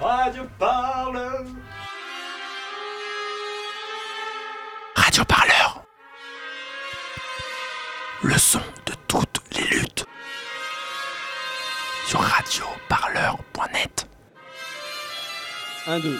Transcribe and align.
Radio 0.00 0.44
Parleur. 0.58 1.44
Radio 4.96 5.24
Parleur. 5.26 5.82
Le 8.22 8.38
son 8.38 8.60
de 8.86 8.94
toutes 9.06 9.42
les 9.52 9.66
luttes. 9.66 10.06
Sur 12.06 12.20
radioparleur.net. 12.20 14.08
1, 15.86 15.98
2. 16.00 16.18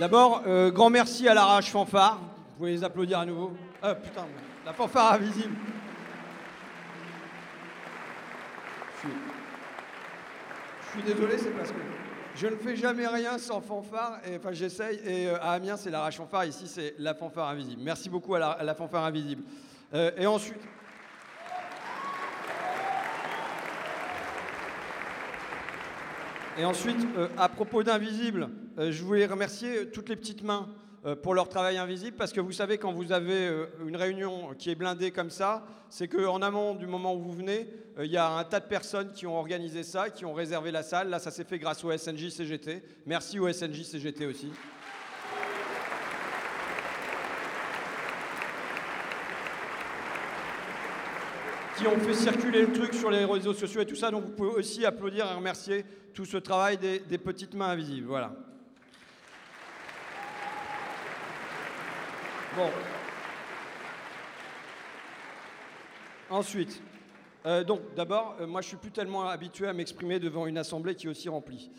D'abord, 0.00 0.42
euh, 0.48 0.72
grand 0.72 0.90
merci 0.90 1.28
à 1.28 1.34
l'arrache 1.34 1.70
fanfare. 1.70 2.18
Vous 2.18 2.56
pouvez 2.58 2.72
les 2.72 2.82
applaudir 2.82 3.20
à 3.20 3.24
nouveau. 3.24 3.52
Ah 3.80 3.94
putain, 3.94 4.26
la 4.66 4.72
fanfare 4.72 5.12
invisible. 5.12 5.54
Je 8.96 9.08
suis, 9.08 9.16
je 10.82 10.90
suis 10.90 11.02
désolé, 11.14 11.38
c'est 11.38 11.56
parce 11.56 11.70
que 11.70 11.99
je 12.40 12.46
ne 12.46 12.56
fais 12.56 12.74
jamais 12.74 13.06
rien 13.06 13.36
sans 13.36 13.60
fanfare. 13.60 14.18
Et, 14.26 14.36
enfin, 14.36 14.52
j'essaye. 14.52 14.98
Et 15.04 15.26
euh, 15.26 15.36
à 15.42 15.52
Amiens, 15.52 15.76
c'est 15.76 15.90
l'arrache 15.90 16.16
fanfare. 16.16 16.46
Ici, 16.46 16.66
c'est 16.66 16.94
la 16.98 17.12
fanfare 17.12 17.48
invisible. 17.50 17.82
Merci 17.82 18.08
beaucoup 18.08 18.34
à 18.34 18.38
la, 18.62 18.74
fanfare 18.74 19.04
invisible. 19.04 19.42
Euh, 19.92 20.10
et 20.16 20.26
ensuite. 20.26 20.56
Et 26.56 26.64
ensuite, 26.64 27.06
euh, 27.18 27.28
à 27.36 27.48
propos 27.50 27.82
d'Invisible, 27.82 28.48
je 28.78 29.02
voulais 29.04 29.26
remercier 29.26 29.90
toutes 29.90 30.08
les 30.08 30.16
petites 30.16 30.42
mains 30.42 30.66
pour 31.22 31.34
leur 31.34 31.48
travail 31.48 31.78
invisible, 31.78 32.16
parce 32.16 32.32
que 32.32 32.40
vous 32.40 32.52
savez, 32.52 32.76
quand 32.76 32.92
vous 32.92 33.10
avez 33.10 33.48
euh, 33.48 33.66
une 33.86 33.96
réunion 33.96 34.54
qui 34.58 34.70
est 34.70 34.74
blindée 34.74 35.10
comme 35.10 35.30
ça, 35.30 35.64
c'est 35.88 36.08
qu'en 36.08 36.42
amont 36.42 36.74
du 36.74 36.86
moment 36.86 37.14
où 37.14 37.20
vous 37.22 37.32
venez, 37.32 37.68
euh, 37.98 38.04
il 38.04 38.12
y 38.12 38.18
a 38.18 38.28
un 38.28 38.44
tas 38.44 38.60
de 38.60 38.66
personnes 38.66 39.10
qui 39.12 39.26
ont 39.26 39.38
organisé 39.38 39.82
ça, 39.82 40.10
qui 40.10 40.26
ont 40.26 40.34
réservé 40.34 40.70
la 40.70 40.82
salle. 40.82 41.08
Là, 41.08 41.18
ça 41.18 41.30
s'est 41.30 41.44
fait 41.44 41.58
grâce 41.58 41.82
au 41.84 41.96
SNJ 41.96 42.28
CGT. 42.28 42.82
Merci 43.06 43.38
au 43.38 43.50
SNJ 43.50 43.82
CGT 43.82 44.26
aussi. 44.26 44.52
qui 51.78 51.86
ont 51.86 51.98
fait 51.98 52.12
circuler 52.12 52.66
le 52.66 52.72
truc 52.74 52.92
sur 52.92 53.10
les 53.10 53.24
réseaux 53.24 53.54
sociaux 53.54 53.80
et 53.80 53.86
tout 53.86 53.96
ça. 53.96 54.10
Donc 54.10 54.24
vous 54.24 54.32
pouvez 54.32 54.50
aussi 54.50 54.84
applaudir 54.84 55.24
et 55.24 55.34
remercier 55.34 55.86
tout 56.12 56.26
ce 56.26 56.36
travail 56.36 56.76
des, 56.76 56.98
des 56.98 57.16
petites 57.16 57.54
mains 57.54 57.68
invisibles. 57.68 58.06
Voilà. 58.06 58.34
Bon. 62.56 62.68
Ensuite, 66.30 66.82
euh, 67.46 67.62
donc 67.62 67.80
d'abord, 67.94 68.36
euh, 68.40 68.46
moi 68.48 68.60
je 68.60 68.66
suis 68.66 68.76
plus 68.76 68.90
tellement 68.90 69.28
habitué 69.28 69.68
à 69.68 69.72
m'exprimer 69.72 70.18
devant 70.18 70.48
une 70.48 70.58
assemblée 70.58 70.96
qui 70.96 71.06
est 71.06 71.10
aussi 71.10 71.28
remplie. 71.28 71.70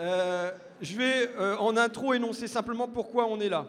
Euh, 0.00 0.50
je 0.80 0.96
vais 0.96 1.30
en 1.58 1.76
intro 1.76 2.14
énoncer 2.14 2.48
simplement 2.48 2.88
pourquoi 2.88 3.26
on 3.26 3.38
est 3.38 3.50
là. 3.50 3.66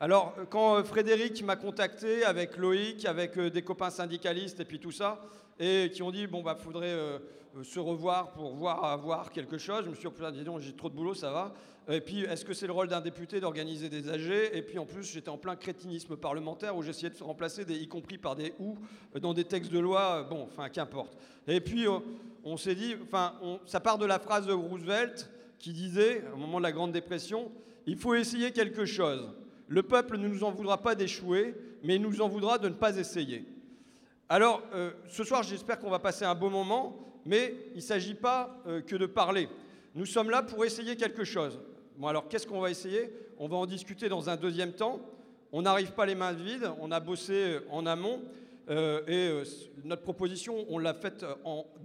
Alors, 0.00 0.34
quand 0.48 0.82
Frédéric 0.84 1.42
m'a 1.44 1.56
contacté 1.56 2.24
avec 2.24 2.56
Loïc, 2.56 3.04
avec 3.04 3.38
des 3.38 3.62
copains 3.62 3.90
syndicalistes 3.90 4.60
et 4.60 4.64
puis 4.64 4.80
tout 4.80 4.92
ça, 4.92 5.20
et 5.58 5.90
qui 5.92 6.02
ont 6.02 6.10
dit 6.10 6.26
bon 6.26 6.42
bah 6.42 6.56
faudrait 6.58 6.86
euh, 6.88 7.18
se 7.62 7.78
revoir 7.78 8.32
pour 8.32 8.54
voir 8.54 8.84
avoir 8.84 9.30
quelque 9.30 9.58
chose, 9.58 9.84
je 9.84 9.90
me 9.90 9.94
suis 9.94 10.08
dit 10.08 10.14
putain 10.14 10.30
dis 10.30 10.44
donc 10.44 10.60
j'ai 10.60 10.72
trop 10.74 10.88
de 10.88 10.94
boulot 10.94 11.14
ça 11.14 11.30
va. 11.30 11.54
Et 11.90 12.02
puis 12.02 12.20
est-ce 12.24 12.44
que 12.44 12.52
c'est 12.52 12.66
le 12.66 12.72
rôle 12.72 12.88
d'un 12.88 13.00
député 13.00 13.40
d'organiser 13.40 13.88
des 13.88 14.10
AG 14.10 14.50
Et 14.52 14.62
puis 14.62 14.78
en 14.78 14.84
plus 14.84 15.10
j'étais 15.10 15.30
en 15.30 15.38
plein 15.38 15.56
crétinisme 15.56 16.16
parlementaire 16.16 16.76
où 16.76 16.82
j'essayais 16.82 17.08
de 17.10 17.14
se 17.14 17.24
remplacer 17.24 17.64
des 17.64 17.76
y 17.76 17.88
compris 17.88 18.18
par 18.18 18.36
des 18.36 18.52
ou 18.58 18.76
dans 19.20 19.32
des 19.32 19.44
textes 19.44 19.72
de 19.72 19.78
loi. 19.78 20.18
euh, 20.18 20.22
Bon 20.24 20.42
enfin 20.42 20.68
qu'importe. 20.68 21.16
Et 21.46 21.60
puis 21.60 21.86
euh, 21.86 21.98
on 22.44 22.56
s'est 22.56 22.74
dit 22.74 22.94
enfin 23.02 23.34
ça 23.66 23.80
part 23.80 23.98
de 23.98 24.06
la 24.06 24.18
phrase 24.18 24.46
de 24.46 24.52
Roosevelt 24.52 25.30
qui 25.58 25.72
disait 25.72 26.24
au 26.34 26.36
moment 26.36 26.58
de 26.58 26.64
la 26.64 26.72
Grande 26.72 26.92
Dépression 26.92 27.50
il 27.88 27.96
faut 27.96 28.14
essayer 28.14 28.52
quelque 28.52 28.84
chose. 28.84 29.26
Le 29.66 29.82
peuple 29.82 30.18
ne 30.18 30.28
nous 30.28 30.44
en 30.44 30.50
voudra 30.50 30.82
pas 30.82 30.94
d'échouer, 30.94 31.54
mais 31.82 31.96
il 31.96 32.02
nous 32.02 32.20
en 32.20 32.28
voudra 32.28 32.58
de 32.58 32.68
ne 32.68 32.74
pas 32.74 32.98
essayer. 32.98 33.46
Alors, 34.30 34.62
euh, 34.74 34.90
ce 35.08 35.24
soir, 35.24 35.42
j'espère 35.42 35.78
qu'on 35.78 35.88
va 35.88 36.00
passer 36.00 36.26
un 36.26 36.34
beau 36.34 36.50
moment, 36.50 36.98
mais 37.24 37.54
il 37.70 37.76
ne 37.76 37.80
s'agit 37.80 38.12
pas 38.14 38.60
euh, 38.66 38.82
que 38.82 38.94
de 38.94 39.06
parler. 39.06 39.48
Nous 39.94 40.04
sommes 40.04 40.28
là 40.28 40.42
pour 40.42 40.66
essayer 40.66 40.96
quelque 40.96 41.24
chose. 41.24 41.58
Bon, 41.96 42.08
alors, 42.08 42.28
qu'est-ce 42.28 42.46
qu'on 42.46 42.60
va 42.60 42.70
essayer? 42.70 43.10
On 43.38 43.48
va 43.48 43.56
en 43.56 43.64
discuter 43.64 44.10
dans 44.10 44.28
un 44.28 44.36
deuxième 44.36 44.72
temps. 44.72 45.00
On 45.50 45.62
n'arrive 45.62 45.92
pas 45.92 46.04
les 46.04 46.14
mains 46.14 46.34
vides, 46.34 46.70
on 46.78 46.92
a 46.92 47.00
bossé 47.00 47.32
euh, 47.32 47.60
en 47.70 47.86
amont, 47.86 48.20
et 48.70 49.30
notre 49.82 50.02
proposition, 50.02 50.66
on 50.68 50.76
l'a 50.76 50.92
faite 50.92 51.24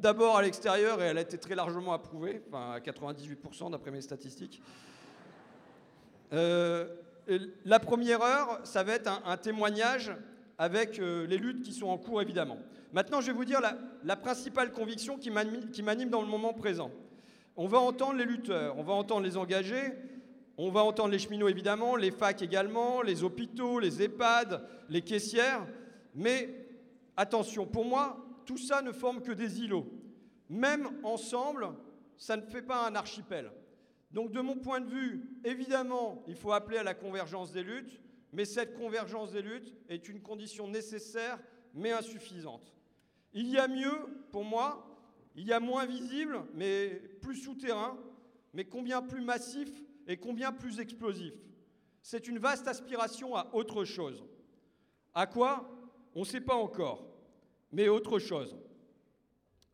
d'abord 0.01 0.35
à 0.35 0.41
l'extérieur, 0.41 1.01
et 1.01 1.05
elle 1.05 1.17
a 1.17 1.21
été 1.21 1.37
très 1.37 1.55
largement 1.55 1.93
approuvée, 1.93 2.41
enfin 2.49 2.73
à 2.73 2.79
98% 2.79 3.71
d'après 3.71 3.89
mes 3.89 4.01
statistiques. 4.01 4.61
La 6.29 7.79
première 7.81 8.21
heure, 8.21 8.59
ça 8.65 8.83
va 8.83 8.95
être 8.95 9.09
un 9.25 9.37
témoignage 9.37 10.11
avec 10.63 10.97
euh, 10.97 11.28
les 11.28 11.38
luttes 11.38 11.62
qui 11.62 11.74
sont 11.74 11.88
en 11.88 11.97
cours, 11.97 12.22
évidemment. 12.22 12.57
Maintenant, 12.94 13.19
je 13.19 13.28
vais 13.28 13.34
vous 13.34 13.44
dire 13.44 13.59
la, 13.59 13.78
la 14.06 14.16
principale 14.16 14.72
conviction 14.72 15.18
qui 15.18 15.29
m'anime 15.29 16.09
dans 16.09 16.22
le 16.22 16.28
moment 16.28 16.53
présent. 16.53 16.90
On 17.57 17.68
va 17.68 17.79
entendre 17.79 18.13
les 18.13 18.24
lutteurs, 18.24 18.78
on 18.78 18.84
va 18.84 18.94
entendre 18.94 19.25
les 19.25 19.35
engagés, 19.35 19.91
on 20.57 20.72
va 20.72 20.81
entendre 20.85 21.09
les 21.09 21.19
cheminots, 21.19 21.50
évidemment, 21.50 21.97
les 21.97 22.12
facs 22.12 22.41
également, 22.41 23.01
les 23.01 23.25
hôpitaux, 23.25 23.78
les 23.78 24.01
EHPAD, 24.01 24.66
les 24.88 25.01
caissières. 25.01 25.68
Mais 26.16 26.66
attention, 27.18 27.66
pour 27.66 27.84
moi, 27.84 28.25
tout 28.45 28.57
ça 28.57 28.81
ne 28.81 28.94
forme 28.94 29.22
que 29.22 29.34
des 29.34 29.59
îlots. 29.59 29.91
Même 30.50 30.88
ensemble, 31.03 31.72
ça 32.16 32.38
ne 32.38 32.41
fait 32.41 32.62
pas 32.62 32.88
un 32.88 32.95
archipel. 32.95 33.51
Donc 34.12 34.31
de 34.31 34.40
mon 34.40 34.56
point 34.56 34.80
de 34.80 34.88
vue, 34.88 35.25
évidemment, 35.44 36.24
il 36.25 36.35
faut 36.35 36.53
appeler 36.53 36.78
à 36.78 36.84
la 36.84 36.94
convergence 36.94 37.51
des 37.51 37.63
luttes, 37.63 38.00
mais 38.33 38.45
cette 38.45 38.73
convergence 38.73 39.31
des 39.31 39.44
luttes 39.44 39.73
est 39.88 40.09
une 40.09 40.21
condition 40.21 40.67
nécessaire, 40.67 41.39
mais 41.73 41.91
insuffisante. 41.91 42.73
Il 43.33 43.47
y 43.47 43.57
a 43.57 43.67
mieux, 43.67 43.95
pour 44.31 44.44
moi, 44.44 44.89
il 45.35 45.45
y 45.45 45.53
a 45.53 45.59
moins 45.59 45.85
visible, 45.85 46.44
mais 46.53 46.89
plus 47.21 47.35
souterrain, 47.35 47.97
mais 48.53 48.66
combien 48.66 49.01
plus 49.01 49.21
massif 49.21 49.69
et 50.07 50.17
combien 50.17 50.51
plus 50.51 50.79
explosif. 50.79 51.33
C'est 52.01 52.27
une 52.27 52.39
vaste 52.39 52.67
aspiration 52.67 53.35
à 53.35 53.53
autre 53.53 53.85
chose. 53.85 54.23
À 55.13 55.27
quoi? 55.27 55.69
On 56.15 56.21
ne 56.21 56.25
sait 56.25 56.41
pas 56.41 56.55
encore, 56.55 57.07
mais 57.71 57.88
autre 57.88 58.17
chose. 58.17 58.57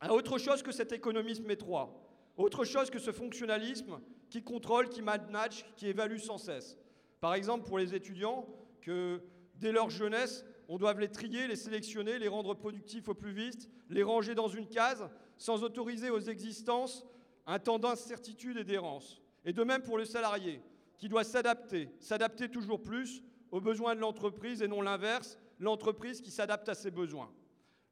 À 0.01 0.13
autre 0.13 0.37
chose 0.37 0.63
que 0.63 0.71
cet 0.71 0.91
économisme 0.91 1.49
étroit, 1.49 1.97
autre 2.37 2.65
chose 2.65 2.89
que 2.89 2.99
ce 2.99 3.11
fonctionnalisme 3.11 3.99
qui 4.29 4.43
contrôle, 4.43 4.89
qui 4.89 5.01
manage, 5.01 5.65
qui 5.75 5.87
évalue 5.87 6.19
sans 6.19 6.37
cesse. 6.37 6.77
Par 7.21 7.33
exemple, 7.33 7.67
pour 7.67 7.79
les 7.79 7.95
étudiants, 7.95 8.45
que 8.81 9.21
dès 9.55 9.71
leur 9.71 9.89
jeunesse, 9.89 10.45
on 10.67 10.77
doit 10.77 10.93
les 10.93 11.09
trier, 11.09 11.47
les 11.47 11.55
sélectionner, 11.55 12.19
les 12.19 12.27
rendre 12.27 12.53
productifs 12.53 13.09
au 13.09 13.13
plus 13.13 13.31
vite, 13.31 13.69
les 13.89 14.03
ranger 14.03 14.35
dans 14.35 14.47
une 14.47 14.67
case, 14.67 15.09
sans 15.37 15.63
autoriser 15.63 16.09
aux 16.09 16.19
existences 16.19 17.05
un 17.45 17.59
temps 17.59 17.79
d'incertitude 17.79 18.57
et 18.57 18.63
d'errance. 18.63 19.21
Et 19.45 19.53
de 19.53 19.63
même 19.63 19.81
pour 19.81 19.97
le 19.97 20.05
salarié, 20.05 20.61
qui 20.97 21.09
doit 21.09 21.23
s'adapter, 21.23 21.89
s'adapter 21.99 22.49
toujours 22.49 22.81
plus 22.81 23.23
aux 23.51 23.61
besoins 23.61 23.95
de 23.95 24.01
l'entreprise 24.01 24.61
et 24.61 24.67
non 24.67 24.81
l'inverse, 24.81 25.39
l'entreprise 25.59 26.21
qui 26.21 26.31
s'adapte 26.31 26.69
à 26.69 26.75
ses 26.75 26.91
besoins. 26.91 27.31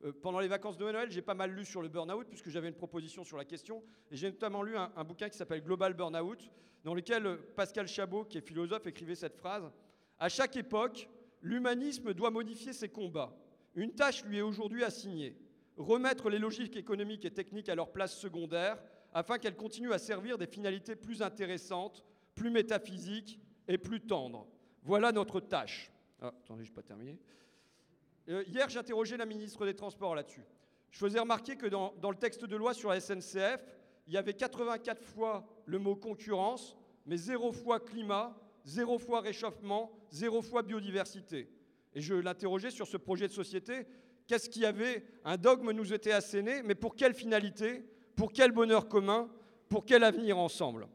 Euh, 0.03 0.11
pendant 0.21 0.39
les 0.39 0.47
vacances 0.47 0.77
de 0.77 0.83
Noël, 0.83 1.11
j'ai 1.11 1.21
pas 1.21 1.33
mal 1.33 1.51
lu 1.51 1.65
sur 1.65 1.81
le 1.81 1.89
burn-out, 1.89 2.27
puisque 2.27 2.49
j'avais 2.49 2.67
une 2.67 2.75
proposition 2.75 3.23
sur 3.23 3.37
la 3.37 3.45
question. 3.45 3.83
J'ai 4.11 4.29
notamment 4.29 4.63
lu 4.63 4.77
un, 4.77 4.91
un 4.95 5.03
bouquin 5.03 5.29
qui 5.29 5.37
s'appelle 5.37 5.63
Global 5.63 5.93
Burnout, 5.93 6.51
dans 6.83 6.93
lequel 6.93 7.25
euh, 7.25 7.37
Pascal 7.55 7.87
Chabot, 7.87 8.25
qui 8.25 8.37
est 8.37 8.41
philosophe, 8.41 8.87
écrivait 8.87 9.15
cette 9.15 9.35
phrase 9.35 9.69
À 10.19 10.29
chaque 10.29 10.55
époque, 10.55 11.09
l'humanisme 11.41 12.13
doit 12.13 12.31
modifier 12.31 12.73
ses 12.73 12.89
combats. 12.89 13.35
Une 13.75 13.93
tâche 13.93 14.23
lui 14.25 14.37
est 14.37 14.41
aujourd'hui 14.41 14.83
assignée 14.83 15.35
remettre 15.77 16.29
les 16.29 16.39
logiques 16.39 16.75
économiques 16.75 17.25
et 17.25 17.31
techniques 17.31 17.69
à 17.69 17.75
leur 17.75 17.91
place 17.91 18.17
secondaire, 18.17 18.81
afin 19.13 19.37
qu'elles 19.37 19.55
continuent 19.55 19.93
à 19.93 19.99
servir 19.99 20.37
des 20.37 20.47
finalités 20.47 20.95
plus 20.95 21.21
intéressantes, 21.21 22.03
plus 22.35 22.49
métaphysiques 22.49 23.39
et 23.67 23.77
plus 23.77 24.01
tendres. 24.01 24.47
Voilà 24.83 25.11
notre 25.11 25.39
tâche. 25.39 25.91
Ah, 26.19 26.33
attendez, 26.43 26.63
je 26.63 26.69
n'ai 26.69 26.75
pas 26.75 26.83
terminé. 26.83 27.17
Euh, 28.29 28.43
hier, 28.47 28.69
j'interrogeais 28.69 29.17
la 29.17 29.25
ministre 29.25 29.65
des 29.65 29.73
Transports 29.73 30.15
là-dessus. 30.15 30.43
Je 30.91 30.99
faisais 30.99 31.19
remarquer 31.19 31.55
que 31.55 31.67
dans, 31.67 31.93
le 32.01 32.15
texte 32.15 32.45
de 32.45 32.55
loi 32.55 32.73
sur 32.73 32.89
la 32.89 32.99
SNCF, 32.99 33.63
il 34.07 34.13
y 34.13 34.17
avait 34.17 34.33
84 34.33 35.01
fois 35.03 35.45
le 35.65 35.79
mot 35.79 35.95
concurrence, 35.95 36.77
mais 37.05 37.17
zéro 37.17 37.51
fois 37.51 37.79
climat, 37.79 38.37
zéro 38.65 38.97
fois 38.97 39.21
réchauffement, 39.21 39.91
zéro 40.09 40.41
fois 40.41 40.63
biodiversité. 40.63 41.49
Et 41.93 42.01
je 42.01 42.15
l'interrogeais 42.15 42.71
sur 42.71 42.87
ce 42.87 42.97
projet 42.97 43.27
de 43.27 43.33
société. 43.33 43.87
Qu'est-ce 44.27 44.49
qu'il 44.49 44.63
y 44.63 44.65
avait 44.65 45.05
Un 45.23 45.37
dogme 45.37 45.71
nous 45.71 45.93
était 45.93 46.11
asséné, 46.11 46.63
mais 46.63 46.75
pour 46.75 46.95
quelle 46.95 47.13
finalité 47.13 47.85
Pour 48.15 48.33
quel 48.33 48.51
bonheur 48.51 48.87
commun 48.87 49.29
Pour 49.69 49.85
quel 49.85 50.03
avenir 50.03 50.37
ensemble? 50.37 50.87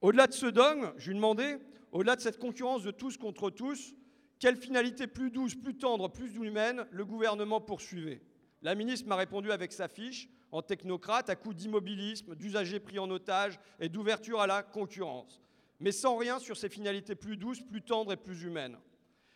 Au-delà 0.00 0.28
de 0.28 0.32
ce 0.32 0.46
dogme, 0.46 0.92
je 0.96 1.08
lui 1.08 1.16
demandais, 1.16 1.58
au-delà 1.90 2.14
de 2.14 2.20
cette 2.20 2.38
concurrence 2.38 2.84
de 2.84 2.92
tous 2.92 3.16
contre 3.16 3.50
tous, 3.50 3.94
quelle 4.38 4.56
finalité 4.56 5.06
plus 5.06 5.30
douce, 5.30 5.54
plus 5.54 5.76
tendre, 5.76 6.08
plus 6.08 6.36
humaine 6.36 6.86
le 6.90 7.04
gouvernement 7.04 7.60
poursuivait 7.60 8.22
La 8.62 8.74
ministre 8.74 9.08
m'a 9.08 9.16
répondu 9.16 9.50
avec 9.50 9.72
sa 9.72 9.88
fiche, 9.88 10.28
en 10.50 10.62
technocrate, 10.62 11.28
à 11.28 11.36
coup 11.36 11.52
d'immobilisme, 11.52 12.34
d'usagers 12.34 12.80
pris 12.80 12.98
en 12.98 13.10
otage 13.10 13.58
et 13.80 13.88
d'ouverture 13.88 14.40
à 14.40 14.46
la 14.46 14.62
concurrence, 14.62 15.42
mais 15.80 15.92
sans 15.92 16.16
rien 16.16 16.38
sur 16.38 16.56
ses 16.56 16.68
finalités 16.68 17.14
plus 17.14 17.36
douces, 17.36 17.60
plus 17.60 17.82
tendres 17.82 18.12
et 18.12 18.16
plus 18.16 18.42
humaines. 18.42 18.78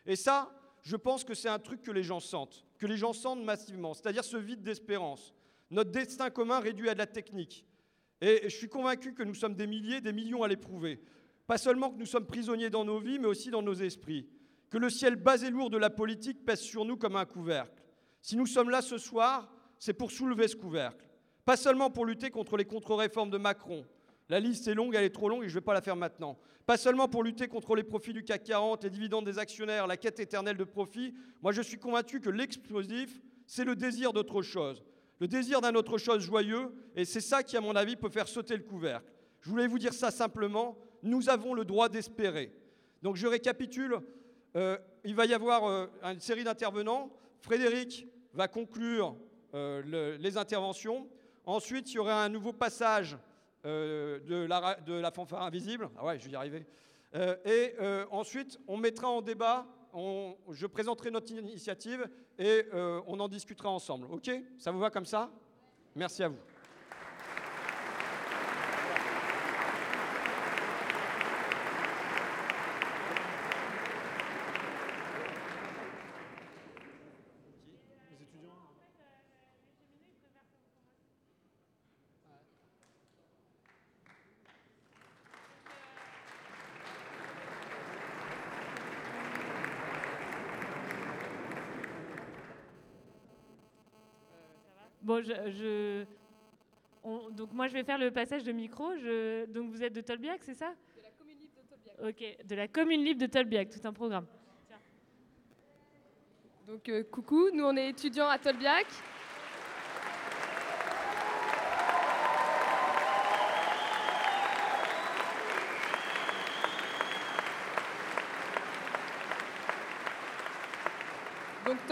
Et 0.06 0.16
ça, 0.16 0.50
je 0.82 0.96
pense 0.96 1.25
que 1.25 1.34
c'est 1.34 1.48
un 1.48 1.58
truc 1.58 1.82
que 1.82 1.90
les 1.90 2.02
gens 2.02 2.20
sentent, 2.20 2.66
que 2.78 2.87
les 2.87 2.96
gens 2.96 3.12
sentent 3.12 3.44
massivement, 3.44 3.94
c'est-à-dire 3.94 4.25
ce 4.25 4.37
vide 4.37 4.62
d'espérance, 4.62 5.34
notre 5.70 5.90
destin 5.90 6.31
commun 6.31 6.60
réduit 6.60 6.88
à 6.88 6.94
de 6.94 6.98
la 6.98 7.06
technique. 7.06 7.64
Et 8.20 8.43
je 8.44 8.56
suis 8.56 8.69
convaincu 8.69 9.14
que 9.14 9.22
nous 9.22 9.34
sommes 9.34 9.55
des 9.55 9.66
milliers, 9.66 10.00
des 10.00 10.12
millions 10.12 10.43
à 10.43 10.48
l'éprouver. 10.48 11.00
Pas 11.46 11.58
seulement 11.58 11.90
que 11.90 11.98
nous 11.98 12.06
sommes 12.06 12.26
prisonniers 12.26 12.70
dans 12.70 12.84
nos 12.84 13.00
vies, 13.00 13.19
mais 13.19 13.26
aussi 13.26 13.50
dans 13.50 13.62
nos 13.62 13.75
esprits. 13.75 14.28
Que 14.72 14.78
le 14.78 14.88
ciel 14.88 15.16
bas 15.16 15.36
et 15.42 15.50
lourd 15.50 15.69
de 15.69 15.76
la 15.76 15.90
politique 15.90 16.46
pèse 16.46 16.60
sur 16.60 16.86
nous 16.86 16.96
comme 16.96 17.16
un 17.16 17.26
couvercle. 17.26 17.82
Si 18.22 18.38
nous 18.38 18.46
sommes 18.46 18.70
là 18.70 18.80
ce 18.80 18.96
soir, 18.96 19.52
c'est 19.78 19.92
pour 19.92 20.10
soulever 20.10 20.48
ce 20.48 20.56
couvercle. 20.56 21.06
Pas 21.44 21.58
seulement 21.58 21.90
pour 21.90 22.06
lutter 22.06 22.30
contre 22.30 22.56
les 22.56 22.64
contre-réformes 22.64 23.28
de 23.28 23.36
Macron. 23.36 23.84
La 24.30 24.40
liste 24.40 24.66
est 24.69 24.74
longue, 24.74 24.94
elle 24.94 25.04
est 25.04 25.10
trop 25.10 25.28
longue 25.28 25.44
et 25.44 25.48
je 25.48 25.52
ne 25.52 25.60
vais 25.60 25.64
pas 25.64 25.74
la 25.74 25.82
faire 25.82 25.94
maintenant. 25.94 26.38
Pas 26.64 26.78
seulement 26.78 27.06
pour 27.06 27.22
lutter 27.22 27.48
contre 27.48 27.74
les 27.74 27.82
profits 27.82 28.14
du 28.14 28.24
CAC 28.24 28.44
40, 28.44 28.84
les 28.84 28.88
dividendes 28.88 29.26
des 29.26 29.38
actionnaires, 29.38 29.86
la 29.86 29.98
quête 29.98 30.19
éternelle 30.20 30.56
de 30.56 30.64
profit. 30.64 31.12
Moi, 31.42 31.52
je 31.52 31.60
suis 31.60 31.78
convaincu 31.78 32.22
que 32.22 32.30
l'explosif, 32.30 33.20
c'est 33.46 33.64
le 33.64 33.76
désir 33.76 34.14
d'autre 34.14 34.40
chose. 34.40 34.82
Le 35.20 35.28
désir 35.28 35.60
d'un 35.60 35.74
autre 35.74 35.98
chose 35.98 36.22
joyeux, 36.22 36.72
et 36.96 37.04
c'est 37.04 37.20
ça 37.20 37.42
qui, 37.42 37.58
à 37.58 37.60
mon 37.60 37.76
avis, 37.76 37.96
peut 37.96 38.08
faire 38.08 38.26
sauter 38.26 38.56
le 38.56 38.62
couvercle. 38.62 39.12
Je 39.42 39.50
voulais 39.50 39.66
vous 39.66 39.78
dire 39.78 39.92
ça 39.92 40.10
simplement, 40.10 40.78
nous 41.02 41.28
avons 41.28 41.52
le 41.52 41.66
droit 41.66 41.90
d'espérer. 41.90 42.54
Donc 43.02 43.16
je 43.16 43.26
récapitule, 43.26 43.98
euh, 44.56 44.76
il 45.04 45.14
va 45.14 45.26
y 45.26 45.34
avoir 45.34 45.64
euh, 45.64 45.87
une 46.02 46.20
série 46.20 46.44
d'intervenants. 46.44 47.10
Frédéric 47.40 48.06
va 48.34 48.49
conclure 48.49 49.16
euh, 49.54 50.16
les 50.19 50.37
interventions. 50.37 51.08
Ensuite, 51.44 51.90
il 51.90 51.96
y 51.96 51.99
aura 51.99 52.25
un 52.25 52.28
nouveau 52.28 52.52
passage 52.52 53.16
de 53.64 54.46
la, 54.46 54.76
de, 54.84 54.94
la, 54.94 55.10
fanfare 55.12 55.43
invisible. 55.43 55.88
Ah 55.96 56.04
ouais, 56.04 56.19
je 56.19 56.25
vais 56.25 56.32
y 56.32 56.37
arriver. 56.37 56.66
et 57.44 57.75
ensuite, 58.10 58.58
on 58.66 58.76
mettra 58.76 59.08
en 59.08 59.22
débat, 59.22 59.66
je 60.50 60.66
présenterai 60.66 61.12
notre 61.12 61.32
initiative 61.32 62.08
et 62.38 62.64
on 63.06 63.20
en 63.20 63.28
discutera 63.28 63.70
ensemble. 63.70 64.06
OK? 64.10 64.31
Ça 64.58 64.72
vous 64.72 64.81
va 64.81 64.90
comme 64.90 65.06
ça? 65.06 65.31
Merci 65.94 66.25
à 66.25 66.28
vous. 66.28 66.38
Je, 95.22 96.04
donc 97.30 97.52
moi 97.52 97.69
je 97.69 97.72
vais 97.72 97.84
faire 97.84 97.98
le 97.98 98.10
passage 98.10 98.44
de 98.44 98.52
micro. 98.52 98.96
Je, 98.96 99.46
donc 99.46 99.70
vous 99.70 99.82
êtes 99.82 99.92
de 99.92 100.00
Tolbiac, 100.00 100.42
c'est 100.42 100.54
ça? 100.54 100.74
De 100.96 101.02
la 101.02 101.10
commune 101.10 101.38
libre 101.38 101.52
de 101.56 101.62
Tolbiac. 101.69 102.38
Ok, 102.40 102.46
de 102.46 102.54
la 102.54 102.69
commune 102.69 103.04
libre 103.04 103.20
de 103.20 103.26
Tolbiac, 103.26 103.70
tout 103.70 103.86
un 103.86 103.92
programme. 103.92 104.26
Donc 106.66 106.88
euh, 106.88 107.02
coucou, 107.04 107.50
nous 107.52 107.64
on 107.64 107.76
est 107.76 107.90
étudiants 107.90 108.28
à 108.28 108.38
Tolbiac. 108.38 108.86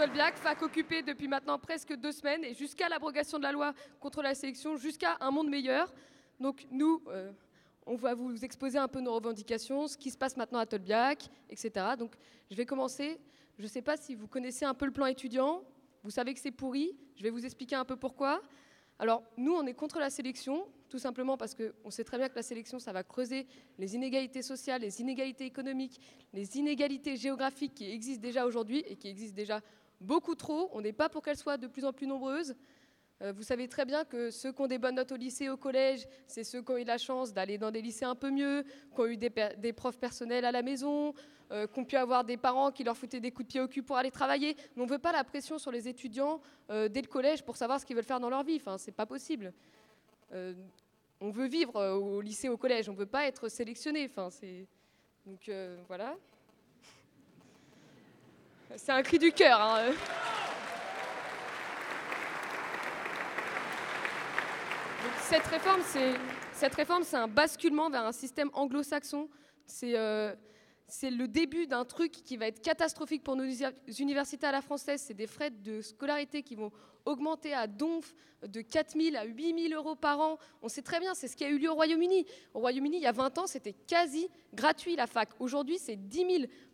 Tolbiac, 0.01 0.35
fac 0.35 0.59
occupée 0.63 1.03
depuis 1.03 1.27
maintenant 1.27 1.59
presque 1.59 1.95
deux 1.95 2.11
semaines 2.11 2.43
et 2.43 2.55
jusqu'à 2.55 2.89
l'abrogation 2.89 3.37
de 3.37 3.43
la 3.43 3.51
loi 3.51 3.71
contre 3.99 4.23
la 4.23 4.33
sélection, 4.33 4.75
jusqu'à 4.75 5.15
un 5.19 5.29
monde 5.29 5.47
meilleur. 5.47 5.93
Donc 6.39 6.65
nous, 6.71 7.03
euh, 7.09 7.31
on 7.85 7.95
va 7.97 8.15
vous 8.15 8.43
exposer 8.43 8.79
un 8.79 8.87
peu 8.87 8.99
nos 8.99 9.13
revendications, 9.13 9.87
ce 9.87 9.95
qui 9.95 10.09
se 10.09 10.17
passe 10.17 10.37
maintenant 10.37 10.57
à 10.57 10.65
Tolbiac, 10.65 11.29
etc. 11.51 11.85
Donc 11.99 12.15
je 12.49 12.55
vais 12.55 12.65
commencer. 12.65 13.19
Je 13.59 13.63
ne 13.63 13.67
sais 13.67 13.83
pas 13.83 13.95
si 13.95 14.15
vous 14.15 14.27
connaissez 14.27 14.65
un 14.65 14.73
peu 14.73 14.85
le 14.85 14.91
plan 14.91 15.05
étudiant. 15.05 15.61
Vous 16.03 16.09
savez 16.09 16.33
que 16.33 16.39
c'est 16.39 16.49
pourri. 16.49 16.97
Je 17.15 17.21
vais 17.21 17.29
vous 17.29 17.45
expliquer 17.45 17.75
un 17.75 17.85
peu 17.85 17.95
pourquoi. 17.95 18.41
Alors 18.97 19.21
nous, 19.37 19.53
on 19.53 19.67
est 19.67 19.75
contre 19.75 19.99
la 19.99 20.09
sélection, 20.09 20.67
tout 20.89 20.97
simplement 20.97 21.37
parce 21.37 21.53
qu'on 21.53 21.91
sait 21.91 22.03
très 22.03 22.17
bien 22.17 22.27
que 22.27 22.35
la 22.35 22.41
sélection, 22.41 22.79
ça 22.79 22.91
va 22.91 23.03
creuser 23.03 23.45
les 23.77 23.93
inégalités 23.93 24.41
sociales, 24.41 24.81
les 24.81 24.99
inégalités 24.99 25.45
économiques, 25.45 26.01
les 26.33 26.57
inégalités 26.57 27.17
géographiques 27.17 27.75
qui 27.75 27.91
existent 27.91 28.23
déjà 28.23 28.47
aujourd'hui 28.47 28.83
et 28.87 28.95
qui 28.95 29.07
existent 29.07 29.35
déjà 29.35 29.61
beaucoup 30.01 30.35
trop. 30.35 30.69
On 30.73 30.81
n'est 30.81 30.93
pas 30.93 31.07
pour 31.07 31.21
qu'elles 31.21 31.37
soient 31.37 31.57
de 31.57 31.67
plus 31.67 31.85
en 31.85 31.93
plus 31.93 32.07
nombreuses. 32.07 32.55
Euh, 33.21 33.31
vous 33.31 33.43
savez 33.43 33.67
très 33.67 33.85
bien 33.85 34.03
que 34.03 34.31
ceux 34.31 34.51
qui 34.51 34.61
ont 34.61 34.67
des 34.67 34.79
bonnes 34.79 34.95
notes 34.95 35.11
au 35.11 35.15
lycée, 35.15 35.49
au 35.49 35.57
collège, 35.57 36.07
c'est 36.27 36.43
ceux 36.43 36.61
qui 36.61 36.71
ont 36.71 36.77
eu 36.77 36.83
la 36.83 36.97
chance 36.97 37.33
d'aller 37.33 37.57
dans 37.57 37.71
des 37.71 37.81
lycées 37.81 38.05
un 38.05 38.15
peu 38.15 38.31
mieux, 38.31 38.63
qui 38.93 38.99
ont 38.99 39.05
eu 39.05 39.17
des, 39.17 39.73
profs 39.73 39.99
personnels 39.99 40.43
à 40.43 40.51
la 40.51 40.63
maison, 40.63 41.13
euh, 41.51 41.67
qui 41.67 41.79
ont 41.79 41.85
pu 41.85 41.95
avoir 41.97 42.23
des 42.23 42.37
parents 42.37 42.71
qui 42.71 42.83
leur 42.83 42.97
foutaient 42.97 43.19
des 43.19 43.31
coups 43.31 43.47
de 43.47 43.51
pied 43.51 43.61
au 43.61 43.67
cul 43.67 43.83
pour 43.83 43.97
aller 43.97 44.09
travailler. 44.09 44.55
Mais 44.75 44.81
on 44.81 44.85
ne 44.85 44.91
veut 44.91 44.99
pas 44.99 45.11
la 45.11 45.23
pression 45.23 45.59
sur 45.59 45.71
les 45.71 45.87
étudiants 45.87 46.41
euh, 46.71 46.89
dès 46.89 47.01
le 47.01 47.07
collège 47.07 47.43
pour 47.43 47.57
savoir 47.57 47.79
ce 47.79 47.85
qu'ils 47.85 47.95
veulent 47.95 48.05
faire 48.05 48.19
dans 48.19 48.29
leur 48.29 48.43
vie. 48.43 48.55
Enfin, 48.55 48.77
c'est 48.79 48.91
pas 48.91 49.05
possible. 49.05 49.53
on 50.33 51.29
veut 51.29 51.47
vivre 51.47 51.79
au 51.93 52.21
lycée, 52.21 52.49
au 52.49 52.57
collège. 52.57 52.89
On 52.89 52.93
ne 52.93 52.97
veut 52.97 53.05
pas 53.05 53.27
être 53.27 53.49
sélectionné. 53.49 54.09
Enfin, 54.09 54.29
donc 55.27 55.51
voilà. 55.87 56.15
C'est 58.77 58.91
un 58.91 59.01
cri 59.01 59.19
du 59.19 59.31
cœur. 59.31 59.61
Hein. 59.61 59.91
cette 65.31 66.75
réforme, 66.75 67.03
c'est 67.03 67.17
un 67.17 67.27
basculement 67.27 67.89
vers 67.89 68.05
un 68.05 68.11
système 68.11 68.49
anglo-saxon. 68.53 69.29
C'est 69.65 69.97
euh, 69.97 70.33
c'est 70.91 71.09
le 71.09 71.27
début 71.27 71.67
d'un 71.67 71.85
truc 71.85 72.11
qui 72.11 72.35
va 72.35 72.47
être 72.47 72.61
catastrophique 72.61 73.23
pour 73.23 73.35
nos 73.37 73.45
universités 73.99 74.45
à 74.45 74.51
la 74.51 74.61
française. 74.61 75.01
C'est 75.01 75.13
des 75.13 75.27
frais 75.27 75.49
de 75.49 75.81
scolarité 75.81 76.43
qui 76.43 76.55
vont 76.55 76.71
augmenter 77.05 77.53
à 77.53 77.65
donf 77.65 78.13
de 78.45 78.61
4 78.61 78.99
000 78.99 79.15
à 79.15 79.23
8 79.23 79.69
000 79.69 79.81
euros 79.81 79.95
par 79.95 80.19
an. 80.19 80.37
On 80.61 80.67
sait 80.67 80.81
très 80.81 80.99
bien, 80.99 81.13
c'est 81.13 81.29
ce 81.29 81.35
qui 81.35 81.45
a 81.45 81.49
eu 81.49 81.57
lieu 81.57 81.69
au 81.69 81.75
Royaume-Uni. 81.75 82.25
Au 82.53 82.59
Royaume-Uni, 82.59 82.97
il 82.97 83.03
y 83.03 83.07
a 83.07 83.13
20 83.13 83.37
ans, 83.37 83.47
c'était 83.47 83.73
quasi 83.73 84.27
gratuit 84.53 84.95
la 84.97 85.07
fac. 85.07 85.29
Aujourd'hui, 85.39 85.79
c'est 85.79 85.95
10 85.95 86.17
000 86.17 86.29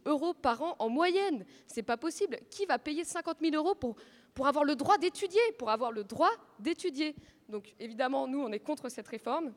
euros 0.06 0.34
par 0.34 0.62
an 0.64 0.76
en 0.80 0.90
moyenne. 0.90 1.46
C'est 1.68 1.84
pas 1.84 1.98
possible. 1.98 2.40
Qui 2.50 2.66
va 2.66 2.80
payer 2.80 3.04
50 3.04 3.38
000 3.40 3.56
euros 3.56 3.76
pour, 3.76 3.98
pour 4.34 4.48
avoir 4.48 4.66
le 4.66 4.76
droit 4.76 4.98
d'étudier 4.98 5.42
Pour 5.60 5.70
avoir 5.70 5.92
le 5.92 6.04
droit 6.04 6.32
d'étudier? 6.60 7.16
Donc 7.50 7.76
évidemment, 7.80 8.28
nous, 8.28 8.40
on 8.40 8.52
est 8.52 8.60
contre 8.60 8.90
cette 8.90 9.08
réforme. 9.08 9.54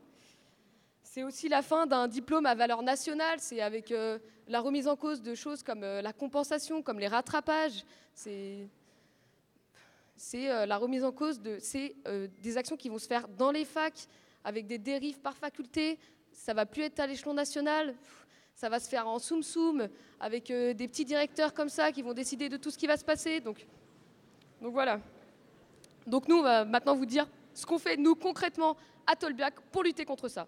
C'est 1.13 1.23
aussi 1.23 1.49
la 1.49 1.61
fin 1.61 1.87
d'un 1.87 2.07
diplôme 2.07 2.45
à 2.45 2.55
valeur 2.55 2.81
nationale. 2.83 3.37
C'est 3.41 3.59
avec 3.59 3.91
euh, 3.91 4.17
la 4.47 4.61
remise 4.61 4.87
en 4.87 4.95
cause 4.95 5.21
de 5.21 5.35
choses 5.35 5.61
comme 5.61 5.83
euh, 5.83 6.01
la 6.01 6.13
compensation, 6.13 6.81
comme 6.81 6.99
les 6.99 7.09
rattrapages. 7.09 7.83
C'est 8.13 8.69
euh, 10.35 10.65
la 10.65 10.77
remise 10.77 11.03
en 11.03 11.11
cause 11.11 11.41
de 11.41 11.57
c'est 11.59 11.97
des 12.41 12.55
actions 12.55 12.77
qui 12.77 12.87
vont 12.87 12.97
se 12.97 13.07
faire 13.07 13.27
dans 13.27 13.51
les 13.51 13.65
facs 13.65 14.07
avec 14.45 14.67
des 14.67 14.77
dérives 14.77 15.19
par 15.19 15.35
faculté. 15.35 15.99
Ça 16.31 16.53
va 16.53 16.65
plus 16.65 16.83
être 16.83 17.01
à 17.01 17.07
l'échelon 17.07 17.33
national. 17.33 17.93
Ça 18.55 18.69
va 18.69 18.79
se 18.79 18.87
faire 18.87 19.05
en 19.05 19.19
soum 19.19 19.43
soum 19.43 19.89
avec 20.17 20.45
des 20.47 20.87
petits 20.87 21.03
directeurs 21.03 21.53
comme 21.53 21.67
ça 21.67 21.91
qui 21.91 22.03
vont 22.03 22.13
décider 22.13 22.47
de 22.47 22.55
tout 22.55 22.71
ce 22.71 22.77
qui 22.77 22.87
va 22.87 22.95
se 22.95 23.03
passer. 23.03 23.41
Donc, 23.41 23.67
donc 24.61 24.71
voilà. 24.71 25.01
Donc 26.07 26.29
nous, 26.29 26.37
on 26.37 26.43
va 26.43 26.63
maintenant 26.63 26.95
vous 26.95 27.05
dire 27.05 27.27
ce 27.53 27.65
qu'on 27.65 27.79
fait 27.79 27.97
nous 27.97 28.15
concrètement 28.15 28.77
à 29.05 29.17
Tolbiac 29.17 29.59
pour 29.73 29.83
lutter 29.83 30.05
contre 30.05 30.29
ça. 30.29 30.47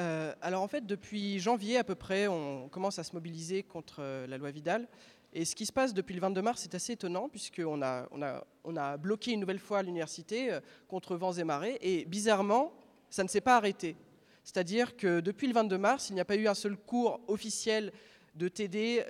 Euh, 0.00 0.32
alors 0.40 0.62
en 0.62 0.68
fait, 0.68 0.86
depuis 0.86 1.38
janvier 1.38 1.76
à 1.76 1.84
peu 1.84 1.94
près, 1.94 2.26
on 2.26 2.68
commence 2.70 2.98
à 2.98 3.04
se 3.04 3.12
mobiliser 3.12 3.62
contre 3.62 3.96
euh, 4.00 4.26
la 4.26 4.38
loi 4.38 4.50
Vidal. 4.50 4.88
Et 5.34 5.44
ce 5.44 5.54
qui 5.54 5.66
se 5.66 5.72
passe 5.72 5.92
depuis 5.92 6.14
le 6.14 6.20
22 6.22 6.40
mars, 6.40 6.62
c'est 6.62 6.74
assez 6.74 6.94
étonnant, 6.94 7.28
puisqu'on 7.28 7.82
a, 7.82 8.08
on 8.10 8.22
a, 8.22 8.44
on 8.64 8.76
a 8.76 8.96
bloqué 8.96 9.32
une 9.32 9.40
nouvelle 9.40 9.58
fois 9.58 9.82
l'université 9.82 10.52
euh, 10.52 10.60
contre 10.88 11.16
vents 11.16 11.34
et 11.34 11.44
marées. 11.44 11.78
Et 11.82 12.06
bizarrement, 12.06 12.72
ça 13.10 13.22
ne 13.22 13.28
s'est 13.28 13.42
pas 13.42 13.56
arrêté. 13.56 13.94
C'est-à-dire 14.42 14.96
que 14.96 15.20
depuis 15.20 15.46
le 15.46 15.52
22 15.52 15.76
mars, 15.76 16.08
il 16.08 16.14
n'y 16.14 16.20
a 16.20 16.24
pas 16.24 16.36
eu 16.36 16.48
un 16.48 16.54
seul 16.54 16.78
cours 16.78 17.20
officiel 17.28 17.92
de 18.36 18.48
TD, 18.48 19.04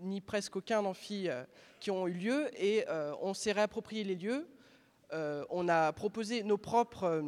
ni 0.00 0.20
presque 0.20 0.54
aucun 0.54 0.84
amphi 0.84 1.28
qui 1.80 1.90
ont 1.90 2.06
eu 2.06 2.12
lieu. 2.12 2.50
Et 2.62 2.84
on 3.20 3.34
s'est 3.34 3.52
réapproprié 3.52 4.04
les 4.04 4.14
lieux 4.14 4.46
on 5.50 5.68
a 5.68 5.92
proposé 5.92 6.44
nos 6.44 6.56
propres, 6.56 7.24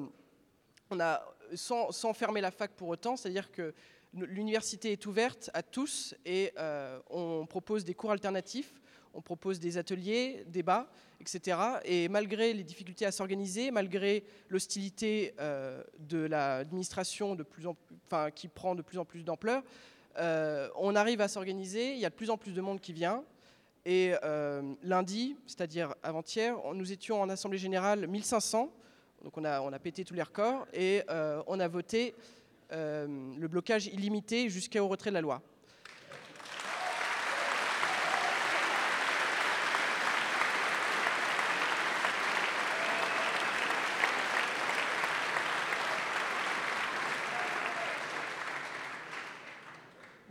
on 0.91 1.01
a, 1.01 1.32
sans, 1.55 2.13
fermer 2.13 2.41
la 2.41 2.51
fac 2.51 2.73
pour 2.73 2.89
autant, 2.89 3.17
c'est-à-dire 3.17 3.51
que 3.51 3.75
l'université 4.15 4.93
est 4.93 5.07
ouverte 5.07 5.51
à 5.55 5.63
tous 5.63 6.15
et 6.25 6.53
euh, 6.59 6.99
on 7.11 7.47
propose 7.47 7.85
des 7.85 7.95
cours 7.95 8.11
alternatifs, 8.11 8.75
on 9.15 9.21
propose 9.21 9.59
des 9.59 9.79
ateliers, 9.79 10.45
débats, 10.47 10.91
etc. 11.21 11.59
Et 11.85 12.09
malgré 12.09 12.53
les 12.53 12.65
difficultés 12.65 13.07
à 13.07 13.13
s'organiser, 13.13 13.71
malgré 13.71 14.25
l'hostilité 14.49 15.35
euh, 15.41 15.83
de 15.99 16.19
l'administration 16.19 17.37
qui 18.35 18.49
prend 18.49 18.75
de 18.75 18.83
plus 18.83 18.99
en 18.99 19.05
plus 19.05 19.23
d'ampleur, 19.23 19.63
euh, 20.19 20.69
on 20.77 20.95
arrive 20.95 21.21
à 21.21 21.29
s'organiser. 21.29 21.93
Il 21.95 21.99
y 21.99 22.07
a 22.07 22.11
de 22.11 22.15
plus 22.15 22.31
en 22.31 22.37
plus 22.37 22.53
de 22.53 22.61
monde 22.61 22.81
qui 22.81 22.93
vient. 22.93 23.25
Et 23.85 24.13
lundi, 24.85 25.37
c'est-à-dire 25.45 25.97
avant-hier, 26.05 26.57
nous 26.73 26.93
étions 26.93 27.21
en 27.21 27.29
assemblée 27.29 27.59
générale 27.59 28.07
1500. 28.07 28.73
Donc 29.23 29.39
on 29.39 29.45
a, 29.45 29.61
on 29.61 29.73
a 29.73 29.79
pété 29.79 30.05
tous 30.05 30.15
les 30.15 30.23
records 30.23 30.67
et 30.73 31.03
euh, 31.09 31.43
on 31.47 31.61
a 31.61 31.69
voté 31.69 32.15
euh, 32.73 33.07
le 33.39 33.47
blocage 33.47 33.87
illimité 33.87 34.49
jusqu'au 34.49 34.89
retrait 34.89 35.11
de 35.11 35.15
la 35.15 35.21
loi. 35.21 35.41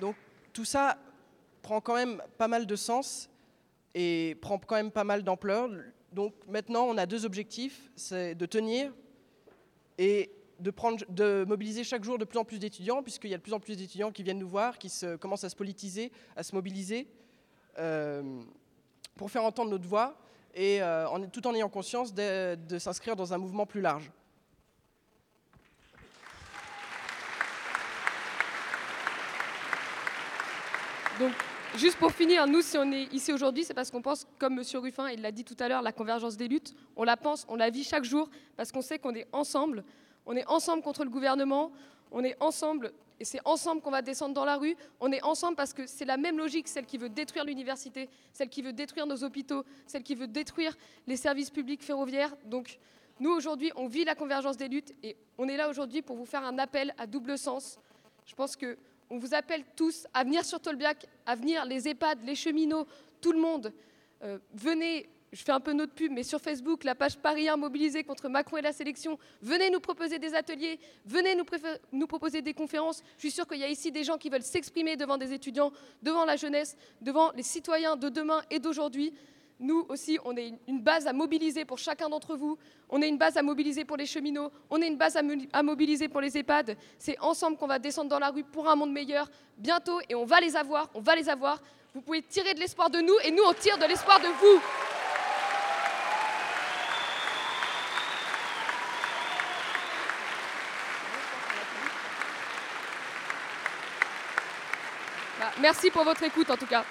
Donc 0.01 0.17
tout 0.51 0.65
ça 0.65 0.97
prend 1.61 1.79
quand 1.79 1.95
même 1.95 2.21
pas 2.37 2.49
mal 2.49 2.65
de 2.65 2.75
sens 2.75 3.29
et 3.95 4.37
prend 4.41 4.57
quand 4.57 4.75
même 4.75 4.91
pas 4.91 5.05
mal 5.05 5.23
d'ampleur. 5.23 5.69
Donc 6.11 6.33
maintenant, 6.47 6.85
on 6.85 6.97
a 6.97 7.05
deux 7.05 7.25
objectifs, 7.25 7.89
c'est 7.95 8.35
de 8.35 8.45
tenir 8.45 8.91
et 9.97 10.31
de, 10.59 10.69
prendre, 10.69 11.03
de 11.09 11.45
mobiliser 11.47 11.83
chaque 11.83 12.03
jour 12.03 12.17
de 12.17 12.25
plus 12.25 12.37
en 12.37 12.43
plus 12.43 12.59
d'étudiants, 12.59 13.01
puisqu'il 13.01 13.29
y 13.29 13.33
a 13.33 13.37
de 13.37 13.41
plus 13.41 13.53
en 13.53 13.59
plus 13.59 13.77
d'étudiants 13.77 14.11
qui 14.11 14.23
viennent 14.23 14.39
nous 14.39 14.47
voir, 14.47 14.77
qui 14.77 14.89
se, 14.89 15.15
commencent 15.15 15.43
à 15.43 15.49
se 15.49 15.55
politiser, 15.55 16.11
à 16.35 16.43
se 16.43 16.53
mobiliser, 16.53 17.07
euh, 17.79 18.41
pour 19.15 19.31
faire 19.31 19.43
entendre 19.43 19.71
notre 19.71 19.87
voix, 19.87 20.17
et 20.53 20.81
euh, 20.81 21.07
tout 21.31 21.47
en 21.47 21.55
ayant 21.55 21.69
conscience 21.69 22.13
de, 22.13 22.55
de 22.55 22.77
s'inscrire 22.77 23.15
dans 23.15 23.33
un 23.33 23.37
mouvement 23.37 23.65
plus 23.65 23.81
large. 23.81 24.11
Donc, 31.19 31.33
juste 31.75 31.97
pour 31.97 32.11
finir, 32.11 32.47
nous, 32.47 32.61
si 32.61 32.77
on 32.77 32.91
est 32.91 33.13
ici 33.13 33.33
aujourd'hui, 33.33 33.63
c'est 33.63 33.73
parce 33.73 33.91
qu'on 33.91 34.01
pense, 34.01 34.27
comme 34.39 34.59
M. 34.59 34.63
Ruffin, 34.75 35.09
il 35.09 35.21
l'a 35.21 35.31
dit 35.31 35.43
tout 35.43 35.55
à 35.59 35.67
l'heure, 35.67 35.81
la 35.81 35.91
convergence 35.91 36.37
des 36.37 36.47
luttes, 36.47 36.73
on 36.95 37.03
la 37.03 37.17
pense, 37.17 37.45
on 37.47 37.55
la 37.55 37.69
vit 37.69 37.83
chaque 37.83 38.03
jour, 38.03 38.29
parce 38.55 38.71
qu'on 38.71 38.81
sait 38.81 38.99
qu'on 38.99 39.15
est 39.15 39.27
ensemble. 39.31 39.83
On 40.25 40.35
est 40.35 40.45
ensemble 40.47 40.83
contre 40.83 41.03
le 41.03 41.09
gouvernement, 41.09 41.71
on 42.11 42.23
est 42.23 42.35
ensemble, 42.39 42.93
et 43.19 43.25
c'est 43.25 43.39
ensemble 43.45 43.81
qu'on 43.81 43.91
va 43.91 44.01
descendre 44.01 44.33
dans 44.33 44.45
la 44.45 44.57
rue. 44.57 44.75
On 44.99 45.11
est 45.11 45.21
ensemble 45.23 45.55
parce 45.55 45.73
que 45.73 45.85
c'est 45.85 46.05
la 46.05 46.17
même 46.17 46.37
logique, 46.37 46.67
celle 46.67 46.85
qui 46.87 46.97
veut 46.97 47.09
détruire 47.09 47.45
l'université, 47.45 48.09
celle 48.33 48.49
qui 48.49 48.63
veut 48.63 48.73
détruire 48.73 49.05
nos 49.05 49.23
hôpitaux, 49.23 49.63
celle 49.85 50.01
qui 50.01 50.15
veut 50.15 50.27
détruire 50.27 50.75
les 51.05 51.17
services 51.17 51.51
publics 51.51 51.83
ferroviaires. 51.83 52.35
Donc, 52.45 52.79
nous, 53.19 53.29
aujourd'hui, 53.29 53.71
on 53.75 53.87
vit 53.87 54.05
la 54.05 54.15
convergence 54.15 54.57
des 54.57 54.67
luttes, 54.67 54.95
et 55.03 55.15
on 55.37 55.47
est 55.47 55.57
là 55.57 55.69
aujourd'hui 55.69 56.01
pour 56.01 56.15
vous 56.15 56.25
faire 56.25 56.43
un 56.43 56.57
appel 56.57 56.95
à 56.97 57.05
double 57.05 57.37
sens. 57.37 57.77
Je 58.25 58.33
pense 58.33 58.55
que 58.55 58.77
on 59.11 59.17
vous 59.17 59.35
appelle 59.35 59.63
tous 59.75 60.07
à 60.13 60.23
venir 60.23 60.45
sur 60.45 60.59
Tolbiac, 60.61 61.05
à 61.25 61.35
venir 61.35 61.65
les 61.65 61.87
EHPAD, 61.87 62.19
les 62.23 62.33
cheminots, 62.33 62.87
tout 63.19 63.33
le 63.33 63.39
monde. 63.39 63.73
Euh, 64.23 64.39
venez, 64.53 65.09
je 65.33 65.43
fais 65.43 65.51
un 65.51 65.59
peu 65.59 65.73
notre 65.73 65.93
pub, 65.93 66.13
mais 66.13 66.23
sur 66.23 66.39
Facebook, 66.39 66.85
la 66.85 66.95
page 66.95 67.17
Paris 67.17 67.49
1 67.49 67.57
mobilisée 67.57 68.05
contre 68.05 68.29
Macron 68.29 68.55
et 68.55 68.61
la 68.61 68.71
sélection. 68.71 69.19
Venez 69.41 69.69
nous 69.69 69.81
proposer 69.81 70.17
des 70.17 70.33
ateliers, 70.33 70.79
venez 71.05 71.35
nous, 71.35 71.43
nous 71.91 72.07
proposer 72.07 72.41
des 72.41 72.53
conférences. 72.53 73.03
Je 73.17 73.23
suis 73.23 73.31
sûre 73.31 73.45
qu'il 73.45 73.59
y 73.59 73.65
a 73.65 73.69
ici 73.69 73.91
des 73.91 74.05
gens 74.05 74.17
qui 74.17 74.29
veulent 74.29 74.43
s'exprimer 74.43 74.95
devant 74.95 75.17
des 75.17 75.33
étudiants, 75.33 75.73
devant 76.01 76.23
la 76.23 76.37
jeunesse, 76.37 76.77
devant 77.01 77.33
les 77.33 77.43
citoyens 77.43 77.97
de 77.97 78.07
demain 78.07 78.41
et 78.49 78.59
d'aujourd'hui. 78.59 79.13
Nous 79.63 79.85
aussi, 79.89 80.17
on 80.25 80.35
est 80.35 80.53
une 80.67 80.81
base 80.81 81.05
à 81.05 81.13
mobiliser 81.13 81.65
pour 81.65 81.77
chacun 81.77 82.09
d'entre 82.09 82.35
vous. 82.35 82.57
On 82.89 82.99
est 82.99 83.07
une 83.07 83.19
base 83.19 83.37
à 83.37 83.43
mobiliser 83.43 83.85
pour 83.85 83.95
les 83.95 84.07
cheminots. 84.07 84.51
On 84.71 84.81
est 84.81 84.87
une 84.87 84.97
base 84.97 85.15
à, 85.15 85.21
mo- 85.21 85.35
à 85.53 85.61
mobiliser 85.61 86.07
pour 86.07 86.19
les 86.19 86.35
EHPAD. 86.35 86.75
C'est 86.97 87.17
ensemble 87.19 87.57
qu'on 87.57 87.67
va 87.67 87.77
descendre 87.77 88.09
dans 88.09 88.17
la 88.17 88.29
rue 88.31 88.43
pour 88.43 88.67
un 88.67 88.75
monde 88.75 88.91
meilleur 88.91 89.29
bientôt 89.59 89.99
et 90.09 90.15
on 90.15 90.25
va 90.25 90.39
les 90.41 90.55
avoir. 90.55 90.89
On 90.95 90.99
va 90.99 91.15
les 91.15 91.29
avoir. 91.29 91.61
Vous 91.93 92.01
pouvez 92.01 92.23
tirer 92.23 92.55
de 92.55 92.59
l'espoir 92.59 92.89
de 92.89 92.99
nous 93.01 93.13
et 93.23 93.29
nous, 93.29 93.43
on 93.45 93.53
tire 93.53 93.77
de 93.77 93.85
l'espoir 93.85 94.19
de 94.19 94.27
vous. 94.27 94.61
Bah, 105.39 105.51
merci 105.59 105.89
pour 105.89 106.03
votre 106.03 106.23
écoute 106.23 106.49
en 106.49 106.57
tout 106.57 106.67
cas. 106.67 106.83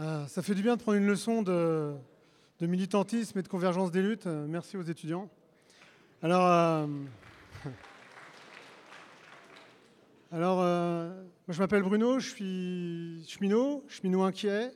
Ah, 0.00 0.26
ça 0.28 0.42
fait 0.42 0.54
du 0.54 0.62
bien 0.62 0.76
de 0.76 0.80
prendre 0.80 0.96
une 0.96 1.08
leçon 1.08 1.42
de, 1.42 1.92
militantisme 2.60 3.36
et 3.36 3.42
de 3.42 3.48
convergence 3.48 3.90
des 3.90 4.00
luttes. 4.00 4.28
Euh, 4.28 4.46
Merci 4.48 4.76
aux 4.76 4.82
étudiants. 4.82 5.28
Alors, 6.22 6.46
euh, 6.46 6.86
alors 10.30 10.60
euh, 10.60 11.08
moi 11.48 11.52
je 11.52 11.58
m'appelle 11.58 11.82
Bruno, 11.82 12.20
je 12.20 12.28
suis 12.28 13.24
cheminot, 13.26 13.84
cheminot 13.88 14.22
inquiet, 14.22 14.70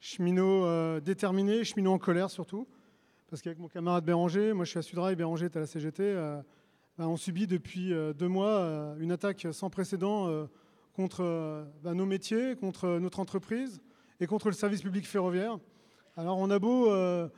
cheminot 0.00 1.00
déterminé, 1.00 1.64
cheminot 1.64 1.92
en 1.92 1.98
colère 1.98 2.28
surtout. 2.28 2.68
Parce 3.30 3.40
qu'avec 3.40 3.58
mon 3.58 3.68
camarade 3.68 4.04
Béranger, 4.04 4.52
moi 4.52 4.66
je 4.66 4.70
suis 4.70 4.78
à 4.78 4.82
Sudrail, 4.82 5.16
Béranger 5.16 5.46
est 5.46 5.56
à 5.56 5.60
la 5.60 5.66
CGT, 5.66 6.12
ben, 6.98 7.06
on 7.06 7.16
subit 7.16 7.46
depuis 7.46 7.94
deux 8.14 8.28
mois 8.28 8.96
une 9.00 9.12
attaque 9.12 9.46
sans 9.52 9.70
précédent 9.70 10.46
contre 10.92 11.66
ben, 11.82 11.94
nos 11.94 12.04
métiers, 12.04 12.54
contre 12.54 12.98
notre 12.98 13.18
entreprise 13.18 13.80
et 14.20 14.26
contre 14.26 14.48
le 14.48 14.54
service 14.54 14.82
public 14.82 15.06
ferroviaire. 15.06 15.58
Alors 16.16 16.38
on 16.38 16.50
a 16.50 16.58
beau 16.58 16.90
euh, 16.90 17.28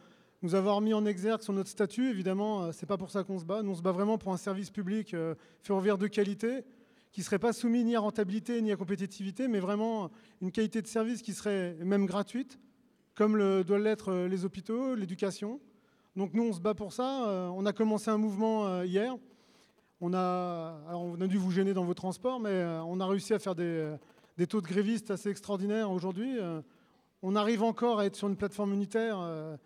nous 0.43 0.55
avoir 0.55 0.81
mis 0.81 0.95
en 0.95 1.05
exergue 1.05 1.43
sur 1.43 1.53
notre 1.53 1.69
statut, 1.69 2.11
évidemment, 2.11 2.65
euh, 2.65 2.73
c'est 2.73 2.87
pas 2.87 2.97
pour 2.97 3.11
ça 3.11 3.25
qu'on 3.25 3.39
se 3.39 3.45
bat. 3.45 3.63
Nous 3.63 3.73
on 3.73 3.75
se 3.75 3.83
bat 3.83 3.93
vraiment 3.93 4.19
pour 4.19 4.33
un 4.33 4.37
service 4.37 4.71
public 4.71 5.15
euh, 5.15 5.35
ferroviaire 5.63 5.99
de 5.99 6.07
qualité 6.07 6.65
qui 7.11 7.23
serait 7.23 7.39
pas 7.39 7.53
soumis 7.53 7.85
ni 7.85 7.97
à 7.97 8.01
rentabilité 8.01 8.61
ni 8.63 8.71
à 8.71 8.77
compétitivité, 8.77 9.49
mais 9.49 9.61
vraiment 9.61 10.11
une 10.41 10.53
qualité 10.53 10.83
de 10.83 10.87
service 10.87 11.23
qui 11.23 11.33
serait 11.33 11.75
même 11.83 12.07
gratuite, 12.07 12.61
comme 13.15 13.33
doivent 13.65 13.83
l'être 13.83 14.13
les 14.29 14.45
hôpitaux, 14.45 14.95
l'éducation. 14.95 15.59
Donc 16.15 16.35
nous 16.35 16.45
on 16.45 16.53
se 16.53 16.61
bat 16.61 16.75
pour 16.75 16.93
ça. 16.93 17.53
On 17.57 17.65
a 17.65 17.73
commencé 17.73 18.11
un 18.11 18.19
mouvement 18.19 18.83
hier. 18.83 19.17
On 20.03 20.13
a, 20.13 20.81
alors 20.87 21.03
on 21.03 21.21
a 21.21 21.27
dû 21.27 21.39
vous 21.39 21.51
gêner 21.51 21.73
dans 21.73 21.85
vos 21.85 21.95
transports, 21.95 22.39
mais 22.39 22.63
on 22.87 23.01
a 23.01 23.07
réussi 23.07 23.33
à 23.33 23.39
faire 23.39 23.55
des, 23.55 23.97
des 24.39 24.47
taux 24.47 24.61
de 24.61 24.69
grévistes 24.69 25.11
assez 25.11 25.29
extraordinaires 25.29 25.91
aujourd'hui. 25.91 26.39
Euh, 26.39 26.63
on 27.23 27.35
arrive 27.35 27.65
encore 27.65 27.99
à 27.99 28.07
être 28.07 28.15
sur 28.15 28.29
une 28.29 28.37
plateforme 28.37 28.73
unitaire 28.73 29.19
euh, 29.21 29.57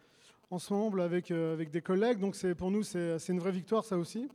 ensemble 0.51 1.03
avec, 1.03 1.31
euh, 1.31 1.53
avec 1.53 1.71
des 1.71 1.83
collègues, 1.83 2.19
donc 2.19 2.35
pour 2.55 2.71
nous 2.71 2.83
c'est, 2.83 3.29
une 3.29 3.39
vraie 3.39 3.53
victoire 3.53 3.85
ça 3.85 3.99
aussi. 3.99 4.29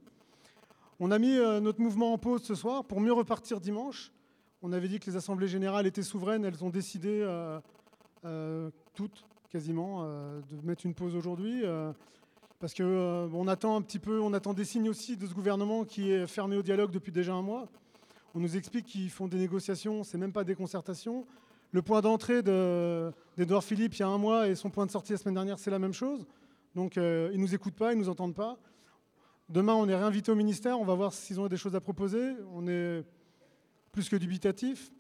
On 0.99 1.11
a 1.11 1.19
mis 1.19 1.37
notre 1.61 1.79
mouvement 1.79 2.13
en 2.13 2.17
pause 2.17 2.41
ce 2.41 2.55
soir 2.55 2.83
pour 2.83 3.01
mieux 3.01 3.13
repartir 3.13 3.59
dimanche. 3.59 4.11
On 4.63 4.73
avait 4.73 4.87
dit 4.87 4.99
que 4.99 5.09
les 5.11 5.15
assemblées 5.15 5.47
générales 5.47 5.85
étaient 5.85 6.01
souveraines, 6.01 6.43
elles 6.43 6.63
ont 6.63 6.71
décidé 6.71 7.23
toutes 8.95 9.23
quasiment 9.51 10.03
de 10.07 10.65
mettre 10.65 10.87
une 10.87 10.95
pause 10.95 11.15
aujourd'hui. 11.15 11.63
parce 12.59 12.73
que 12.73 12.81
euh, 12.81 13.27
on 13.31 13.47
attend 13.47 13.75
un 13.75 13.83
petit 13.83 13.99
peu, 13.99 14.19
on 14.21 14.33
attend 14.33 14.55
des 14.55 14.65
signes 14.65 14.89
aussi 14.89 15.17
de 15.17 15.27
ce 15.27 15.35
gouvernement 15.35 15.85
qui 15.85 16.09
est 16.09 16.25
fermé 16.25 16.57
au 16.57 16.63
dialogue 16.63 16.89
depuis 16.89 17.11
déjà 17.11 17.33
un 17.33 17.43
mois. 17.43 17.69
On 18.35 18.39
nous 18.39 18.55
explique 18.57 18.85
qu'ils 18.85 19.09
font 19.09 19.27
des 19.27 19.37
négociations, 19.37 20.03
c'est 20.03 20.17
même 20.17 20.33
pas 20.33 20.43
des 20.43 20.55
concertations. 20.55 21.25
Le 21.71 21.81
point 21.81 22.01
d'entrée 22.01 22.43
de- 22.43 23.11
d'Edouard 23.37 23.63
Philippe 23.63 23.95
il 23.95 23.99
y 23.99 24.03
a 24.03 24.07
un 24.07 24.17
mois 24.17 24.47
et 24.47 24.55
son 24.55 24.69
point 24.69 24.85
de 24.85 24.91
sortie 24.91 25.11
la 25.13 25.17
semaine 25.17 25.33
dernière, 25.35 25.59
c'est 25.59 25.71
la 25.71 25.79
même 25.79 25.93
chose. 25.93 26.25
Donc 26.75 26.97
euh, 26.97 27.29
ils 27.33 27.39
nous 27.39 27.53
écoutent 27.55 27.75
pas, 27.75 27.93
ils 27.93 27.99
nous 27.99 28.09
entendent 28.09 28.35
pas. 28.35 28.57
Demain, 29.49 29.73
on 29.73 29.87
est 29.87 29.95
réinvité 29.95 30.31
au 30.31 30.35
ministère, 30.35 30.79
on 30.79 30.85
va 30.85 30.93
voir 30.93 31.13
s'ils 31.13 31.39
ont 31.39 31.47
des 31.47 31.57
choses 31.57 31.75
à 31.75 31.81
proposer. 31.81 32.33
On 32.53 32.67
est 32.67 33.03
plus 33.91 34.09
que 34.09 34.15
dubitatif. 34.15 34.91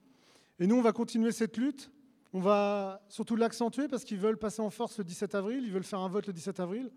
Et 0.59 0.67
nous, 0.67 0.75
on 0.75 0.81
va 0.81 0.93
continuer 0.93 1.31
cette 1.31 1.57
lutte. 1.57 1.91
On 2.33 2.39
va 2.39 3.01
surtout 3.09 3.35
l'accentuer 3.35 3.87
parce 3.87 4.03
qu'ils 4.03 4.17
veulent 4.19 4.37
passer 4.37 4.61
en 4.61 4.69
force 4.69 4.97
le 4.97 5.03
17 5.03 5.35
avril, 5.35 5.63
ils 5.65 5.71
veulent 5.71 5.83
faire 5.83 5.99
un 5.99 6.09
vote 6.09 6.27
le 6.27 6.33
17 6.33 6.59
avril. 6.59 6.89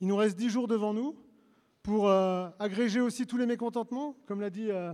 Il 0.00 0.08
nous 0.08 0.16
reste 0.16 0.36
10 0.36 0.50
jours 0.50 0.68
devant 0.68 0.92
nous 0.92 1.16
pour 1.82 2.08
euh, 2.08 2.48
agréger 2.58 3.00
aussi 3.00 3.26
tous 3.26 3.36
les 3.36 3.46
mécontentements, 3.46 4.16
comme 4.26 4.40
l'a 4.40 4.50
dit 4.50 4.70
euh, 4.70 4.92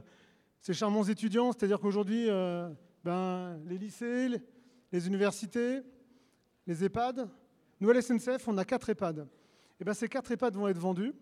ces 0.60 0.74
charmants 0.74 1.04
étudiants, 1.04 1.52
c'est-à-dire 1.52 1.80
qu'aujourd'hui, 1.80 2.26
euh, 2.28 2.68
ben, 3.04 3.58
les 3.66 3.78
lycées, 3.78 4.28
les- 4.92 5.06
universités, 5.06 5.80
les 6.66 6.84
EHPAD, 6.84 7.28
nous 7.80 7.90
à 7.90 7.94
SNCF, 8.02 8.46
on 8.48 8.58
a 8.58 8.64
4 8.64 8.90
EHPAD. 8.90 9.26
Et 9.80 9.84
ben, 9.84 9.94
ces 9.94 10.08
4 10.08 10.30
EHPAD 10.32 10.54
vont 10.56 10.68
être 10.68 10.78
vendus 10.78 11.14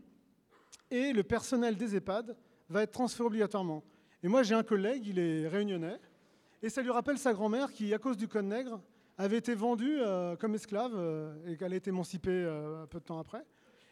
et 0.90 1.12
le 1.12 1.22
personnel 1.22 1.76
des 1.76 1.94
EHPAD 1.96 2.36
va 2.68 2.82
être 2.82 2.90
transféré 2.92 3.26
obligatoirement. 3.26 3.84
Et 4.22 4.28
moi, 4.28 4.42
j'ai 4.42 4.54
un 4.54 4.64
collègue, 4.64 5.06
il 5.06 5.18
est 5.18 5.46
réunionnais, 5.46 5.98
Et 6.60 6.68
ça 6.70 6.82
lui 6.82 6.90
rappelle 6.90 7.18
sa 7.18 7.32
grand-mère 7.32 7.72
qui, 7.72 7.94
à 7.94 7.98
cause 7.98 8.16
du 8.16 8.26
code 8.26 8.46
nègre, 8.46 8.80
avait 9.16 9.38
été 9.38 9.54
vendue 9.54 9.98
euh, 10.00 10.34
comme 10.34 10.54
esclave 10.56 10.92
euh, 10.96 11.32
et 11.46 11.56
qu'elle 11.56 11.72
a 11.72 11.76
été 11.76 11.90
émancipée 11.90 12.44
peu 12.90 12.98
de 12.98 13.04
temps 13.04 13.20
après. 13.20 13.44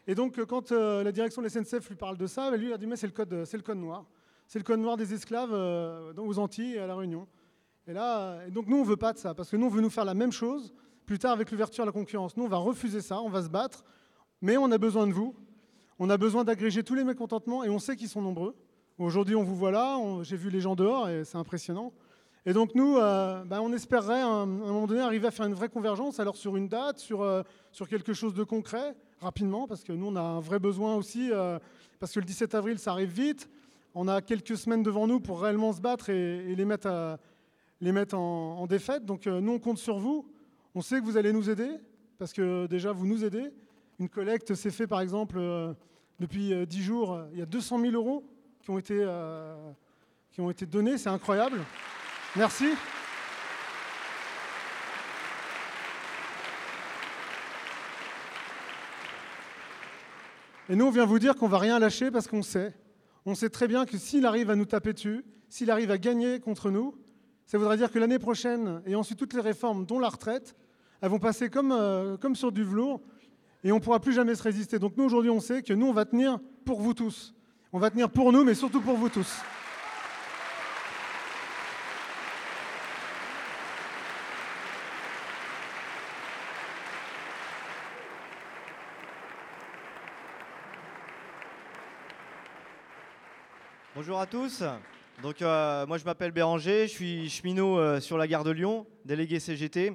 Et 0.05 0.15
donc, 0.15 0.43
quand 0.45 0.71
la 0.71 1.11
direction 1.13 1.41
de 1.41 1.47
la 1.47 1.49
SNCF 1.49 1.87
lui 1.89 1.95
parle 1.95 2.17
de 2.17 2.27
ça, 2.27 2.49
elle 2.53 2.59
lui 2.59 2.73
a 2.73 2.77
dit 2.77 2.85
Mais 2.87 2.97
c'est 2.97 3.07
le 3.07 3.13
code, 3.13 3.45
c'est 3.45 3.55
le 3.57 3.63
code 3.63 3.77
noir. 3.77 4.05
C'est 4.47 4.59
le 4.59 4.63
code 4.63 4.79
noir 4.79 4.95
des 4.95 5.13
esclaves 5.13 5.51
euh, 5.51 6.13
aux 6.15 6.39
Antilles 6.39 6.75
et 6.75 6.79
à 6.79 6.87
La 6.87 6.95
Réunion. 6.95 7.27
Et 7.85 7.91
là, 7.91 8.19
euh, 8.19 8.47
et 8.47 8.51
donc 8.51 8.67
nous, 8.67 8.77
on 8.77 8.83
veut 8.83 8.95
pas 8.95 9.11
de 9.11 9.17
ça, 9.17 9.33
parce 9.33 9.49
que 9.49 9.57
nous, 9.57 9.65
on 9.65 9.69
veut 9.69 9.81
nous 9.81 9.89
faire 9.89 10.05
la 10.05 10.13
même 10.13 10.31
chose 10.31 10.73
plus 11.05 11.19
tard 11.19 11.33
avec 11.33 11.51
l'ouverture 11.51 11.83
à 11.83 11.85
la 11.85 11.91
concurrence. 11.91 12.37
Nous, 12.37 12.45
on 12.45 12.47
va 12.47 12.57
refuser 12.57 13.01
ça, 13.01 13.19
on 13.21 13.29
va 13.29 13.43
se 13.43 13.49
battre, 13.49 13.83
mais 14.41 14.55
on 14.55 14.71
a 14.71 14.77
besoin 14.77 15.05
de 15.05 15.11
vous. 15.11 15.35
On 15.99 16.09
a 16.09 16.15
besoin 16.15 16.45
d'agréger 16.45 16.81
tous 16.81 16.95
les 16.95 17.03
mécontentements 17.03 17.65
et 17.65 17.69
on 17.69 17.79
sait 17.79 17.97
qu'ils 17.97 18.07
sont 18.07 18.21
nombreux. 18.21 18.55
Aujourd'hui, 18.97 19.35
on 19.35 19.43
vous 19.43 19.55
voit 19.55 19.71
là, 19.71 19.99
j'ai 20.23 20.37
vu 20.37 20.49
les 20.49 20.61
gens 20.61 20.75
dehors 20.75 21.09
et 21.09 21.25
c'est 21.25 21.37
impressionnant. 21.37 21.91
Et 22.45 22.53
donc 22.53 22.73
nous, 22.73 22.97
euh, 22.97 23.43
bah, 23.43 23.61
on 23.61 23.73
espérerait 23.73 24.21
à 24.21 24.27
un, 24.27 24.45
moment 24.45 24.87
donné 24.87 25.01
arriver 25.01 25.27
à 25.27 25.31
faire 25.31 25.45
une 25.45 25.53
vraie 25.53 25.69
convergence, 25.69 26.21
alors 26.21 26.37
sur 26.37 26.55
une 26.55 26.69
date, 26.69 26.99
sur, 26.99 27.43
quelque 27.89 28.13
chose 28.13 28.33
de 28.33 28.43
concret, 28.43 28.95
rapidement, 29.19 29.67
parce 29.67 29.83
que 29.83 29.91
nous, 29.91 30.07
on 30.07 30.15
a 30.15 30.21
un 30.21 30.39
vrai 30.39 30.59
besoin 30.59 30.95
aussi, 30.95 31.31
parce 31.99 32.13
que 32.13 32.19
le 32.19 32.25
17 32.25 32.55
avril, 32.55 32.79
ça 32.79 32.91
arrive 32.91 33.11
vite. 33.11 33.49
On 33.99 34.07
a 34.07 34.21
quelques 34.21 34.55
semaines 34.55 34.83
devant 34.83 35.07
nous 35.07 35.19
pour 35.19 35.41
réellement 35.41 35.73
se 35.73 35.81
battre 35.81 36.11
et, 36.11 36.55
les 36.55 36.65
mettre, 36.65 38.15
en, 38.15 38.67
défaite. 38.67 39.05
Donc 39.05 39.25
euh, 39.25 39.41
nous, 39.41 39.53
on 39.53 39.59
compte 39.59 39.79
sur 39.79 39.97
vous. 39.97 40.31
On 40.75 40.81
sait 40.81 40.99
que 40.99 41.03
vous 41.03 41.17
allez 41.17 41.33
nous 41.33 41.49
aider, 41.49 41.67
parce 42.19 42.31
que 42.31 42.67
déjà, 42.67 42.91
vous 42.91 43.07
nous 43.07 43.25
aidez. 43.25 43.49
Une 43.97 44.07
collecte 44.07 44.53
s'est 44.53 44.69
faite, 44.69 44.87
par 44.87 45.01
exemple, 45.01 45.37
euh, 45.39 45.73
depuis 46.19 46.53
euh, 46.53 46.67
10 46.67 46.83
jours. 46.83 47.13
euh, 47.15 47.25
Il 47.33 47.39
y 47.39 47.41
a 47.41 47.47
200 47.47 47.79
000 47.79 47.93
euros 47.93 48.23
qui 48.61 48.69
ont 48.69 48.77
été, 48.77 48.99
euh, 48.99 49.55
qui 50.31 50.41
ont 50.41 50.51
été 50.51 50.67
donnés. 50.67 50.99
C'est 50.99 51.09
incroyable. 51.09 51.63
Merci. 52.35 52.67
Et 60.69 60.75
nous, 60.75 60.85
on 60.85 60.91
vient 60.91 61.05
vous 61.05 61.17
dire 61.17 61.33
qu'on 61.35 61.47
va 61.47 61.57
rien 61.57 61.79
lâcher 61.79 62.11
parce 62.11 62.27
qu'on 62.27 62.43
sait. 62.43 62.75
On 63.29 63.35
sait 63.35 63.49
très 63.49 63.67
bien 63.67 63.85
que 63.85 63.97
s'il 63.97 64.25
arrive 64.25 64.49
à 64.49 64.55
nous 64.55 64.63
taper 64.63 64.93
dessus, 64.93 65.25
s'il 65.49 65.69
arrive 65.69 65.91
à 65.91 65.97
gagner 65.97 66.39
contre 66.39 66.71
nous, 66.71 66.95
ça 67.45 67.57
voudra 67.57 67.75
dire 67.75 67.91
que 67.91 67.99
l'année 67.99 68.19
prochaine, 68.19 68.81
et 68.85 68.95
ensuite 68.95 69.19
toutes 69.19 69.33
les 69.33 69.41
réformes, 69.41 69.85
dont 69.85 69.99
la 69.99 70.07
retraite, 70.07 70.55
elles 71.01 71.09
vont 71.09 71.19
passer 71.19 71.49
comme, 71.49 71.73
euh, 71.73 72.15
comme 72.15 72.37
sur 72.37 72.53
du 72.53 72.63
velours 72.63 73.01
et 73.65 73.73
on 73.73 73.75
ne 73.75 73.81
pourra 73.81 73.99
plus 73.99 74.13
jamais 74.13 74.33
se 74.33 74.43
résister. 74.43 74.79
Donc 74.79 74.95
nous, 74.95 75.03
aujourd'hui, 75.03 75.29
on 75.29 75.41
sait 75.41 75.61
que 75.61 75.73
nous, 75.73 75.87
on 75.87 75.93
va 75.93 76.05
tenir 76.05 76.39
pour 76.63 76.79
vous 76.79 76.93
tous. 76.93 77.35
On 77.73 77.79
va 77.79 77.89
tenir 77.89 78.09
pour 78.09 78.31
nous, 78.31 78.45
mais 78.45 78.53
surtout 78.53 78.79
pour 78.79 78.95
vous 78.95 79.09
tous. 79.09 79.41
Bonjour 93.97 94.19
à 94.19 94.27
tous. 94.27 94.63
Donc, 95.23 95.41
euh, 95.41 95.87
moi, 95.87 95.97
je 95.97 96.05
m'appelle 96.05 96.29
Béranger, 96.29 96.83
je 96.83 96.91
suis 96.91 97.29
cheminot 97.31 97.79
euh, 97.79 97.99
sur 97.99 98.19
la 98.19 98.27
gare 98.27 98.43
de 98.43 98.51
Lyon, 98.51 98.85
délégué 99.05 99.39
CGT. 99.39 99.91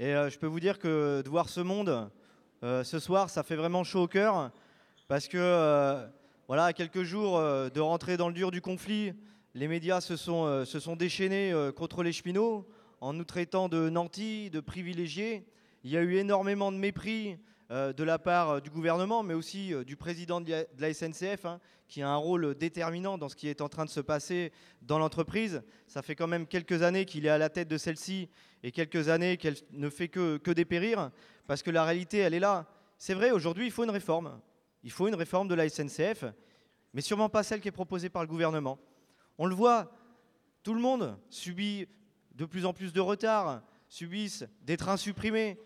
Et 0.00 0.06
euh, 0.06 0.28
je 0.28 0.36
peux 0.40 0.48
vous 0.48 0.58
dire 0.58 0.80
que 0.80 1.22
de 1.22 1.28
voir 1.28 1.48
ce 1.48 1.60
monde 1.60 2.10
ce 2.62 2.98
soir, 2.98 3.30
ça 3.30 3.44
fait 3.44 3.54
vraiment 3.54 3.84
chaud 3.84 4.02
au 4.02 4.08
cœur. 4.08 4.50
Parce 5.06 5.28
que, 5.28 6.08
voilà, 6.48 6.64
à 6.64 6.72
quelques 6.72 7.04
jours 7.04 7.38
de 7.38 7.80
rentrer 7.80 8.16
dans 8.16 8.26
le 8.26 8.34
dur 8.34 8.50
du 8.50 8.60
conflit, 8.60 9.12
les 9.54 9.68
médias 9.68 10.00
se 10.00 10.16
sont, 10.16 10.64
se 10.64 10.80
sont 10.80 10.96
déchaînés 10.96 11.54
contre 11.76 12.02
les 12.02 12.12
cheminots 12.12 12.66
en 13.00 13.12
nous 13.12 13.22
traitant 13.22 13.68
de 13.68 13.88
nantis, 13.88 14.50
de 14.50 14.58
privilégiés. 14.58 15.46
Il 15.84 15.92
y 15.92 15.96
a 15.96 16.00
eu 16.00 16.16
énormément 16.16 16.72
de 16.72 16.76
mépris 16.76 17.38
de 17.70 18.02
la 18.02 18.18
part 18.18 18.50
euh, 18.50 18.60
du 18.60 18.70
gouvernement, 18.70 19.22
mais 19.22 19.34
aussi 19.34 19.74
euh, 19.74 19.84
du 19.84 19.96
président 19.96 20.40
de 20.40 20.66
la, 20.78 20.94
SNCF, 20.94 21.44
hein, 21.44 21.60
qui 21.86 22.00
a 22.00 22.08
un 22.08 22.16
rôle 22.16 22.54
déterminant 22.54 23.18
dans 23.18 23.28
ce 23.28 23.36
qui 23.36 23.48
est 23.48 23.60
en 23.60 23.68
train 23.68 23.84
de 23.84 23.90
se 23.90 24.00
passer 24.00 24.52
dans 24.80 24.98
l'entreprise. 24.98 25.62
Ça 25.86 26.00
fait 26.00 26.14
quand 26.14 26.26
même 26.26 26.46
quelques 26.46 26.82
années 26.82 27.04
qu'il 27.04 27.26
est 27.26 27.30
à 27.30 27.36
la 27.36 27.50
tête 27.50 27.68
de 27.68 27.76
celle-ci 27.76 28.30
et 28.62 28.72
quelques 28.72 29.08
années 29.10 29.36
qu'elle 29.36 29.56
ne 29.72 29.90
fait 29.90 30.08
que, 30.08 30.38
que 30.38 30.50
dépérir, 30.50 31.10
parce 31.46 31.62
que 31.62 31.70
la 31.70 31.84
réalité, 31.84 32.18
elle 32.18 32.34
est 32.34 32.40
là. 32.40 32.66
C'est 32.96 33.14
vrai, 33.14 33.30
aujourd'hui, 33.30 33.66
il 33.66 33.70
faut 33.70 33.84
une 33.84 33.90
réforme. 33.90 34.40
Il 34.82 34.90
faut 34.90 35.08
une 35.08 35.14
réforme 35.14 35.48
de 35.48 35.54
la 35.54 35.68
SNCF, 35.68 36.24
mais 36.94 37.02
sûrement 37.02 37.28
pas 37.28 37.42
celle 37.42 37.60
qui 37.60 37.68
est 37.68 37.72
proposée 37.72 38.08
par 38.08 38.22
le 38.22 38.28
gouvernement. 38.28 38.78
On 39.36 39.46
le 39.46 39.54
voit, 39.54 39.92
tout 40.62 40.72
le 40.72 40.80
monde 40.80 41.18
subit 41.28 41.86
de 42.34 42.44
plus 42.46 42.64
en 42.64 42.72
plus 42.72 42.92
de 42.92 43.00
retard, 43.00 43.62
subissent 43.88 44.46
des 44.62 44.76
trains 44.76 44.96
supprimés, 44.96 45.58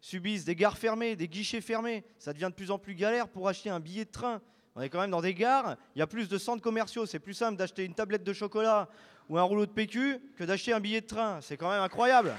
subissent 0.00 0.44
des 0.44 0.54
gares 0.54 0.78
fermées, 0.78 1.16
des 1.16 1.28
guichets 1.28 1.60
fermés. 1.60 2.04
Ça 2.18 2.32
devient 2.32 2.48
de 2.50 2.54
plus 2.54 2.70
en 2.70 2.78
plus 2.78 2.94
galère 2.94 3.28
pour 3.28 3.48
acheter 3.48 3.70
un 3.70 3.80
billet 3.80 4.04
de 4.04 4.10
train. 4.10 4.40
On 4.74 4.82
est 4.82 4.90
quand 4.90 5.00
même 5.00 5.10
dans 5.10 5.22
des 5.22 5.34
gares, 5.34 5.76
il 5.94 6.00
y 6.00 6.02
a 6.02 6.06
plus 6.06 6.28
de 6.28 6.36
centres 6.36 6.62
commerciaux. 6.62 7.06
C'est 7.06 7.18
plus 7.18 7.34
simple 7.34 7.56
d'acheter 7.56 7.84
une 7.84 7.94
tablette 7.94 8.24
de 8.24 8.32
chocolat 8.32 8.88
ou 9.28 9.38
un 9.38 9.42
rouleau 9.42 9.66
de 9.66 9.70
PQ 9.70 10.20
que 10.36 10.44
d'acheter 10.44 10.72
un 10.72 10.80
billet 10.80 11.00
de 11.00 11.06
train. 11.06 11.40
C'est 11.40 11.56
quand 11.56 11.70
même 11.70 11.82
incroyable. 11.82 12.34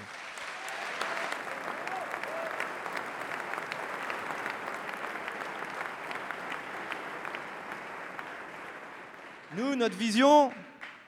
Nous, 9.55 9.75
notre 9.75 9.97
vision, 9.97 10.51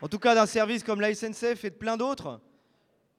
en 0.01 0.07
tout 0.07 0.17
cas 0.17 0.33
d'un 0.33 0.47
service 0.47 0.83
comme 0.83 1.01
la 1.01 1.13
SNCF 1.13 1.65
et 1.65 1.69
de 1.69 1.75
plein 1.75 1.97
d'autres, 1.97 2.41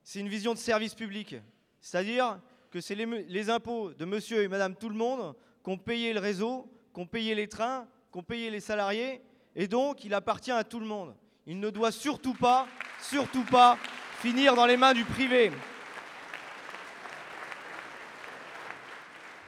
c'est 0.02 0.18
une 0.18 0.28
vision 0.28 0.54
de 0.54 0.58
service 0.58 0.94
public. 0.94 1.36
C'est-à-dire 1.80 2.40
que 2.70 2.80
c'est 2.80 2.94
les, 2.94 3.50
impôts 3.50 3.92
de 3.92 4.04
monsieur 4.04 4.42
et 4.42 4.48
madame 4.48 4.76
tout 4.76 4.88
le 4.88 4.94
monde 4.94 5.34
qui 5.64 5.70
ont 5.70 5.78
payé 5.78 6.12
le 6.12 6.20
réseau, 6.20 6.70
qui 6.94 7.00
ont 7.00 7.06
payé 7.06 7.34
les 7.34 7.48
trains, 7.48 7.86
qui 8.12 8.18
ont 8.18 8.22
payé 8.22 8.50
les 8.50 8.60
salariés, 8.60 9.20
et 9.56 9.66
donc 9.66 10.04
il 10.04 10.14
appartient 10.14 10.52
à 10.52 10.64
tout 10.64 10.80
le 10.80 10.86
monde. 10.86 11.14
Il 11.46 11.58
ne 11.58 11.70
doit 11.70 11.92
surtout 11.92 12.34
pas, 12.34 12.68
surtout 13.02 13.44
pas, 13.44 13.76
finir 14.20 14.54
dans 14.54 14.66
les 14.66 14.76
mains 14.76 14.94
du 14.94 15.04
privé. 15.04 15.50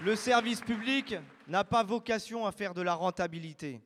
Le 0.00 0.16
service 0.16 0.60
public 0.60 1.14
n'a 1.46 1.62
pas 1.62 1.84
vocation 1.84 2.44
à 2.44 2.50
faire 2.50 2.74
de 2.74 2.82
la 2.82 2.94
rentabilité. 2.94 3.80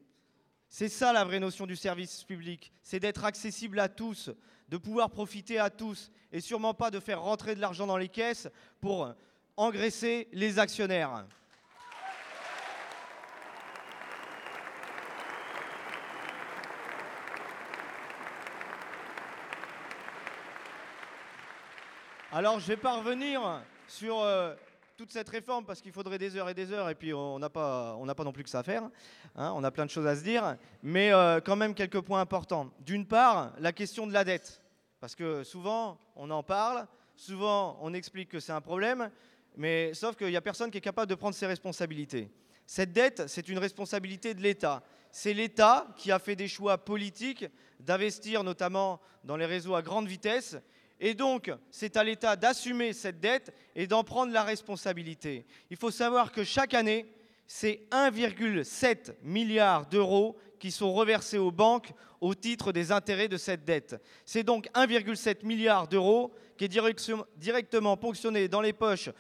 C'est 0.69 0.89
ça 0.89 1.13
la 1.13 1.25
vraie 1.25 1.41
notion 1.41 1.67
du 1.67 1.77
service 1.77 2.25
public, 2.25 2.73
c'est 2.83 3.01
d'être 3.01 3.25
accessible 3.25 3.79
à 3.79 3.89
tous, 3.89 4.31
de 4.69 4.77
pouvoir 4.77 5.11
profiter 5.11 5.59
à 5.59 5.71
tous, 5.71 6.11
et 6.33 6.41
sûrement 6.41 6.75
pas 6.75 6.91
de 6.91 7.01
faire 7.01 7.23
rentrer 7.23 7.55
de 7.55 7.61
l'argent 7.61 7.87
dans 7.87 7.97
les 7.97 8.09
caisses 8.09 8.49
pour 8.81 9.13
engraisser 9.57 10.29
les 10.33 10.59
actionnaires. 10.59 11.25
Alors 22.33 22.61
je 22.61 22.67
vais 22.67 22.77
pas 22.77 22.97
revenir 22.97 23.63
sur 23.89 24.21
euh, 24.21 24.55
toute 24.97 25.13
cette 25.13 25.29
réforme 25.29 25.67
parce 25.67 25.81
qu'il 25.81 25.93
faudrait 25.93 26.19
des 26.19 26.37
heures 26.37 26.49
et 26.49 26.55
des 26.55 26.73
heures 26.73 26.89
et 26.89 26.95
puis 26.95 27.13
on 27.13 27.39
n'a 27.39 27.51
pas, 27.51 27.99
pas 28.17 28.25
non 28.25 28.33
plus 28.33 28.45
que 28.45 28.51
ça 28.51 28.61
à 28.61 28.63
faire. 28.63 28.83
hein, 29.35 29.53
on 29.55 29.63
a 29.63 29.71
plein 29.71 29.85
de 29.85 29.91
choses 29.91 30.07
à 30.07 30.17
se 30.17 30.23
dire, 30.23 30.57
mais 30.83 31.13
euh, 31.13 31.41
quand 31.41 31.57
même 31.57 31.75
quelques 31.75 32.01
points 32.01 32.21
importants. 32.21 32.71
D'une 32.81 33.07
part, 33.07 33.53
la 33.59 33.73
question 33.73 34.07
de 34.07 34.13
la 34.13 34.25
dette, 34.25 34.63
parce 34.99 35.15
que 35.15 35.45
souvent 35.45 35.99
on 36.17 36.31
en 36.31 36.43
parle, 36.43 36.87
souvent 37.15 37.79
on 37.83 37.93
explique 37.93 38.31
que 38.31 38.41
c'est 38.41 38.53
un 38.53 38.63
problème, 38.63 39.11
mais 39.57 39.93
sauf 39.93 40.17
qu'il 40.17 40.29
n'y 40.29 40.37
a 40.37 40.41
personne 40.41 40.71
qui 40.71 40.79
est 40.79 40.83
capable 40.83 41.11
de 41.11 41.15
prendre 41.15 41.35
ses 41.35 41.47
responsabilités. 41.47 42.31
Cette 42.67 42.93
dette, 42.93 43.29
c'est 43.29 43.49
une 43.49 43.59
responsabilité 43.59 44.35
de 44.35 44.41
l'État. 44.41 44.83
C'est 45.13 45.35
l'État 45.35 45.87
qui 45.97 46.11
a 46.11 46.19
fait 46.19 46.37
des 46.37 46.49
choix 46.49 46.79
politiques 46.79 47.47
d'investir 47.81 48.43
notamment 48.43 49.01
dans 49.25 49.37
les 49.37 49.47
réseaux 49.47 49.75
à 49.75 49.83
grande 49.83 50.09
vitesse. 50.09 50.57
Et 50.99 51.15
donc, 51.15 51.51
c'est 51.71 51.97
à 51.97 52.05
l'État 52.05 52.37
d'assumer 52.37 52.93
cette 52.93 53.21
dette 53.21 53.55
et 53.75 53.87
d'en 53.87 54.05
prendre 54.05 54.33
la 54.33 54.43
responsabilité. 54.43 55.45
Il 55.71 55.77
faut 55.77 55.91
savoir 55.91 56.33
que 56.33 56.45
chaque 56.45 56.75
année, 56.75 57.07
c'est 57.47 57.83
1,7 57.91 59.15
milliard 59.23 59.87
d'euros 59.87 60.37
qui 60.59 60.71
sont 60.71 60.93
reversés 60.93 61.39
aux 61.39 61.53
banques 61.53 61.93
au 62.21 62.35
titre 62.35 62.73
des 62.73 62.93
intérêts 62.93 63.29
de 63.29 63.37
cette 63.37 63.65
dette. 63.65 63.97
C'est 64.25 64.43
donc 64.43 64.69
1,7 64.75 65.45
milliard 65.45 65.87
d'euros 65.87 66.33
qui 66.57 66.65
est 66.65 66.81
directement 67.37 67.97
ponctionné 67.97 68.49
dans 68.49 68.63
les 68.63 68.73
poches 68.73 69.11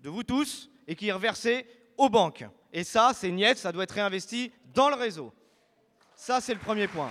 de 0.00 0.08
vous 0.08 0.22
tous 0.22 0.70
et 0.86 0.94
qui 0.94 1.08
est 1.08 1.12
reversé 1.12 1.66
aux 1.96 2.08
banques. 2.08 2.44
Et 2.72 2.84
ça, 2.84 3.10
c'est 3.14 3.30
niet, 3.30 3.56
ça 3.56 3.72
doit 3.72 3.82
être 3.82 3.94
réinvesti 3.94 4.52
dans 4.72 4.88
le 4.88 4.94
réseau. 4.94 5.32
Ça, 6.14 6.40
c'est 6.40 6.54
le 6.54 6.60
premier 6.60 6.86
point. 6.86 7.10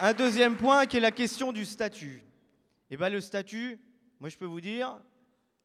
Un 0.00 0.12
deuxième 0.14 0.56
point 0.56 0.86
qui 0.86 0.96
est 0.96 1.00
la 1.00 1.10
question 1.10 1.52
du 1.52 1.64
statut. 1.64 2.22
Eh 2.88 2.96
bien, 2.96 3.08
le 3.08 3.20
statut, 3.20 3.80
moi 4.20 4.28
je 4.28 4.36
peux 4.36 4.44
vous 4.44 4.60
dire, 4.60 4.96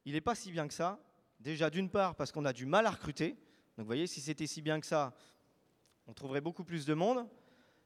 il 0.04 0.14
n'est 0.14 0.20
pas 0.20 0.34
si 0.34 0.50
bien 0.50 0.66
que 0.66 0.74
ça. 0.74 0.98
Déjà, 1.38 1.70
d'une 1.70 1.88
part, 1.88 2.16
parce 2.16 2.32
qu'on 2.32 2.44
a 2.44 2.52
du 2.52 2.66
mal 2.66 2.84
à 2.86 2.90
recruter. 2.90 3.30
Donc, 3.30 3.38
vous 3.78 3.84
voyez, 3.84 4.08
si 4.08 4.20
c'était 4.20 4.48
si 4.48 4.60
bien 4.60 4.80
que 4.80 4.86
ça, 4.86 5.12
on 6.08 6.14
trouverait 6.14 6.40
beaucoup 6.40 6.64
plus 6.64 6.84
de 6.84 6.94
monde. 6.94 7.28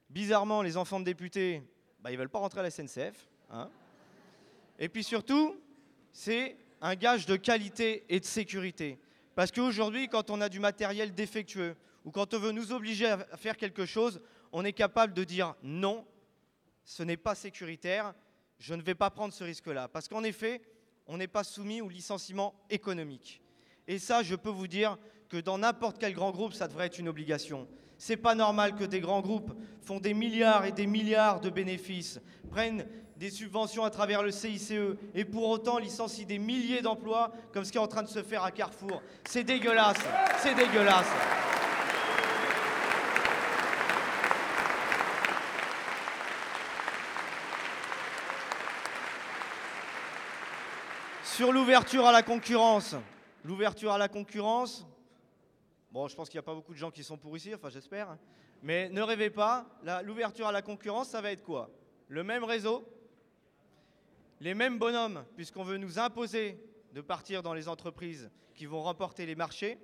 Bizarrement, 0.08 0.62
les 0.62 0.78
enfants 0.78 1.00
de 1.00 1.04
députés, 1.04 1.62
bah, 2.00 2.12
ils 2.12 2.16
veulent 2.16 2.30
pas 2.30 2.38
rentrer 2.38 2.60
à 2.60 2.62
la 2.62 2.70
SNCF. 2.70 3.28
hein. 3.50 3.68
Et 4.78 4.88
puis 4.88 5.04
surtout, 5.04 5.60
c'est 6.12 6.56
un 6.80 6.94
gage 6.94 7.26
de 7.26 7.36
qualité 7.36 8.04
et 8.08 8.20
de 8.20 8.24
sécurité. 8.24 8.98
Parce 9.34 9.52
qu'aujourd'hui, 9.52 10.08
quand 10.08 10.30
on 10.30 10.40
a 10.40 10.48
du 10.48 10.60
matériel 10.60 11.14
défectueux 11.14 11.76
ou 12.06 12.10
quand 12.10 12.32
on 12.32 12.38
veut 12.38 12.52
nous 12.52 12.72
obliger 12.72 13.06
à 13.06 13.36
faire 13.36 13.56
quelque 13.58 13.84
chose, 13.84 14.22
on 14.50 14.64
est 14.64 14.72
capable 14.72 15.12
de 15.12 15.24
dire 15.24 15.54
non, 15.62 16.06
ce 16.88 17.02
n'est 17.02 17.18
pas 17.18 17.34
sécuritaire, 17.34 18.14
je 18.58 18.72
ne 18.72 18.80
vais 18.80 18.94
pas 18.94 19.10
prendre 19.10 19.34
ce 19.34 19.44
risque-là. 19.44 19.88
Parce 19.88 20.08
qu'en 20.08 20.24
effet, 20.24 20.62
on 21.06 21.18
n'est 21.18 21.28
pas 21.28 21.44
soumis 21.44 21.82
au 21.82 21.88
licenciement 21.90 22.54
économique. 22.70 23.42
Et 23.86 23.98
ça, 23.98 24.22
je 24.22 24.34
peux 24.34 24.48
vous 24.48 24.66
dire 24.66 24.96
que 25.28 25.36
dans 25.36 25.58
n'importe 25.58 25.98
quel 25.98 26.14
grand 26.14 26.30
groupe, 26.30 26.54
ça 26.54 26.66
devrait 26.66 26.86
être 26.86 26.98
une 26.98 27.08
obligation. 27.08 27.68
C'est 27.98 28.16
pas 28.16 28.34
normal 28.34 28.74
que 28.74 28.84
des 28.84 29.00
grands 29.00 29.20
groupes 29.20 29.52
font 29.82 30.00
des 30.00 30.14
milliards 30.14 30.64
et 30.64 30.72
des 30.72 30.86
milliards 30.86 31.42
de 31.42 31.50
bénéfices, 31.50 32.20
prennent 32.50 32.86
des 33.18 33.30
subventions 33.30 33.84
à 33.84 33.90
travers 33.90 34.22
le 34.22 34.30
CICE 34.30 34.72
et 35.14 35.26
pour 35.26 35.46
autant 35.46 35.76
licencient 35.76 36.26
des 36.26 36.38
milliers 36.38 36.80
d'emplois 36.80 37.32
comme 37.52 37.66
ce 37.66 37.72
qui 37.72 37.76
est 37.76 37.82
en 37.82 37.86
train 37.86 38.02
de 38.02 38.08
se 38.08 38.22
faire 38.22 38.44
à 38.44 38.50
Carrefour. 38.50 39.02
C'est 39.28 39.44
dégueulasse, 39.44 39.98
c'est 40.42 40.54
dégueulasse. 40.54 41.57
Sur 51.38 51.52
l'ouverture 51.52 52.04
à 52.04 52.10
la 52.10 52.24
concurrence, 52.24 52.96
l'ouverture 53.44 53.92
à 53.92 53.98
la 53.98 54.08
concurrence, 54.08 54.84
bon, 55.92 56.08
je 56.08 56.16
pense 56.16 56.28
qu'il 56.28 56.36
n'y 56.36 56.40
a 56.40 56.42
pas 56.42 56.54
beaucoup 56.56 56.72
de 56.72 56.78
gens 56.78 56.90
qui 56.90 57.04
sont 57.04 57.16
pour 57.16 57.36
ici, 57.36 57.54
enfin 57.54 57.70
j'espère, 57.70 58.10
hein. 58.10 58.18
mais 58.60 58.88
ne 58.88 59.00
rêvez 59.02 59.30
pas, 59.30 59.64
l'ouverture 60.02 60.48
à 60.48 60.52
la 60.52 60.62
concurrence, 60.62 61.10
ça 61.10 61.20
va 61.20 61.30
être 61.30 61.44
quoi? 61.44 61.70
Le 62.08 62.24
même 62.24 62.42
réseau, 62.42 62.84
les 64.40 64.52
mêmes 64.52 64.80
bonhommes, 64.80 65.24
puisqu'on 65.36 65.62
veut 65.62 65.76
nous 65.76 66.00
imposer 66.00 66.60
de 66.92 67.00
partir 67.00 67.44
dans 67.44 67.54
les 67.54 67.68
entreprises 67.68 68.32
qui 68.56 68.66
vont 68.66 68.82
remporter 68.82 69.24
les 69.24 69.36
marchés, 69.36 69.78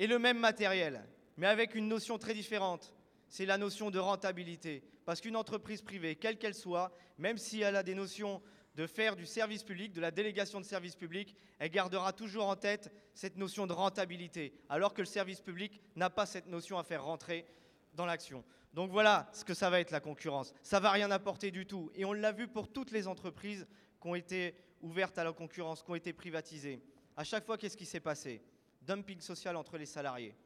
et 0.00 0.08
le 0.08 0.18
même 0.18 0.40
matériel, 0.40 1.04
mais 1.36 1.46
avec 1.46 1.76
une 1.76 1.86
notion 1.86 2.18
très 2.18 2.34
différente. 2.34 2.92
C'est 3.28 3.46
la 3.46 3.56
notion 3.56 3.92
de 3.92 4.00
rentabilité. 4.00 4.82
Parce 5.04 5.20
qu'une 5.20 5.36
entreprise 5.36 5.82
privée, 5.82 6.16
quelle 6.16 6.38
qu'elle 6.38 6.56
soit, 6.56 6.90
même 7.18 7.38
si 7.38 7.60
elle 7.60 7.76
a 7.76 7.84
des 7.84 7.94
notions 7.94 8.42
de 8.76 8.86
faire 8.86 9.16
du 9.16 9.24
service 9.24 9.62
public, 9.62 9.92
de 9.92 10.02
la 10.02 10.10
délégation 10.10 10.60
de 10.60 10.64
service 10.64 10.96
public, 10.96 11.34
elle 11.58 11.70
gardera 11.70 12.12
toujours 12.12 12.46
en 12.46 12.56
tête 12.56 12.92
cette 13.14 13.38
notion 13.38 13.66
de 13.66 13.72
rentabilité, 13.72 14.52
alors 14.68 14.92
que 14.92 15.00
le 15.00 15.06
service 15.06 15.40
public 15.40 15.80
n'a 15.96 16.10
pas 16.10 16.26
cette 16.26 16.46
notion 16.46 16.78
à 16.78 16.84
faire 16.84 17.02
rentrer 17.02 17.46
dans 17.94 18.04
l'action. 18.04 18.44
Donc 18.74 18.90
voilà 18.90 19.30
ce 19.32 19.44
que 19.46 19.54
ça 19.54 19.70
va 19.70 19.80
être 19.80 19.90
la 19.90 20.00
concurrence. 20.00 20.52
Ça 20.62 20.78
va 20.78 20.90
rien 20.90 21.10
apporter 21.10 21.50
du 21.50 21.64
tout. 21.64 21.90
Et 21.94 22.04
on 22.04 22.12
l'a 22.12 22.32
vu 22.32 22.46
pour 22.46 22.70
toutes 22.70 22.90
les 22.90 23.08
entreprises 23.08 23.66
qui 23.98 24.08
ont 24.08 24.14
été 24.14 24.54
ouvertes 24.82 25.16
à 25.16 25.24
la 25.24 25.32
concurrence, 25.32 25.82
qui 25.82 25.90
ont 25.90 25.94
été 25.94 26.12
privatisées. 26.12 26.82
À 27.16 27.24
chaque 27.24 27.46
fois, 27.46 27.56
qu'est-ce 27.56 27.78
qui 27.78 27.86
s'est 27.86 28.00
passé? 28.00 28.42
Dumping 28.82 29.22
social 29.22 29.56
entre 29.56 29.78
les 29.78 29.86
salariés. 29.86 30.36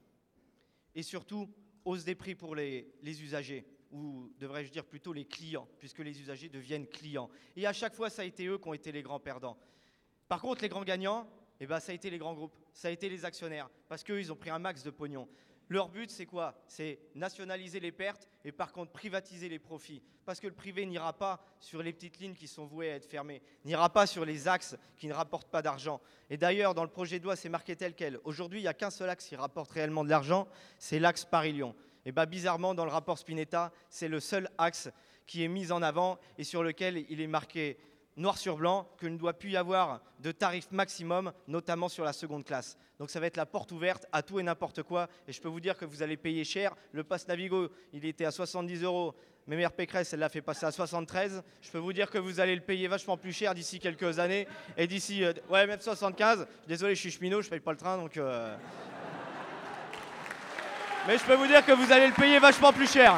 Et 0.95 1.03
surtout, 1.03 1.53
hausse 1.85 2.05
des 2.05 2.15
prix 2.15 2.37
pour 2.37 2.55
les 2.55 2.95
usagers, 3.03 3.67
ou 3.91 4.31
devrais-je 4.39 4.71
dire 4.71 4.85
plutôt 4.85 5.13
les 5.13 5.25
clients, 5.25 5.69
puisque 5.79 5.99
les 5.99 6.21
usagers 6.21 6.49
deviennent 6.49 6.87
clients. 6.87 7.31
Et 7.57 7.67
à 7.67 7.73
chaque 7.73 7.95
fois, 7.95 8.11
ça 8.11 8.23
a 8.23 8.25
été 8.25 8.47
eux 8.47 8.59
qui 8.59 8.69
ont 8.69 8.75
été 8.75 8.93
les 8.93 9.03
grands 9.03 9.21
perdants. 9.21 9.59
Par 10.29 10.41
contre, 10.41 10.63
les 10.63 10.69
grands 10.69 10.85
gagnants, 10.85 11.29
eh 11.59 11.67
ben, 11.67 11.81
ça 11.81 11.93
a 11.93 11.95
été 11.95 12.09
les 12.11 12.19
grands 12.19 12.35
groupes, 12.35 12.57
ça 12.73 12.89
a 12.89 12.91
été 12.91 13.09
les 13.09 13.25
actionnaires, 13.25 13.69
parce 13.89 14.03
qu'eux, 14.03 14.21
ils 14.21 14.33
ont 14.33 14.37
pris 14.37 14.51
un 14.51 14.59
max 14.59 14.83
de 14.83 14.91
pognon. 14.91 15.29
Leur 15.71 15.89
but, 15.89 16.11
c'est 16.11 16.27
quoi? 16.27 16.61
C'est 16.67 16.99
nationaliser 17.15 17.79
les 17.79 17.93
pertes 17.93 18.29
et 18.45 18.51
par 18.51 18.73
contre 18.73 18.91
privatiser 18.91 19.49
les 19.49 19.61
profits. 19.61 20.03
Parce 20.25 20.41
que 20.41 20.49
le 20.49 20.53
privé 20.53 20.85
n'ira 20.85 21.13
pas 21.13 21.41
sur 21.61 21.81
les 21.81 21.93
petites 21.93 22.19
lignes 22.19 22.35
qui 22.35 22.49
sont 22.49 22.67
vouées 22.67 22.91
à 22.91 22.97
être 22.97 23.07
fermées, 23.07 23.41
n'ira 23.65 23.89
pas 23.89 24.09
sur 24.09 24.25
les 24.25 24.49
axes 24.49 24.77
qui 24.97 25.07
ne 25.07 25.13
rapportent 25.13 25.49
pas 25.49 25.63
d'argent. 25.63 26.01
Et 26.29 26.37
d'ailleurs, 26.37 26.75
dans 26.75 26.83
le 26.83 26.91
projet 26.91 27.21
de 27.21 27.25
loi, 27.25 27.37
c'est 27.37 27.49
marqué 27.49 27.77
tel 27.77 27.95
quel. 27.95 28.19
Aujourd'hui, 28.25 28.59
il 28.59 28.63
n'y 28.63 28.69
a 28.69 28.75
qu'un 28.75 28.91
seul 28.91 29.09
axe 29.11 29.29
qui 29.29 29.37
rapporte 29.37 29.71
réellement 29.71 30.03
de 30.03 30.11
l'argent, 30.11 30.49
c'est 30.77 30.99
l'axe 30.99 31.25
Paris-Lyon. 31.25 31.77
Et 32.07 32.13
bien 32.13 32.27
bizarrement, 32.27 32.75
dans 32.75 32.85
le 32.85 32.91
rapport 32.91 33.19
Spinetta, 33.19 33.73
c'est 33.89 34.09
le 34.09 34.21
seul 34.21 34.49
axe 34.59 34.91
qui 35.27 35.45
est 35.45 35.49
mis 35.49 35.71
en 35.71 35.83
avant 35.83 36.19
et 36.39 36.45
sur 36.45 36.63
lequel 36.63 37.05
il 37.09 37.21
est 37.21 37.27
marqué 37.27 37.79
noir 38.17 38.37
sur 38.39 38.57
blanc 38.57 38.89
qu'il 38.99 39.13
ne 39.13 39.19
doit 39.19 39.33
plus 39.35 39.51
y 39.51 39.57
avoir 39.57 40.01
de 40.19 40.33
tarif 40.33 40.71
maximum, 40.71 41.33
notamment 41.47 41.89
sur 41.89 42.05
la 42.05 42.13
seconde 42.13 42.45
classe. 42.45 42.77
Donc 42.99 43.11
ça 43.11 43.21
va 43.21 43.27
être 43.27 43.37
la 43.37 43.47
porte 43.47 43.73
ouverte 43.73 44.07
à 44.13 44.23
tout 44.23 44.41
et 44.41 44.43
n'importe 44.43 44.83
quoi. 44.83 45.09
Et 45.27 45.33
je 45.33 45.41
peux 45.41 45.49
vous 45.49 45.61
dire 45.61 45.77
que 45.77 45.85
vous 45.85 46.03
allez 46.03 46.17
payer 46.17 46.45
cher. 46.45 46.75
Le 46.93 47.03
pass 47.05 47.27
Navigo, 47.29 47.71
il 47.93 48.05
était 48.05 48.25
à 48.25 48.31
70 48.31 48.83
euros. 48.83 49.15
Mais 49.47 49.57
Mère 49.57 49.73
Pécresse, 49.73 50.13
elle 50.13 50.21
l'a 50.21 50.29
fait 50.29 50.43
passer 50.43 50.67
à 50.67 50.71
73. 50.71 51.43
Je 51.63 51.71
peux 51.71 51.79
vous 51.79 51.95
dire 51.95 52.11
que 52.11 52.19
vous 52.19 52.41
allez 52.41 52.55
le 52.55 52.61
payer 52.61 52.89
vachement 52.89 53.17
plus 53.17 53.33
cher 53.33 53.55
d'ici 53.55 53.79
quelques 53.79 54.19
années. 54.19 54.47
Et 54.77 54.87
d'ici, 54.87 55.25
euh, 55.25 55.33
ouais, 55.49 55.67
même 55.67 55.81
75. 55.81 56.47
Désolé, 56.69 56.95
je 56.95 57.01
suis 57.01 57.11
cheminot, 57.11 57.41
je 57.41 57.49
paye 57.49 57.61
pas 57.61 57.73
le 57.73 57.79
train, 57.79 57.97
donc. 57.97 58.17
euh, 58.17 58.55
Mais 61.11 61.19
je 61.19 61.25
peux 61.25 61.35
vous 61.35 61.49
dire 61.49 61.67
que 61.67 61.73
vous 61.73 61.91
allez 61.91 62.07
le 62.07 62.13
payer 62.13 62.39
vachement 62.39 62.73
plus 62.73 62.89
cher. 62.89 63.17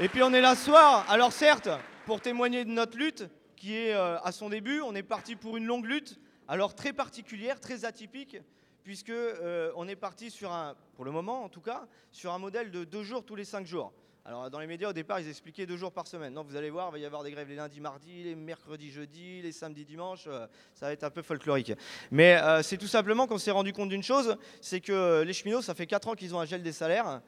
Et 0.00 0.08
puis 0.08 0.22
on 0.22 0.32
est 0.32 0.40
là 0.40 0.54
ce 0.54 0.64
soir, 0.64 1.04
alors 1.10 1.34
certes, 1.34 1.68
pour 2.06 2.22
témoigner 2.22 2.64
de 2.64 2.70
notre 2.70 2.96
lutte, 2.96 3.28
qui 3.56 3.76
est 3.76 3.92
euh, 3.92 4.18
à 4.20 4.32
son 4.32 4.48
début, 4.48 4.80
on 4.80 4.94
est 4.94 5.02
parti 5.02 5.36
pour 5.36 5.58
une 5.58 5.66
longue 5.66 5.84
lutte, 5.84 6.18
alors 6.48 6.74
très 6.74 6.94
particulière, 6.94 7.60
très 7.60 7.84
atypique, 7.84 8.38
puisque 8.84 9.10
euh, 9.10 9.70
on 9.76 9.86
est 9.86 9.96
parti 9.96 10.30
sur 10.30 10.50
un, 10.50 10.74
pour 10.94 11.04
le 11.04 11.10
moment 11.10 11.44
en 11.44 11.50
tout 11.50 11.60
cas, 11.60 11.84
sur 12.10 12.32
un 12.32 12.38
modèle 12.38 12.70
de 12.70 12.84
deux 12.84 13.02
jours 13.02 13.22
tous 13.22 13.36
les 13.36 13.44
cinq 13.44 13.66
jours. 13.66 13.92
Alors 14.24 14.48
dans 14.50 14.60
les 14.60 14.68
médias 14.68 14.88
au 14.88 14.92
départ 14.92 15.18
ils 15.18 15.28
expliquaient 15.28 15.66
deux 15.66 15.76
jours 15.76 15.90
par 15.92 16.06
semaine. 16.06 16.32
Non, 16.32 16.44
vous 16.44 16.54
allez 16.54 16.70
voir, 16.70 16.88
il 16.90 16.92
va 16.92 16.98
y 16.98 17.04
avoir 17.04 17.24
des 17.24 17.32
grèves 17.32 17.48
les 17.48 17.56
lundis, 17.56 17.80
mardis, 17.80 18.22
les 18.22 18.36
mercredis, 18.36 18.90
jeudis, 18.92 19.42
les 19.42 19.50
samedis, 19.50 19.84
dimanches. 19.84 20.26
euh, 20.28 20.46
ça 20.74 20.86
va 20.86 20.92
être 20.92 21.02
un 21.02 21.10
peu 21.10 21.22
folklorique. 21.22 21.72
Mais 22.12 22.36
euh, 22.36 22.62
c'est 22.62 22.76
tout 22.78 22.86
simplement 22.86 23.26
qu'on 23.26 23.38
s'est 23.38 23.50
rendu 23.50 23.72
compte 23.72 23.88
d'une 23.88 24.02
chose, 24.04 24.36
c'est 24.60 24.80
que 24.80 25.22
les 25.22 25.32
cheminots, 25.32 25.60
ça 25.62 25.74
fait 25.74 25.86
quatre 25.86 26.06
ans 26.08 26.14
qu'ils 26.14 26.34
ont 26.36 26.40
un 26.40 26.44
gel 26.44 26.62
des 26.62 26.72
salaires. 26.72 27.20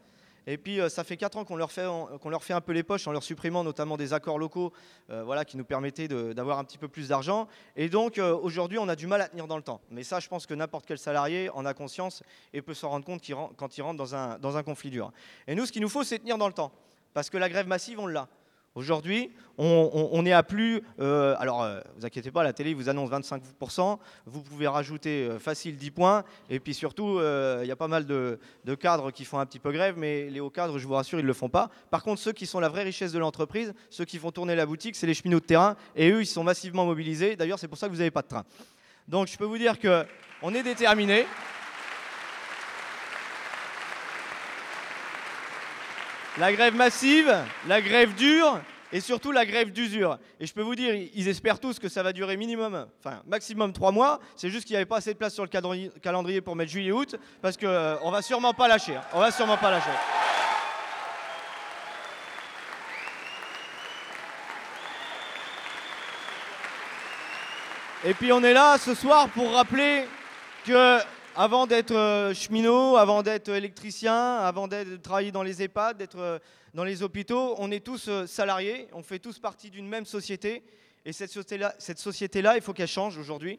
Et 0.46 0.58
puis 0.58 0.78
euh, 0.78 0.90
ça 0.90 1.04
fait 1.04 1.16
4 1.16 1.38
ans 1.38 1.44
qu'on 1.46 1.56
leur, 1.56 1.72
fait, 1.72 1.84
leur 1.86 2.44
fait 2.44 2.52
un 2.52 2.60
peu 2.60 2.72
les 2.72 2.82
poches 2.82 3.08
en 3.08 3.12
leur 3.12 3.22
supprimant 3.22 3.64
notamment 3.64 3.96
des 3.96 4.12
accords 4.12 4.38
locaux 4.38 4.74
euh, 5.08 5.24
voilà, 5.24 5.46
qui 5.46 5.56
nous 5.56 5.64
permettaient 5.64 6.06
d'avoir 6.06 6.58
un 6.58 6.64
petit 6.64 6.76
peu 6.76 6.86
plus 6.86 7.08
d'argent. 7.08 7.48
Et 7.76 7.88
donc 7.88 8.18
euh, 8.18 8.36
aujourd'hui 8.36 8.76
on 8.78 8.86
a 8.90 8.94
du 8.94 9.06
mal 9.06 9.22
à 9.22 9.28
tenir 9.28 9.46
dans 9.46 9.56
le 9.56 9.62
temps. 9.62 9.80
Mais 9.90 10.04
ça 10.04 10.20
je 10.20 10.28
pense 10.28 10.44
que 10.46 10.52
n'importe 10.52 10.84
quel 10.84 10.98
salarié 10.98 11.48
en 11.54 11.64
a 11.64 11.72
conscience 11.72 12.22
et 12.52 12.60
peut 12.60 12.74
s'en 12.74 12.90
rendre 12.90 13.06
compte 13.06 13.22
qu'il 13.22 13.34
ren- 13.34 13.52
quand 13.56 13.78
il 13.78 13.80
rentre 13.80 13.96
dans 13.96 14.14
un, 14.14 14.38
dans 14.38 14.58
un 14.58 14.62
conflit 14.62 14.90
dur. 14.90 15.12
Et 15.46 15.54
nous 15.54 15.64
ce 15.64 15.72
qu'il 15.72 15.80
nous 15.80 15.88
faut 15.88 16.04
c'est 16.04 16.18
tenir 16.18 16.36
dans 16.36 16.48
le 16.48 16.52
temps. 16.52 16.72
Parce 17.14 17.30
que 17.30 17.38
la 17.38 17.48
grève 17.48 17.66
massive 17.66 17.98
on 17.98 18.06
l'a. 18.06 18.28
Aujourd'hui, 18.74 19.30
on, 19.56 20.26
est 20.26 20.32
à 20.32 20.42
plus. 20.42 20.82
euh, 20.98 21.36
alors, 21.38 21.62
euh, 21.62 21.80
vous 21.96 22.04
inquiétez 22.04 22.32
pas, 22.32 22.42
la 22.42 22.52
télé 22.52 22.74
vous 22.74 22.88
annonce 22.88 23.08
25%. 23.08 23.98
Vous 24.26 24.42
pouvez 24.42 24.66
rajouter 24.66 25.28
euh, 25.28 25.38
facile 25.38 25.76
10 25.76 25.92
points. 25.92 26.24
Et 26.50 26.58
puis 26.58 26.74
surtout, 26.74 27.20
euh, 27.20 27.60
il 27.62 27.68
y 27.68 27.70
a 27.70 27.76
pas 27.76 27.86
mal 27.86 28.04
de, 28.04 28.40
de 28.64 28.74
cadres 28.74 29.12
qui 29.12 29.24
font 29.24 29.38
un 29.38 29.46
petit 29.46 29.60
peu 29.60 29.70
grève, 29.70 29.94
mais 29.96 30.28
les 30.28 30.40
hauts 30.40 30.50
cadres, 30.50 30.76
je 30.80 30.88
vous 30.88 30.94
rassure, 30.94 31.20
ils 31.20 31.22
ne 31.22 31.28
le 31.28 31.34
font 31.34 31.48
pas. 31.48 31.70
Par 31.92 32.02
contre, 32.02 32.20
ceux 32.20 32.32
qui 32.32 32.46
sont 32.46 32.58
la 32.58 32.68
vraie 32.68 32.82
richesse 32.82 33.12
de 33.12 33.20
l'entreprise, 33.20 33.72
ceux 33.90 34.04
qui 34.04 34.18
font 34.18 34.32
tourner 34.32 34.56
la 34.56 34.66
boutique, 34.66 34.96
c'est 34.96 35.06
les 35.06 35.14
cheminots 35.14 35.38
de 35.38 35.44
terrain. 35.44 35.76
Et 35.94 36.10
eux, 36.10 36.22
ils 36.22 36.26
sont 36.26 36.42
massivement 36.42 36.84
mobilisés. 36.84 37.36
D'ailleurs, 37.36 37.60
c'est 37.60 37.68
pour 37.68 37.78
ça 37.78 37.86
que 37.86 37.92
vous 37.92 37.98
n'avez 37.98 38.10
pas 38.10 38.22
de 38.22 38.28
train. 38.28 38.44
Donc, 39.06 39.28
je 39.28 39.38
peux 39.38 39.44
vous 39.44 39.58
dire 39.58 39.78
qu'on 39.78 40.52
est 40.52 40.64
déterminés. 40.64 41.26
La 46.38 46.52
grève 46.52 46.74
massive, 46.74 47.32
la 47.68 47.80
grève 47.80 48.14
dure 48.14 48.58
et 48.92 49.00
surtout 49.00 49.30
la 49.30 49.46
grève 49.46 49.70
d'usure. 49.70 50.18
Et 50.40 50.46
je 50.46 50.52
peux 50.52 50.62
vous 50.62 50.74
dire, 50.74 50.92
ils 51.14 51.28
espèrent 51.28 51.60
tous 51.60 51.78
que 51.78 51.88
ça 51.88 52.02
va 52.02 52.12
durer 52.12 52.36
minimum, 52.36 52.86
enfin 52.98 53.22
maximum 53.26 53.72
trois 53.72 53.92
mois. 53.92 54.18
C'est 54.34 54.50
juste 54.50 54.64
qu'il 54.66 54.74
n'y 54.74 54.78
avait 54.78 54.84
pas 54.86 54.96
assez 54.96 55.12
de 55.12 55.18
place 55.18 55.32
sur 55.34 55.44
le 55.44 55.48
calendrier- 55.48 56.40
pour 56.40 56.56
mettre 56.56 56.72
juillet-août 56.72 57.14
parce 57.40 57.56
qu'on 57.56 57.66
euh, 57.66 57.96
on 58.02 58.10
va 58.10 58.20
sûrement 58.22 58.52
pas 58.52 58.66
lâcher. 58.66 58.96
hein. 58.96 59.02
On 59.12 59.20
va 59.20 59.30
sûrement 59.30 59.56
pas 59.56 59.70
lâcher. 59.70 59.90
Et 68.04 68.12
puis 68.14 68.32
on 68.32 68.42
est 68.42 68.52
là 68.52 68.76
ce 68.78 68.94
soir 68.94 69.28
pour 69.30 69.52
rappeler 69.52 70.06
que 70.66 70.98
avant 71.36 71.66
d'être 71.66 71.94
euh, 71.94 72.34
cheminot, 72.34 72.96
avant 72.96 73.22
d'être 73.22 73.48
électricien, 73.48 74.36
avant 74.36 74.68
d'être 74.68 75.02
travailler 75.02 75.32
dans 75.32 75.42
les 75.42 75.62
EHPAD, 75.62 75.96
d'être 75.96 76.18
euh, 76.18 76.38
dans 76.74 76.84
les 76.84 77.02
hôpitaux, 77.02 77.54
on 77.58 77.70
est 77.70 77.84
tous 77.84 78.08
euh, 78.08 78.26
salariés, 78.26 78.88
on 78.92 79.02
fait 79.02 79.18
tous 79.18 79.38
partie 79.38 79.70
d'une 79.70 79.88
même 79.88 80.06
société. 80.06 80.62
Et 81.04 81.12
cette 81.12 81.30
société-là, 81.30 81.74
cette 81.78 81.98
société-là, 81.98 82.56
il 82.56 82.62
faut 82.62 82.72
qu'elle 82.72 82.88
change 82.88 83.18
aujourd'hui. 83.18 83.58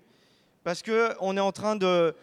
Parce 0.64 0.82
qu'on 0.82 1.38
est 1.38 1.42
en 1.42 1.52
train 1.52 1.76
de, 1.76 2.16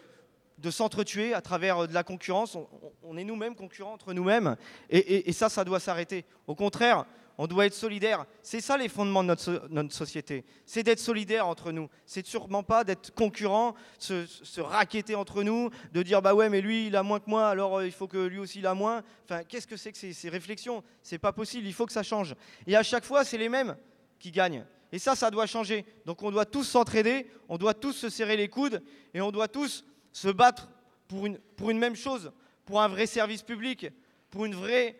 de 0.57 0.71
s'entretuer 0.71 1.33
à 1.33 1.41
travers 1.41 1.87
de 1.87 1.93
la 1.93 2.03
concurrence. 2.03 2.57
On, 3.03 3.15
est 3.17 3.23
nous-mêmes 3.23 3.55
concurrents 3.55 3.93
entre 3.93 4.13
nous-mêmes. 4.13 4.57
Et- 4.89 5.29
et 5.29 5.33
ça, 5.33 5.47
ça 5.47 5.63
doit 5.63 5.79
s'arrêter. 5.79 6.25
Au 6.47 6.55
contraire, 6.55 7.05
on 7.37 7.47
doit 7.47 7.65
être 7.65 7.73
solidaire. 7.73 8.25
C'est 8.41 8.61
ça 8.61 8.77
les 8.77 8.89
fondements 8.89 9.23
de 9.23 9.27
notre, 9.29 9.41
so- 9.41 9.67
notre 9.69 9.93
société. 9.93 10.45
C'est 10.65 10.83
d'être 10.83 10.99
solidaire 10.99 11.47
entre 11.47 11.71
nous. 11.71 11.89
C'est 12.05 12.25
sûrement 12.25 12.63
pas 12.63 12.83
d'être 12.83 13.13
concurrent, 13.13 13.75
se, 13.97 14.25
se 14.25 14.61
raqueter 14.61 15.15
entre 15.15 15.43
nous, 15.43 15.69
de 15.91 16.03
dire 16.03 16.21
bah 16.21 16.35
ouais 16.35 16.49
mais 16.49 16.61
lui 16.61 16.87
il 16.87 16.95
a 16.95 17.03
moins 17.03 17.19
que 17.19 17.29
moi, 17.29 17.49
alors 17.49 17.77
euh, 17.77 17.85
il 17.85 17.91
faut 17.91 18.07
que 18.07 18.17
lui 18.17 18.39
aussi 18.39 18.59
il 18.59 18.67
a 18.67 18.73
moins. 18.73 19.03
Enfin, 19.25 19.43
qu'est-ce 19.43 19.67
que 19.67 19.77
c'est 19.77 19.91
que 19.91 19.97
ces, 19.97 20.13
ces 20.13 20.29
réflexions? 20.29 20.83
C'est 21.01 21.17
pas 21.17 21.33
possible. 21.33 21.65
Il 21.65 21.73
faut 21.73 21.85
que 21.85 21.93
ça 21.93 22.03
change. 22.03 22.35
Et 22.67 22.75
à 22.75 22.83
chaque 22.83 23.05
fois, 23.05 23.25
c'est 23.25 23.37
les 23.37 23.49
mêmes 23.49 23.75
qui 24.19 24.31
gagnent. 24.31 24.65
Et 24.91 24.99
ça, 24.99 25.15
ça 25.15 25.31
doit 25.31 25.47
changer. 25.47 25.85
Donc 26.05 26.21
on 26.21 26.29
doit 26.29 26.45
tous 26.45 26.63
s'entraider, 26.63 27.27
on 27.49 27.57
doit 27.57 27.73
tous 27.73 27.93
se 27.93 28.09
serrer 28.09 28.37
les 28.37 28.47
coudes 28.47 28.83
et 29.13 29.21
on 29.21 29.31
doit 29.31 29.47
tous 29.47 29.85
se 30.11 30.27
battre 30.29 30.69
pour 31.07 31.25
une, 31.25 31.39
pour 31.39 31.71
une 31.71 31.79
même 31.79 31.95
chose, 31.95 32.31
pour 32.65 32.81
un 32.81 32.87
vrai 32.87 33.07
service 33.07 33.41
public, 33.41 33.87
pour 34.29 34.45
une 34.45 34.53
vraie... 34.53 34.99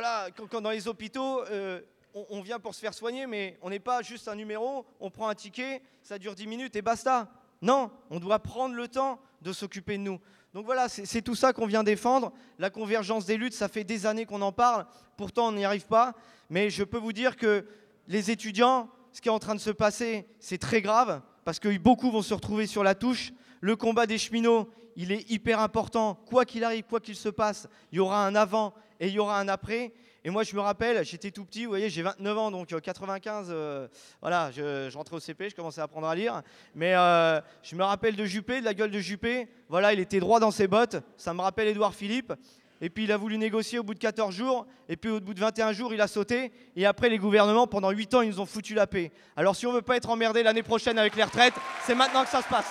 Voilà, 0.00 0.28
quand, 0.30 0.62
dans 0.62 0.70
les 0.70 0.88
hôpitaux, 0.88 1.44
euh, 1.50 1.82
on, 2.14 2.24
on 2.30 2.40
vient 2.40 2.58
pour 2.58 2.74
se 2.74 2.80
faire 2.80 2.94
soigner, 2.94 3.26
mais 3.26 3.58
on 3.60 3.68
n'est 3.68 3.78
pas 3.78 4.00
juste 4.00 4.28
un 4.28 4.34
numéro, 4.34 4.86
on 4.98 5.10
prend 5.10 5.28
un 5.28 5.34
ticket, 5.34 5.82
ça 6.02 6.18
dure 6.18 6.34
10 6.34 6.46
minutes 6.46 6.74
et 6.74 6.80
basta. 6.80 7.28
Non, 7.60 7.90
on 8.08 8.18
doit 8.18 8.38
prendre 8.38 8.74
le 8.74 8.88
temps 8.88 9.20
de 9.42 9.52
s'occuper 9.52 9.98
de 9.98 10.02
nous. 10.02 10.18
Donc 10.54 10.64
voilà, 10.64 10.88
c'est 10.88 11.20
tout 11.20 11.34
ça 11.34 11.52
qu'on 11.52 11.66
vient 11.66 11.84
défendre. 11.84 12.32
La 12.58 12.70
convergence 12.70 13.26
des 13.26 13.36
luttes, 13.36 13.52
ça 13.52 13.68
fait 13.68 13.84
des 13.84 14.06
années 14.06 14.24
qu'on 14.24 14.40
en 14.40 14.52
parle, 14.52 14.86
pourtant 15.18 15.48
on 15.48 15.52
n'y 15.52 15.66
arrive 15.66 15.86
pas. 15.86 16.14
Mais 16.48 16.70
je 16.70 16.82
peux 16.82 16.96
vous 16.96 17.12
dire 17.12 17.36
que 17.36 17.66
les 18.08 18.30
étudiants, 18.30 18.88
ce 19.12 19.20
qui 19.20 19.28
est 19.28 19.32
en 19.32 19.38
train 19.38 19.54
de 19.54 19.60
se 19.60 19.68
passer, 19.68 20.26
c'est 20.38 20.56
très 20.56 20.80
grave, 20.80 21.20
parce 21.44 21.58
que 21.58 21.76
beaucoup 21.76 22.10
vont 22.10 22.22
se 22.22 22.32
retrouver 22.32 22.66
sur 22.66 22.82
la 22.82 22.94
touche. 22.94 23.34
Le 23.60 23.76
combat 23.76 24.06
des 24.06 24.16
cheminots, 24.16 24.70
il 24.96 25.12
est 25.12 25.30
hyper 25.30 25.60
important. 25.60 26.14
Quoi 26.14 26.46
qu'il 26.46 26.64
arrive, 26.64 26.84
quoi 26.84 27.00
qu'il 27.00 27.16
se 27.16 27.28
passe, 27.28 27.68
il 27.92 27.96
y 27.96 28.00
aura 28.00 28.26
un 28.26 28.34
avant 28.34 28.72
et 29.00 29.08
il 29.08 29.14
y 29.14 29.18
aura 29.18 29.40
un 29.40 29.48
après. 29.48 29.92
Et 30.22 30.28
moi, 30.28 30.42
je 30.42 30.54
me 30.54 30.60
rappelle, 30.60 31.02
j'étais 31.02 31.30
tout 31.30 31.46
petit, 31.46 31.64
vous 31.64 31.70
voyez, 31.70 31.88
j'ai 31.88 32.02
29 32.02 32.38
ans, 32.38 32.50
donc 32.50 32.72
euh, 32.72 32.80
95, 32.80 33.46
euh, 33.48 33.88
voilà, 34.20 34.50
je, 34.50 34.94
rentrais 34.94 35.16
au 35.16 35.20
CP, 35.20 35.48
je 35.48 35.56
commençais 35.56 35.80
à 35.80 35.84
apprendre 35.84 36.06
à 36.06 36.14
lire. 36.14 36.42
Mais 36.74 36.94
euh, 36.94 37.40
je 37.62 37.74
me 37.74 37.82
rappelle 37.82 38.16
de 38.16 38.26
Juppé, 38.26 38.60
de 38.60 38.66
la 38.66 38.74
gueule 38.74 38.90
de 38.90 38.98
Juppé. 38.98 39.48
Voilà, 39.70 39.94
il 39.94 40.00
était 40.00 40.20
droit 40.20 40.38
dans 40.38 40.50
ses 40.50 40.68
bottes. 40.68 40.96
Ça 41.16 41.32
me 41.32 41.40
rappelle 41.40 41.68
Édouard 41.68 41.94
Philippe. 41.94 42.34
Et 42.82 42.90
puis 42.90 43.04
il 43.04 43.12
a 43.12 43.16
voulu 43.16 43.38
négocier 43.38 43.78
au 43.78 43.82
bout 43.82 43.94
de 43.94 43.98
14 43.98 44.34
jours. 44.34 44.66
Et 44.90 44.96
puis 44.96 45.10
au 45.10 45.20
bout 45.20 45.32
de 45.32 45.40
21 45.40 45.72
jours, 45.72 45.94
il 45.94 46.00
a 46.02 46.06
sauté. 46.06 46.52
Et 46.76 46.84
après, 46.84 47.08
les 47.08 47.18
gouvernements, 47.18 47.66
pendant 47.66 47.90
8 47.90 48.14
ans, 48.14 48.20
ils 48.20 48.30
nous 48.30 48.40
ont 48.40 48.46
foutu 48.46 48.74
la 48.74 48.86
paix. 48.86 49.12
Alors 49.36 49.56
si 49.56 49.66
on 49.66 49.72
veut 49.72 49.82
pas 49.82 49.96
être 49.96 50.10
emmerdé 50.10 50.42
l'année 50.42 50.62
prochaine 50.62 50.98
avec 50.98 51.16
les 51.16 51.24
retraites, 51.24 51.54
c'est 51.86 51.94
maintenant 51.94 52.24
que 52.24 52.30
ça 52.30 52.42
se 52.42 52.48
passe. 52.48 52.70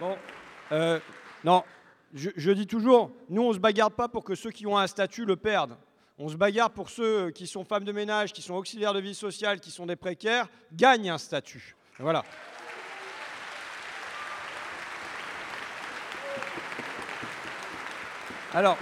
Bon, 0.00 0.18
euh, 0.74 0.98
non, 1.44 1.62
je, 2.14 2.50
dis 2.50 2.66
toujours, 2.66 3.12
nous 3.28 3.42
on 3.42 3.52
se 3.52 3.58
bagarre 3.58 3.92
pas 3.92 4.08
pour 4.08 4.24
que 4.24 4.34
ceux 4.34 4.50
qui 4.50 4.66
ont 4.66 4.76
un 4.76 4.88
statut 4.88 5.24
le 5.24 5.36
perdent. 5.36 5.76
On 6.18 6.28
se 6.28 6.36
bagarre 6.36 6.70
pour 6.70 6.90
ceux 6.90 7.30
qui 7.30 7.46
sont 7.46 7.64
femmes 7.64 7.84
de 7.84 7.92
ménage, 7.92 8.32
qui 8.32 8.42
sont 8.42 8.54
auxiliaires 8.54 8.92
de 8.92 9.00
vie 9.00 9.14
sociale, 9.14 9.60
qui 9.60 9.70
sont 9.70 9.86
des 9.86 9.96
précaires, 9.96 10.48
gagnent 10.72 11.10
un 11.10 11.18
statut. 11.18 11.76
Voilà. 11.98 12.24
Alors, 18.52 18.78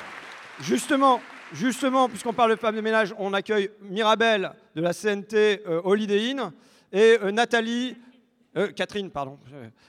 justement, 0.61 1.21
justement, 1.53 2.09
puisqu'on 2.09 2.33
parle 2.33 2.53
de 2.53 2.57
femmes 2.57 2.77
de 2.77 2.81
ménage, 2.81 3.15
on 3.19 3.35
accueille 3.35 3.71
Mirabel 3.83 4.53
de 4.75 4.81
la 4.81 4.95
CNT 4.95 5.63
euh, 5.67 5.81
Holiday 5.85 6.31
Inn 6.31 6.53
et 6.93 7.19
euh, 7.23 7.31
Nathalie, 7.33 7.97
euh, 8.57 8.71
Catherine, 8.73 9.11
pardon, 9.11 9.39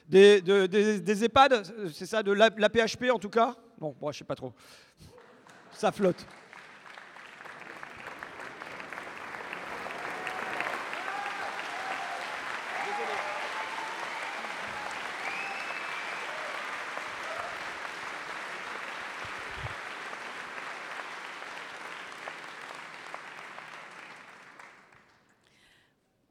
des, 0.08 0.42
de- 0.42 0.66
des- 0.68 1.00
des 1.00 1.24
EHPAD, 1.26 1.66
c'est 1.94 2.06
ça, 2.06 2.24
de 2.24 2.32
la, 2.32 2.50
la 2.58 2.70
PHP 2.70 3.10
en 3.12 3.20
tout 3.20 3.30
cas? 3.30 3.56
Bon, 3.78 3.96
moi 4.02 4.12
je 4.12 4.20
sais 4.20 4.24
pas 4.24 4.36
trop. 4.36 4.54
Ça 5.72 5.92
flotte. 5.92 6.26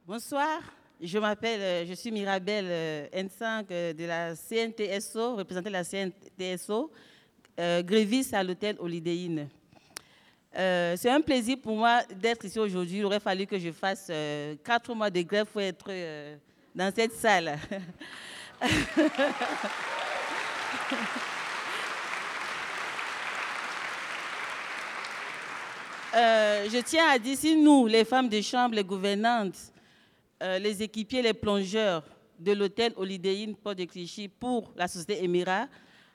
Bonsoir, 0.07 0.61
je 1.03 1.19
m'appelle, 1.19 1.61
euh, 1.61 1.85
je 1.87 1.95
suis 1.95 2.13
Mirabel 2.13 2.65
euh, 2.69 3.07
N5 3.13 3.67
euh, 3.71 3.93
de 3.93 4.05
la 4.05 4.37
CNTSO, 4.37 5.37
représentante 5.37 5.67
de 5.67 5.73
la 5.73 5.85
CNTSO, 5.85 6.93
euh, 7.59 7.83
à 8.33 8.43
l'hôtel 8.45 8.77
Holiday 8.79 9.27
Inn. 9.27 9.49
Euh, 10.57 10.95
c'est 10.97 11.11
un 11.11 11.21
plaisir 11.21 11.57
pour 11.61 11.77
moi 11.77 12.03
d'être 12.15 12.45
ici 12.45 12.59
aujourd'hui. 12.59 12.99
Il 12.99 13.05
aurait 13.05 13.21
fallu 13.21 13.47
que 13.47 13.59
je 13.59 13.73
fasse 13.73 14.13
quatre 14.63 14.95
mois 14.95 15.11
de 15.11 15.23
grève 15.23 15.47
pour 15.47 15.61
être 15.61 15.91
dans 16.75 16.93
cette 16.95 17.15
salle. 17.15 17.59
Je 26.15 26.81
tiens 26.83 27.09
à 27.09 27.19
dire, 27.19 27.37
si 27.37 27.57
nous, 27.57 27.87
les 27.87 28.05
femmes 28.05 28.29
de 28.29 28.41
chambre, 28.41 28.75
les 28.75 28.85
gouvernantes, 28.85 29.73
euh, 30.43 30.59
les 30.59 30.83
équipiers, 30.83 31.23
les 31.23 31.35
plongeurs 31.35 32.03
de 32.39 32.53
l'hôtel 32.53 32.93
Holiday 32.97 33.45
Inn 33.45 33.55
Port 33.55 33.77
de 33.77 33.85
Clichy 33.85 34.27
pour 34.27 34.73
la 34.77 34.89
société 34.89 35.23
Emira, 35.23 35.69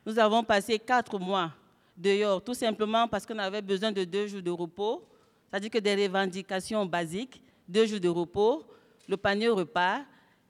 nous 0.05 0.19
avons 0.19 0.43
passé 0.43 0.77
quatre 0.77 1.17
mois 1.17 1.53
dehors, 1.95 2.43
tout 2.43 2.53
simplement 2.53 3.07
parce 3.07 3.25
qu'on 3.25 3.39
avait 3.39 3.61
besoin 3.61 3.91
de 3.91 4.03
deux 4.03 4.27
jours 4.27 4.41
de 4.41 4.51
repos, 4.51 5.07
c'est-à-dire 5.49 5.69
que 5.69 5.77
des 5.77 5.95
revendications 5.95 6.85
basiques, 6.85 7.41
deux 7.67 7.85
jours 7.85 8.01
de 8.01 8.09
repos, 8.09 8.65
le 9.07 9.15
panier 9.15 9.47
repas, 9.47 10.01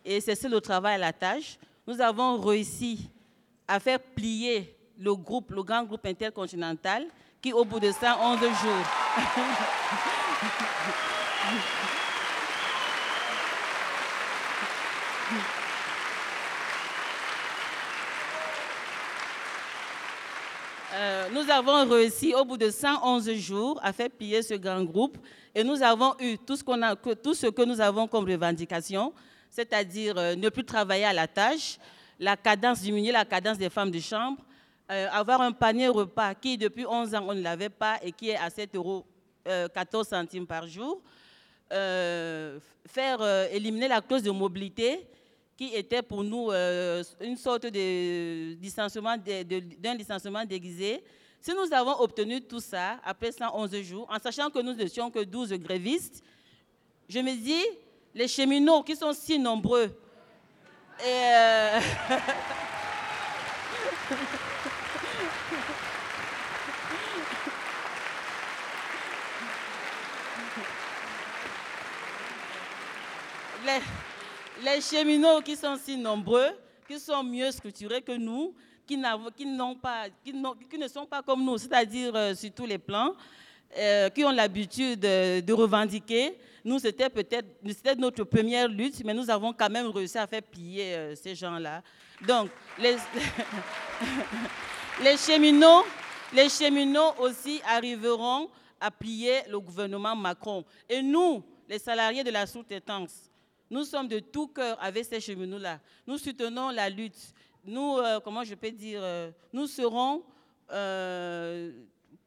et 0.04 0.20
c'est 0.22 0.42
le 0.50 0.60
travail 0.60 0.96
à 0.96 0.98
la 0.98 1.14
tâche. 1.14 1.60
Nous 1.86 2.02
avons 2.02 2.42
réussi 2.42 3.10
à 3.68 3.80
faire 3.80 4.00
plier 4.00 4.76
le 4.98 5.14
groupe, 5.16 5.52
le 5.52 5.62
grand 5.62 5.84
groupe 5.84 6.06
intercontinental, 6.06 7.06
qui 7.42 7.54
au 7.54 7.64
bout 7.64 7.80
de 7.80 7.92
111 7.92 8.40
jours 8.40 8.50
Euh, 20.98 21.30
nous 21.32 21.48
avons 21.52 21.88
réussi 21.88 22.34
au 22.34 22.44
bout 22.44 22.58
de 22.58 22.72
111 22.72 23.32
jours 23.34 23.80
à 23.84 23.94
faire 23.94 24.10
plier 24.10 24.42
ce 24.42 24.56
grand 24.56 24.84
groupe 24.84 25.18
et 25.54 25.64
nous 25.64 25.84
avons 25.84 26.16
eu 26.20 26.38
tout 26.40 26.56
ce, 26.56 26.64
que- 26.64 27.66
nous 27.66 27.80
avons 27.82 28.08
comme 28.08 28.26
revendication, 28.28 29.14
c'est-à-dire 29.52 30.18
euh, 30.18 30.36
ne 30.36 30.50
plus 30.50 30.64
travailler 30.64 31.06
à 31.06 31.14
la 31.14 31.28
tâche, 31.28 31.78
la 32.20 32.36
cadence, 32.36 32.82
diminuer 32.82 33.12
la 33.12 33.26
cadence 33.26 33.60
des 33.60 33.70
femmes 33.70 33.92
de 33.92 34.00
chambre, 34.00 34.38
euh, 34.92 35.08
avoir 35.12 35.42
un 35.42 35.52
panier 35.52 35.88
repas 35.88 36.34
qui 36.34 36.58
depuis 36.58 36.86
11 36.88 37.14
ans 37.14 37.26
on 37.28 37.36
ne 37.36 37.42
l'avait 37.42 37.70
pas 37.70 38.00
et 38.02 38.12
qui 38.12 38.30
est 38.32 38.38
à 38.38 38.50
7 38.50 38.74
euros 38.76 39.06
euh, 39.48 39.68
14 39.68 40.08
centimes 40.08 40.48
par 40.48 40.66
jour, 40.68 41.00
faire 41.70 43.22
éliminer 43.52 43.90
la 43.90 44.00
clause 44.02 44.24
de 44.24 44.32
mobilité 44.32 45.06
qui 45.58 45.74
était 45.74 46.04
pour 46.04 46.24
nous 46.24 46.52
euh, 46.52 47.04
une 47.20 47.36
sorte 47.36 47.64
de 47.64 48.54
de- 48.54 49.76
d'un 49.80 49.96
licenciement 49.96 50.46
déguisé. 50.46 51.04
Si 51.42 51.52
nous 51.52 51.74
avons 51.74 52.00
obtenu 52.00 52.42
tout 52.42 52.60
ça 52.60 53.00
après 53.04 53.32
111 53.32 53.82
jours, 53.82 54.08
en 54.10 54.20
sachant 54.20 54.50
que 54.50 54.60
nous 54.60 54.74
n'étions 54.74 55.10
que 55.12 55.24
12 55.24 55.54
grévistes, 55.54 56.24
je 57.10 57.20
me 57.20 57.36
dis, 57.36 57.64
les 58.14 58.28
cheminots 58.28 58.84
qui 58.84 58.96
sont 58.96 59.14
si 59.14 59.40
nombreux, 59.40 59.90
euh, 61.06 61.80
les, 73.66 73.82
les 74.64 74.82
cheminots 74.82 75.42
qui 75.42 75.56
sont 75.56 75.78
si 75.78 75.98
nombreux, 75.98 76.50
qui 76.88 77.00
sont 77.00 77.24
mieux 77.24 77.52
structurés 77.52 78.02
que 78.02 78.14
nous, 78.14 78.54
qui, 78.86 78.96
qui 79.36 79.46
pas, 79.82 80.06
qui, 80.24 80.78
ne 80.78 80.88
sont 80.88 81.06
pas 81.06 81.22
comme 81.22 81.44
nous, 81.44 81.58
c'est-à-dire 81.58 82.16
euh, 82.16 82.34
sur 82.34 82.52
tous 82.54 82.66
les 82.66 82.78
plans, 82.78 83.14
euh, 83.78 84.10
qui 84.10 84.24
ont 84.24 84.32
l'habitude 84.32 85.00
de, 85.00 85.42
de 85.42 85.54
revendiquer. 85.54 86.38
Nous, 86.64 86.80
c'était 86.80 87.10
peut-être 87.10 88.00
notre 88.00 88.24
première 88.24 88.68
lutte, 88.68 89.04
mais 89.04 89.14
nous 89.14 89.30
avons 89.30 89.54
quand 89.54 89.70
même 89.70 89.88
réussi 89.88 90.18
à 90.18 90.26
faire 90.26 90.42
plier 90.42 90.96
euh, 90.96 91.16
ces 91.16 91.36
gens-là. 91.36 91.82
Donc, 92.26 92.50
les, 92.80 92.96
les 95.04 95.18
cheminots, 95.18 95.84
les 96.34 96.50
cheminots 96.50 97.14
aussi 97.20 97.62
arriveront 97.68 98.50
à 98.80 98.90
plier 98.92 99.42
le 99.50 99.60
gouvernement 99.60 100.16
Macron. 100.16 100.64
Et 100.90 101.02
nous, 101.02 101.44
les 101.68 101.80
salariés 101.80 102.24
de 102.24 102.32
la 102.32 102.46
sous-traitance, 102.46 103.27
nous 103.70 103.84
sommes 103.84 104.08
de 104.08 104.20
tout 104.20 104.48
cœur 104.48 104.78
avec 104.82 105.06
ces 105.06 105.20
cheminots-là. 105.20 105.80
Nous 106.06 106.18
soutenons 106.18 106.70
la 106.70 106.90
lutte. 106.90 107.34
Nous, 107.66 107.98
euh, 107.98 108.20
comment 108.22 108.44
je 108.44 108.56
peux 108.56 108.72
dire, 108.72 109.00
euh, 109.04 109.30
nous 109.52 109.68
serons, 109.68 110.24
euh, 110.72 111.72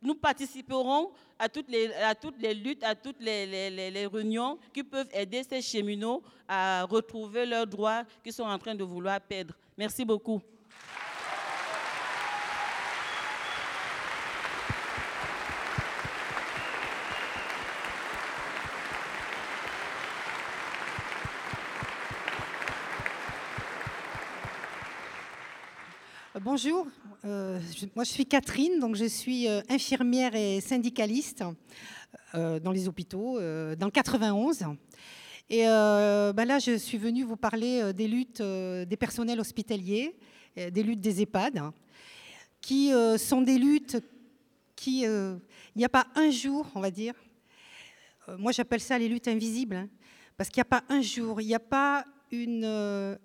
nous 0.02 0.14
participerons 0.14 1.10
à 1.38 1.48
toutes 1.48 1.68
les, 1.70 1.92
à 1.94 2.14
toutes 2.14 2.38
les 2.40 2.54
luttes, 2.54 2.82
à 2.84 2.94
toutes 2.94 3.20
les, 3.20 3.46
les- 3.46 3.90
les- 3.90 4.06
réunions 4.06 4.58
qui 4.72 4.82
peuvent 4.82 5.08
aider 5.12 5.42
ces 5.42 5.62
cheminots 5.62 6.22
à 6.48 6.84
retrouver 6.84 7.46
leurs 7.46 7.66
droits 7.66 8.04
qu'ils 8.22 8.32
sont 8.32 8.44
en 8.44 8.58
train 8.58 8.74
de 8.74 8.84
vouloir 8.84 9.20
perdre. 9.20 9.54
Merci 9.76 10.04
beaucoup. 10.04 10.40
Bonjour, 26.42 26.86
euh, 27.26 27.60
moi 27.94 28.02
je 28.02 28.12
suis 28.12 28.24
Catherine, 28.24 28.80
donc 28.80 28.96
je 28.96 29.04
suis 29.04 29.46
euh, 29.46 29.60
infirmière 29.68 30.34
et 30.34 30.62
syndicaliste 30.62 31.44
euh, 32.34 32.58
dans 32.58 32.72
les 32.72 32.88
hôpitaux, 32.88 33.38
dans 33.38 33.86
le 33.86 33.90
91. 33.90 34.64
Et 35.50 35.64
ben 35.64 36.44
là, 36.46 36.58
je 36.58 36.78
suis 36.78 36.96
venue 36.96 37.24
vous 37.24 37.36
parler 37.36 37.92
des 37.92 38.08
luttes 38.08 38.40
des 38.40 38.96
personnels 38.98 39.38
hospitaliers, 39.38 40.16
des 40.56 40.82
luttes 40.82 41.02
des 41.02 41.20
EHPAD, 41.20 41.58
hein, 41.58 41.74
qui 42.62 42.90
sont 43.18 43.42
des 43.42 43.58
luttes 43.58 43.98
qui, 44.76 45.02
il 45.02 45.40
n'y 45.76 45.84
a 45.84 45.90
pas 45.90 46.06
un 46.14 46.30
jour, 46.30 46.66
on 46.74 46.80
va 46.80 46.90
dire, 46.90 47.12
moi 48.38 48.52
j'appelle 48.52 48.80
ça 48.80 48.98
les 48.98 49.10
luttes 49.10 49.28
invisibles, 49.28 49.76
hein, 49.76 49.88
parce 50.38 50.48
qu'il 50.48 50.60
n'y 50.60 50.68
a 50.68 50.80
pas 50.80 50.84
un 50.88 51.02
jour, 51.02 51.42
il 51.42 51.48
n'y 51.48 51.54
a 51.54 51.60
pas 51.60 52.06
une, 52.30 53.18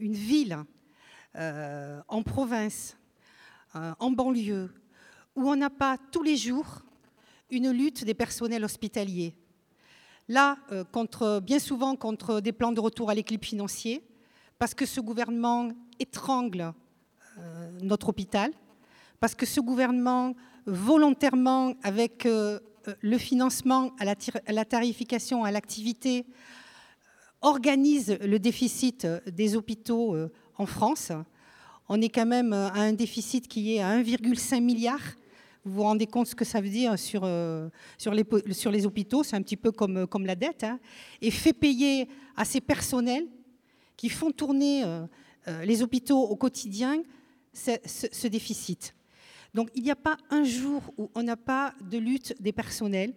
ville 0.00 0.64
en 2.08 2.22
province, 2.22 2.96
euh, 3.76 3.92
en 3.98 4.10
banlieue, 4.10 4.70
où 5.36 5.48
on 5.48 5.56
n'a 5.56 5.70
pas 5.70 5.98
tous 6.10 6.22
les 6.22 6.36
jours 6.36 6.82
une 7.50 7.70
lutte 7.70 8.04
des 8.04 8.14
personnels 8.14 8.64
hospitaliers. 8.64 9.34
Là, 10.28 10.58
euh, 10.72 11.40
bien 11.40 11.58
souvent 11.58 11.96
contre 11.96 12.40
des 12.40 12.52
plans 12.52 12.72
de 12.72 12.80
retour 12.80 13.10
à 13.10 13.14
l'équilibre 13.14 13.46
financier, 13.46 14.02
parce 14.58 14.74
que 14.74 14.84
ce 14.86 15.00
gouvernement 15.00 15.70
étrangle 15.98 16.72
euh, 17.38 17.70
notre 17.82 18.08
hôpital, 18.08 18.52
parce 19.20 19.34
que 19.34 19.46
ce 19.46 19.60
gouvernement, 19.60 20.34
volontairement, 20.66 21.74
avec 21.82 22.26
euh, 22.26 22.58
euh, 22.88 22.94
le 23.00 23.18
financement 23.18 23.92
à 23.98 24.04
la, 24.04 24.14
à 24.46 24.52
la 24.52 24.64
tarification, 24.64 25.44
à 25.44 25.50
l'activité, 25.50 26.26
organise 27.40 28.18
le 28.20 28.38
déficit 28.38 29.04
euh, 29.04 29.20
des 29.26 29.56
hôpitaux 29.56 30.14
euh, 30.14 30.32
en 30.58 30.66
France. 30.66 31.12
On 31.88 32.00
est 32.02 32.08
quand 32.08 32.26
même 32.26 32.52
euh, 32.52 32.68
à 32.68 32.80
un 32.80 32.92
déficit 32.92 33.48
qui 33.48 33.76
est 33.76 33.80
à 33.80 33.96
1,5 33.98 34.60
milliard. 34.60 35.00
Vous 35.64 35.74
vous 35.74 35.82
rendez 35.82 36.06
compte 36.06 36.26
ce 36.26 36.34
que 36.34 36.44
ça 36.44 36.60
veut 36.60 36.68
dire 36.68 36.98
sur, 36.98 37.22
euh, 37.24 37.68
sur, 37.96 38.12
les, 38.12 38.24
sur 38.52 38.70
les 38.70 38.84
hôpitaux 38.84 39.22
C'est 39.22 39.36
un 39.36 39.42
petit 39.42 39.56
peu 39.56 39.72
comme, 39.72 39.98
euh, 39.98 40.06
comme 40.06 40.26
la 40.26 40.34
dette. 40.34 40.64
hein. 40.64 40.78
Et 41.22 41.30
fait 41.30 41.52
payer 41.52 42.08
à 42.36 42.44
ces 42.44 42.60
personnels 42.60 43.26
qui 43.96 44.08
font 44.08 44.30
tourner 44.30 44.84
les 45.64 45.82
hôpitaux 45.82 46.20
au 46.20 46.36
quotidien 46.36 47.02
ce 47.52 48.28
déficit. 48.28 48.94
Donc 49.52 49.70
il 49.74 49.82
n'y 49.82 49.90
a 49.90 49.96
pas 49.96 50.16
un 50.30 50.44
jour 50.44 50.82
où 50.96 51.10
on 51.16 51.22
n'a 51.24 51.36
pas 51.36 51.74
de 51.80 51.98
lutte 51.98 52.32
des 52.40 52.52
personnels. 52.52 53.12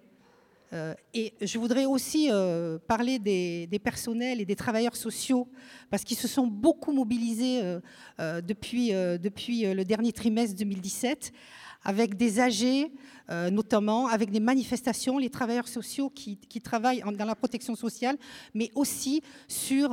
Euh, 0.74 0.94
et 1.14 1.34
je 1.42 1.58
voudrais 1.58 1.86
aussi 1.86 2.30
euh, 2.32 2.80
parler 2.88 3.20
des, 3.20 3.68
personnels 3.84 4.40
et 4.40 4.46
des 4.46 4.56
travailleurs 4.56 4.96
sociaux, 4.96 5.50
parce 5.90 6.04
qu'ils 6.04 6.18
se 6.18 6.28
sont 6.28 6.48
beaucoup 6.48 6.94
mobilisés 6.94 7.62
euh, 8.20 8.42
depuis, 8.42 8.92
depuis 8.92 9.74
le 9.74 9.84
dernier 9.84 10.14
trimestre 10.14 10.56
2017, 10.56 11.32
avec 11.84 12.16
des 12.16 12.40
AG 12.40 12.92
notamment, 13.52 14.08
avec 14.08 14.30
des 14.30 14.42
manifestations, 14.42 15.18
les 15.18 15.30
travailleurs 15.30 15.68
sociaux 15.68 16.10
qui, 16.10 16.38
travaillent 16.62 17.04
en- 17.04 17.14
dans 17.14 17.26
la 17.26 17.36
protection 17.36 17.76
sociale, 17.76 18.18
mais 18.54 18.70
aussi 18.76 19.22
sur 19.48 19.90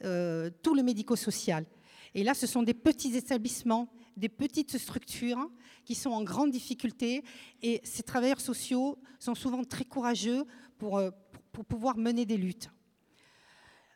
tout 0.00 0.74
le 0.74 0.82
médico-social. 0.82 1.66
Et 2.14 2.24
là, 2.24 2.34
ce 2.34 2.46
sont 2.46 2.62
des 2.62 2.74
petits 2.74 3.16
établissements, 3.16 3.88
des 4.16 4.28
petites 4.28 4.76
structures 4.78 5.48
qui 5.90 5.96
sont 5.96 6.10
en 6.12 6.22
grande 6.22 6.52
difficulté. 6.52 7.24
Et 7.62 7.80
ces 7.82 8.04
travailleurs 8.04 8.40
sociaux 8.40 8.96
sont 9.18 9.34
souvent 9.34 9.64
très 9.64 9.84
courageux 9.84 10.44
pour, 10.78 10.98
euh, 10.98 11.10
pour- 11.50 11.64
pouvoir 11.64 11.96
mener 11.96 12.24
des 12.24 12.36
luttes. 12.36 12.70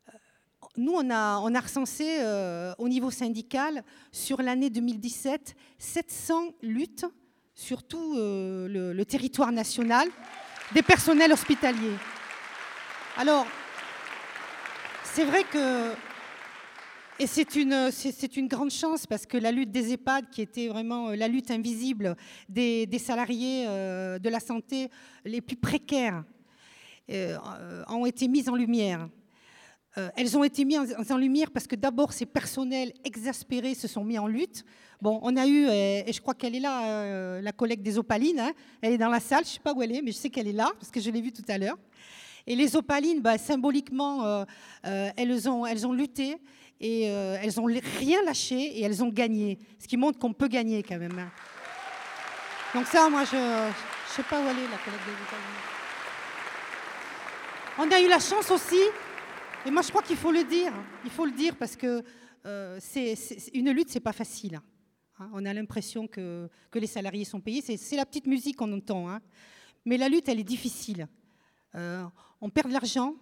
Euh, 0.09 0.12
Nous, 0.76 0.92
on 0.92 1.09
a, 1.09 1.38
on 1.38 1.54
a 1.54 1.61
recensé 1.61 2.16
euh, 2.18 2.74
au 2.78 2.88
niveau 2.88 3.12
syndical, 3.12 3.85
sur 4.11 4.42
l'année 4.42 4.70
2017, 4.70 5.54
700 5.78 6.48
luttes 6.62 7.07
sur 7.54 7.85
tout 7.85 8.14
le 8.16 9.02
territoire 9.04 9.52
national 9.52 10.09
des 10.74 10.83
personnels 10.83 11.30
hospitaliers. 11.33 11.96
Alors, 13.16 13.46
c'est 15.04 15.24
vrai 15.24 15.44
que 15.44 15.92
et 17.20 17.29
c'est 17.29 17.55
une, 17.55 17.92
c'est 17.92 18.37
une 18.37 18.48
grande 18.48 18.72
chance 18.72 19.07
parce 19.07 19.24
que 19.24 19.37
la 19.37 19.53
lutte 19.53 19.70
des 19.70 19.92
EHPAD, 19.92 20.31
qui 20.31 20.42
était 20.42 20.66
vraiment 20.66 21.11
euh, 21.11 21.16
la 21.16 21.29
lutte 21.29 21.50
invisible 21.53 22.16
des, 22.48 22.88
salariés 22.98 23.66
euh, 23.68 24.18
de 24.18 24.29
la 24.29 24.40
santé 24.40 24.90
les 25.24 25.40
plus 25.40 25.57
précaires, 25.57 26.24
euh, 27.11 27.38
ont 27.88 28.07
été 28.07 28.27
mises 28.27 28.48
en 28.48 28.57
lumière. 28.57 29.09
Elles 30.16 30.37
ont 30.37 30.42
été 30.42 30.64
mises 30.64 30.96
en, 31.09 31.16
lumière 31.16 31.53
parce 31.53 31.68
que 31.68 31.77
d'abord, 31.77 32.12
ces 32.12 32.27
personnels 32.27 32.92
exaspérés 33.05 33.77
se 33.77 33.87
sont 33.87 34.03
mis 34.03 34.18
en 34.18 34.27
lutte. 34.27 34.64
Bon, 35.00 35.20
on 35.22 35.37
a 35.37 35.46
eu, 35.46 35.68
et 35.68 36.12
je 36.12 36.20
crois 36.20 36.35
qu'elle 36.35 36.57
est 36.57 36.61
là, 36.61 37.40
la 37.40 37.53
collègue 37.53 37.81
des 37.81 37.96
Opalines, 37.96 38.40
hein. 38.40 38.53
elle 38.83 38.94
est 38.94 38.98
dans 38.98 39.09
la 39.09 39.20
salle, 39.20 39.44
je 39.44 39.50
ne 39.50 39.53
sais 39.53 39.61
pas 39.61 39.72
où 39.72 39.81
elle 39.83 39.92
est, 39.92 40.03
mais 40.03 40.11
je 40.11 40.16
sais 40.16 40.31
qu'elle 40.31 40.48
est 40.48 40.53
là, 40.53 40.72
parce 40.81 40.90
que 40.90 40.98
je 40.98 41.12
l'ai 41.12 41.20
vue 41.20 41.31
tout 41.31 41.44
à 41.46 41.59
l'heure. 41.59 41.79
Et 42.44 42.57
les 42.57 42.74
opalines, 42.74 43.20
bah, 43.20 43.38
symboliquement, 43.38 44.44
elles, 44.83 45.48
ont, 45.48 45.64
elles 45.64 45.87
ont 45.87 45.92
lutté 45.92 46.38
et 46.80 47.10
euh, 47.10 47.38
elles 47.42 47.52
n'ont 47.56 47.64
rien 47.98 48.22
lâché 48.24 48.56
et 48.56 48.82
elles 48.82 49.02
ont 49.02 49.08
gagné. 49.08 49.58
Ce 49.78 49.87
qui 49.87 49.96
montre 49.96 50.18
qu'on 50.18 50.32
peut 50.32 50.48
gagner 50.48 50.82
quand 50.82 50.98
même. 50.98 51.18
hein. 51.18 51.30
Donc 52.74 52.87
ça, 52.87 53.08
moi, 53.08 53.24
je 53.24 53.37
ne 53.37 53.72
sais 54.08 54.22
pas 54.24 54.40
où 54.40 54.44
est, 54.44 54.52
la 54.52 54.78
collègue 54.78 55.00
des. 55.06 55.14
On 57.78 57.90
a 57.90 58.00
eu 58.00 58.08
la 58.08 58.18
chance 58.20 58.50
aussi, 58.50 58.80
et 59.66 59.70
moi 59.70 59.82
je 59.82 59.88
crois 59.88 60.02
qu'il 60.02 60.16
faut 60.16 60.30
le 60.30 60.44
dire, 60.44 60.72
il 61.04 61.10
faut 61.10 61.24
le 61.24 61.32
dire 61.32 61.56
parce 61.56 61.74
que 61.74 62.04
euh, 62.46 62.78
c'est, 62.80 63.14
une 63.52 63.70
lutte, 63.72 63.90
c'est 63.90 63.98
pas 64.00 64.12
facile. 64.12 64.60
hein. 65.18 65.30
On 65.32 65.44
a 65.44 65.52
l'impression 65.52 66.06
que, 66.06 66.48
que 66.70 66.78
les 66.78 66.87
salariés 66.87 67.24
sont 67.24 67.40
payés, 67.40 67.62
c'est, 67.62 67.76
c'est 67.76 67.96
la 67.96 68.06
petite 68.06 68.26
musique 68.26 68.56
qu'on 68.56 68.72
entend. 68.72 69.08
hein. 69.08 69.20
Mais 69.84 69.96
la 69.96 70.08
lutte, 70.08 70.28
elle 70.28 70.38
est 70.40 70.44
difficile. 70.44 71.08
Euh, 71.74 72.04
on 72.40 72.48
perd 72.48 72.68
de 72.68 72.72
l'argent. 72.74 73.14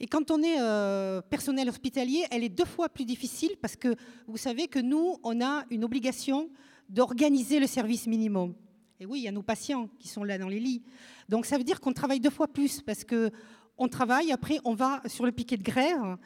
Et 0.00 0.06
quand 0.06 0.30
on 0.30 0.42
est 0.42 0.60
euh, 0.60 1.20
personnel 1.22 1.68
hospitalier, 1.68 2.24
elle 2.30 2.42
est 2.42 2.48
deux 2.48 2.64
fois 2.64 2.88
plus 2.88 3.04
difficile 3.04 3.56
parce 3.60 3.76
que 3.76 3.94
vous 4.26 4.36
savez 4.36 4.66
que 4.66 4.78
nous, 4.80 5.18
on 5.22 5.40
a 5.40 5.64
une 5.70 5.84
obligation 5.84 6.50
d'organiser 6.88 7.60
le 7.60 7.66
service 7.66 8.06
minimum. 8.06 8.54
Et 9.00 9.06
oui, 9.06 9.20
il 9.20 9.22
y 9.24 9.28
a 9.28 9.32
nos 9.32 9.42
patients 9.42 9.88
qui 9.98 10.08
sont 10.08 10.24
là 10.24 10.36
dans 10.36 10.48
les 10.48 10.60
lits. 10.60 10.82
Donc 11.28 11.46
ça 11.46 11.58
veut 11.58 11.64
dire 11.64 11.80
qu'on 11.80 11.92
travaille 11.92 12.20
deux 12.20 12.30
fois 12.30 12.48
plus 12.48 12.80
parce 12.82 13.04
que 13.04 13.30
on 13.78 13.88
travaille, 13.88 14.32
après 14.32 14.58
on 14.64 14.74
va 14.74 15.00
sur 15.06 15.26
le 15.26 15.32
piquet 15.32 15.56
de 15.56 15.62
grève. 15.62 16.16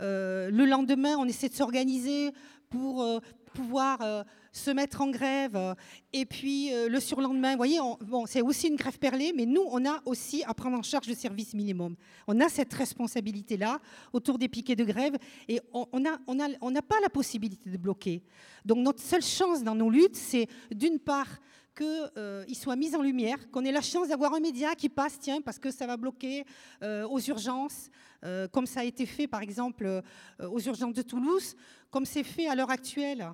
Euh, 0.00 0.50
le 0.50 0.66
lendemain, 0.66 1.16
on 1.18 1.26
essaie 1.26 1.48
de 1.48 1.54
s'organiser 1.54 2.32
pour 2.68 3.02
euh, 3.02 3.20
pouvoir 3.52 4.24
se 4.54 4.70
mettre 4.70 5.02
en 5.02 5.10
grève. 5.10 5.56
euh, 5.56 5.74
et 6.12 6.24
puis 6.24 6.72
euh, 6.72 6.88
le 6.88 7.00
surlendemain, 7.00 7.50
vous 7.52 7.56
voyez, 7.58 7.80
on- 7.80 7.98
bon, 8.00 8.24
c'est 8.24 8.40
aussi 8.40 8.68
une 8.68 8.76
grève 8.76 8.98
perlée, 8.98 9.32
mais 9.36 9.46
nous, 9.46 9.64
on 9.68 9.84
a 9.84 10.00
aussi 10.06 10.44
à 10.46 10.54
prendre 10.54 10.78
en 10.78 10.82
charge 10.82 11.08
le 11.08 11.14
service 11.14 11.52
minimum. 11.54 11.96
On 12.28 12.40
a 12.40 12.48
cette 12.48 12.72
responsabilité-là 12.72 13.80
autour 14.12 14.38
des 14.38 14.48
piquets 14.48 14.76
de 14.76 14.84
grève 14.84 15.16
et 15.48 15.60
on 15.72 15.98
n'a 16.00 16.18
on 16.26 16.38
a, 16.40 16.48
on 16.60 16.70
n'a 16.70 16.82
pas 16.82 17.00
la 17.02 17.10
possibilité 17.10 17.68
de 17.68 17.76
bloquer. 17.76 18.22
Donc 18.64 18.78
notre 18.78 19.02
seule 19.02 19.22
chance 19.22 19.62
dans 19.64 19.74
nos 19.74 19.90
luttes, 19.90 20.16
c'est 20.16 20.46
d'une 20.70 20.98
part 21.00 21.28
qu'ils 21.76 22.54
soient 22.56 22.76
mis 22.76 22.94
en 22.94 23.02
lumière, 23.02 23.50
qu'on 23.50 23.64
ait 23.64 23.72
la 23.72 23.80
chance 23.80 24.06
d'avoir 24.06 24.34
un 24.34 24.40
média 24.40 24.76
qui 24.76 24.88
passe, 24.88 25.18
tiens, 25.18 25.40
parce 25.40 25.58
que 25.58 25.72
ça 25.72 25.88
va 25.88 25.96
bloquer 25.96 26.44
euh, 26.84 27.04
aux 27.08 27.18
urgences, 27.18 27.90
euh, 28.24 28.46
comme 28.46 28.66
ça 28.66 28.80
a 28.80 28.84
été 28.84 29.04
fait 29.06 29.26
par 29.26 29.42
exemple 29.42 29.84
euh, 29.84 30.00
aux 30.48 30.60
urgences 30.60 30.94
de 30.94 31.02
Toulouse, 31.02 31.56
comme 31.90 32.04
c'est 32.04 32.22
fait 32.22 32.46
à 32.46 32.54
l'heure 32.54 32.70
actuelle 32.70 33.28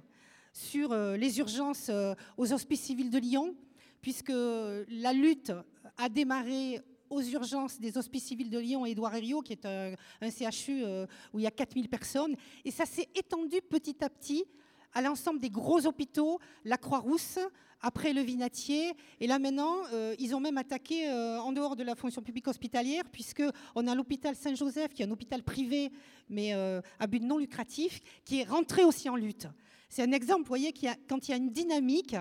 sur 0.53 0.93
euh, 0.93 1.17
les 1.17 1.39
urgences 1.39 1.89
euh, 1.91 2.15
aux 2.37 2.53
hospices 2.53 2.83
civils 2.83 3.11
de 3.11 3.19
Lyon, 3.19 3.55
puisque 4.03 4.33
la 4.33 5.13
lutte 5.13 5.53
a 5.99 6.09
démarré 6.09 6.81
aux 7.11 7.23
urgences 7.23 7.81
des 7.81 7.99
hospices 7.99 8.25
civils 8.25 8.51
de 8.51 8.59
Lyon 8.59 8.87
et 8.87 8.91
Édouard 8.91 9.15
Herriot, 9.15 9.43
qui 9.43 9.53
est 9.53 9.67
un, 9.67 9.95
CHU 10.23 10.83
euh, 10.85 11.07
où 11.33 11.39
il 11.39 11.43
y 11.43 11.47
a 11.47 11.51
4000 11.51 11.89
personnes, 11.89 12.35
et 12.65 12.71
ça 12.71 12.87
s'est 12.87 13.09
étendu 13.15 13.61
petit 13.69 14.03
à 14.03 14.09
petit 14.09 14.45
à 14.93 15.03
l'ensemble 15.03 15.39
des 15.39 15.51
gros 15.51 15.87
hôpitaux, 15.87 16.41
la 16.65 16.77
Croix-Rousse, 16.77 17.39
après 17.81 18.13
le 18.13 18.23
Vinatier. 18.23 18.93
Et 19.21 19.29
là 19.29 19.39
maintenant, 19.39 19.77
ils 20.19 20.35
ont 20.35 20.41
même 20.41 20.59
attaqué 20.59 21.09
en 21.09 21.53
dehors 21.53 21.77
de 21.77 21.85
la 21.85 21.95
fonction 21.95 22.23
publique 22.23 22.49
hospitalière, 22.49 23.05
puisqu'on 23.13 23.87
a 23.87 23.95
l'hôpital 23.95 24.35
Saint-Joseph, 24.35 24.93
qui 24.93 25.03
est 25.03 25.07
un 25.07 25.11
hôpital 25.13 25.45
privé, 25.45 25.93
mais 26.29 26.53
à 26.53 27.07
but 27.07 27.23
non 27.23 27.39
lucratif, 27.39 28.01
qui 28.25 28.41
est 28.41 28.49
rentré 28.49 28.83
aussi 28.83 29.09
en 29.09 29.15
lutte. 29.15 29.47
C'est 29.91 30.05
un 30.05 30.13
exemple, 30.13 30.43
vous 30.43 30.49
voyez, 30.49 30.73
quand 31.09 31.29
il 31.29 31.31
y 31.33 31.35
a 31.35 31.37
une 31.37 31.51
dynamique, 31.51 32.15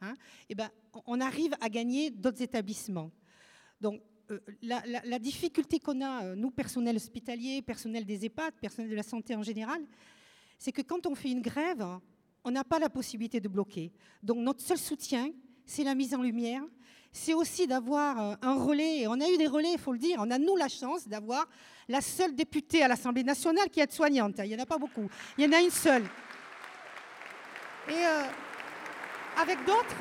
hein, 0.00 0.14
eh 0.48 0.54
ben, 0.54 0.70
on 1.06 1.20
arrive 1.20 1.54
à 1.60 1.68
gagner 1.68 2.10
d'autres 2.10 2.40
établissements. 2.40 3.10
Donc, 3.80 4.00
euh, 4.30 4.38
la, 4.62 5.18
difficulté 5.18 5.80
qu'on 5.80 6.00
a, 6.00 6.24
euh, 6.24 6.34
nous, 6.36 6.52
personnel 6.52 6.94
hospitalier, 6.94 7.62
personnel 7.62 8.04
des 8.04 8.24
EHPAD, 8.26 8.54
personnel 8.60 8.90
de 8.90 8.96
la 8.96 9.02
santé 9.02 9.34
en 9.34 9.42
général, 9.42 9.82
c'est 10.56 10.70
que 10.70 10.82
quand 10.82 11.04
on 11.06 11.16
fait 11.16 11.30
une 11.30 11.42
grève, 11.42 11.84
on 12.44 12.50
n'a 12.52 12.62
pas 12.62 12.78
la 12.78 12.88
possibilité 12.88 13.40
de 13.40 13.48
bloquer. 13.48 13.92
Donc 14.22 14.38
notre 14.38 14.60
seul 14.60 14.78
soutien, 14.78 15.30
c'est 15.64 15.82
la 15.82 15.96
mise 15.96 16.14
en 16.14 16.22
lumière. 16.22 16.62
C'est 17.10 17.34
aussi 17.34 17.66
d'avoir 17.66 18.20
euh, 18.20 18.34
un 18.42 18.54
relais, 18.54 19.08
on 19.08 19.20
a 19.20 19.28
eu 19.28 19.36
des 19.36 19.48
relais, 19.48 19.72
il 19.72 19.78
faut 19.78 19.92
le 19.92 19.98
dire, 19.98 20.18
on 20.20 20.30
a 20.30 20.38
nous 20.38 20.56
la 20.56 20.68
chance 20.68 21.08
d'avoir 21.08 21.48
la 21.88 22.00
seule 22.00 22.36
députée 22.36 22.84
à 22.84 22.88
l'Assemblée 22.88 23.24
nationale 23.24 23.68
qui 23.68 23.80
est 23.80 23.92
soignante. 23.92 24.34
Il 24.44 24.48
n'y 24.48 24.54
en 24.56 24.62
a 24.62 24.66
pas 24.66 24.78
beaucoup, 24.78 25.08
il 25.38 25.44
y 25.44 25.48
en 25.48 25.52
a 25.52 25.60
une 25.60 25.70
seule. 25.70 26.04
Et 27.88 27.92
euh, 27.92 28.24
avec 29.36 29.58
d'autres, 29.64 29.96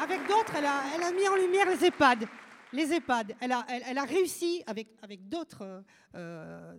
avec 0.00 0.20
d'autres, 0.26 0.52
elle 0.56 0.64
a, 0.64 1.12
mis 1.12 1.28
en 1.28 1.36
lumière 1.36 1.66
les 1.68 1.84
EHPAD. 1.84 2.26
Les 2.72 2.92
EHPAD, 2.94 3.34
elle 3.40 3.52
a, 3.52 3.64
elle, 3.68 3.98
a 3.98 4.04
réussi 4.04 4.62
avec, 4.66 4.88
avec 5.02 5.28
d'autres 5.28 5.82
euh, 6.14 6.74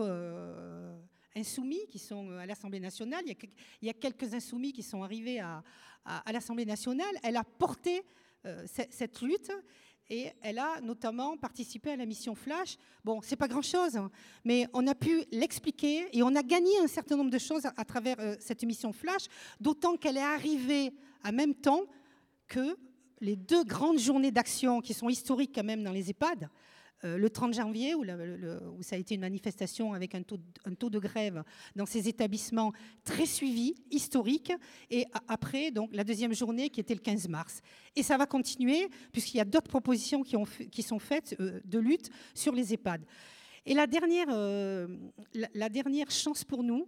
euh, 0.00 0.96
insoumis 1.36 1.86
qui 1.90 1.98
sont 1.98 2.30
à 2.38 2.46
l'Assemblée 2.46 2.80
nationale. 2.80 3.22
Il 3.26 3.36
y, 3.82 3.90
a, 3.90 3.94
quelques 3.94 4.34
insoumis 4.34 4.72
qui 4.72 4.82
sont 4.82 5.02
arrivés 5.02 5.40
à, 5.40 5.62
à- 6.04 6.32
l'Assemblée 6.32 6.66
nationale. 6.66 7.14
Elle 7.22 7.36
a 7.36 7.44
porté 7.44 8.02
ce- 8.44 8.86
cette 8.90 9.22
lutte 9.22 9.50
et 10.10 10.30
elle 10.42 10.58
a 10.58 10.80
notamment 10.80 11.36
participé 11.36 11.90
à 11.90 11.96
la 11.96 12.06
mission 12.06 12.34
Flash. 12.34 12.76
Bon, 13.04 13.20
c'est 13.22 13.36
pas 13.36 13.48
grand-chose, 13.48 13.96
hein, 13.96 14.10
mais 14.44 14.66
on 14.72 14.86
a 14.86 14.94
pu 14.94 15.24
l'expliquer 15.32 16.08
et 16.12 16.22
on 16.22 16.34
a 16.34 16.42
gagné 16.42 16.78
un 16.82 16.86
certain 16.86 17.16
nombre 17.16 17.30
de 17.30 17.38
choses 17.38 17.64
à, 17.64 17.72
à 17.76 17.84
travers 17.84 18.16
euh, 18.20 18.36
cette 18.38 18.62
mission 18.64 18.92
Flash, 18.92 19.26
d'autant 19.60 19.96
qu'elle 19.96 20.16
est 20.16 20.20
arrivée 20.20 20.92
en 21.24 21.32
même 21.32 21.54
temps 21.54 21.82
que 22.46 22.76
les 23.20 23.36
deux 23.36 23.64
grandes 23.64 23.98
journées 23.98 24.30
d'action 24.30 24.80
qui 24.80 24.92
sont 24.92 25.08
historiques 25.08 25.52
quand 25.54 25.64
même 25.64 25.82
dans 25.82 25.92
les 25.92 26.10
EHPAD, 26.10 26.48
le 27.02 27.28
30 27.28 27.52
janvier, 27.52 27.94
où, 27.94 28.04
ça 28.82 28.96
a 28.96 28.98
été 28.98 29.14
une 29.14 29.20
manifestation 29.20 29.92
avec 29.92 30.14
un 30.14 30.22
taux, 30.22 30.38
de- 30.38 30.98
grève 30.98 31.42
dans 31.76 31.86
ces 31.86 32.08
établissements 32.08 32.72
très 33.04 33.26
suivi, 33.26 33.74
historique, 33.90 34.52
et 34.90 35.04
après, 35.28 35.70
donc, 35.70 35.90
la 35.92 36.04
deuxième 36.04 36.32
journée 36.32 36.70
qui 36.70 36.80
était 36.80 36.94
le 36.94 37.00
15 37.00 37.28
mars. 37.28 37.60
Et 37.94 38.02
ça 38.02 38.16
va 38.16 38.26
continuer, 38.26 38.88
puisqu'il 39.12 39.36
y 39.36 39.40
a 39.40 39.44
d'autres 39.44 39.68
propositions 39.68 40.22
qui, 40.22 40.82
sont 40.82 40.98
faites 40.98 41.36
euh, 41.40 41.60
de 41.64 41.78
lutte 41.78 42.10
sur 42.34 42.54
les 42.54 42.72
EHPAD. 42.72 43.04
Et 43.66 43.74
la 43.74 43.86
dernière, 43.86 44.28
euh, 44.30 44.88
la 45.54 45.68
dernière 45.68 46.10
chance 46.10 46.44
pour 46.44 46.62
nous, 46.62 46.86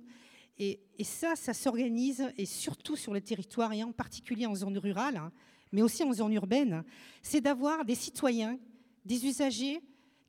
et, 0.59 0.81
et 0.99 1.05
ça, 1.05 1.37
ça 1.37 1.53
s'organise, 1.53 2.27
et 2.39 2.47
surtout 2.47 2.97
sur 2.97 3.13
le 3.13 3.21
territoire, 3.21 3.73
et 3.73 3.83
en 3.83 3.93
particulier 3.93 4.47
en 4.47 4.55
zone 4.55 4.79
rurale, 4.79 5.17
hein, 5.17 5.33
mais 5.73 5.83
aussi 5.83 6.03
en 6.03 6.13
zone 6.13 6.33
urbaine, 6.33 6.85
c'est 7.23 7.41
d'avoir 7.41 7.85
des 7.85 7.95
citoyens, 7.95 8.59
des 9.05 9.27
usagers 9.27 9.81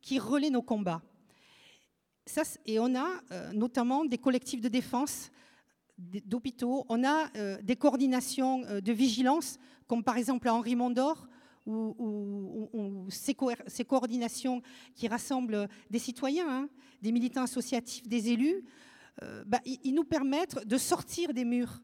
qui 0.08 0.20
relaient 0.20 0.49
nos 0.49 0.62
combats. 0.62 1.01
Ça, 2.26 2.43
et 2.66 2.80
on 2.80 2.95
a 2.95 3.10
euh, 3.34 3.51
notamment 3.51 4.05
des 4.05 4.18
collectifs 4.18 4.62
de 4.62 4.70
défense 4.70 5.32
d'hôpitaux, 5.97 6.86
on 6.88 7.03
a 7.03 7.30
euh, 7.36 7.62
des 7.62 7.76
coordinations 7.76 8.64
euh, 8.68 8.80
de 8.80 8.93
vigilance, 8.93 9.60
comme 9.86 10.05
par 10.05 10.16
exemple 10.16 10.47
à 10.47 10.53
Henri 10.53 10.78
Mondor, 10.78 11.28
ou, 11.66 13.05
ces, 13.10 13.34
co- 13.34 13.51
coordinations 13.86 14.62
qui 14.95 15.10
rassemblent 15.10 15.68
des 15.89 15.99
citoyens, 15.99 16.47
hein, 16.49 16.70
des 17.01 17.12
militants 17.12 17.43
associatifs, 17.43 18.08
des 18.08 18.30
élus, 18.30 18.64
bah, 19.45 19.60
ils, 19.66 19.93
nous 19.93 20.05
permettent 20.05 20.66
de 20.66 20.78
sortir 20.78 21.34
des 21.34 21.43
murs 21.43 21.82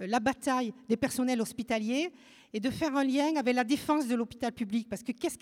la 0.00 0.20
bataille 0.20 0.72
des 0.88 0.96
personnels 0.96 1.40
hospitaliers 1.40 2.12
et 2.52 2.60
de 2.60 2.70
faire 2.70 2.96
un 2.96 3.04
lien 3.04 3.36
avec 3.36 3.54
la 3.54 3.64
défense 3.64 4.06
de 4.06 4.14
l'hôpital 4.14 4.52
public. 4.52 4.88
Parce 4.88 5.02
que 5.02 5.12
qu'est-ce 5.12 5.38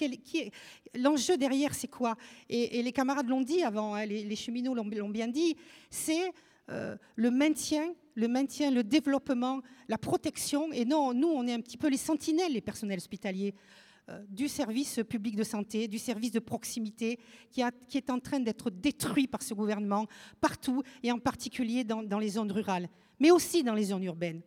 l'enjeu 0.99 1.37
derrière, 1.37 1.75
c'est 1.75 1.89
quoi? 1.89 2.17
Et, 2.49 2.83
les 2.83 2.93
camarades 2.93 3.29
l'ont 3.29 3.43
dit 3.43 3.63
avant, 3.63 3.95
hein, 3.95 4.07
les, 4.07 4.37
cheminots 4.37 4.75
l'ont, 4.75 5.09
bien 5.09 5.29
dit, 5.29 5.57
c'est 5.91 6.33
euh, 6.71 6.97
le 7.15 7.31
maintien, 7.31 7.95
le 8.15 8.29
maintien, 8.29 8.71
le 8.71 8.83
développement, 8.83 9.61
la 9.89 9.99
protection. 9.99 10.73
Et 10.73 10.85
non, 10.85 11.15
nous, 11.15 11.29
on 11.29 11.47
est 11.47 11.53
un 11.53 11.61
petit 11.61 11.77
peu 11.77 11.89
les 11.89 11.97
sentinelles, 11.97 12.53
les 12.53 12.61
personnels 12.61 12.99
hospitaliers 12.99 13.55
euh, 13.55 13.86
du 14.29 14.49
service 14.49 15.01
public 15.09 15.35
de 15.35 15.43
santé, 15.43 15.89
du 15.89 15.99
service 15.99 16.31
de 16.31 16.39
proximité, 16.39 17.19
qui, 17.51 17.61
est 17.61 18.11
en 18.11 18.21
train 18.21 18.41
d'être 18.41 18.71
détruit 18.71 19.27
par 19.27 19.43
ce 19.43 19.53
gouvernement 19.53 20.07
partout, 20.41 20.83
et 21.03 21.11
en 21.11 21.19
particulier 21.19 21.83
dans, 21.85 22.19
les 22.19 22.29
zones 22.29 22.53
rurales, 22.53 22.89
mais 23.19 23.31
aussi 23.31 23.63
dans 23.63 23.75
les 23.75 23.87
zones 23.87 24.05
urbaines. 24.05 24.43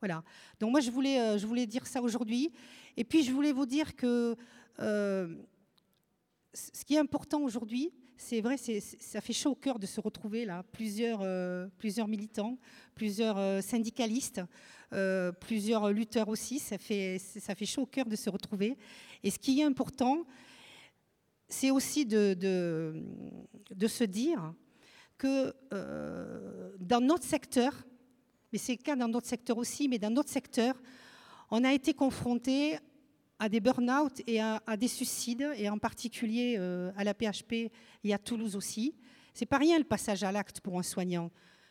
Voilà. 0.00 0.22
Donc 0.60 0.70
moi, 0.70 0.80
je 0.80 0.90
voulais, 0.90 1.20
euh, 1.20 1.38
je 1.38 1.46
voulais 1.46 1.66
dire 1.66 1.86
ça 1.86 2.00
aujourd'hui. 2.00 2.52
Et 2.96 3.04
puis, 3.04 3.22
je 3.22 3.32
voulais 3.32 3.52
vous 3.52 3.66
dire 3.66 3.96
que 3.96 4.36
euh, 4.78 5.34
ce 6.52 6.84
qui 6.84 6.94
est 6.94 6.98
important 6.98 7.40
aujourd'hui, 7.40 7.92
c'est 8.20 8.40
vrai, 8.40 8.56
ça 8.58 9.20
fait 9.20 9.32
chaud 9.32 9.52
au 9.52 9.54
cœur 9.54 9.78
de 9.78 9.86
se 9.86 10.00
retrouver 10.00 10.44
là, 10.44 10.64
plusieurs, 10.72 11.20
euh, 11.22 11.68
militants, 12.08 12.58
plusieurs 12.96 13.38
euh, 13.38 13.60
syndicalistes, 13.60 14.42
euh, 14.92 15.30
plusieurs 15.30 15.92
lutteurs 15.92 16.28
aussi. 16.28 16.58
Ça 16.58 16.78
fait, 16.78 17.18
ça 17.18 17.54
fait 17.54 17.64
chaud 17.64 17.82
au 17.82 17.86
cœur 17.86 18.06
de 18.06 18.16
se 18.16 18.28
retrouver. 18.28 18.76
Et 19.22 19.30
ce 19.30 19.38
qui 19.38 19.60
est 19.60 19.62
important, 19.62 20.24
c'est 21.48 21.70
aussi 21.70 22.04
de, 22.04 22.34
de, 22.34 23.04
de 23.70 23.86
se 23.86 24.02
dire 24.02 24.52
que 25.16 25.54
dans 26.80 27.00
notre 27.00 27.24
secteur, 27.24 27.72
mais 28.52 28.58
c'est 28.58 28.72
le 28.72 28.82
cas 28.82 28.96
dans 28.96 29.08
d'autres 29.08 29.28
secteurs 29.28 29.58
aussi, 29.58 29.88
mais 29.88 29.98
dans 29.98 30.10
notre 30.10 30.30
secteur, 30.30 30.74
on 31.50 31.64
a 31.64 31.72
été 31.72 31.94
confronté 31.94 32.78
à 33.38 33.48
des 33.48 33.60
burn-out 33.60 34.20
et 34.26 34.40
à, 34.40 34.60
des 34.76 34.88
suicides, 34.88 35.48
et 35.56 35.68
en 35.68 35.78
particulier 35.78 36.56
euh, 36.58 36.90
à 36.96 37.04
la 37.04 37.14
PHP 37.14 37.70
et 38.04 38.14
à 38.14 38.18
Toulouse 38.18 38.56
aussi. 38.56 38.94
C'est 39.32 39.46
pas 39.46 39.58
rien 39.58 39.78
le 39.78 39.84
passage 39.84 40.24
à 40.24 40.32
l'acte 40.32 40.60
pour 40.60 40.78
un 40.78 40.82
soignant, 40.82 41.30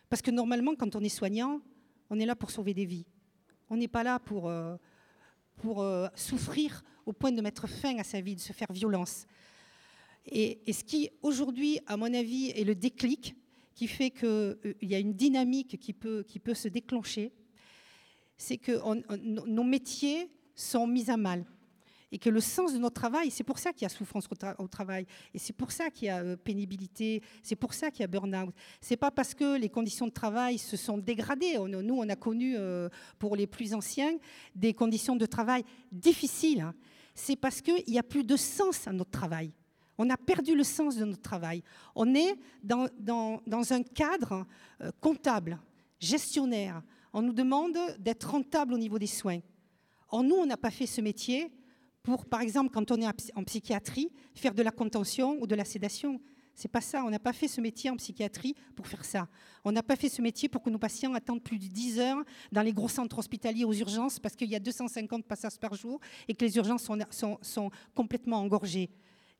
parce 0.09 0.22
que 0.22 0.32
normalement, 0.32 0.76
quand 0.76 0.95
on 0.95 1.01
est 1.01 1.09
soignant, 1.09 1.61
on 2.09 2.20
est 2.20 2.26
là 2.26 2.36
pour 2.36 2.51
sauver 2.51 2.74
des 2.74 2.86
vies. 2.86 3.05
On 3.70 3.76
n'est 3.76 3.89
pas 3.89 4.03
là 4.03 4.20
pour, 4.20 4.47
euh, 4.47 4.78
pour 5.57 5.82
euh, 5.82 6.07
souffrir 6.15 6.84
au 7.05 7.11
point 7.11 7.34
de 7.34 7.41
mettre 7.41 7.68
fin 7.68 7.97
à 7.97 8.03
sa 8.03 8.22
vie, 8.22 8.36
de 8.36 8.39
se 8.39 8.53
faire 8.53 8.72
violence. 8.72 9.26
Et, 10.26 10.61
ce 10.72 10.84
qui, 10.84 11.09
aujourd'hui, 11.22 11.80
à 11.86 11.97
mon 11.97 12.13
avis, 12.13 12.49
est 12.51 12.63
le 12.63 12.76
déclic 12.76 13.36
qui 13.76 13.88
fait 13.88 14.09
qu'il 14.09 14.57
y 14.82 14.95
a 14.95 14.99
une 14.99 15.13
dynamique 15.13 15.80
qui 15.80 15.93
peut, 15.93 16.24
qui 16.24 16.39
peut 16.39 16.53
se 16.53 16.68
déclencher, 16.68 17.32
c'est 18.38 18.57
que 18.57 18.72
nos 19.45 19.63
métiers 19.63 20.30
sont 20.55 20.88
mis 20.88 21.09
à 21.09 21.18
mal. 21.18 21.45
Et 22.11 22.19
que 22.19 22.29
le 22.29 22.39
sens 22.39 22.71
de 22.71 22.77
notre 22.77 22.95
travail, 23.01 23.29
c'est 23.31 23.43
pour 23.43 23.59
ça 23.59 23.73
qu'il 23.73 23.81
y 23.81 23.85
a 23.85 23.89
souffrance 23.89 24.27
au, 24.31 24.35
tra- 24.35 24.55
au 24.59 24.67
travail, 24.67 25.05
et 25.33 25.39
c'est 25.39 25.51
pour 25.51 25.71
ça 25.71 25.89
qu'il 25.89 26.07
y 26.07 26.09
a 26.09 26.19
euh, 26.23 26.37
pénibilité, 26.37 27.21
c'est 27.43 27.57
pour 27.57 27.73
ça 27.73 27.91
qu'il 27.91 27.99
y 28.01 28.03
a 28.03 28.07
burn-out. 28.07 28.53
C'est 28.79 28.95
pas 28.95 29.11
parce 29.11 29.33
que 29.33 29.57
les 29.57 29.67
conditions 29.67 30.07
de 30.07 30.13
travail 30.13 30.57
se 30.57 30.77
sont 30.77 30.97
dégradées. 30.97 31.57
Nous, 31.57 31.95
on 31.95 32.07
a 32.07 32.15
connu, 32.15 32.55
euh, 32.57 32.87
pour 33.19 33.35
les 33.35 33.45
plus 33.45 33.73
anciens, 33.73 34.17
des 34.55 34.73
conditions 34.73 35.17
de 35.17 35.25
travail 35.25 35.63
difficiles. 35.91 36.61
hein. 36.61 36.73
C'est 37.13 37.35
parce 37.35 37.61
qu'il 37.61 37.83
n'y 37.87 37.99
a 37.99 38.03
plus 38.03 38.23
de 38.23 38.37
sens 38.37 38.87
à 38.87 38.93
notre 38.93 39.11
travail. 39.11 39.51
On 39.97 40.09
a 40.09 40.15
perdu 40.17 40.55
le 40.55 40.63
sens 40.63 40.95
de 40.95 41.03
notre 41.03 41.23
travail. 41.23 41.63
On 41.95 42.13
est 42.13 42.35
dans 42.63 43.73
un 43.73 43.83
cadre 43.83 44.45
euh, 44.81 44.91
comptable, 45.01 45.59
gestionnaire. 45.99 46.81
On 47.11 47.21
nous 47.23 47.33
demande 47.33 47.77
d'être 47.99 48.29
rentable 48.29 48.75
au 48.75 48.77
niveau 48.77 48.99
des 48.99 49.07
soins. 49.07 49.39
Or, 50.09 50.23
nous, 50.23 50.35
on 50.35 50.45
n'a 50.45 50.55
pas 50.55 50.69
fait 50.69 50.85
ce 50.85 51.01
métier 51.01 51.51
pour, 52.07 52.25
par 52.25 52.39
exemple, 52.39 52.69
quand 52.73 52.89
on 52.91 53.01
est 53.01 53.05
en 53.07 53.11
psy- 53.11 53.31
en 53.35 53.43
psychiatrie, 53.43 54.09
faire 54.33 54.53
de 54.53 54.63
la 54.63 54.71
contention 54.71 55.37
ou 55.41 55.45
de 55.45 55.55
la 55.55 55.65
sédation. 55.65 56.21
C'est 56.55 56.69
pas 56.71 56.79
ça. 56.79 57.03
On 57.05 57.09
n'a 57.09 57.19
pas 57.19 57.33
fait 57.33 57.49
ce 57.49 57.59
métier 57.59 57.89
en 57.89 57.97
psychiatrie 57.97 58.55
pour 58.77 58.87
faire 58.87 59.03
ça. 59.03 59.27
On 59.65 59.73
n'a 59.73 59.83
pas 59.83 59.97
fait 59.97 60.07
ce 60.07 60.21
métier 60.21 60.47
pour 60.47 60.63
que 60.63 60.69
nos 60.69 60.79
patients 60.79 61.13
attendent 61.15 61.43
plus 61.43 61.59
de 61.59 61.65
10 61.67 61.99
heures 61.99 62.23
dans 62.53 62.61
les 62.61 62.71
gros 62.71 62.87
centres 62.87 63.19
hospitaliers 63.19 63.65
aux 63.65 63.73
urgences 63.73 64.19
parce 64.19 64.37
qu'il 64.37 64.49
y 64.49 64.55
a 64.55 64.59
250 64.59 65.25
passages 65.25 65.59
par 65.59 65.73
jour 65.75 65.99
et 66.29 66.33
que 66.33 66.45
les 66.45 66.55
urgences 66.55 66.83
sont, 66.83 66.97
sont- 67.41 67.69
complètement 67.93 68.37
engorgées. 68.39 68.89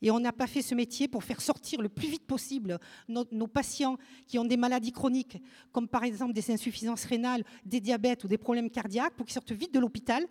Et 0.02 0.12
on 0.12 0.20
n'a 0.20 0.34
pas 0.34 0.46
fait 0.46 0.62
ce 0.62 0.76
métier 0.76 1.08
pour 1.08 1.24
faire 1.24 1.40
sortir 1.40 1.82
le 1.82 1.88
plus 1.90 2.10
vite 2.10 2.28
possible 2.28 2.78
nos 3.08 3.48
patients 3.48 3.98
qui 4.28 4.38
ont 4.38 4.46
des 4.46 4.58
maladies 4.58 4.92
chroniques, 4.92 5.42
comme 5.72 5.88
par 5.88 6.04
exemple 6.04 6.34
des 6.34 6.52
insuffisances 6.52 7.06
rénales, 7.06 7.44
des 7.66 7.80
diabètes 7.80 8.26
ou 8.26 8.28
des 8.28 8.38
problèmes 8.38 8.70
cardiaques, 8.70 9.16
pour 9.16 9.26
qu'ils 9.26 9.34
sortent 9.34 9.54
vite 9.54 9.74
de 9.74 9.80
l'hôpital 9.80 10.24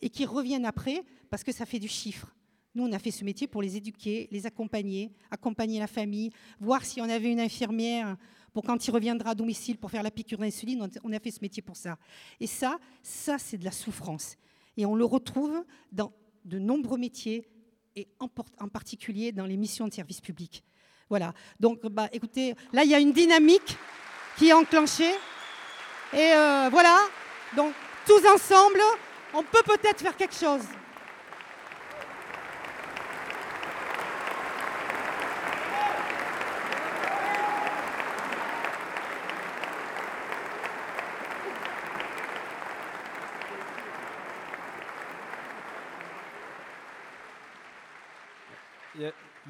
et 0.00 0.10
qu'ils 0.10 0.26
reviennent 0.26 0.66
après 0.66 1.02
parce 1.30 1.44
que 1.44 1.52
ça 1.52 1.66
fait 1.66 1.78
du 1.78 1.88
chiffre. 1.88 2.34
Nous, 2.74 2.84
on 2.84 2.92
a 2.92 2.98
fait 2.98 3.10
ce 3.10 3.24
métier 3.24 3.46
pour 3.46 3.62
les 3.62 3.76
éduquer, 3.76 4.28
les 4.30 4.46
accompagner, 4.46 5.10
accompagner 5.30 5.80
la 5.80 5.86
famille, 5.86 6.30
voir 6.60 6.84
si 6.84 7.00
on 7.00 7.08
avait 7.08 7.32
une 7.32 7.40
infirmière 7.40 8.16
pour 8.52 8.64
quand 8.64 8.86
il 8.86 8.90
reviendra 8.90 9.30
à 9.30 9.34
domicile 9.34 9.78
pour 9.78 9.90
faire 9.90 10.02
la 10.02 10.10
piqûre 10.10 10.38
d'insuline. 10.38 10.88
On 11.02 11.12
a 11.12 11.18
fait 11.20 11.30
ce 11.30 11.40
métier 11.40 11.62
pour 11.62 11.76
ça. 11.76 11.98
Et 12.40 12.46
ça, 12.46 12.78
ça, 13.02 13.38
c'est 13.38 13.58
de 13.58 13.64
la 13.64 13.72
souffrance. 13.72 14.36
Et 14.76 14.86
on 14.86 14.94
le 14.94 15.04
retrouve 15.04 15.64
dans 15.90 16.12
de 16.44 16.58
nombreux 16.58 16.98
métiers 16.98 17.48
et 17.96 18.08
en, 18.20 18.28
en 18.60 18.68
particulier 18.68 19.32
dans 19.32 19.46
les 19.46 19.56
missions 19.56 19.88
de 19.88 19.92
service 19.92 20.20
public. 20.20 20.62
Voilà. 21.08 21.32
Donc, 21.58 21.84
bah, 21.86 22.08
écoutez, 22.12 22.54
là, 22.72 22.84
il 22.84 22.90
y 22.90 22.94
a 22.94 23.00
une 23.00 23.12
dynamique 23.12 23.76
qui 24.36 24.48
est 24.48 24.52
enclenchée. 24.52 25.14
Et 26.12 26.32
euh, 26.32 26.68
voilà. 26.70 26.96
Donc, 27.56 27.74
tous 28.06 28.24
ensemble, 28.26 28.80
on 29.34 29.42
peut 29.42 29.62
peut-être 29.64 30.00
faire 30.00 30.16
quelque 30.16 30.34
chose. 30.34 30.62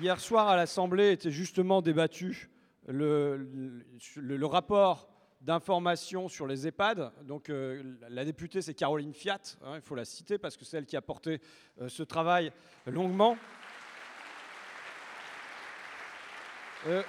Hier 0.01 0.20
soir 0.20 0.49
à 0.49 0.57
l'Assemblée 0.57 1.11
était 1.11 1.33
justement 1.33 1.83
débattu 1.83 2.51
le, 2.87 4.45
rapport 4.45 5.09
d'information 5.41 6.28
sur 6.28 6.47
les 6.47 6.66
EHPAD. 6.66 7.12
Donc 7.22 7.49
euh, 7.49 7.82
la 8.09 8.24
députée 8.24 8.62
c'est 8.62 8.74
Caroline 8.74 9.14
Fiat, 9.14 9.41
hein, 9.64 9.76
il 9.76 9.82
faut 9.82 9.95
la 9.95 10.05
citer 10.05 10.39
parce 10.39 10.57
que 10.57 10.64
c'est 10.64 10.78
elle 10.78 10.86
qui 10.86 10.97
a 10.97 11.03
porté 11.03 11.41
euh, 11.80 11.89
ce 11.89 12.03
travail 12.03 12.53
longuement. 12.86 13.36
Euh, 16.86 17.03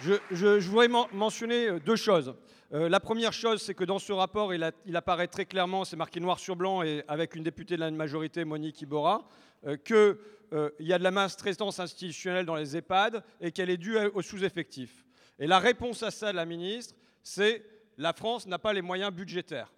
je, 0.00 0.68
voudrais 0.68 0.88
men- 0.88 1.06
mentionner 1.12 1.78
deux 1.80 1.96
choses. 1.96 2.34
La 2.70 3.00
première 3.00 3.34
chose, 3.34 3.60
c'est 3.60 3.74
que 3.74 3.84
dans 3.84 3.98
ce 3.98 4.14
rapport, 4.14 4.54
il, 4.54 4.96
apparaît 4.96 5.28
très 5.28 5.44
clairement, 5.44 5.84
c'est 5.84 5.94
marqué 5.94 6.20
noir 6.20 6.38
sur 6.38 6.56
blanc, 6.56 6.82
et 6.82 7.04
avec 7.06 7.36
une 7.36 7.42
députée 7.42 7.74
de 7.74 7.80
la 7.80 7.90
majorité, 7.90 8.46
Monique 8.46 8.80
Iborra, 8.80 9.28
euh, 9.64 9.76
qu'il 9.76 10.86
y 10.86 10.92
a 10.92 10.98
de 10.98 11.04
la 11.04 11.10
maltraitance 11.10 11.78
institutionnelle 11.78 12.44
dans 12.44 12.56
les 12.56 12.76
EHPAD 12.76 13.22
et 13.40 13.52
qu'elle 13.52 13.70
est 13.70 13.76
due 13.76 13.96
au 13.96 14.20
sous-effectif. 14.20 15.06
Et 15.38 15.46
la 15.46 15.58
réponse 15.58 16.02
à 16.02 16.10
ça 16.10 16.32
de 16.32 16.36
la 16.36 16.44
ministre, 16.44 16.94
c'est 17.22 17.64
la 17.98 18.12
France 18.12 18.46
n'a 18.46 18.58
pas 18.58 18.72
les 18.72 18.82
moyens 18.82 19.12
budgétaires. 19.12 19.72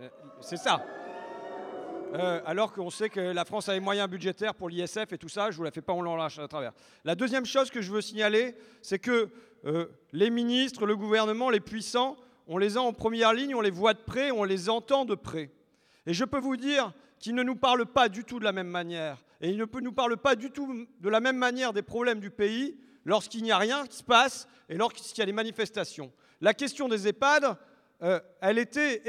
Euh, 0.00 0.08
C'est 0.40 0.56
ça. 0.56 0.84
Euh, 2.14 2.40
alors 2.44 2.72
qu'on 2.72 2.90
sait 2.90 3.08
que 3.08 3.20
la 3.20 3.44
France 3.44 3.68
a 3.68 3.72
les 3.72 3.80
moyens 3.80 4.08
budgétaires 4.08 4.54
pour 4.54 4.68
l'ISF 4.68 5.12
et 5.12 5.18
tout 5.18 5.28
ça, 5.28 5.50
je 5.50 5.56
vous 5.56 5.62
la 5.62 5.70
fais 5.70 5.80
pas, 5.80 5.92
on 5.92 6.02
l'enlâche 6.02 6.40
à 6.40 6.48
travers. 6.48 6.72
La 7.04 7.14
deuxième 7.14 7.46
chose 7.46 7.70
que 7.70 7.80
je 7.80 7.92
veux 7.92 8.00
signaler, 8.00 8.56
c'est 8.82 8.98
que 8.98 9.28
euh, 9.64 9.86
les 10.12 10.30
ministres, 10.30 10.86
le 10.86 10.96
gouvernement, 10.96 11.50
les 11.50 11.60
puissants, 11.60 12.16
on 12.48 12.58
les 12.58 12.76
a 12.76 12.82
en 12.82 12.92
première 12.92 13.32
ligne, 13.32 13.54
on 13.54 13.60
les 13.60 13.70
voit 13.70 13.94
de 13.94 14.00
près, 14.00 14.32
on 14.32 14.42
les 14.42 14.68
entend 14.68 15.04
de 15.04 15.14
près. 15.14 15.52
Et 16.06 16.12
je 16.12 16.24
peux 16.24 16.40
vous 16.40 16.56
dire 16.56 16.92
qu'ils 17.20 17.36
ne 17.36 17.44
nous 17.44 17.54
parlent 17.54 17.86
pas 17.86 18.08
du 18.08 18.24
tout 18.24 18.40
de 18.40 18.44
la 18.44 18.52
même 18.52 18.66
manière. 18.66 19.18
Et 19.40 19.50
ils 19.50 19.56
ne 19.56 19.80
nous 19.80 19.92
parlent 19.92 20.16
pas 20.16 20.34
du 20.34 20.50
tout 20.50 20.86
de 20.98 21.08
la 21.08 21.20
même 21.20 21.36
manière 21.36 21.72
des 21.72 21.82
problèmes 21.82 22.18
du 22.18 22.30
pays 22.30 22.76
lorsqu'il 23.04 23.42
n'y 23.42 23.52
a 23.52 23.58
rien 23.58 23.86
qui 23.86 23.98
se 23.98 24.02
passe 24.02 24.46
et 24.68 24.76
lorsqu'il 24.76 25.18
y 25.18 25.22
a 25.22 25.26
des 25.26 25.32
manifestations. 25.32 26.12
La 26.40 26.54
question 26.54 26.88
des 26.88 27.08
EHPAD, 27.08 27.56
euh, 28.02 28.20
elle 28.40 28.58
était 28.58 29.02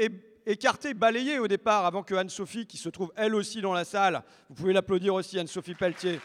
écartée, 0.46 0.94
balayée 0.94 1.38
au 1.38 1.48
départ, 1.48 1.86
avant 1.86 2.02
que 2.02 2.14
Anne-Sophie, 2.14 2.66
qui 2.66 2.76
se 2.76 2.88
trouve 2.88 3.12
elle 3.16 3.34
aussi 3.34 3.60
dans 3.60 3.72
la 3.72 3.84
salle, 3.84 4.22
vous 4.48 4.54
pouvez 4.54 4.72
l'applaudir 4.72 5.14
aussi, 5.14 5.38
Anne-Sophie 5.38 5.74
Pelletier, 5.74 6.20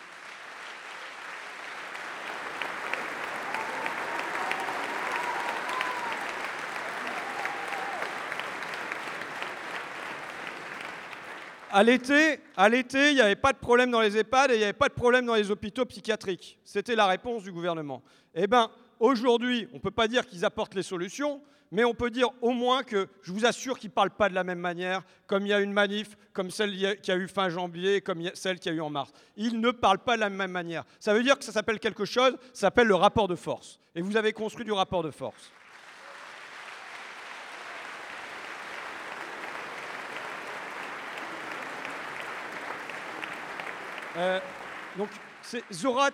À 11.71 11.83
l'été, 11.83 12.39
il 12.57 13.15
n'y 13.15 13.21
avait 13.21 13.35
pas 13.35 13.53
de 13.53 13.57
problème 13.57 13.91
dans 13.91 14.01
les 14.01 14.17
EHPAD 14.17 14.51
et 14.51 14.55
il 14.55 14.57
n'y 14.59 14.63
avait 14.63 14.73
pas 14.73 14.87
de 14.87 14.93
problème 14.93 15.25
dans 15.25 15.35
les 15.35 15.51
hôpitaux 15.51 15.85
psychiatriques. 15.85 16.57
C'était 16.63 16.95
la 16.95 17.07
réponse 17.07 17.43
du 17.43 17.51
gouvernement. 17.51 18.01
Eh 18.33 18.47
bien, 18.47 18.69
aujourd'hui, 18.99 19.67
on 19.73 19.75
ne 19.75 19.81
peut 19.81 19.91
pas 19.91 20.07
dire 20.07 20.25
qu'ils 20.25 20.45
apportent 20.45 20.75
les 20.75 20.83
solutions, 20.83 21.41
mais 21.71 21.83
on 21.83 21.93
peut 21.93 22.09
dire 22.09 22.29
au 22.41 22.51
moins 22.51 22.83
que, 22.83 23.07
je 23.21 23.31
vous 23.31 23.45
assure 23.45 23.77
qu'ils 23.77 23.89
ne 23.89 23.93
parlent 23.93 24.11
pas 24.11 24.29
de 24.29 24.35
la 24.35 24.43
même 24.43 24.59
manière, 24.59 25.03
comme 25.25 25.45
il 25.45 25.49
y 25.49 25.53
a 25.53 25.59
une 25.59 25.73
manif, 25.73 26.15
comme 26.33 26.51
celle 26.51 26.99
qui 27.01 27.11
a 27.11 27.15
eu 27.17 27.27
fin 27.27 27.49
janvier, 27.49 28.01
comme 28.01 28.21
celle 28.33 28.59
qui 28.59 28.69
a 28.69 28.71
eu 28.71 28.81
en 28.81 28.89
mars. 28.89 29.11
Ils 29.35 29.59
ne 29.59 29.71
parlent 29.71 29.99
pas 29.99 30.15
de 30.15 30.21
la 30.21 30.29
même 30.29 30.51
manière. 30.51 30.85
Ça 30.99 31.13
veut 31.13 31.23
dire 31.23 31.37
que 31.37 31.43
ça 31.43 31.51
s'appelle 31.51 31.79
quelque 31.79 32.05
chose, 32.05 32.37
ça 32.53 32.67
s'appelle 32.67 32.87
le 32.87 32.95
rapport 32.95 33.27
de 33.27 33.35
force. 33.35 33.79
Et 33.95 34.01
vous 34.01 34.15
avez 34.15 34.31
construit 34.31 34.65
du 34.65 34.71
rapport 34.71 35.03
de 35.03 35.11
force. 35.11 35.51
Euh, 44.17 44.39
donc, 44.97 45.09
c'est 45.43 45.63
Zora, 45.71 46.09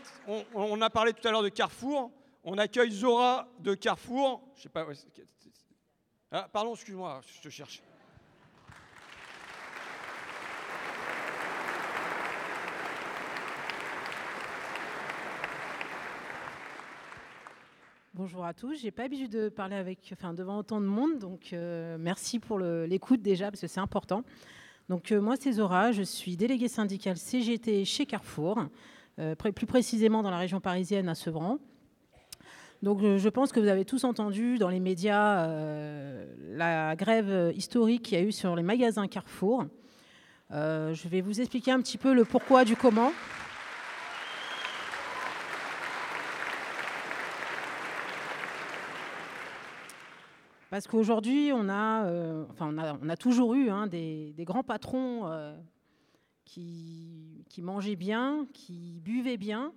on, 0.54 0.82
a 0.82 0.89
parlé 0.89 1.14
tout 1.14 1.26
à 1.26 1.32
l'heure 1.32 1.41
de 1.43 1.49
Carrefour. 1.49 2.12
On 2.43 2.58
accueille 2.58 2.91
Zora 2.91 3.47
de 3.60 3.74
Carrefour. 3.76 4.43
Je 4.58 4.64
sais 4.64 4.70
pas. 4.70 4.86
ouais, 4.86 4.95
Ah, 6.30 6.49
pardon, 6.51 6.74
excuse-moi, 6.74 7.22
je 7.26 7.41
te 7.41 7.49
cherche. 7.49 7.82
Bonjour 18.14 18.45
à 18.45 18.54
tous. 18.54 18.76
J'ai 18.76 18.91
pas 18.91 19.04
l'habitude 19.04 19.32
de 19.32 19.49
parler 19.49 19.76
avec, 19.78 20.10
enfin, 20.12 20.34
devant 20.34 20.58
autant 20.58 20.82
de 20.82 20.86
monde, 20.86 21.20
donc 21.20 21.51
euh, 21.54 21.97
merci 21.97 22.39
pour 22.39 22.60
l'écoute 22.60 23.22
déjà 23.22 23.49
parce 23.49 23.62
que 23.62 23.68
c'est 23.68 23.80
important. 23.80 24.24
Donc 24.89 25.11
euh, 25.11 25.21
moi 25.21 25.36
c'est 25.39 25.53
Zora, 25.53 25.91
je 25.91 26.03
suis 26.03 26.36
déléguée 26.36 26.67
syndicale 26.67 27.17
CGT 27.17 27.86
chez 27.86 28.05
Carrefour, 28.05 28.65
euh, 29.19 29.36
plus 29.36 29.65
précisément 29.65 30.21
dans 30.21 30.31
la 30.31 30.38
région 30.38 30.59
parisienne 30.59 31.07
à 31.07 31.15
Sevran. 31.15 31.57
Donc 32.81 33.01
euh, 33.01 33.17
je 33.17 33.29
pense 33.29 33.53
que 33.53 33.59
vous 33.59 33.69
avez 33.69 33.86
tous 33.86 34.03
entendu 34.03 34.57
dans 34.57 34.69
les 34.69 34.81
médias 34.81 35.47
la 36.49 36.95
grève 36.95 37.53
historique 37.55 38.03
qu'il 38.03 38.17
y 38.17 38.21
a 38.21 38.23
eu 38.23 38.31
sur 38.31 38.55
les 38.55 38.63
magasins 38.63 39.07
Carrefour. 39.07 39.65
Je 40.51 41.07
vais 41.07 41.21
vous 41.21 41.39
expliquer 41.39 41.71
un 41.71 41.79
petit 41.79 41.97
peu 41.97 42.13
le 42.13 42.25
pourquoi 42.25 42.65
du 42.65 42.75
comment. 42.75 43.11
Parce 50.74 50.88
qu'aujourd'hui, 50.88 51.51
on, 51.53 51.69
a, 51.69 52.07
euh, 52.07 52.47
enfin, 52.49 52.76
on, 52.76 53.07
a, 53.07 53.15
toujours 53.15 53.53
eu 53.53 53.69
hein, 53.69 53.86
des, 53.86 54.34
grands 54.39 54.63
patrons 54.63 55.28
euh, 55.28 55.55
qui, 56.45 57.45
qui 57.47 57.61
mangeaient 57.61 57.95
bien, 57.95 58.47
qui 58.55 58.99
buvaient 59.03 59.38
bien, 59.38 59.71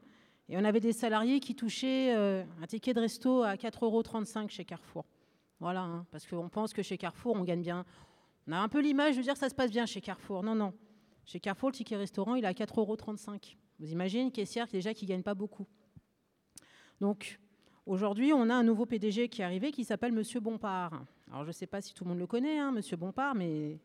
et 0.49 0.57
on 0.57 0.65
avait 0.65 0.81
des 0.81 0.95
salariés 0.95 1.39
qui 1.39 1.55
touchaient 1.55 2.17
euh, 2.17 2.45
un 2.63 2.67
ticket 2.67 2.95
de 2.95 3.01
resto 3.01 3.43
à 3.43 3.57
4,35 3.57 3.83
euros 3.85 4.49
chez 4.49 4.65
Carrefour. 4.65 5.05
Voilà, 5.61 5.83
hein, 5.83 6.07
parce 6.11 6.27
qu'on 6.27 6.49
pense 6.49 6.73
que 6.73 6.81
chez 6.81 6.97
Carrefour, 6.97 7.37
on 7.37 7.45
gagne 7.45 7.61
bien. 7.61 7.85
On 8.49 8.53
a 8.53 8.59
un 8.59 8.69
peu 8.71 8.81
l'image 8.81 9.19
de 9.19 9.21
dire 9.21 9.35
que 9.35 9.39
ça 9.39 9.51
se 9.51 9.55
passe 9.55 9.71
bien 9.71 9.85
chez 9.85 10.01
Carrefour. 10.01 10.43
Non, 10.43 10.55
non. 10.55 10.73
Chez 11.27 11.41
Carrefour, 11.41 11.69
le 11.69 11.75
ticket 11.75 11.97
restaurant, 11.97 12.37
il 12.37 12.45
est 12.45 12.49
à 12.49 12.53
4,35 12.55 12.79
euros. 12.79 12.97
Vous 13.81 13.93
imaginez 13.93 14.23
une 14.23 14.33
caissière 14.33 14.67
déjà 14.67 14.95
qui 14.95 15.05
ne 15.05 15.11
gagne 15.11 15.23
pas 15.23 15.35
beaucoup. 15.35 15.67
Donc, 17.03 17.39
Aujourd'hui, 17.87 18.33
on 18.33 18.51
a 18.51 18.55
un 18.55 18.65
nouveau 18.65 18.85
PDG 18.85 19.29
qui 19.29 19.43
est 19.43 19.45
arrivé 19.45 19.71
qui 19.71 19.85
s'appelle 19.85 20.11
Monsieur 20.11 20.41
Bompard. 20.41 20.91
Alors, 21.31 21.45
je 21.45 21.51
ne 21.51 21.53
sais 21.53 21.69
pas 21.69 21.81
si 21.81 21.95
tout 21.95 22.03
le 22.03 22.11
monde 22.11 22.19
le 22.19 22.27
connaît, 22.27 22.59
hein, 22.59 22.73
Monsieur 22.73 22.97
Bompard, 22.97 23.37
mais 23.37 23.79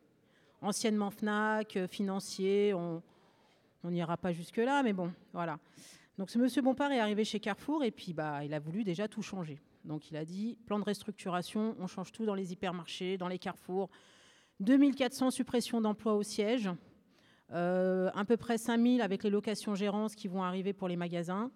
anciennement 0.60 1.12
FNAC, 1.12 1.76
euh, 1.76 1.86
financier, 1.86 2.74
on 2.74 3.00
n'ira 3.84 4.16
pas 4.16 4.32
jusque-là, 4.32 4.82
mais 4.82 4.92
bon, 4.92 5.12
voilà. 5.32 5.56
Donc, 6.18 6.30
ce 6.30 6.38
Monsieur 6.40 6.62
Bompard 6.62 6.90
est 6.90 6.98
arrivé 6.98 7.24
chez 7.24 7.38
Carrefour 7.38 7.84
et 7.84 7.92
puis 7.92 8.12
bah, 8.12 8.44
il 8.44 8.52
a 8.54 8.58
voulu 8.58 8.82
déjà 8.82 9.06
tout 9.06 9.22
changer. 9.22 9.60
Donc, 9.84 10.10
il 10.10 10.16
a 10.16 10.24
dit 10.24 10.58
plan 10.66 10.80
de 10.80 10.84
restructuration, 10.84 11.76
on 11.78 11.86
change 11.86 12.10
tout 12.10 12.26
dans 12.26 12.34
les 12.34 12.52
hypermarchés, 12.52 13.16
dans 13.16 13.28
les 13.28 13.38
carrefours. 13.38 13.88
2400 14.58 15.30
suppressions 15.30 15.80
d'emplois 15.80 16.14
au 16.14 16.24
siège, 16.24 16.68
euh, 17.52 18.10
à 18.16 18.24
peu 18.24 18.36
près 18.36 18.58
5000 18.58 19.00
avec 19.00 19.22
les 19.22 19.30
locations 19.30 19.76
gérances 19.76 20.16
qui 20.16 20.26
vont 20.26 20.42
arriver 20.42 20.72
pour 20.72 20.88
les 20.88 20.96
magasins. 20.96 21.52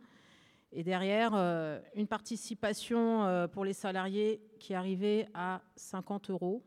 Et 0.79 0.85
derrière, 0.85 1.31
euh, 1.35 1.81
une 1.95 2.07
participation 2.07 3.25
euh, 3.25 3.49
pour 3.49 3.65
les 3.65 3.73
salariés 3.73 4.43
qui 4.61 4.75
arrivait 4.75 5.27
à 5.33 5.63
50 5.77 6.29
euros. 6.29 6.63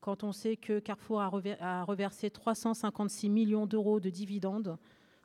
Quand 0.00 0.22
on 0.22 0.30
sait 0.30 0.56
que 0.56 0.78
Carrefour 0.78 1.20
a, 1.20 1.26
rever- 1.28 1.56
a 1.60 1.82
reversé 1.82 2.30
356 2.30 3.28
millions 3.28 3.66
d'euros 3.66 3.98
de 3.98 4.10
dividendes 4.10 4.78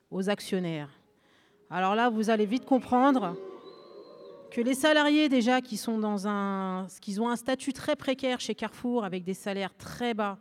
aux 0.10 0.32
actionnaires. 0.32 0.90
Alors 1.70 1.94
là, 1.94 2.10
vous 2.10 2.32
allez 2.32 2.48
vite 2.48 2.66
comprendre 2.66 3.36
que 4.50 4.62
les 4.62 4.74
salariés 4.74 5.30
déjà 5.30 5.62
qui 5.62 5.78
sont 5.78 6.00
dans 6.00 6.26
ont 6.26 7.30
un 7.30 7.36
statut 7.36 7.72
très 7.72 7.96
précaire 7.96 8.40
chez 8.40 8.56
Carrefour 8.56 9.06
avec 9.06 9.24
des 9.24 9.36
salaires 9.36 9.76
très 9.78 10.16
bas, 10.16 10.40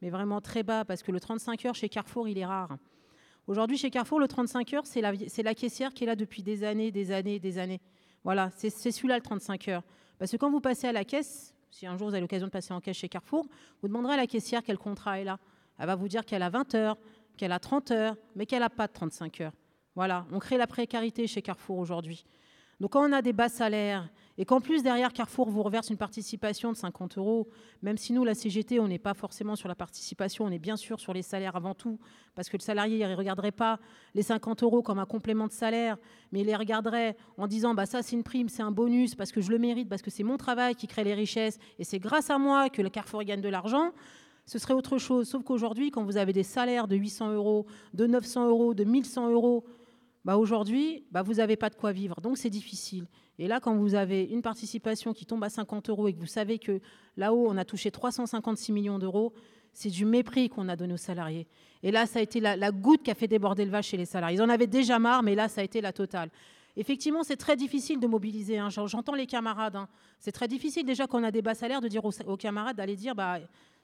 mais 0.00 0.10
vraiment 0.10 0.40
très 0.40 0.62
bas 0.62 0.84
parce 0.84 1.02
que 1.02 1.10
le 1.10 1.18
35 1.18 1.64
heures 1.66 1.74
chez 1.74 1.88
Carrefour 1.88 2.28
il 2.28 2.38
est 2.38 2.46
rare. 2.46 2.76
Aujourd'hui 3.48 3.78
chez 3.78 3.88
Carrefour 3.88 4.20
le 4.20 4.28
35 4.28 4.74
heures 4.74 4.86
c'est 4.86 5.00
la, 5.00 5.54
caissière 5.54 5.94
qui 5.94 6.04
est 6.04 6.06
là 6.06 6.16
depuis 6.16 6.42
des 6.42 6.64
années, 6.64 6.92
des 6.92 7.10
années, 7.10 7.38
des 7.38 7.56
années. 7.56 7.80
Voilà, 8.22 8.50
c'est 8.54 8.68
celui-là 8.68 9.16
le 9.16 9.22
35 9.22 9.68
heures. 9.68 9.82
Parce 10.18 10.30
que 10.30 10.36
quand 10.36 10.50
vous 10.50 10.60
passez 10.60 10.86
à 10.86 10.92
la 10.92 11.02
caisse, 11.02 11.54
si 11.70 11.86
un 11.86 11.96
jour 11.96 12.08
vous 12.08 12.14
avez 12.14 12.20
l'occasion 12.20 12.46
de 12.46 12.52
passer 12.52 12.74
en 12.74 12.80
caisse 12.82 12.98
chez 12.98 13.08
Carrefour, 13.08 13.46
vous 13.80 13.88
demanderez 13.88 14.12
à 14.12 14.16
la 14.18 14.26
caissière 14.26 14.62
quel 14.62 14.76
contrat 14.76 15.18
elle 15.18 15.28
a. 15.28 15.38
Elle 15.78 15.86
va 15.86 15.94
vous 15.94 16.08
dire 16.08 16.26
qu'elle 16.26 16.42
a 16.42 16.50
20 16.50 16.74
heures, 16.74 16.98
qu'elle 17.38 17.52
a 17.52 17.58
30 17.58 17.90
heures, 17.90 18.16
mais 18.36 18.44
qu'elle 18.44 18.60
n'a 18.60 18.68
pas 18.68 18.86
de 18.86 18.92
35 18.92 19.40
heures. 19.40 19.52
Voilà, 19.94 20.26
on 20.30 20.40
crée 20.40 20.58
la 20.58 20.66
précarité 20.66 21.26
chez 21.26 21.40
Carrefour 21.40 21.78
aujourd'hui. 21.78 22.26
Donc 22.80 22.92
quand 22.92 23.08
on 23.08 23.12
a 23.12 23.22
des 23.22 23.32
bas 23.32 23.48
salaires 23.48 24.10
et 24.38 24.44
qu'en 24.44 24.60
plus 24.60 24.82
derrière 24.82 25.12
Carrefour 25.12 25.50
vous 25.50 25.62
reverse 25.62 25.90
une 25.90 25.96
participation 25.96 26.70
de 26.70 26.76
50 26.76 27.18
euros, 27.18 27.48
même 27.82 27.98
si 27.98 28.12
nous 28.12 28.24
la 28.24 28.34
CGT 28.34 28.78
on 28.78 28.86
n'est 28.86 28.98
pas 28.98 29.12
forcément 29.12 29.56
sur 29.56 29.68
la 29.68 29.74
participation, 29.74 30.44
on 30.44 30.50
est 30.50 30.60
bien 30.60 30.76
sûr 30.76 31.00
sur 31.00 31.12
les 31.12 31.22
salaires 31.22 31.56
avant 31.56 31.74
tout, 31.74 31.98
parce 32.36 32.48
que 32.48 32.56
le 32.56 32.62
salarié 32.62 33.04
ne 33.04 33.14
regarderait 33.16 33.50
pas 33.52 33.80
les 34.14 34.22
50 34.22 34.62
euros 34.62 34.80
comme 34.80 35.00
un 35.00 35.06
complément 35.06 35.48
de 35.48 35.52
salaire, 35.52 35.98
mais 36.30 36.40
il 36.40 36.46
les 36.46 36.56
regarderait 36.56 37.16
en 37.36 37.48
disant 37.48 37.74
bah 37.74 37.84
ça 37.84 38.02
c'est 38.02 38.14
une 38.14 38.22
prime, 38.22 38.48
c'est 38.48 38.62
un 38.62 38.70
bonus 38.70 39.16
parce 39.16 39.32
que 39.32 39.40
je 39.40 39.50
le 39.50 39.58
mérite, 39.58 39.88
parce 39.88 40.02
que 40.02 40.10
c'est 40.10 40.22
mon 40.22 40.36
travail 40.36 40.76
qui 40.76 40.86
crée 40.86 41.04
les 41.04 41.14
richesses 41.14 41.58
et 41.80 41.84
c'est 41.84 41.98
grâce 41.98 42.30
à 42.30 42.38
moi 42.38 42.70
que 42.70 42.80
le 42.80 42.90
Carrefour 42.90 43.24
gagne 43.24 43.40
de 43.40 43.48
l'argent. 43.48 43.92
Ce 44.46 44.58
serait 44.58 44.72
autre 44.72 44.96
chose. 44.96 45.28
Sauf 45.28 45.44
qu'aujourd'hui, 45.44 45.90
quand 45.90 46.04
vous 46.04 46.16
avez 46.16 46.32
des 46.32 46.42
salaires 46.42 46.88
de 46.88 46.96
800 46.96 47.32
euros, 47.34 47.66
de 47.92 48.06
900 48.06 48.48
euros, 48.48 48.72
de 48.72 48.82
1100 48.82 49.30
euros, 49.30 49.62
bah 50.28 50.36
aujourd'hui, 50.36 51.06
bah 51.10 51.22
vous 51.22 51.36
n'avez 51.36 51.56
pas 51.56 51.70
de 51.70 51.74
quoi 51.74 51.90
vivre. 51.90 52.20
Donc 52.20 52.36
c'est 52.36 52.50
difficile. 52.50 53.06
Et 53.38 53.48
là, 53.48 53.60
quand 53.60 53.74
vous 53.74 53.94
avez 53.94 54.24
une 54.24 54.42
participation 54.42 55.14
qui 55.14 55.24
tombe 55.24 55.42
à 55.42 55.48
50 55.48 55.88
euros 55.88 56.06
et 56.06 56.12
que 56.12 56.18
vous 56.20 56.26
savez 56.26 56.58
que 56.58 56.82
là-haut, 57.16 57.46
on 57.48 57.56
a 57.56 57.64
touché 57.64 57.90
356 57.90 58.72
millions 58.72 58.98
d'euros, 58.98 59.32
c'est 59.72 59.88
du 59.88 60.04
mépris 60.04 60.50
qu'on 60.50 60.68
a 60.68 60.76
donné 60.76 60.92
aux 60.92 60.98
salariés. 60.98 61.46
Et 61.82 61.90
là, 61.90 62.04
ça 62.04 62.18
a 62.18 62.22
été 62.22 62.40
la, 62.40 62.70
goutte 62.72 63.04
qui 63.04 63.10
a 63.10 63.14
fait 63.14 63.26
déborder 63.26 63.64
le 63.64 63.70
vase 63.70 63.86
chez 63.86 63.96
les 63.96 64.04
salariés. 64.04 64.36
Ils 64.36 64.42
en 64.42 64.50
avaient 64.50 64.66
déjà 64.66 64.98
marre, 64.98 65.22
mais 65.22 65.34
là, 65.34 65.48
ça 65.48 65.62
a 65.62 65.64
été 65.64 65.80
la 65.80 65.94
totale. 65.94 66.28
Effectivement, 66.76 67.22
c'est 67.22 67.38
très 67.38 67.56
difficile 67.56 67.98
de 67.98 68.06
mobiliser. 68.06 68.58
hein. 68.58 68.68
J'en- 68.68 68.86
J'entends 68.86 69.14
les 69.14 69.26
camarades. 69.26 69.76
hein. 69.76 69.88
C'est 70.20 70.32
très 70.32 70.46
difficile 70.46 70.84
déjà 70.84 71.06
quand 71.06 71.20
on 71.22 71.24
a 71.24 71.30
des 71.30 71.40
bas 71.40 71.54
salaires 71.54 71.80
de 71.80 71.88
dire 71.88 72.04
aux, 72.04 72.12
aux 72.26 72.36
camarades 72.36 72.76
d'aller 72.76 72.96
dire, 72.96 73.14
bah, 73.14 73.38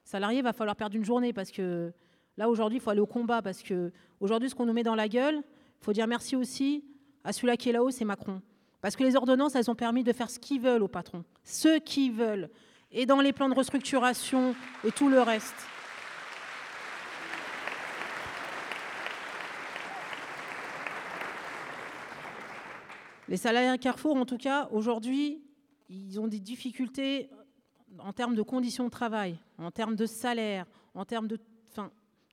salarié, 0.04 0.42
va 0.42 0.52
falloir 0.52 0.76
perdre 0.76 0.94
une 0.94 1.06
journée 1.06 1.32
parce 1.32 1.50
que 1.50 1.90
là 2.36 2.50
aujourd'hui, 2.50 2.80
il 2.80 2.82
faut 2.82 2.90
aller 2.90 3.00
au 3.00 3.06
combat 3.06 3.40
parce 3.40 3.62
que 3.62 3.90
aujourd'hui, 4.20 4.50
ce 4.50 4.54
qu'on 4.54 4.66
nous 4.66 4.74
met 4.74 4.82
dans 4.82 4.94
la 4.94 5.08
gueule, 5.08 5.42
il 5.84 5.88
faut 5.88 5.92
dire 5.92 6.06
merci 6.06 6.34
aussi 6.34 6.82
à 7.24 7.34
celui-là 7.34 7.58
qui 7.58 7.68
est 7.68 7.72
là-haut, 7.72 7.90
c'est 7.90 8.06
Macron. 8.06 8.40
Parce 8.80 8.96
que 8.96 9.04
les 9.04 9.16
ordonnances, 9.16 9.54
elles 9.54 9.70
ont 9.70 9.74
permis 9.74 10.02
de 10.02 10.14
faire 10.14 10.30
ce 10.30 10.38
qu'ils 10.38 10.62
veulent 10.62 10.82
aux 10.82 10.88
patrons, 10.88 11.26
ce 11.42 11.78
qu'ils 11.78 12.10
veulent, 12.10 12.48
et 12.90 13.04
dans 13.04 13.20
les 13.20 13.34
plans 13.34 13.50
de 13.50 13.54
restructuration 13.54 14.54
et 14.82 14.92
tout 14.92 15.10
le 15.10 15.20
reste. 15.20 15.54
Les 23.28 23.36
salariés 23.36 23.68
à 23.68 23.76
Carrefour, 23.76 24.16
en 24.16 24.24
tout 24.24 24.38
cas, 24.38 24.70
aujourd'hui, 24.70 25.42
ils 25.90 26.18
ont 26.18 26.28
des 26.28 26.40
difficultés 26.40 27.28
en 27.98 28.14
termes 28.14 28.34
de 28.34 28.42
conditions 28.42 28.86
de 28.86 28.90
travail, 28.90 29.38
en 29.58 29.70
termes 29.70 29.96
de 29.96 30.06
salaire, 30.06 30.64
en 30.94 31.04
termes 31.04 31.28
de... 31.28 31.38
Enfin, 31.70 31.90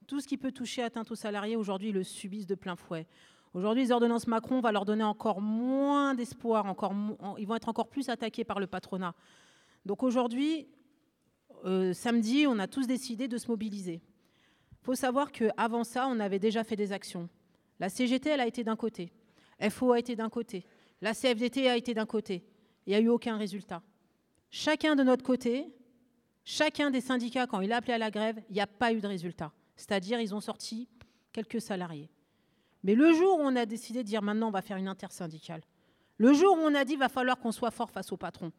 tout 0.08 0.22
ce 0.22 0.28
qui 0.30 0.38
peut 0.38 0.54
toucher 0.54 0.84
atteinte 0.84 1.12
aux 1.12 1.16
salariés, 1.16 1.58
aujourd'hui, 1.58 1.90
ils 1.90 1.96
le 1.96 2.04
subissent 2.04 2.48
de 2.48 2.56
plein 2.56 2.78
fouet. 2.78 3.06
Aujourd'hui, 3.54 3.84
les 3.84 3.92
ordonnances 3.92 4.28
Macron 4.28 4.62
va 4.62 4.72
leur 4.72 4.86
donner 4.86 5.04
encore 5.04 5.42
moins 5.42 6.16
d'espoir, 6.16 6.66
encore, 6.66 6.94
ils 7.38 7.46
vont 7.46 7.56
être 7.56 7.68
encore 7.68 7.90
plus 7.90 8.08
attaqués 8.08 8.46
par 8.46 8.60
le 8.60 8.68
patronat. 8.68 9.14
Donc 9.86 10.04
aujourd'hui, 10.04 10.68
euh, 11.66 11.92
samedi, 11.94 12.46
on 12.48 12.60
a 12.60 12.68
tous 12.68 12.88
décidé 12.88 13.28
de 13.28 13.38
se 13.38 13.48
mobiliser. 13.48 14.02
Il 14.72 14.86
faut 14.86 14.96
savoir 14.96 15.32
qu'avant 15.32 15.84
ça, 15.84 16.08
on 16.08 16.20
avait 16.20 16.40
déjà 16.40 16.64
fait 16.64 16.76
des 16.78 16.94
actions. 16.94 17.30
La 17.80 17.90
CGT, 17.90 18.30
elle 18.30 18.40
a 18.40 18.48
été 18.48 18.64
d'un 18.64 18.76
côté. 18.76 19.12
FO 19.70 19.92
a 19.92 20.00
été 20.00 20.16
d'un 20.16 20.30
côté. 20.30 20.66
La 21.02 21.14
CFDT 21.14 21.70
a 21.70 21.76
été 21.76 21.94
d'un 21.94 22.06
côté. 22.06 22.44
Il 22.86 22.92
n'y 22.92 22.96
a 22.96 23.00
eu 23.00 23.10
aucun 23.10 23.38
résultat. 23.38 23.82
Chacun 24.50 24.96
de 24.96 25.04
notre 25.04 25.24
côté, 25.24 25.74
chacun 26.44 26.90
des 26.90 27.02
syndicats, 27.02 27.48
quand 27.48 27.62
il 27.62 27.72
a 27.72 27.78
appelé 27.78 27.94
à 27.94 27.98
la 27.98 28.12
grève, 28.12 28.42
il 28.50 28.54
n'y 28.54 28.62
a 28.62 28.68
pas 28.68 28.94
eu 28.94 29.02
de 29.02 29.08
résultat. 29.08 29.52
C'est-à-dire, 29.76 30.20
ils 30.20 30.34
ont 30.34 30.42
sorti 30.42 30.88
quelques 31.32 31.62
salariés. 31.62 32.10
Mais 32.84 32.96
le 32.96 33.14
jour 33.14 33.40
où 33.40 33.42
on 33.42 33.56
a 33.56 33.66
décidé 33.66 34.04
de 34.04 34.08
dire 34.08 34.22
maintenant 34.22 34.48
on 34.48 34.52
va 34.52 34.62
faire 34.62 34.78
une 34.78 34.88
intersyndicale, 34.88 35.62
le 36.18 36.34
jour 36.34 36.56
où 36.56 36.62
on 36.62 36.76
a 36.76 36.86
dit 36.86 36.96
va 36.96 37.10
falloir 37.10 37.40
qu'on 37.40 37.52
soit 37.52 37.72
fort 37.72 37.90
face 37.90 38.12
au 38.12 38.18
patron, 38.18 38.52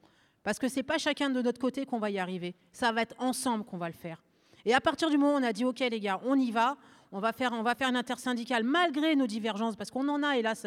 parce 0.42 0.58
que 0.58 0.68
c'est 0.68 0.82
pas 0.82 0.98
chacun 0.98 1.30
de 1.30 1.42
notre 1.42 1.60
côté 1.60 1.86
qu'on 1.86 1.98
va 1.98 2.10
y 2.10 2.18
arriver, 2.18 2.54
ça 2.72 2.92
va 2.92 3.02
être 3.02 3.14
ensemble 3.18 3.64
qu'on 3.64 3.78
va 3.78 3.88
le 3.88 3.94
faire. 3.94 4.22
Et 4.64 4.74
à 4.74 4.80
partir 4.80 5.10
du 5.10 5.18
moment 5.18 5.34
où 5.34 5.38
on 5.38 5.42
a 5.42 5.52
dit 5.52 5.64
ok 5.64 5.80
les 5.80 6.00
gars, 6.00 6.20
on 6.24 6.38
y 6.38 6.50
va, 6.50 6.76
on 7.10 7.20
va 7.20 7.32
faire, 7.32 7.52
on 7.52 7.62
va 7.62 7.74
faire 7.74 7.88
une 7.88 7.96
intersyndicale 7.96 8.64
malgré 8.64 9.16
nos 9.16 9.26
divergences, 9.26 9.76
parce 9.76 9.90
qu'on 9.90 10.08
en 10.08 10.22
a 10.22 10.36
hélas 10.36 10.66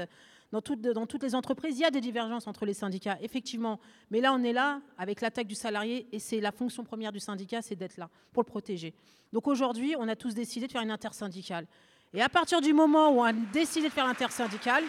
dans 0.51 0.61
toutes, 0.61 0.81
dans 0.81 1.05
toutes 1.05 1.23
les 1.23 1.35
entreprises, 1.35 1.77
il 1.79 1.81
y 1.81 1.85
a 1.85 1.91
des 1.91 2.01
divergences 2.01 2.47
entre 2.47 2.65
les 2.65 2.73
syndicats, 2.73 3.17
effectivement. 3.21 3.79
Mais 4.11 4.21
là, 4.21 4.33
on 4.33 4.43
est 4.43 4.53
là 4.53 4.79
avec 4.97 5.21
l'attaque 5.21 5.47
du 5.47 5.55
salarié 5.55 6.07
et 6.11 6.19
c'est 6.19 6.39
la 6.39 6.51
fonction 6.51 6.83
première 6.83 7.11
du 7.11 7.19
syndicat, 7.19 7.61
c'est 7.61 7.75
d'être 7.75 7.97
là 7.97 8.09
pour 8.31 8.43
le 8.43 8.47
protéger. 8.47 8.93
Donc 9.33 9.47
aujourd'hui, 9.47 9.95
on 9.97 10.07
a 10.07 10.15
tous 10.15 10.33
décidé 10.33 10.67
de 10.67 10.71
faire 10.71 10.83
une 10.83 10.91
intersyndicale. 10.91 11.67
Et 12.13 12.21
à 12.21 12.29
partir 12.29 12.61
du 12.61 12.73
moment 12.73 13.09
où 13.09 13.21
on 13.21 13.23
a 13.23 13.33
décidé 13.33 13.87
de 13.87 13.93
faire 13.93 14.05
l'intersyndicale, 14.05 14.83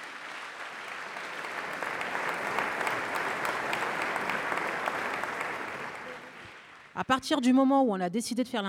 à 6.95 7.05
partir 7.05 7.41
du 7.41 7.53
moment 7.53 7.83
où 7.83 7.93
on 7.93 8.01
a 8.01 8.09
décidé 8.09 8.43
de 8.43 8.49
faire 8.49 8.65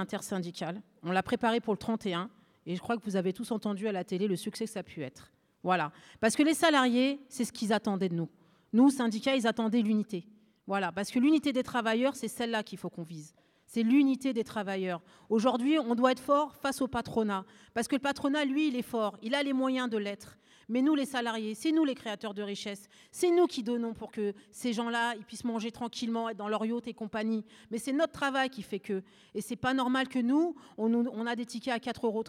on 1.04 1.12
l'a 1.12 1.24
préparé 1.24 1.60
pour 1.60 1.74
le 1.74 1.78
31, 1.78 2.30
et 2.66 2.76
je 2.76 2.82
crois 2.82 2.98
que 2.98 3.04
vous 3.06 3.16
avez 3.16 3.32
tous 3.32 3.52
entendu 3.52 3.88
à 3.88 3.92
la 3.94 4.04
télé 4.04 4.28
le 4.28 4.36
succès 4.36 4.66
que 4.66 4.72
ça 4.72 4.82
a 4.82 4.84
pu 4.84 5.02
être. 5.02 5.32
Voilà. 5.64 5.92
Parce 6.20 6.36
que 6.36 6.44
les 6.44 6.54
salariés, 6.54 7.20
c'est 7.30 7.46
ce 7.46 7.54
qu'ils 7.54 7.72
attendaient 7.72 8.10
de 8.10 8.16
nous. 8.16 8.30
Nous, 8.74 8.90
syndicats, 8.90 9.36
ils 9.36 9.48
attendaient 9.48 9.82
l'unité. 9.82 10.26
Voilà. 10.68 10.92
Parce 10.92 11.10
que 11.10 11.20
l'unité 11.20 11.54
des 11.54 11.64
travailleurs, 11.64 12.16
c'est 12.16 12.28
celle-là 12.28 12.64
qu'il 12.64 12.78
faut 12.78 12.90
qu'on 12.90 13.04
vise. 13.04 13.34
C'est 13.68 13.84
l'unité 13.84 14.34
des 14.34 14.46
travailleurs. 14.46 15.02
Aujourd'hui, 15.30 15.78
on 15.78 15.94
doit 15.94 16.14
être 16.14 16.22
fort 16.22 16.56
face 16.56 16.82
au 16.82 16.88
patronat. 16.88 17.46
Parce 17.74 17.90
que 17.90 17.96
le 17.96 18.02
patronat, 18.02 18.46
lui, 18.46 18.70
il 18.70 18.78
est 18.78 18.82
fort. 18.82 19.18
Il 19.22 19.36
a 19.36 19.44
les 19.44 19.54
moyens 19.54 19.90
de 19.90 19.98
l'être. 19.98 20.38
Mais 20.70 20.82
nous, 20.82 20.96
les 20.96 21.06
salariés, 21.06 21.56
c'est 21.56 21.72
nous 21.72 21.86
les 21.86 21.96
créateurs 21.96 22.34
de 22.34 22.44
richesse. 22.44 22.90
C'est 23.12 23.32
nous 23.32 23.48
qui 23.48 23.64
donnons 23.64 23.94
pour 23.94 24.12
que 24.12 24.34
ces 24.52 24.74
gens-là 24.74 25.16
puissent 25.28 25.46
manger 25.46 25.72
tranquillement, 25.72 26.30
être 26.30 26.38
dans 26.38 26.50
leur 26.50 26.66
yacht 26.66 26.88
et 26.88 26.94
compagnie. 26.94 27.46
Mais 27.72 27.78
c'est 27.78 27.94
notre 27.94 28.12
travail 28.14 28.50
qui 28.50 28.62
fait 28.62 28.80
que. 28.80 29.02
Et 29.34 29.42
c'est 29.42 29.56
pas 29.56 29.74
normal 29.74 30.10
que 30.10 30.20
nous, 30.20 30.56
on, 30.78 31.26
a 31.26 31.36
des 31.36 31.46
tickets 31.46 31.74
à 31.74 31.78
4,35 31.78 32.04
euros 32.06 32.24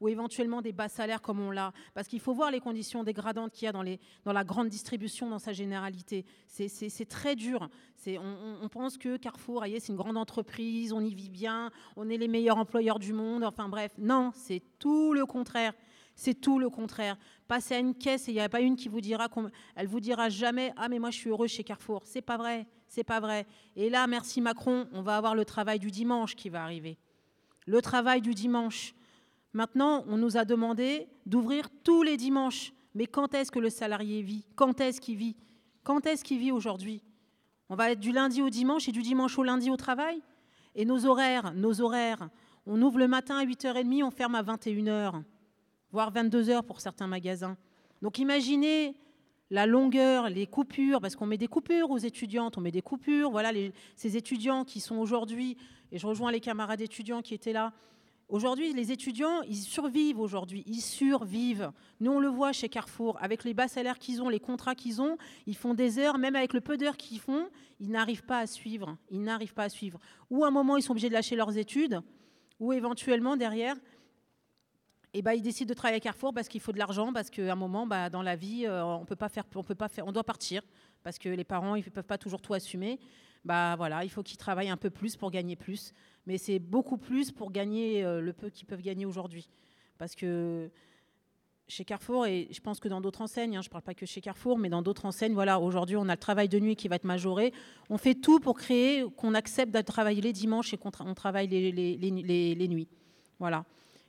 ou 0.00 0.08
éventuellement 0.08 0.62
des 0.62 0.72
bas 0.72 0.88
salaires 0.88 1.22
comme 1.22 1.40
on 1.40 1.50
l'a. 1.50 1.72
Parce 1.94 2.06
qu'il 2.06 2.20
faut 2.20 2.34
voir 2.34 2.50
les 2.50 2.60
conditions 2.60 3.02
dégradantes 3.02 3.52
qu'il 3.52 3.66
y 3.66 3.68
a 3.68 3.72
dans, 3.72 4.32
la 4.32 4.44
grande 4.44 4.68
distribution 4.68 5.28
dans 5.28 5.38
sa 5.38 5.52
généralité. 5.52 6.24
C'est- 6.46 7.06
très 7.08 7.36
dur. 7.36 7.68
On, 8.06 8.58
on- 8.62 8.68
pense 8.68 8.98
que 8.98 9.16
Carrefour, 9.16 9.64
c'est 9.64 9.88
une 9.88 9.96
grande 9.96 10.16
entreprise, 10.16 10.92
on 10.92 11.00
y 11.00 11.14
vit 11.14 11.30
bien, 11.30 11.70
on 11.96 12.08
est 12.10 12.18
les 12.18 12.28
meilleurs 12.28 12.58
employeurs 12.58 12.98
du 12.98 13.12
monde. 13.12 13.42
Enfin 13.42 13.68
bref, 13.68 13.92
non, 13.98 14.32
c'est 14.34 14.62
tout 14.78 15.12
le 15.14 15.24
contraire. 15.24 15.72
C'est 16.16 16.40
tout 16.40 16.58
le 16.58 16.70
contraire. 16.70 17.18
Passez 17.46 17.74
à 17.74 17.78
une 17.78 17.94
caisse 17.94 18.26
et 18.26 18.32
il 18.32 18.34
n'y 18.34 18.40
a 18.40 18.48
pas 18.48 18.62
une 18.62 18.74
qui 18.74 18.88
vous 18.88 19.02
dira, 19.02 19.28
elle 19.74 19.86
vous 19.86 20.00
dira 20.00 20.30
jamais, 20.30 20.72
ah 20.76 20.88
mais 20.88 20.98
moi 20.98 21.10
je 21.10 21.18
suis 21.18 21.28
heureux 21.28 21.46
chez 21.46 21.62
Carrefour. 21.62 22.02
C'est 22.06 22.22
pas 22.22 22.38
vrai, 22.38 22.66
c'est 22.88 23.04
pas 23.04 23.20
vrai. 23.20 23.46
Et 23.76 23.90
là, 23.90 24.06
merci 24.06 24.40
Macron, 24.40 24.88
on 24.92 25.02
va 25.02 25.18
avoir 25.18 25.34
le 25.34 25.44
travail 25.44 25.78
du 25.78 25.90
dimanche 25.90 26.34
qui 26.34 26.48
va 26.48 26.64
arriver. 26.64 26.96
Le 27.66 27.82
travail 27.82 28.22
du 28.22 28.32
dimanche. 28.32 28.94
Maintenant, 29.52 30.04
on 30.08 30.16
nous 30.16 30.38
a 30.38 30.46
demandé 30.46 31.06
d'ouvrir 31.26 31.68
tous 31.84 32.02
les 32.02 32.16
dimanches. 32.16 32.72
Mais 32.94 33.06
quand 33.06 33.34
est-ce 33.34 33.52
que 33.52 33.58
le 33.58 33.68
salarié 33.68 34.22
vit? 34.22 34.46
Quand 34.54 34.80
est-ce 34.80 35.02
qu'il 35.02 35.16
vit? 35.16 35.36
Quand 35.82 36.06
est-ce 36.06 36.24
qu'il 36.24 36.38
vit 36.38 36.50
aujourd'hui? 36.50 37.02
On 37.68 37.74
va 37.74 37.90
être 37.90 38.00
du 38.00 38.12
lundi 38.12 38.40
au 38.40 38.48
dimanche 38.48 38.88
et 38.88 38.92
du 38.92 39.02
dimanche 39.02 39.38
au 39.38 39.42
lundi 39.42 39.70
au 39.70 39.76
travail? 39.76 40.22
Et 40.74 40.86
nos 40.86 41.04
horaires, 41.04 41.52
nos 41.52 41.82
horaires, 41.82 42.30
on 42.64 42.80
ouvre 42.80 42.98
le 42.98 43.08
matin 43.08 43.36
à 43.36 43.44
8h30, 43.44 44.02
on 44.02 44.10
ferme 44.10 44.34
à 44.34 44.42
21h 44.42 45.22
voire 45.90 46.10
22 46.10 46.50
heures 46.50 46.64
pour 46.64 46.80
certains 46.80 47.06
magasins. 47.06 47.56
Donc 48.02 48.18
imaginez 48.18 48.96
la 49.50 49.66
longueur, 49.66 50.28
les 50.28 50.46
coupures, 50.46 51.00
parce 51.00 51.14
qu'on 51.14 51.26
met 51.26 51.38
des 51.38 51.46
coupures 51.46 51.90
aux 51.90 51.98
étudiantes, 51.98 52.58
on 52.58 52.60
met 52.60 52.72
des 52.72 52.82
coupures, 52.82 53.30
voilà, 53.30 53.50
ces 53.94 54.16
étudiants 54.16 54.64
qui 54.64 54.80
sont 54.80 54.96
aujourd'hui, 54.96 55.56
et 55.92 55.98
je 55.98 56.06
rejoins 56.06 56.32
les 56.32 56.40
camarades 56.40 56.80
étudiants 56.80 57.22
qui 57.22 57.34
étaient 57.34 57.52
là, 57.52 57.72
aujourd'hui, 58.28 58.72
les 58.72 58.90
étudiants, 58.90 59.42
ils 59.42 59.56
survivent 59.56 60.18
aujourd'hui, 60.18 60.64
ils 60.66 60.80
survivent. 60.80 61.70
Nous, 62.00 62.10
on 62.10 62.18
le 62.18 62.28
voit 62.28 62.52
chez 62.52 62.68
Carrefour, 62.68 63.16
avec 63.22 63.44
les 63.44 63.54
bas 63.54 63.68
salaires 63.68 64.00
qu'ils 64.00 64.20
ont, 64.20 64.28
les 64.28 64.40
contrats 64.40 64.74
qu'ils 64.74 65.00
ont, 65.00 65.16
ils 65.46 65.56
font 65.56 65.74
des 65.74 66.00
heures, 66.00 66.18
même 66.18 66.34
avec 66.34 66.52
le 66.52 66.60
peu 66.60 66.76
d'heures 66.76 66.96
qu'ils 66.96 67.20
font, 67.20 67.48
ils 67.78 67.90
n'arrivent 67.90 68.24
pas 68.24 68.40
à 68.40 68.46
suivre, 68.48 68.96
ils 69.10 69.22
n'arrivent 69.22 69.54
pas 69.54 69.64
à 69.64 69.68
suivre. 69.68 70.00
Ou 70.30 70.44
à 70.44 70.48
un 70.48 70.50
moment, 70.50 70.76
ils 70.76 70.82
sont 70.82 70.90
obligés 70.90 71.08
de 71.08 71.14
lâcher 71.14 71.36
leurs 71.36 71.56
études, 71.56 72.00
ou 72.58 72.72
éventuellement, 72.72 73.36
derrière, 73.36 73.76
et 75.16 75.22
bah, 75.22 75.34
ils 75.34 75.42
décident 75.42 75.68
de 75.68 75.74
travailler 75.74 75.96
à 75.96 76.00
Carrefour 76.00 76.32
parce 76.34 76.48
qu'il 76.48 76.60
faut 76.60 76.72
de 76.72 76.78
l'argent, 76.78 77.12
parce 77.12 77.30
qu'à 77.30 77.52
un 77.52 77.56
moment, 77.56 77.86
bah, 77.86 78.10
dans 78.10 78.22
la 78.22 78.36
vie, 78.36 78.66
euh, 78.66 78.84
on 78.84 79.04
peut 79.04 79.16
pas 79.16 79.28
faire, 79.28 79.44
on 79.54 79.62
peut 79.62 79.74
pas 79.74 79.88
faire, 79.88 80.06
on 80.06 80.12
doit 80.12 80.24
partir 80.24 80.62
parce 81.02 81.18
que 81.18 81.28
les 81.28 81.44
parents, 81.44 81.74
ils 81.76 81.84
peuvent 81.90 82.04
pas 82.04 82.18
toujours 82.18 82.40
tout 82.42 82.54
assumer. 82.54 82.98
Bah 83.44 83.74
voilà, 83.76 84.02
il 84.04 84.10
faut 84.10 84.22
qu'ils 84.24 84.38
travaillent 84.38 84.70
un 84.70 84.76
peu 84.76 84.90
plus 84.90 85.16
pour 85.16 85.30
gagner 85.30 85.54
plus, 85.54 85.92
mais 86.26 86.36
c'est 86.36 86.58
beaucoup 86.58 86.96
plus 86.98 87.30
pour 87.30 87.52
gagner 87.52 88.04
euh, 88.04 88.20
le 88.20 88.32
peu 88.32 88.50
qu'ils 88.50 88.66
peuvent 88.66 88.82
gagner 88.82 89.06
aujourd'hui, 89.06 89.48
parce 89.98 90.16
que 90.16 90.68
chez 91.68 91.84
Carrefour, 91.84 92.26
et 92.26 92.48
je 92.50 92.60
pense 92.60 92.80
que 92.80 92.88
dans 92.88 93.00
d'autres 93.00 93.22
enseignes, 93.22 93.56
hein, 93.56 93.62
je 93.62 93.68
ne 93.68 93.70
parle 93.72 93.82
pas 93.84 93.94
que 93.94 94.04
chez 94.06 94.20
Carrefour, 94.20 94.58
mais 94.58 94.68
dans 94.68 94.82
d'autres 94.82 95.04
enseignes, 95.04 95.32
voilà, 95.34 95.60
aujourd'hui, 95.60 95.96
on 95.96 96.08
a 96.08 96.14
le 96.14 96.18
travail 96.18 96.48
de 96.48 96.58
nuit 96.58 96.76
qui 96.76 96.88
va 96.88 96.96
être 96.96 97.04
majoré. 97.04 97.52
On 97.88 97.98
fait 97.98 98.14
tout 98.14 98.40
pour 98.40 98.56
créer 98.56 99.04
qu'on 99.16 99.34
accepte 99.34 99.72
de 99.72 99.80
travailler 99.80 100.22
les 100.22 100.32
dimanches 100.32 100.72
et 100.74 100.76
qu'on 100.76 100.90
tra- 100.90 101.12
travaille 101.14 101.46
les- 101.48 101.70
les- 101.72 101.96
les- 101.96 102.54
les 102.54 102.68
nuits. 102.68 102.88
Voilà. 103.38 103.64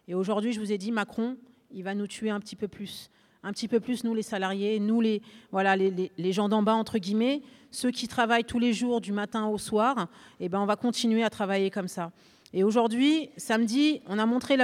Et 0.08 0.16
aujourd'hui, 0.16 0.54
je 0.54 0.60
vous 0.60 0.72
ai 0.72 0.78
dit, 0.78 0.92
Macron, 0.92 1.38
il 1.72 1.84
va 1.84 1.94
nous 1.94 2.08
tuer 2.08 2.30
un 2.30 2.40
petit 2.40 2.56
peu 2.56 2.68
plus. 2.68 3.10
Un 3.44 3.52
petit 3.52 3.68
peu 3.68 3.80
plus, 3.80 4.04
nous 4.04 4.14
les 4.14 4.24
salariés, 4.24 4.80
nous 4.80 5.02
les, 5.02 5.22
voilà, 5.52 5.76
les, 5.76 6.32
gens 6.32 6.50
d'en 6.50 6.64
bas, 6.64 6.74
entre 6.74 6.98
guillemets, 6.98 7.42
ceux 7.72 7.92
qui 7.92 8.08
travaillent 8.08 8.44
tous 8.44 8.60
les 8.60 8.74
jours 8.74 9.02
du 9.02 9.12
matin 9.12 9.48
au 9.48 9.58
soir, 9.58 10.08
eh 10.40 10.50
ben, 10.50 10.60
on 10.60 10.66
va 10.66 10.76
continuer 10.76 11.24
à 11.24 11.30
travailler 11.30 11.70
comme 11.70 11.88
ça. 11.88 12.12
Et 12.54 12.64
aujourd'hui, 12.64 13.30
samedi, 13.38 14.02
on 14.08 14.18
a 14.18 14.26
montré, 14.26 14.58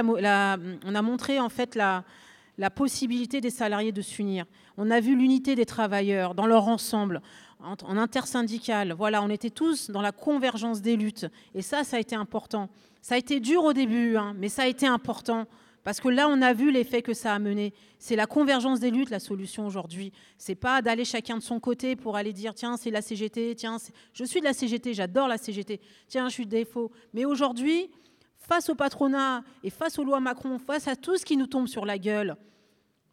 en 1.40 1.48
fait 1.48 1.76
la 1.76 2.70
possibilité 2.74 3.40
des 3.40 3.50
salariés 3.50 3.92
de 3.92 4.02
s'unir. 4.02 4.46
On 4.76 4.90
a 4.90 5.00
vu 5.00 5.16
l'unité 5.16 5.54
des 5.54 5.66
travailleurs 5.66 6.34
dans 6.34 6.46
leur 6.46 6.68
ensemble, 6.68 7.20
en, 7.64 7.76
en 7.84 7.96
intersyndical. 7.96 8.92
Voilà, 8.92 9.22
on 9.22 9.28
était 9.28 9.50
tous 9.50 9.90
dans 9.90 10.02
la 10.02 10.12
convergence 10.12 10.82
des 10.82 10.96
luttes. 10.96 11.26
Et 11.54 11.62
ça, 11.62 11.84
ça 11.84 11.96
a 11.96 12.00
été 12.00 12.14
important. 12.14 12.68
Ça 13.02 13.16
a 13.16 13.18
été 13.18 13.40
dur 13.40 13.64
au 13.64 13.72
début, 13.72 14.16
hein, 14.16 14.34
mais 14.38 14.48
ça 14.48 14.62
a 14.62 14.66
été 14.66 14.86
important. 14.86 15.46
Parce 15.84 16.00
que 16.00 16.08
là, 16.08 16.28
on 16.28 16.40
a 16.40 16.54
vu 16.54 16.70
l'effet 16.70 17.02
que 17.02 17.12
ça 17.12 17.34
a 17.34 17.38
mené. 17.38 17.74
C'est 17.98 18.16
la 18.16 18.26
convergence 18.26 18.80
des 18.80 18.90
luttes, 18.90 19.10
la 19.10 19.20
solution 19.20 19.66
aujourd'hui. 19.66 20.12
C'est 20.38 20.54
pas 20.54 20.80
d'aller 20.80 21.04
chacun 21.04 21.36
de 21.36 21.42
son 21.42 21.60
côté 21.60 21.94
pour 21.94 22.16
aller 22.16 22.32
dire 22.32 22.54
tiens, 22.54 22.78
c'est 22.78 22.90
la 22.90 23.02
CGT, 23.02 23.54
tiens, 23.54 23.76
je 24.14 24.24
suis 24.24 24.40
de 24.40 24.46
la 24.46 24.54
CGT, 24.54 24.94
j'adore 24.94 25.28
la 25.28 25.36
CGT, 25.36 25.80
tiens, 26.08 26.28
je 26.30 26.34
suis 26.34 26.46
de 26.46 26.50
défaut. 26.50 26.90
Mais 27.12 27.26
aujourd'hui, 27.26 27.90
face 28.38 28.70
au 28.70 28.74
patronat 28.74 29.44
et 29.62 29.68
face 29.68 29.98
aux 29.98 30.04
lois 30.04 30.20
Macron, 30.20 30.58
face 30.58 30.88
à 30.88 30.96
tout 30.96 31.18
ce 31.18 31.24
qui 31.26 31.36
nous 31.36 31.46
tombe 31.46 31.66
sur 31.66 31.84
la 31.84 31.98
gueule, 31.98 32.36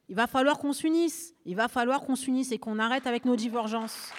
il 0.08 0.16
va 0.16 0.28
falloir 0.28 0.58
qu'on 0.58 0.74
s'unisse. 0.74 1.34
Il 1.46 1.58
va 1.58 1.68
falloir 1.68 2.02
qu'on 2.02 2.16
s'unisse 2.16 2.54
et 2.54 2.58
qu'on 2.58 2.80
arrête 2.80 3.06
avec 3.06 3.26
nos 3.26 3.36
divergences. 3.36 4.14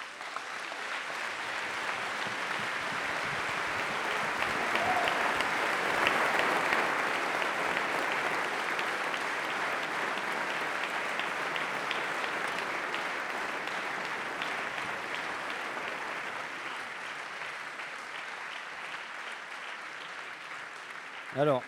Alors, 21.34 21.62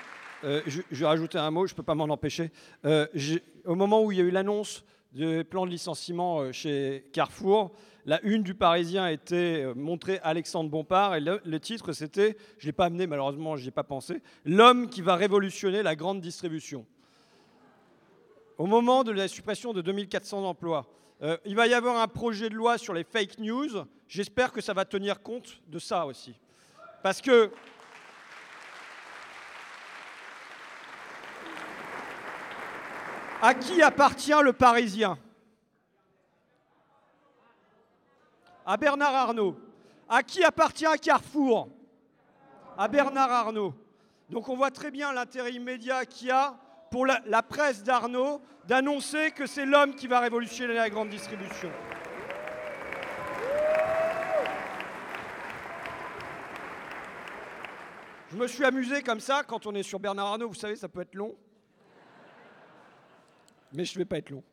euh, 0.45 0.61
je, 0.67 0.83
vais 0.91 1.07
rajouter 1.07 1.39
un 1.39 1.51
mot, 1.51 1.67
je 1.67 1.73
ne 1.73 1.77
peux 1.77 1.83
pas 1.83 1.95
m'en 1.95 2.05
empêcher. 2.05 2.51
Euh, 2.85 3.07
au 3.65 3.75
moment 3.75 4.03
où 4.03 4.13
il 4.13 4.19
y 4.19 4.21
a 4.21 4.25
eu 4.25 4.31
l'annonce 4.31 4.85
du 5.13 5.43
plan 5.45 5.65
de 5.65 5.71
licenciement 5.71 6.41
euh, 6.41 6.53
chez 6.53 7.09
Carrefour, 7.13 7.73
la 8.05 8.23
une 8.23 8.43
du 8.43 8.55
Parisien 8.55 9.09
était 9.09 9.65
montrée 9.75 10.21
Alexandre 10.23 10.69
Bompard 10.69 11.15
et 11.15 11.21
le, 11.21 11.59
titre 11.59 11.95
c'était, 11.95 12.37
je 12.59 12.67
ne 12.67 12.69
l'ai 12.69 12.73
pas 12.73 12.85
amené 12.85 13.07
malheureusement, 13.07 13.57
je 13.57 13.63
n'y 13.63 13.69
ai 13.69 13.71
pas 13.71 13.85
pensé, 13.85 14.21
L'homme 14.45 14.91
qui 14.91 15.01
va 15.01 15.17
révolutionner 15.17 15.83
la 15.83 15.97
grande 15.97 16.21
distribution. 16.21 16.85
Au 18.59 18.67
moment 18.67 19.03
de 19.05 19.13
la 19.13 19.27
suppression 19.27 19.73
de 19.73 19.81
2400 19.81 20.45
emplois, 20.45 20.87
il 21.47 21.57
va 21.57 21.67
y 21.67 21.73
avoir 21.73 21.97
un 21.97 22.07
projet 22.07 22.51
de 22.51 22.55
loi 22.55 22.77
sur 22.77 22.93
les 22.93 23.05
fake 23.05 23.39
news. 23.39 23.71
J'espère 24.07 24.53
que 24.53 24.61
ça 24.61 24.75
va 24.75 24.85
tenir 24.85 25.23
compte 25.23 25.63
de 25.69 25.79
ça 25.79 26.05
aussi. 26.05 26.35
Parce 27.03 27.23
que 27.23 27.51
À 33.47 33.53
qui 33.53 33.83
appartient 33.83 34.33
le 34.43 34.55
Parisien? 34.55 35.19
À 38.65 38.79
Bernard 38.79 39.15
Arnault. 39.15 39.55
À 40.09 40.23
qui 40.23 40.43
appartient 40.43 40.87
Carrefour? 41.03 41.69
À 42.79 42.89
Bernard 42.89 43.31
Arnault. 43.31 43.75
Donc 44.31 44.49
on 44.49 44.57
voit 44.57 44.71
très 44.71 44.91
bien 44.91 45.13
l'intérêt 45.13 45.53
immédiat 45.53 46.07
qu'il 46.07 46.29
y 46.29 46.31
a 46.31 46.57
pour 46.91 47.05
la, 47.05 47.21
la 47.27 47.43
presse 47.43 47.83
d'Arnault 47.83 48.41
d'annoncer 48.67 49.31
que 49.33 49.45
c'est 49.45 49.67
l'homme 49.67 49.95
qui 49.95 50.07
va 50.07 50.21
révolutionner 50.21 50.73
la 50.73 50.89
grande 50.89 51.11
distribution. 51.11 51.71
Je 58.33 58.37
me 58.39 58.47
suis 58.47 58.65
amusé 58.65 59.03
comme 59.03 59.21
ça, 59.21 59.43
quand 59.47 59.67
on 59.67 59.75
est 59.75 59.83
sur 59.83 60.01
Bernard 60.01 60.29
Arnault, 60.29 60.49
vous 60.49 60.55
savez, 60.55 60.77
ça 60.77 60.89
peut 60.89 61.03
être 61.03 61.15
long. 61.15 61.37
Mais 63.75 63.85
je 63.85 63.95
ne 63.95 63.99
vais 63.99 64.05
pas 64.05 64.19
être 64.19 64.31
long. 64.31 64.45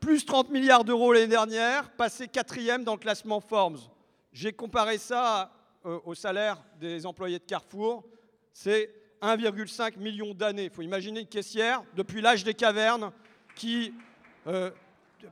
Plus 0.00 0.24
30 0.24 0.50
milliards 0.50 0.84
d'euros 0.84 1.12
l'année 1.12 1.26
dernière, 1.26 1.90
passé 1.90 2.28
quatrième 2.28 2.82
dans 2.82 2.94
le 2.94 2.98
classement 2.98 3.40
Forbes. 3.40 3.78
J'ai 4.32 4.52
comparé 4.52 4.98
ça 4.98 5.52
euh, 5.84 5.98
au 6.04 6.14
salaire 6.14 6.62
des 6.80 7.04
employés 7.04 7.38
de 7.38 7.44
Carrefour. 7.44 8.04
C'est 8.52 8.90
1,5 9.20 9.98
million 9.98 10.32
d'années. 10.32 10.64
Il 10.64 10.70
faut 10.70 10.82
imaginer 10.82 11.20
une 11.20 11.26
caissière 11.26 11.82
depuis 11.94 12.22
l'âge 12.22 12.42
des 12.42 12.54
cavernes 12.54 13.12
qui 13.54 13.92
euh, 14.46 14.70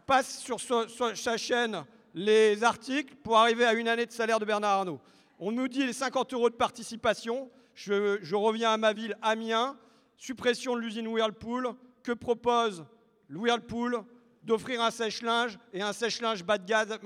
passe 0.07 0.39
sur 0.39 0.59
sa 0.61 1.37
chaîne 1.37 1.85
les 2.14 2.62
articles 2.62 3.14
pour 3.22 3.39
arriver 3.39 3.64
à 3.64 3.72
une 3.72 3.89
année 3.89 4.07
de 4.07 4.12
salaire 4.12 4.39
de 4.39 4.45
Bernard 4.45 4.78
Arnault. 4.80 5.01
On 5.39 5.53
nous 5.53 5.68
dit 5.68 5.87
les 5.87 5.93
50 5.93 6.35
euros 6.35 6.51
de 6.51 6.55
participation. 6.55 7.51
Je, 7.74 8.18
je 8.22 8.37
reviens 8.37 8.72
à 8.72 8.76
ma 8.76 8.93
ville, 8.93 9.16
Amiens. 9.22 9.76
Suppression 10.16 10.76
de 10.76 10.80
l'usine 10.80 11.09
Whirlpool. 11.09 11.74
Que 12.05 12.12
propose 12.12 12.86
le 13.26 13.38
Whirlpool 13.40 14.05
D'offrir 14.44 14.82
un 14.82 14.90
sèche-linge 14.90 15.59
et 15.72 15.80
un 15.80 15.94
sèche-linge 15.94 16.44
bas 16.44 16.59
de 16.59 16.66
gaz 16.66 16.96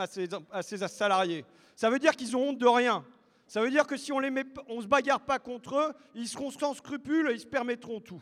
à 0.51 0.62
ses, 0.62 0.88
salariés. 0.88 1.44
Ça 1.76 1.88
veut 1.88 2.01
dire 2.01 2.16
qu'ils 2.16 2.36
ont 2.36 2.49
honte 2.49 2.59
de 2.59 2.66
rien. 2.66 3.05
Ça 3.46 3.62
veut 3.62 3.70
dire 3.70 3.86
que 3.86 3.96
si 3.96 4.11
on 4.11 4.20
ne 4.20 4.28
se 4.28 4.86
bagarre 4.88 5.20
pas 5.20 5.38
contre 5.38 5.76
eux, 5.76 5.92
ils 6.16 6.28
seront 6.28 6.51
sans 6.51 6.74
scrupules 6.74 7.30
et 7.30 7.34
ils 7.34 7.40
se 7.40 7.46
permettront 7.46 8.01
tout. 8.01 8.20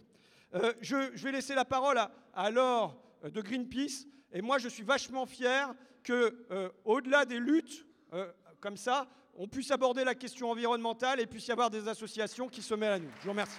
Euh, 0.54 0.74
je, 0.82 1.12
je 1.14 1.24
vais 1.24 1.32
laisser 1.32 1.54
la 1.54 1.64
parole 1.64 1.96
à, 1.96 2.12
à 2.34 2.50
Laure 2.50 2.94
euh, 3.24 3.30
de 3.30 3.40
Greenpeace. 3.40 4.06
Et 4.32 4.42
moi, 4.42 4.58
je 4.58 4.68
suis 4.68 4.82
vachement 4.82 5.26
fier 5.26 5.74
que, 6.02 6.46
euh, 6.50 6.68
au-delà 6.84 7.24
des 7.24 7.40
luttes 7.40 7.86
euh, 8.12 8.30
comme 8.60 8.76
ça, 8.76 9.08
on 9.34 9.48
puisse 9.48 9.70
aborder 9.70 10.04
la 10.04 10.14
question 10.14 10.50
environnementale 10.50 11.20
et 11.20 11.26
puisse 11.26 11.48
y 11.48 11.52
avoir 11.52 11.70
des 11.70 11.88
associations 11.88 12.48
qui 12.48 12.62
se 12.62 12.74
mêlent 12.74 12.92
à 12.92 12.98
nous. 12.98 13.10
Je 13.18 13.24
vous 13.24 13.30
remercie. 13.30 13.58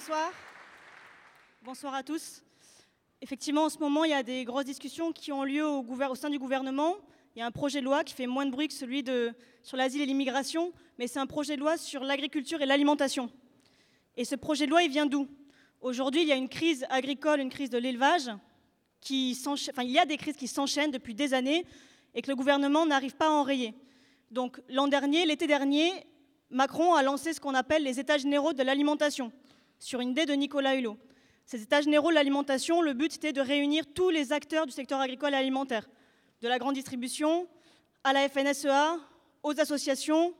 Bonsoir. 0.00 0.32
Bonsoir 1.62 1.94
à 1.94 2.02
tous. 2.02 2.42
Effectivement, 3.20 3.64
en 3.64 3.68
ce 3.68 3.76
moment, 3.76 4.04
il 4.04 4.12
y 4.12 4.14
a 4.14 4.22
des 4.22 4.44
grosses 4.44 4.64
discussions 4.64 5.12
qui 5.12 5.30
ont 5.30 5.44
lieu 5.44 5.66
au, 5.66 6.14
sein 6.14 6.30
du 6.30 6.38
gouvernement. 6.38 6.96
Il 7.36 7.40
y 7.40 7.42
a 7.42 7.46
un 7.46 7.50
projet 7.50 7.80
de 7.80 7.84
loi 7.84 8.02
qui 8.02 8.14
fait 8.14 8.26
moins 8.26 8.46
de 8.46 8.50
bruit 8.50 8.68
que 8.68 8.72
celui 8.72 9.04
sur 9.62 9.76
l'asile 9.76 10.00
et 10.00 10.06
l'immigration, 10.06 10.72
mais 10.98 11.06
c'est 11.06 11.18
un 11.18 11.26
projet 11.26 11.56
de 11.56 11.60
loi 11.60 11.76
sur 11.76 12.02
l'agriculture 12.02 12.62
et 12.62 12.64
l'alimentation. 12.64 13.30
Et 14.16 14.24
ce 14.24 14.36
projet 14.36 14.64
de 14.64 14.70
loi, 14.70 14.82
il 14.82 14.90
vient 14.90 15.04
d'où? 15.04 15.28
Aujourd'hui, 15.82 16.22
il 16.22 16.28
y 16.28 16.32
a 16.32 16.36
une 16.36 16.48
crise 16.48 16.86
agricole, 16.88 17.38
une 17.38 17.50
crise 17.50 17.68
de 17.68 17.76
l'élevage, 17.76 18.30
qui 19.02 19.38
enfin, 19.44 19.82
il 19.82 19.90
y 19.90 19.98
a 19.98 20.06
des 20.06 20.16
crises 20.16 20.36
qui 20.36 20.48
s'enchaînent 20.48 20.92
depuis 20.92 21.14
des 21.14 21.34
années 21.34 21.66
et 22.14 22.22
que 22.22 22.30
le 22.30 22.36
gouvernement 22.36 22.86
n'arrive 22.86 23.16
pas 23.16 23.26
à 23.26 23.32
enrayer. 23.32 23.74
Donc 24.30 24.62
l'an 24.70 24.88
dernier, 24.88 25.26
l'été 25.26 25.46
dernier, 25.46 25.92
Macron 26.48 26.94
a 26.94 27.02
lancé 27.02 27.34
ce 27.34 27.40
qu'on 27.40 27.54
appelle 27.54 27.82
les 27.82 28.00
États 28.00 28.16
généraux 28.16 28.54
de 28.54 28.62
l'alimentation, 28.62 29.30
sur 29.80 30.00
une 30.00 30.10
idée 30.10 30.26
de 30.26 30.34
Nicolas 30.34 30.76
Hulot. 30.76 30.96
Ces 31.46 31.62
États 31.62 31.80
généraux 31.80 32.10
de 32.10 32.14
l'alimentation, 32.14 32.82
le 32.82 32.92
but 32.92 33.16
était 33.16 33.32
de 33.32 33.40
réunir 33.40 33.84
tous 33.92 34.10
les 34.10 34.32
acteurs 34.32 34.66
du 34.66 34.72
secteur 34.72 35.00
agricole 35.00 35.32
et 35.32 35.36
alimentaire, 35.36 35.88
de 36.42 36.48
la 36.48 36.58
grande 36.58 36.74
distribution 36.74 37.48
à 38.04 38.12
la 38.12 38.28
FNSEA, 38.28 38.98
aux 39.42 39.58
associations, 39.58 40.34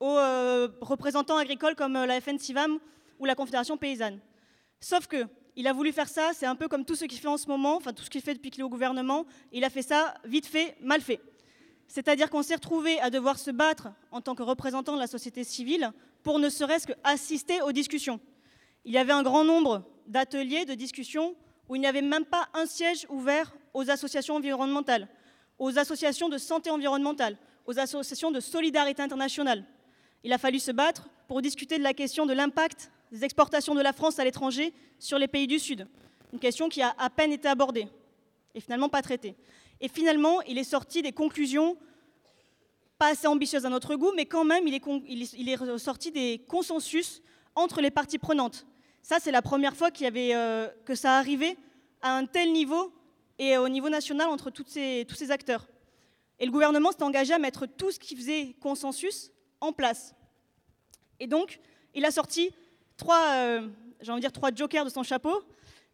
aux 0.00 0.16
euh, 0.16 0.68
représentants 0.80 1.36
agricoles 1.36 1.76
comme 1.76 1.94
euh, 1.94 2.06
la 2.06 2.20
FNCIVAM 2.20 2.78
ou 3.18 3.26
la 3.26 3.34
Confédération 3.34 3.76
paysanne. 3.76 4.18
Sauf 4.80 5.06
que 5.06 5.26
il 5.56 5.66
a 5.66 5.72
voulu 5.74 5.92
faire 5.92 6.08
ça, 6.08 6.30
c'est 6.32 6.46
un 6.46 6.56
peu 6.56 6.68
comme 6.68 6.86
tout 6.86 6.94
ce 6.94 7.04
qu'il 7.04 7.18
fait 7.18 7.28
en 7.28 7.36
ce 7.36 7.46
moment, 7.46 7.76
enfin 7.76 7.92
tout 7.92 8.02
ce 8.02 8.08
qu'il 8.08 8.22
fait 8.22 8.34
depuis 8.34 8.50
qu'il 8.50 8.60
est 8.60 8.64
au 8.64 8.70
gouvernement, 8.70 9.26
il 9.52 9.62
a 9.62 9.68
fait 9.68 9.82
ça 9.82 10.14
vite 10.24 10.46
fait, 10.46 10.76
mal 10.80 11.02
fait. 11.02 11.20
C'est-à-dire 11.86 12.30
qu'on 12.30 12.42
s'est 12.42 12.54
retrouvé 12.54 12.98
à 13.00 13.10
devoir 13.10 13.38
se 13.38 13.50
battre 13.50 13.88
en 14.10 14.20
tant 14.20 14.34
que 14.34 14.42
représentant 14.42 14.94
de 14.94 15.00
la 15.00 15.06
société 15.06 15.44
civile 15.44 15.92
pour 16.22 16.38
ne 16.38 16.48
serait-ce 16.48 16.86
qu'assister 16.86 17.60
aux 17.62 17.72
discussions. 17.72 18.20
Il 18.84 18.92
y 18.92 18.98
avait 18.98 19.12
un 19.12 19.22
grand 19.22 19.44
nombre 19.44 19.84
d'ateliers, 20.06 20.64
de 20.64 20.74
discussions, 20.74 21.34
où 21.68 21.76
il 21.76 21.80
n'y 21.80 21.86
avait 21.86 22.02
même 22.02 22.24
pas 22.24 22.48
un 22.54 22.66
siège 22.66 23.06
ouvert 23.08 23.52
aux 23.74 23.90
associations 23.90 24.36
environnementales, 24.36 25.08
aux 25.58 25.78
associations 25.78 26.28
de 26.28 26.38
santé 26.38 26.70
environnementale, 26.70 27.36
aux 27.66 27.78
associations 27.78 28.30
de 28.30 28.40
solidarité 28.40 29.02
internationale. 29.02 29.64
Il 30.24 30.32
a 30.32 30.38
fallu 30.38 30.58
se 30.58 30.72
battre 30.72 31.08
pour 31.28 31.42
discuter 31.42 31.78
de 31.78 31.82
la 31.82 31.94
question 31.94 32.26
de 32.26 32.32
l'impact 32.32 32.90
des 33.12 33.24
exportations 33.24 33.74
de 33.74 33.82
la 33.82 33.92
France 33.92 34.18
à 34.18 34.24
l'étranger 34.24 34.72
sur 34.98 35.18
les 35.18 35.28
pays 35.28 35.46
du 35.46 35.58
Sud. 35.58 35.86
Une 36.32 36.38
question 36.38 36.68
qui 36.68 36.82
a 36.82 36.94
à 36.98 37.10
peine 37.10 37.32
été 37.32 37.48
abordée 37.48 37.88
et 38.54 38.60
finalement 38.60 38.88
pas 38.88 39.02
traitée. 39.02 39.36
Et 39.80 39.88
finalement, 39.88 40.42
il 40.42 40.58
est 40.58 40.64
sorti 40.64 41.02
des 41.02 41.12
conclusions 41.12 41.76
pas 42.98 43.12
assez 43.12 43.26
ambitieuse 43.26 43.64
à 43.64 43.70
notre 43.70 43.96
goût, 43.96 44.12
mais 44.14 44.26
quand 44.26 44.44
même, 44.44 44.68
il 44.68 45.48
est, 45.48 45.56
ressorti 45.56 46.12
des 46.12 46.44
consensus 46.46 47.22
entre 47.54 47.80
les 47.80 47.90
parties 47.90 48.18
prenantes. 48.18 48.66
Ça, 49.02 49.18
c'est 49.20 49.30
la 49.32 49.42
première 49.42 49.76
fois 49.76 49.90
qu'il 49.90 50.04
y 50.04 50.06
avait, 50.06 50.34
euh, 50.34 50.68
que 50.84 50.94
ça 50.94 51.16
arrivait 51.18 51.56
à 52.02 52.16
un 52.16 52.26
tel 52.26 52.52
niveau 52.52 52.92
et 53.38 53.56
au 53.56 53.68
niveau 53.68 53.88
national 53.88 54.28
entre 54.28 54.52
ces- 54.66 55.04
tous 55.08 55.14
ces 55.16 55.30
acteurs. 55.30 55.66
Et 56.38 56.46
le 56.46 56.52
gouvernement 56.52 56.92
s'est 56.92 57.02
engagé 57.02 57.32
à 57.34 57.38
mettre 57.38 57.66
tout 57.66 57.90
ce 57.90 57.98
qui 57.98 58.14
faisait 58.16 58.54
consensus 58.60 59.30
en 59.60 59.72
place. 59.72 60.14
Et 61.18 61.26
donc, 61.26 61.58
il 61.94 62.04
a 62.04 62.10
sorti 62.10 62.50
trois, 62.96 63.20
euh, 63.32 63.68
j'ai 64.00 64.12
envie 64.12 64.20
de 64.20 64.26
dire 64.26 64.32
trois 64.32 64.50
jokers 64.54 64.84
de 64.84 64.90
son 64.90 65.02
chapeau. 65.02 65.42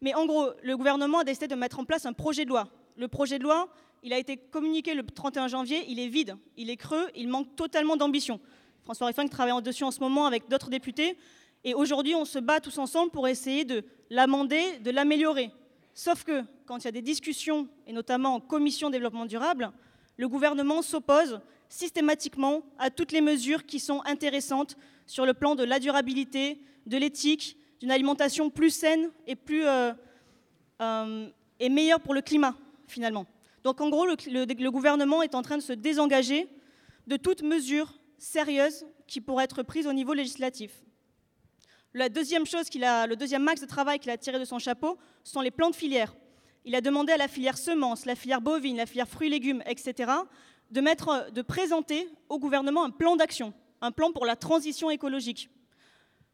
Mais 0.01 0.13
en 0.13 0.25
gros, 0.25 0.49
le 0.61 0.77
gouvernement 0.77 1.19
a 1.19 1.23
décidé 1.23 1.47
de 1.47 1.55
mettre 1.55 1.79
en 1.79 1.85
place 1.85 2.05
un 2.05 2.13
projet 2.13 2.45
de 2.45 2.49
loi. 2.49 2.69
Le 2.97 3.07
projet 3.07 3.39
de 3.39 3.43
loi, 3.43 3.67
il 4.03 4.13
a 4.13 4.17
été 4.19 4.37
communiqué 4.37 4.93
le 4.93 5.03
31 5.05 5.47
janvier, 5.47 5.83
il 5.89 5.99
est 5.99 6.07
vide, 6.07 6.37
il 6.55 6.69
est 6.69 6.77
creux, 6.77 7.07
il 7.15 7.27
manque 7.27 7.55
totalement 7.55 7.97
d'ambition. 7.97 8.39
François 8.83 9.07
Ruffin 9.07 9.27
travaille 9.27 9.51
en 9.53 9.61
dessus 9.61 9.83
en 9.83 9.91
ce 9.91 9.99
moment 9.99 10.27
avec 10.27 10.47
d'autres 10.49 10.69
députés. 10.69 11.17
Et 11.67 11.73
aujourd'hui, 11.73 12.15
on 12.15 12.23
se 12.23 12.39
bat 12.39 12.61
tous 12.61 12.77
ensemble 12.77 13.11
pour 13.11 13.27
essayer 13.27 13.65
de 13.65 13.83
l'amender, 14.09 14.79
de 14.79 14.89
l'améliorer. 14.89 15.51
Sauf 15.93 16.23
que 16.23 16.43
quand 16.65 16.77
il 16.77 16.85
y 16.85 16.87
a 16.87 16.93
des 16.93 17.01
discussions, 17.01 17.67
et 17.85 17.91
notamment 17.91 18.35
en 18.35 18.39
commission 18.39 18.89
développement 18.89 19.25
durable, 19.25 19.73
le 20.15 20.29
gouvernement 20.29 20.81
s'oppose 20.81 21.41
systématiquement 21.67 22.61
à 22.79 22.89
toutes 22.89 23.11
les 23.11 23.19
mesures 23.19 23.65
qui 23.65 23.81
sont 23.81 24.01
intéressantes 24.05 24.77
sur 25.07 25.25
le 25.25 25.33
plan 25.33 25.55
de 25.55 25.65
la 25.65 25.79
durabilité, 25.79 26.61
de 26.85 26.95
l'éthique, 26.95 27.57
d'une 27.81 27.91
alimentation 27.91 28.49
plus 28.49 28.69
saine 28.69 29.09
et, 29.27 29.35
plus, 29.35 29.65
euh, 29.65 29.91
euh, 30.81 31.27
et 31.59 31.67
meilleure 31.67 31.99
pour 31.99 32.13
le 32.13 32.21
climat, 32.21 32.55
finalement. 32.87 33.25
Donc 33.65 33.81
en 33.81 33.89
gros, 33.89 34.05
le, 34.05 34.69
gouvernement 34.69 35.21
est 35.21 35.35
en 35.35 35.41
train 35.41 35.57
de 35.57 35.61
se 35.61 35.73
désengager 35.73 36.47
de 37.07 37.17
toute 37.17 37.43
mesure 37.43 37.99
sérieuse 38.17 38.85
qui 39.05 39.19
pourrait 39.19 39.43
être 39.43 39.63
prise 39.63 39.85
au 39.85 39.91
niveau 39.91 40.13
législatif. 40.13 40.71
La 41.97 42.09
deuxième 42.09 42.45
chose 42.45 42.69
qu'il 42.69 42.83
a, 42.83 43.07
le 43.07 43.15
deuxième 43.15 43.47
axe 43.47 43.59
de 43.59 43.65
travail 43.65 43.97
qu'il 43.97 44.11
a 44.11 44.17
tiré 44.17 44.37
de 44.37 44.45
son 44.45 44.59
chapeau, 44.59 44.99
sont 45.23 45.41
les 45.41 45.49
plans 45.49 45.71
de 45.71 45.75
filière. 45.75 46.15
Il 46.63 46.75
a 46.75 46.81
demandé 46.81 47.11
à 47.11 47.17
la 47.17 47.27
filière 47.27 47.57
semences, 47.57 48.05
la 48.05 48.13
filière 48.13 48.39
bovine, 48.39 48.77
la 48.77 48.85
filière 48.85 49.07
fruits 49.07 49.31
légumes, 49.31 49.63
etc., 49.65 50.11
de, 50.69 50.79
mettre, 50.79 51.31
de 51.31 51.41
présenter 51.41 52.07
au 52.29 52.37
gouvernement 52.37 52.83
un 52.83 52.91
plan 52.91 53.15
d'action, 53.15 53.51
un 53.81 53.91
plan 53.91 54.11
pour 54.11 54.27
la 54.27 54.35
transition 54.35 54.91
écologique. 54.91 55.49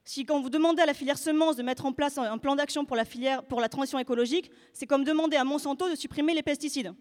Si 0.04 0.26
quand 0.26 0.42
vous 0.42 0.50
demandez 0.50 0.82
à 0.82 0.86
la 0.86 0.94
filière 0.94 1.18
semences 1.18 1.56
de 1.56 1.64
mettre 1.64 1.86
en 1.86 1.94
place 1.94 2.18
un 2.18 2.30
un 2.30 2.38
plan 2.38 2.58
d'action 2.58 2.84
pour 2.84 2.98
la 2.98 3.06
filière 3.06 3.42
pour 3.42 3.62
la 3.62 3.70
transition 3.70 4.00
écologique, 4.00 4.52
c'est 4.74 4.86
comme 4.86 5.06
demander 5.06 5.38
à 5.38 5.46
Monsanto 5.46 5.90
de 5.90 5.96
supprimer 5.96 6.34
les 6.34 6.44
pesticides. 6.44 6.94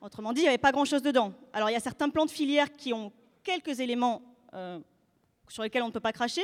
Autrement 0.00 0.32
dit, 0.32 0.40
il 0.40 0.44
n'y 0.44 0.48
avait 0.48 0.58
pas 0.58 0.72
grand-chose 0.72 1.02
dedans. 1.02 1.34
Alors 1.52 1.70
il 1.70 1.74
y 1.74 1.76
a 1.76 1.80
certains 1.80 2.08
plans 2.08 2.26
de 2.26 2.32
filière 2.32 2.72
qui 2.72 2.92
ont 2.92 3.12
quelques 3.44 3.78
éléments 3.78 4.22
euh, 4.54 4.80
sur 5.46 5.62
lesquels 5.62 5.84
on 5.84 5.88
ne 5.88 5.92
peut 5.92 6.00
pas 6.00 6.12
cracher. 6.12 6.42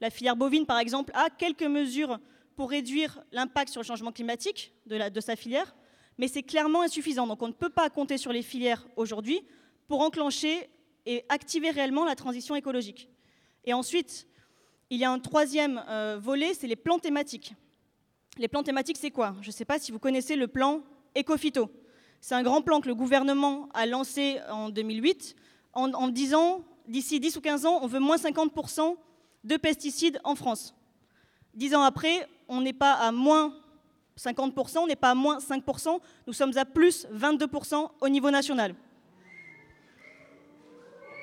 La 0.00 0.10
filière 0.10 0.36
bovine, 0.36 0.66
par 0.66 0.78
exemple, 0.78 1.12
a 1.14 1.28
quelques 1.30 1.62
mesures 1.62 2.18
pour 2.54 2.70
réduire 2.70 3.22
l'impact 3.32 3.70
sur 3.70 3.80
le 3.80 3.86
changement 3.86 4.12
climatique 4.12 4.72
de, 4.86 5.20
sa 5.20 5.36
filière, 5.36 5.74
mais 6.18 6.28
c'est 6.28 6.42
clairement 6.42 6.82
insuffisant. 6.82 7.26
Donc 7.26 7.42
on 7.42 7.48
ne 7.48 7.52
peut 7.52 7.70
pas 7.70 7.88
compter 7.90 8.18
sur 8.18 8.32
les 8.32 8.42
filières 8.42 8.86
aujourd'hui 8.96 9.40
pour 9.86 10.00
enclencher 10.00 10.68
et 11.06 11.24
activer 11.28 11.70
réellement 11.70 12.04
la 12.04 12.14
transition 12.14 12.54
écologique. 12.54 13.08
Et 13.64 13.72
ensuite, 13.72 14.26
il 14.90 14.98
y 14.98 15.04
a 15.04 15.10
un 15.10 15.18
troisième 15.18 15.82
euh, 15.88 16.18
volet, 16.20 16.54
c'est 16.54 16.66
les 16.66 16.76
plans 16.76 16.98
thématiques. 16.98 17.54
Les 18.38 18.48
plans 18.48 18.62
thématiques, 18.62 18.98
c'est 18.98 19.10
quoi? 19.10 19.36
Je 19.40 19.48
ne 19.48 19.52
sais 19.52 19.64
pas 19.64 19.78
si 19.78 19.92
vous 19.92 19.98
connaissez 19.98 20.36
le 20.36 20.48
plan 20.48 20.82
Ecofito. 21.16 21.70
C'est 22.20 22.34
un 22.34 22.42
grand 22.42 22.62
plan 22.62 22.80
que 22.80 22.88
le 22.88 22.94
gouvernement 22.94 23.68
a 23.74 23.86
lancé 23.86 24.40
en 24.50 24.68
2008 24.68 25.36
en, 25.74 25.92
en 25.92 26.08
disant 26.08 26.64
d'ici 26.88 27.20
10 27.20 27.36
ou 27.36 27.40
15 27.40 27.66
ans, 27.66 27.78
on 27.82 27.86
veut 27.86 28.00
moins 28.00 28.16
50% 28.16 28.96
de 29.44 29.56
pesticides 29.56 30.20
en 30.24 30.34
France. 30.34 30.74
Dix 31.54 31.74
ans 31.74 31.82
après, 31.82 32.28
on 32.48 32.60
n'est 32.60 32.72
pas 32.72 32.92
à 32.94 33.12
moins 33.12 33.54
50%, 34.18 34.78
on 34.78 34.86
n'est 34.86 34.96
pas 34.96 35.10
à 35.10 35.14
moins 35.14 35.38
5%, 35.38 36.00
nous 36.26 36.32
sommes 36.32 36.56
à 36.56 36.64
plus 36.64 37.06
22% 37.12 37.90
au 38.00 38.08
niveau 38.08 38.30
national. 38.30 38.74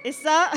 Et 0.04 0.12
ça, 0.12 0.52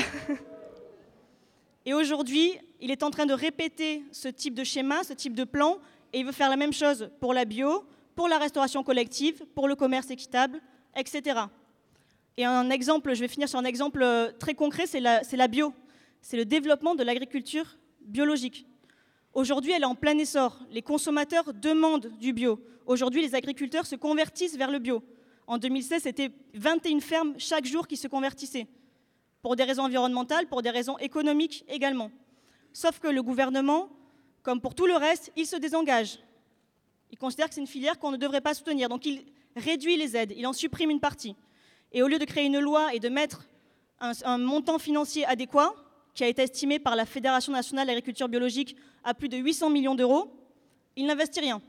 et 1.85 1.93
aujourd'hui, 1.93 2.53
il 2.79 2.91
est 2.91 3.03
en 3.03 3.09
train 3.09 3.25
de 3.25 3.33
répéter 3.33 4.03
ce 4.11 4.27
type 4.27 4.53
de 4.53 4.63
schéma, 4.63 5.03
ce 5.03 5.13
type 5.13 5.33
de 5.33 5.43
plan, 5.43 5.79
et 6.13 6.19
il 6.19 6.25
veut 6.25 6.31
faire 6.31 6.49
la 6.49 6.55
même 6.55 6.73
chose 6.73 7.09
pour 7.19 7.33
la 7.33 7.45
bio, 7.45 7.83
pour 8.15 8.27
la 8.27 8.37
restauration 8.37 8.83
collective, 8.83 9.45
pour 9.55 9.67
le 9.67 9.75
commerce 9.75 10.09
équitable, 10.09 10.61
etc. 10.95 11.41
Et 12.37 12.45
un 12.45 12.69
exemple, 12.69 13.13
je 13.13 13.19
vais 13.19 13.27
finir 13.27 13.49
sur 13.49 13.59
un 13.59 13.65
exemple 13.65 14.01
euh, 14.01 14.31
très 14.39 14.53
concret, 14.53 14.85
c'est 14.87 14.99
la, 14.99 15.47
bio. 15.47 15.73
C'est 16.21 16.37
le 16.37 16.45
développement 16.45 16.95
de 16.95 17.03
l'agriculture 17.03 17.77
biologique. 18.01 18.65
Aujourd'hui, 19.33 19.71
elle 19.71 19.83
est 19.83 19.85
en 19.85 19.95
plein 19.95 20.17
essor. 20.17 20.59
Les 20.71 20.81
consommateurs 20.81 21.53
demandent 21.53 22.11
du 22.19 22.33
bio. 22.33 22.59
Aujourd'hui, 22.85 23.21
les 23.21 23.35
agriculteurs 23.35 23.85
se 23.85 23.95
convertissent 23.95 24.57
vers 24.57 24.71
le 24.71 24.79
bio. 24.79 25.03
En 25.47 25.57
2016, 25.57 26.03
c'était 26.03 26.31
21 26.53 26.99
fermes 26.99 27.33
chaque 27.37 27.65
jour 27.65 27.87
qui 27.87 27.97
se 27.97 28.07
convertissaient. 28.07 28.67
Pour 29.41 29.55
des 29.55 29.63
raisons 29.63 29.83
environnementales, 29.83 30.47
pour 30.47 30.61
des 30.61 30.69
raisons 30.69 30.97
économiques 30.97 31.63
également. 31.67 32.11
Sauf 32.73 32.99
que 32.99 33.07
le 33.07 33.23
gouvernement, 33.23 33.89
comme 34.43 34.61
pour 34.61 34.75
tout 34.75 34.85
le 34.85 34.95
reste, 34.95 35.31
il 35.35 35.45
se 35.45 35.55
désengage. 35.55 36.19
Il 37.11 37.17
considère 37.17 37.47
que 37.47 37.55
c'est 37.55 37.61
une 37.61 37.67
filière 37.67 37.97
qu'on 37.97 38.11
ne 38.11 38.17
devrait 38.17 38.41
pas 38.41 38.53
soutenir. 38.53 38.89
Donc 38.89 39.05
il 39.05 39.23
réduit 39.55 39.97
les 39.97 40.15
aides, 40.15 40.33
il 40.35 40.45
en 40.45 40.53
supprime 40.53 40.89
une 40.89 40.99
partie. 40.99 41.35
Et 41.91 42.03
au 42.03 42.07
lieu 42.07 42.19
de 42.19 42.25
créer 42.25 42.45
une 42.45 42.59
loi 42.59 42.93
et 42.93 42.99
de 42.99 43.09
mettre 43.09 43.47
un, 43.99 44.37
montant 44.37 44.77
financier 44.77 45.25
adéquat, 45.25 45.73
qui 46.13 46.23
a 46.23 46.27
été 46.27 46.43
estimé 46.43 46.79
par 46.79 46.95
la 46.95 47.05
Fédération 47.05 47.51
nationale 47.53 47.85
de 47.85 47.91
l'agriculture 47.91 48.27
biologique 48.27 48.75
à 49.03 49.13
plus 49.13 49.29
de 49.29 49.37
800 49.37 49.69
millions 49.69 49.95
d'euros, 49.95 50.33
il 50.95 51.05
n'investit 51.05 51.39
rien. 51.39 51.61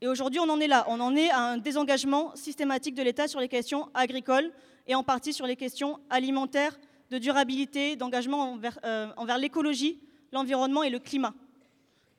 Et 0.00 0.06
aujourd'hui, 0.06 0.40
on 0.40 0.48
en 0.48 0.60
est 0.60 0.68
là. 0.68 0.84
On 0.88 1.00
en 1.00 1.16
est 1.16 1.30
à 1.30 1.40
un 1.40 1.58
désengagement 1.58 2.34
systématique 2.36 2.94
de 2.94 3.02
l'État 3.02 3.26
sur 3.26 3.40
les 3.40 3.48
questions 3.48 3.88
agricoles 3.94 4.52
et 4.86 4.94
en 4.94 5.02
partie 5.02 5.32
sur 5.32 5.46
les 5.46 5.56
questions 5.56 5.98
alimentaires, 6.08 6.78
de 7.10 7.18
durabilité, 7.18 7.96
d'engagement 7.96 8.52
envers, 8.52 8.78
euh, 8.84 9.08
envers 9.16 9.38
l'écologie, 9.38 9.98
l'environnement 10.30 10.82
et 10.82 10.90
le 10.90 10.98
climat. 10.98 11.34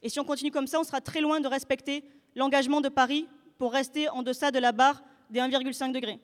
Et 0.02 0.10
si 0.10 0.20
on 0.20 0.24
continue 0.24 0.52
comme 0.52 0.68
ça, 0.68 0.80
on 0.80 0.84
sera 0.84 1.02
très 1.02 1.22
loin 1.22 1.40
de 1.40 1.48
respecter 1.48 2.04
l'engagement 2.36 2.82
de 2.82 2.90
Paris 2.90 3.28
pour 3.58 3.72
rester 3.72 4.10
en 4.10 4.24
deçà 4.24 4.52
de 4.52 4.60
la 4.60 4.72
barre 4.72 5.04
des 5.30 5.40
1,5 5.40 5.92
degrés. 5.92 6.20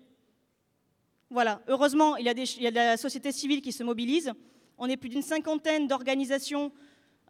Voilà. 1.30 1.62
Heureusement, 1.68 2.18
il 2.18 2.26
y, 2.26 2.30
a 2.30 2.34
de 2.34 2.76
la 2.76 2.98
société 2.98 3.32
civile 3.32 3.62
qui 3.62 3.72
se 3.72 3.84
mobilise. 3.84 4.32
On 4.78 4.88
est 4.88 4.98
plus 4.98 5.10
d'une 5.10 5.22
cinquantaine 5.22 5.88
d'organisations, 5.88 6.72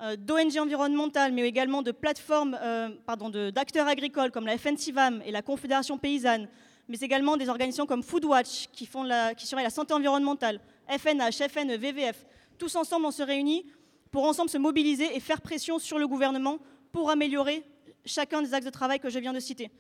euh, 0.02 0.16
d'ONG 0.18 0.58
environnementales, 0.58 1.32
mais 1.32 1.48
également 1.48 1.82
de 1.82 1.91
plateformes, 1.91 2.58
euh, 2.62 2.89
pardon, 3.06 3.30
d'acteurs 3.30 3.88
agricoles 3.88 4.32
comme 4.32 4.46
la 4.46 4.58
FNCIVAM 4.58 5.22
et 5.26 5.32
la 5.32 5.41
Confédération 5.41 5.98
paysanne, 5.98 6.50
mais 6.88 6.98
également 6.98 7.38
des 7.38 7.48
organisations 7.50 7.86
comme 7.86 8.04
Foodwatch 8.04 8.68
qui, 8.74 8.86
font 8.86 9.04
la, 9.04 9.34
qui 9.34 9.48
surveillent 9.48 9.66
la 9.66 9.70
santé 9.70 9.93
environnementale, 9.93 10.60
FNH, 10.89 11.48
FNE, 11.48 11.78
VVF. 11.78 12.26
Tous 12.58 12.76
ensemble, 12.76 13.06
on 13.06 13.12
se 13.12 13.24
réunit 13.24 13.66
pour 14.12 14.26
ensemble 14.26 14.50
se 14.50 14.58
mobiliser 14.58 15.16
et 15.16 15.20
faire 15.20 15.41
pression 15.41 15.80
sur 15.80 16.00
le 16.00 16.08
gouvernement 16.08 16.60
pour 16.91 17.10
améliorer 17.10 17.64
chacun 18.06 18.41
des 18.41 18.54
axes 18.54 18.66
de 18.66 18.72
travail 18.72 19.00
que 19.00 19.10
je 19.10 19.20
viens 19.20 19.34
de 19.34 19.39
citer. 19.39 19.72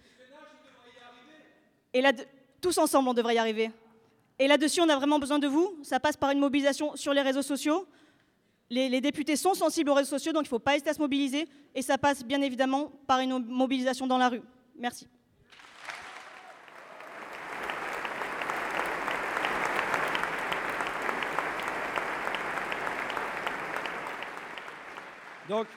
Et 1.93 2.01
là, 2.01 2.11
tous 2.61 2.77
ensemble, 2.77 3.09
on 3.09 3.13
devrait 3.13 3.35
y 3.35 3.37
arriver. 3.37 3.71
Et 4.37 4.47
là-dessus, 4.47 4.81
on 4.81 4.89
a 4.89 4.95
vraiment 4.95 5.19
besoin 5.19 5.39
de 5.39 5.47
vous. 5.47 5.77
Ça 5.83 5.99
passe 5.99 6.17
par 6.17 6.31
une 6.31 6.39
mobilisation 6.39 6.95
sur 6.95 7.13
les 7.13 7.21
réseaux 7.21 7.41
sociaux. 7.41 7.87
Les, 8.69 8.99
députés 8.99 9.35
sont 9.35 9.53
sensibles 9.53 9.91
aux 9.91 9.93
réseaux 9.93 10.09
sociaux, 10.09 10.33
donc 10.33 10.43
il 10.43 10.47
ne 10.47 10.49
faut 10.49 10.59
pas 10.59 10.75
hésiter 10.75 10.89
à 10.89 10.93
se 10.93 10.99
mobiliser. 10.99 11.47
Et 11.73 11.81
ça 11.81 11.97
passe 11.97 12.23
bien 12.23 12.41
évidemment 12.41 12.91
par 13.07 13.19
une 13.19 13.39
mobilisation 13.39 14.07
dans 14.07 14.17
la 14.17 14.29
rue. 14.29 14.41
Merci. 14.77 15.07
Donc, 25.47 25.67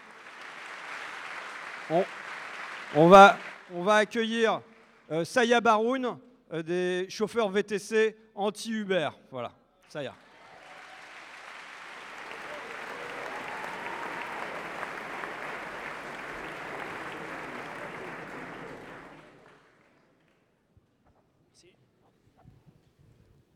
on, 2.96 3.08
va, 3.08 3.36
accueillir 3.86 4.62
euh, 5.10 5.24
Saya 5.24 5.60
Baroun, 5.60 6.18
des 6.64 7.06
chauffeurs 7.08 7.48
VTC 7.50 8.16
anti-Uber. 8.34 9.10
Voilà, 9.30 9.52
Saya. 9.88 10.14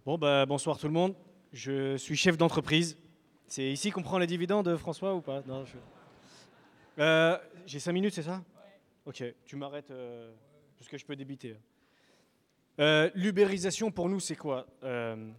Bon, 0.05 0.19
bah, 0.19 0.47
bonsoir 0.47 0.79
tout 0.79 0.87
le 0.87 0.93
monde. 0.93 1.15
Je 1.53 1.97
suis 1.97 2.17
chef 2.17 2.37
d'entreprise. 2.37 2.97
C'est 3.47 3.71
ici 3.71 3.91
qu'on 3.91 4.03
prend 4.03 4.19
les 4.19 4.27
dividendes, 4.27 4.77
François, 4.77 5.15
ou 5.15 5.21
pas? 5.21 5.43
Non, 5.47 5.65
je- 5.65 5.77
Euh, 6.99 7.39
J'ai 7.65 7.79
5 7.79 7.93
minutes, 7.93 8.13
c'est 8.15 8.23
ça? 8.25 8.43
Ok, 9.07 9.23
tu 9.45 9.57
m'arrêtes 9.57 9.91
euh, 9.91 10.33
parce 10.79 10.89
que 10.89 10.99
je 10.99 11.07
peux 11.07 11.15
débiter. 11.17 11.57
Euh, 12.79 13.11
L'ubérisation, 13.15 13.91
pour 13.91 14.09
nous, 14.09 14.21
c'est 14.21 14.37
quoi 14.37 14.67
Euh, 14.83 15.31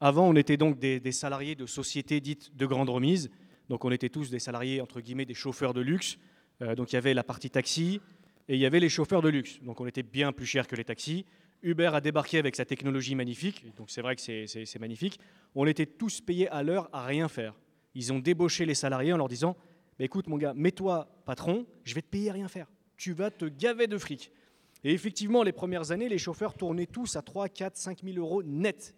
Avant, 0.00 0.28
on 0.28 0.36
était 0.36 0.56
donc 0.56 0.78
des, 0.78 1.12
salariés 1.12 1.54
de 1.54 1.66
sociétés 1.66 2.20
dites 2.20 2.54
de 2.56 2.66
grande 2.66 2.90
remise. 2.90 3.30
Donc 3.68 3.84
on 3.84 3.90
était 3.90 4.08
tous 4.08 4.30
des 4.30 4.38
salariés, 4.38 4.80
entre 4.80 5.00
guillemets, 5.00 5.26
des 5.26 5.34
chauffeurs 5.34 5.74
de 5.74 5.80
luxe. 5.80 6.18
Euh, 6.62 6.74
donc 6.74 6.92
il 6.92 6.94
y 6.94 6.98
avait 6.98 7.14
la 7.14 7.24
partie 7.24 7.50
taxi 7.50 8.00
et 8.48 8.54
il 8.54 8.60
y 8.60 8.66
avait 8.66 8.80
les 8.80 8.88
chauffeurs 8.88 9.22
de 9.22 9.28
luxe. 9.28 9.60
Donc 9.62 9.80
on 9.80 9.86
était 9.86 10.02
bien 10.02 10.32
plus 10.32 10.46
cher 10.46 10.66
que 10.66 10.76
les 10.76 10.84
taxis. 10.84 11.26
Uber 11.62 11.90
a 11.92 12.00
débarqué 12.00 12.38
avec 12.38 12.54
sa 12.54 12.64
technologie 12.64 13.16
magnifique, 13.16 13.64
donc 13.76 13.90
c'est 13.90 14.00
vrai 14.00 14.14
que 14.14 14.22
c'est 14.22 14.78
magnifique. 14.78 15.18
On 15.56 15.66
était 15.66 15.86
tous 15.86 16.20
payés 16.20 16.48
à 16.48 16.62
l'heure 16.62 16.88
à 16.92 17.04
rien 17.04 17.28
faire. 17.28 17.54
Ils 17.94 18.12
ont 18.12 18.20
débauché 18.20 18.64
les 18.64 18.74
salariés 18.74 19.12
en 19.12 19.16
leur 19.16 19.28
disant 19.28 19.56
Bah, 19.98 20.04
écoute, 20.04 20.28
mon 20.28 20.38
gars, 20.38 20.54
mets-toi 20.54 21.08
patron, 21.26 21.66
je 21.84 21.94
vais 21.94 22.02
te 22.02 22.06
payer 22.06 22.30
à 22.30 22.34
rien 22.34 22.48
faire. 22.48 22.68
Tu 22.96 23.12
vas 23.12 23.30
te 23.30 23.44
gaver 23.44 23.88
de 23.88 23.98
fric. 23.98 24.30
Et 24.84 24.92
effectivement, 24.92 25.42
les 25.42 25.52
premières 25.52 25.90
années, 25.90 26.08
les 26.08 26.18
chauffeurs 26.18 26.54
tournaient 26.54 26.86
tous 26.86 27.16
à 27.16 27.22
3, 27.22 27.48
4, 27.48 27.76
5 27.76 28.02
000 28.04 28.16
euros 28.18 28.42
net 28.42 28.94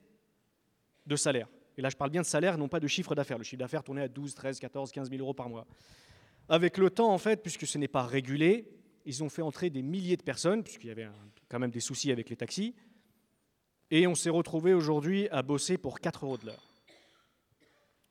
de 1.06 1.16
salaire. 1.16 1.48
Et 1.78 1.82
là, 1.82 1.88
je 1.88 1.96
parle 1.96 2.10
bien 2.10 2.20
de 2.20 2.26
salaire, 2.26 2.58
non 2.58 2.68
pas 2.68 2.80
de 2.80 2.86
chiffre 2.86 3.14
d'affaires. 3.14 3.38
Le 3.38 3.44
chiffre 3.44 3.58
d'affaires 3.60 3.82
tournait 3.82 4.02
à 4.02 4.08
12, 4.08 4.34
13, 4.34 4.58
14, 4.60 4.92
15 4.92 5.08
000 5.08 5.22
euros 5.22 5.32
par 5.34 5.48
mois. 5.48 5.66
Avec 6.48 6.76
le 6.78 6.90
temps, 6.90 7.12
en 7.12 7.18
fait, 7.18 7.42
puisque 7.42 7.66
ce 7.66 7.78
n'est 7.78 7.88
pas 7.88 8.02
régulé, 8.02 8.68
ils 9.06 9.24
ont 9.24 9.30
fait 9.30 9.40
entrer 9.42 9.70
des 9.70 9.82
milliers 9.82 10.16
de 10.18 10.22
personnes, 10.22 10.62
puisqu'il 10.62 10.88
y 10.88 10.90
avait 10.90 11.08
quand 11.48 11.58
même 11.58 11.70
des 11.70 11.80
soucis 11.80 12.12
avec 12.12 12.28
les 12.28 12.36
taxis. 12.36 12.74
Et 13.90 14.06
on 14.06 14.14
s'est 14.14 14.30
retrouvé 14.30 14.74
aujourd'hui 14.74 15.28
à 15.30 15.42
bosser 15.42 15.78
pour 15.78 16.00
4 16.00 16.26
euros 16.26 16.36
de 16.36 16.46
l'heure. 16.46 16.66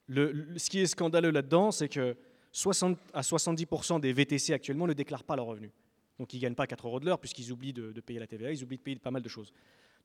Le- 0.08 0.58
ce 0.58 0.70
qui 0.70 0.80
est 0.80 0.88
scandaleux 0.88 1.30
là-dedans, 1.30 1.72
c'est 1.72 1.88
que 1.90 2.18
60 2.52 2.98
à 3.14 3.22
70% 3.22 4.00
des 4.00 4.12
VTC 4.12 4.54
actuellement 4.54 4.88
ne 4.88 4.94
déclarent 4.94 5.24
pas 5.24 5.36
leurs 5.36 5.46
revenus. 5.46 5.72
Donc 6.20 6.34
ils 6.34 6.38
ne 6.38 6.42
gagnent 6.42 6.56
pas 6.56 6.68
4 6.68 6.86
euros 6.86 7.00
de 7.00 7.06
l'heure 7.06 7.20
puisqu'ils 7.20 7.52
oublient 7.52 7.74
de, 7.74 8.02
payer 8.02 8.20
la 8.20 8.28
TVA, 8.28 8.52
ils 8.52 8.64
oublient 8.64 8.78
de 8.78 8.84
payer 8.84 9.00
pas 9.00 9.12
mal 9.12 9.22
de 9.22 9.30
choses. 9.30 9.54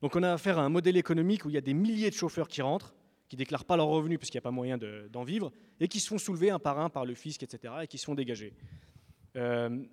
Donc 0.01 0.15
on 0.15 0.23
a 0.23 0.31
affaire 0.31 0.57
à 0.57 0.63
un 0.63 0.69
modèle 0.69 0.97
économique 0.97 1.45
où 1.45 1.49
il 1.49 1.53
y 1.53 1.57
a 1.57 1.61
des 1.61 1.73
milliers 1.73 2.09
de 2.09 2.15
chauffeurs 2.15 2.47
qui 2.47 2.61
rentrent, 2.61 2.95
qui 3.27 3.35
déclarent 3.35 3.65
pas 3.65 3.75
leurs 3.75 3.87
revenus 3.87 4.17
parce 4.17 4.29
qu'il 4.29 4.37
n'y 4.37 4.43
a 4.43 4.47
pas 4.49 4.51
moyen 4.51 4.77
de- 4.77 5.09
d'en 5.11 5.23
vivre, 5.23 5.51
et 5.79 5.87
qui 5.87 5.99
se 5.99 6.07
font 6.07 6.17
soulever 6.17 6.49
un 6.49 6.59
par 6.59 6.79
un 6.79 6.89
par 6.89 7.05
le 7.05 7.15
fisc, 7.15 7.43
etc., 7.43 7.73
et 7.83 7.87
qui 7.87 7.97
se 7.97 8.05
font 8.05 8.15
dégager. 8.15 8.53
Euh, 9.35 9.83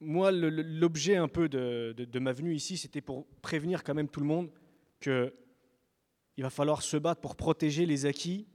moi, 0.00 0.30
l'objet 0.30 1.16
un 1.16 1.28
peu 1.28 1.48
de, 1.48 2.18
ma 2.18 2.32
venue 2.32 2.54
ici, 2.54 2.76
c'était 2.76 3.00
pour 3.00 3.26
prévenir 3.40 3.82
quand 3.82 3.94
même 3.94 4.08
tout 4.08 4.20
le 4.20 4.26
monde 4.26 4.50
qu'il 5.00 5.32
va 6.38 6.50
falloir 6.50 6.82
se 6.82 6.98
battre 6.98 7.22
pour 7.22 7.34
protéger 7.34 7.86
les 7.86 8.04
acquis 8.04 8.46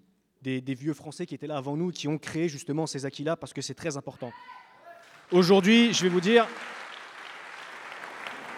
des, 0.43 0.61
des 0.61 0.73
vieux 0.75 0.93
Français 0.93 1.25
qui 1.25 1.33
étaient 1.33 1.47
là 1.47 1.57
avant 1.57 1.75
nous, 1.75 1.89
qui 1.91 2.07
ont 2.07 2.19
créé 2.19 2.47
justement 2.47 2.85
ces 2.85 3.05
acquis-là, 3.05 3.35
parce 3.35 3.53
que 3.53 3.61
c'est 3.61 3.73
très 3.73 3.97
important. 3.97 4.31
Aujourd'hui, 5.31 5.93
je 5.93 6.03
vais 6.03 6.09
vous 6.09 6.19
dire, 6.19 6.45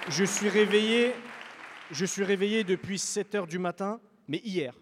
je 0.09 0.23
suis 0.23 0.49
réveillé, 0.49 1.13
je 1.91 2.03
suis 2.03 2.23
réveillé 2.23 2.63
depuis 2.63 2.97
7 2.97 3.35
heures 3.35 3.45
du 3.45 3.59
matin, 3.59 4.01
mais 4.27 4.41
hier. 4.43 4.73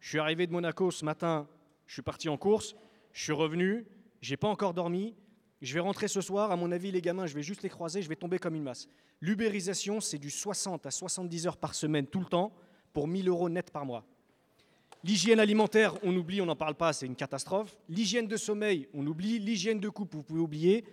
Je 0.00 0.10
suis 0.10 0.18
arrivé 0.18 0.46
de 0.46 0.52
Monaco 0.52 0.90
ce 0.90 1.02
matin, 1.02 1.48
je 1.86 1.94
suis 1.94 2.02
parti 2.02 2.28
en 2.28 2.36
course, 2.36 2.76
je 3.14 3.22
suis 3.22 3.32
revenu, 3.32 3.86
j'ai 4.20 4.36
pas 4.36 4.48
encore 4.48 4.74
dormi. 4.74 5.14
Je 5.62 5.72
vais 5.72 5.80
rentrer 5.80 6.08
ce 6.08 6.20
soir, 6.20 6.50
à 6.50 6.56
mon 6.56 6.70
avis, 6.70 6.90
les 6.90 7.00
gamins, 7.00 7.24
je 7.24 7.34
vais 7.34 7.42
juste 7.42 7.62
les 7.62 7.70
croiser, 7.70 8.02
je 8.02 8.08
vais 8.10 8.16
tomber 8.16 8.38
comme 8.38 8.54
une 8.54 8.62
masse. 8.62 8.86
L'ubérisation, 9.22 10.02
c'est 10.02 10.18
du 10.18 10.28
60 10.28 10.84
à 10.84 10.90
70 10.90 11.46
heures 11.46 11.56
par 11.56 11.74
semaine, 11.74 12.06
tout 12.06 12.20
le 12.20 12.26
temps, 12.26 12.52
pour 12.92 13.08
1000 13.08 13.30
euros 13.30 13.48
net 13.48 13.70
par 13.70 13.86
mois. 13.86 14.04
L'hygiène 15.02 15.40
alimentaire, 15.40 15.94
on 16.02 16.14
oublie, 16.14 16.42
on 16.42 16.46
n'en 16.46 16.54
parle 16.54 16.74
pas, 16.74 16.92
c'est 16.92 17.06
une 17.06 17.16
catastrophe. 17.16 17.78
L'hygiène 17.88 18.26
de 18.26 18.36
sommeil, 18.36 18.88
on 18.92 19.06
oublie. 19.06 19.38
L'hygiène 19.38 19.80
de 19.80 19.88
coupe, 19.88 20.14
vous 20.14 20.22
pouvez 20.22 20.40
oublier. 20.40 20.84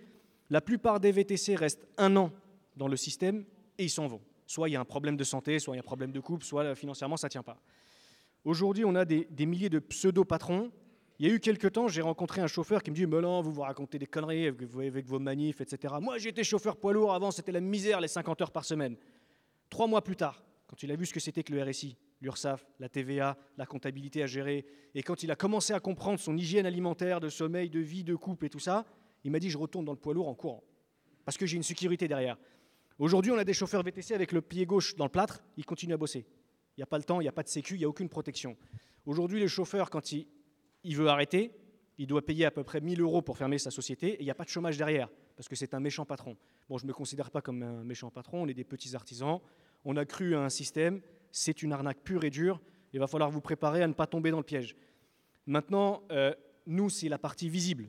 La 0.52 0.60
plupart 0.60 1.00
des 1.00 1.12
VTC 1.12 1.56
restent 1.56 1.86
un 1.96 2.14
an 2.14 2.30
dans 2.76 2.86
le 2.86 2.98
système 2.98 3.46
et 3.78 3.84
ils 3.84 3.90
s'en 3.90 4.06
vont. 4.06 4.20
Soit 4.46 4.68
il 4.68 4.72
y 4.72 4.76
a 4.76 4.80
un 4.80 4.84
problème 4.84 5.16
de 5.16 5.24
santé, 5.24 5.58
soit 5.58 5.74
il 5.74 5.78
y 5.78 5.80
a 5.80 5.80
un 5.80 5.82
problème 5.82 6.12
de 6.12 6.20
couple, 6.20 6.44
soit 6.44 6.62
euh, 6.62 6.74
financièrement 6.74 7.16
ça 7.16 7.28
ne 7.28 7.30
tient 7.30 7.42
pas. 7.42 7.56
Aujourd'hui, 8.44 8.84
on 8.84 8.94
a 8.94 9.06
des, 9.06 9.46
milliers 9.46 9.70
de 9.70 9.78
pseudo-patrons. 9.78 10.70
Il 11.18 11.26
y 11.26 11.30
a 11.30 11.34
eu 11.34 11.40
quelques 11.40 11.72
temps, 11.72 11.88
j'ai 11.88 12.02
rencontré 12.02 12.42
un 12.42 12.48
chauffeur 12.48 12.82
qui 12.82 12.90
me 12.90 12.96
dit 12.96 13.06
Mais 13.06 13.18
vous 13.18 13.50
vous 13.50 13.62
racontez 13.62 13.98
des 13.98 14.06
conneries 14.06 14.46
avec 14.46 15.06
vos 15.06 15.18
manifs, 15.18 15.62
etc. 15.62 15.94
Moi, 16.02 16.18
j'étais 16.18 16.44
chauffeur 16.44 16.76
poids 16.76 16.92
lourd 16.92 17.14
avant, 17.14 17.30
c'était 17.30 17.52
la 17.52 17.60
misère, 17.62 18.02
les 18.02 18.08
50 18.08 18.42
heures 18.42 18.50
par 18.50 18.66
semaine. 18.66 18.96
Trois 19.70 19.86
mois 19.86 20.04
plus 20.04 20.16
tard, 20.16 20.44
quand 20.66 20.82
il 20.82 20.92
a 20.92 20.96
vu 20.96 21.06
ce 21.06 21.14
que 21.14 21.20
c'était 21.20 21.44
que 21.44 21.54
le 21.54 21.62
RSI, 21.62 21.96
l'URSSAF, 22.20 22.66
la 22.78 22.90
TVA, 22.90 23.38
la 23.56 23.64
comptabilité 23.64 24.22
à 24.22 24.26
gérer, 24.26 24.66
et 24.94 25.02
quand 25.02 25.22
il 25.22 25.30
a 25.30 25.34
commencé 25.34 25.72
à 25.72 25.80
comprendre 25.80 26.20
son 26.20 26.36
hygiène 26.36 26.66
alimentaire, 26.66 27.20
de 27.20 27.30
sommeil, 27.30 27.70
de 27.70 27.80
vie, 27.80 28.04
de 28.04 28.16
couple 28.16 28.44
et 28.44 28.50
tout 28.50 28.58
ça, 28.58 28.84
il 29.24 29.30
m'a 29.30 29.38
dit 29.38 29.50
Je 29.50 29.58
retourne 29.58 29.84
dans 29.84 29.92
le 29.92 29.98
poids 29.98 30.14
lourd 30.14 30.28
en 30.28 30.34
courant. 30.34 30.62
Parce 31.24 31.36
que 31.36 31.46
j'ai 31.46 31.56
une 31.56 31.62
sécurité 31.62 32.08
derrière. 32.08 32.36
Aujourd'hui, 32.98 33.32
on 33.32 33.38
a 33.38 33.44
des 33.44 33.54
chauffeurs 33.54 33.82
VTC 33.82 34.14
avec 34.14 34.32
le 34.32 34.40
pied 34.40 34.66
gauche 34.66 34.94
dans 34.96 35.04
le 35.04 35.10
plâtre, 35.10 35.42
ils 35.56 35.64
continuent 35.64 35.94
à 35.94 35.96
bosser. 35.96 36.26
Il 36.76 36.80
n'y 36.80 36.82
a 36.82 36.86
pas 36.86 36.98
le 36.98 37.04
temps, 37.04 37.20
il 37.20 37.24
n'y 37.24 37.28
a 37.28 37.32
pas 37.32 37.42
de 37.42 37.48
sécu, 37.48 37.74
il 37.74 37.78
n'y 37.78 37.84
a 37.84 37.88
aucune 37.88 38.08
protection. 38.08 38.56
Aujourd'hui, 39.06 39.40
le 39.40 39.48
chauffeur, 39.48 39.90
quand 39.90 40.12
il, 40.12 40.26
veut 40.84 41.08
arrêter, 41.08 41.52
il 41.98 42.06
doit 42.06 42.24
payer 42.24 42.44
à 42.46 42.50
peu 42.50 42.62
près 42.62 42.80
1000 42.80 43.00
euros 43.00 43.22
pour 43.22 43.36
fermer 43.36 43.58
sa 43.58 43.70
société 43.70 44.14
et 44.14 44.20
il 44.20 44.24
n'y 44.24 44.30
a 44.30 44.34
pas 44.34 44.44
de 44.44 44.48
chômage 44.48 44.76
derrière, 44.76 45.08
parce 45.36 45.48
que 45.48 45.56
c'est 45.56 45.74
un 45.74 45.80
méchant 45.80 46.04
patron. 46.04 46.36
Bon, 46.68 46.78
je 46.78 46.84
ne 46.84 46.88
me 46.88 46.94
considère 46.94 47.30
pas 47.30 47.42
comme 47.42 47.62
un 47.62 47.84
méchant 47.84 48.10
patron, 48.10 48.42
on 48.42 48.48
est 48.48 48.54
des 48.54 48.64
petits 48.64 48.94
artisans, 48.94 49.40
on 49.84 49.96
a 49.96 50.04
cru 50.04 50.34
à 50.34 50.40
un 50.40 50.48
système, 50.48 51.00
c'est 51.30 51.62
une 51.62 51.72
arnaque 51.72 52.02
pure 52.04 52.24
et 52.24 52.30
dure, 52.30 52.60
il 52.92 53.00
va 53.00 53.06
falloir 53.06 53.30
vous 53.30 53.40
préparer 53.40 53.82
à 53.82 53.88
ne 53.88 53.94
pas 53.94 54.06
tomber 54.06 54.30
dans 54.30 54.38
le 54.38 54.44
piège. 54.44 54.76
Maintenant, 55.46 56.02
euh, 56.12 56.32
nous, 56.66 56.88
c'est 56.88 57.08
la 57.08 57.18
partie 57.18 57.48
visible. 57.48 57.88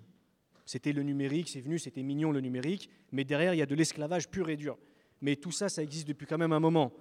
C'était 0.65 0.93
le 0.93 1.03
numérique, 1.03 1.49
c'est 1.49 1.61
venu, 1.61 1.77
c'était 1.77 2.03
mignon 2.03 2.31
le 2.31 2.39
numérique, 2.39 2.89
mais 3.11 3.23
derrière, 3.23 3.53
il 3.53 3.57
y 3.57 3.61
a 3.61 3.65
de 3.65 3.75
l'esclavage 3.75 4.29
pur 4.29 4.49
et 4.49 4.55
dur. 4.55 4.77
Mais 5.21 5.35
tout 5.35 5.51
ça, 5.51 5.69
ça 5.69 5.83
existe 5.83 6.07
depuis 6.07 6.25
quand 6.25 6.37
même 6.37 6.53
un 6.53 6.59
moment. 6.59 6.93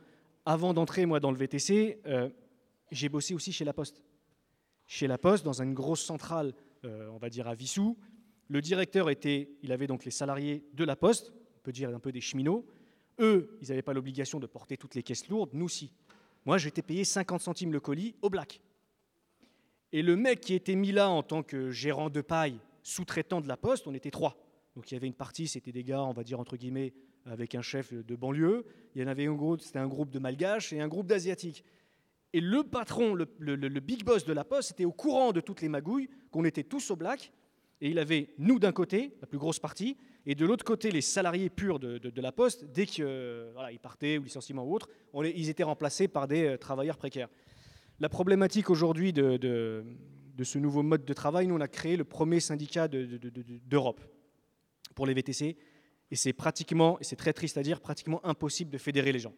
Avant 0.45 0.75
d'entrer, 0.75 1.07
moi, 1.07 1.21
dans 1.21 1.31
le 1.31 1.37
VTC, 1.37 2.01
euh, 2.07 2.29
j'ai 2.91 3.09
bossé 3.09 3.35
aussi 3.35 3.53
chez 3.53 3.65
La 3.65 3.73
Poste. 3.73 4.03
Chez 4.87 5.07
La 5.07 5.19
Poste, 5.19 5.45
dans 5.45 5.63
une 5.63 5.75
grosse 5.75 6.03
centrale, 6.03 6.55
euh, 6.85 7.09
on 7.13 7.19
va 7.19 7.31
dire 7.31 7.47
à 7.47 7.55
Vissou. 7.55 7.97
Le 8.49 8.61
directeur 8.61 9.09
était, 9.11 9.51
il 9.63 9.73
avait 9.73 9.87
donc 9.87 10.05
les 10.05 10.11
salariés 10.11 10.65
de 10.75 10.85
La 10.85 10.97
Poste, 10.97 11.33
on 11.57 11.61
peut 11.63 11.73
dire 11.73 11.89
un 11.91 12.01
peu 12.01 12.13
des 12.13 12.21
cheminots. 12.21 12.67
Eux, 13.21 13.57
ils 13.63 13.69
n'avaient 13.69 13.83
pas 13.83 13.93
l'obligation 13.93 14.41
de 14.41 14.47
porter 14.47 14.77
toutes 14.77 14.95
les 14.95 15.03
caisses 15.03 15.29
lourdes, 15.29 15.51
nous 15.53 15.69
si. 15.69 15.93
Moi, 16.45 16.59
j'étais 16.59 16.83
payé 16.83 17.05
50 17.05 17.41
centimes 17.41 17.73
le 17.73 17.81
colis 17.81 18.17
au 18.21 18.31
black. 18.31 18.61
Et 19.93 20.03
le 20.03 20.17
mec 20.17 20.41
qui 20.41 20.55
était 20.55 20.75
mis 20.75 20.91
là 20.91 21.09
en 21.09 21.23
tant 21.23 21.43
que 21.43 21.71
gérant 21.71 22.11
de 22.11 22.21
paille, 22.21 22.59
sous-traitant 22.83 23.41
de 23.41 23.49
la 23.49 23.57
poste, 23.57 23.87
on 23.87 23.95
était 23.95 24.11
trois. 24.11 24.37
Donc 24.77 24.91
il 24.91 24.95
y 24.95 24.97
avait 24.97 25.07
une 25.07 25.15
partie, 25.15 25.49
c'était 25.49 25.73
des 25.73 25.85
gars, 25.85 26.03
on 26.03 26.13
va 26.13 26.25
dire 26.25 26.41
entre 26.41 26.57
guillemets, 26.57 26.93
avec 27.27 27.55
un 27.55 27.63
chef 27.63 27.93
de 27.93 28.17
banlieue. 28.17 28.65
Il 28.95 29.03
y 29.03 29.05
en 29.05 29.09
avait 29.09 29.27
un 29.27 29.35
groupe, 29.35 29.61
c'était 29.61 29.79
un 29.79 29.89
groupe 29.89 30.11
de 30.11 30.19
malgaches 30.19 30.73
et 30.73 30.81
un 30.81 30.89
groupe 30.89 31.07
d'asiatiques. 31.07 31.65
Et 32.33 32.41
le 32.41 32.65
patron, 32.65 33.15
le, 33.15 33.81
big 33.81 34.05
boss 34.05 34.25
de 34.25 34.33
la 34.33 34.45
poste, 34.45 34.71
était 34.73 34.87
au 34.87 34.93
courant 34.93 35.33
de 35.33 35.41
toutes 35.41 35.61
les 35.61 35.69
magouilles, 35.69 36.09
qu'on 36.31 36.45
était 36.45 36.63
tous 36.63 36.91
au 36.91 36.97
black. 36.97 37.31
Et 37.83 37.91
il 37.91 37.99
avait 37.99 38.29
nous 38.39 38.59
d'un 38.59 38.73
côté, 38.73 39.13
la 39.21 39.27
plus 39.27 39.39
grosse 39.39 39.59
partie, 39.59 39.97
et 40.25 40.35
de 40.35 40.47
l'autre 40.47 40.65
côté, 40.65 40.91
les 40.91 41.01
salariés 41.01 41.51
purs 41.51 41.79
de, 41.79 42.21
la 42.21 42.33
poste, 42.33 42.65
dès 42.73 42.87
qu'ils 42.87 43.05
euh, 43.07 43.53
partaient 43.83 44.19
ou 44.19 44.23
licenciement 44.23 44.65
ou 44.65 44.75
autre, 44.75 44.89
ils 45.23 45.49
étaient 45.49 45.65
remplacés 45.65 46.09
par 46.09 46.29
des 46.29 46.45
euh, 46.45 46.57
travailleurs 46.57 46.97
précaires. 46.97 47.29
La 48.01 48.09
problématique 48.09 48.71
aujourd'hui 48.71 49.13
de- 49.13 49.85
de 50.35 50.45
ce 50.45 50.59
nouveau 50.59 50.83
mode 50.83 51.05
de 51.05 51.13
travail, 51.13 51.47
nous 51.47 51.55
on 51.57 51.61
a 51.61 51.69
créé 51.69 51.97
le 51.97 52.05
premier 52.05 52.41
syndicat 52.41 52.89
de- 52.89 53.05
de- 53.05 53.19
de- 53.19 53.31
de- 53.31 53.59
d'Europe 53.67 54.01
pour 54.95 55.07
les 55.07 55.15
VTC, 55.15 55.57
et 56.11 56.17
c'est 56.17 56.33
pratiquement, 56.33 56.99
et 57.01 57.05
c'est 57.05 57.17
très 57.17 57.33
triste 57.33 57.57
à 57.57 57.63
dire, 57.63 57.81
pratiquement 57.81 58.25
impossible 58.27 58.71
de 58.71 58.79
fédérer 58.79 59.13
les 59.13 59.19
gens. 59.19 59.35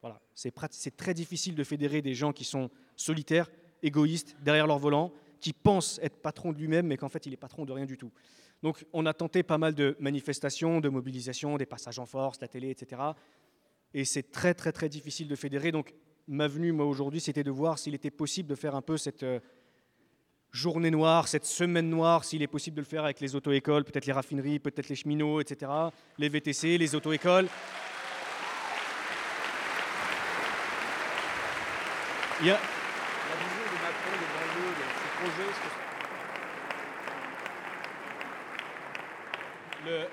Voilà, 0.00 0.20
c'est 0.34 0.96
très 0.96 1.14
difficile 1.14 1.54
de 1.54 1.64
fédérer 1.64 2.02
des 2.02 2.14
gens 2.14 2.32
qui 2.32 2.44
sont 2.44 2.70
solitaires, 2.96 3.50
égoïstes, 3.82 4.36
derrière 4.42 4.66
leur 4.66 4.78
volant, 4.78 5.12
qui 5.40 5.52
pensent 5.52 5.98
être 6.02 6.16
patron 6.22 6.52
de 6.52 6.58
lui-même, 6.58 6.86
mais 6.86 6.96
qu'en 6.96 7.08
fait 7.08 7.26
il 7.26 7.32
est 7.32 7.38
patron 7.38 7.64
de 7.64 7.72
rien 7.72 7.86
du 7.86 7.96
tout. 7.98 8.10
Donc 8.62 8.84
on 8.92 9.04
a 9.04 9.12
tenté 9.12 9.42
pas 9.42 9.58
mal 9.58 9.74
de 9.74 9.96
manifestations, 10.00 10.80
de 10.80 10.88
mobilisations, 10.88 11.56
des 11.58 11.66
passages 11.66 11.98
en 11.98 12.06
force, 12.06 12.40
la 12.40 12.48
télé, 12.48 12.70
etc. 12.70 13.02
Et 13.92 14.04
c'est 14.06 14.30
très 14.30 14.54
très 14.54 14.72
très 14.72 14.88
difficile 14.88 15.28
de 15.28 15.36
fédérer. 15.36 15.70
Donc 15.72 15.94
ma 16.26 16.48
venue, 16.48 16.72
moi 16.72 16.86
aujourd'hui, 16.86 17.20
c'était 17.20 17.42
de 17.44 17.50
voir 17.50 17.78
s'il 17.78 17.94
était 17.94 18.10
possible 18.10 18.48
de 18.48 18.54
faire 18.54 18.74
un 18.74 18.80
peu 18.82 18.96
cette 18.96 19.22
euh, 19.22 19.40
journée 20.54 20.90
noire, 20.92 21.26
cette 21.26 21.44
semaine 21.44 21.90
noire, 21.90 22.24
s'il 22.24 22.40
est 22.40 22.46
possible 22.46 22.76
de 22.76 22.80
le 22.82 22.86
faire 22.86 23.02
avec 23.04 23.20
les 23.20 23.34
auto-écoles, 23.34 23.84
peut-être 23.84 24.06
les 24.06 24.12
raffineries, 24.12 24.60
peut-être 24.60 24.88
les 24.88 24.94
cheminots, 24.94 25.40
etc., 25.40 25.70
les 26.16 26.28
VTC, 26.28 26.78
les 26.78 26.94
auto-écoles. 26.94 27.48
Il 32.40 32.46
y 32.46 32.50
a 32.50 32.58
Le- 39.84 40.06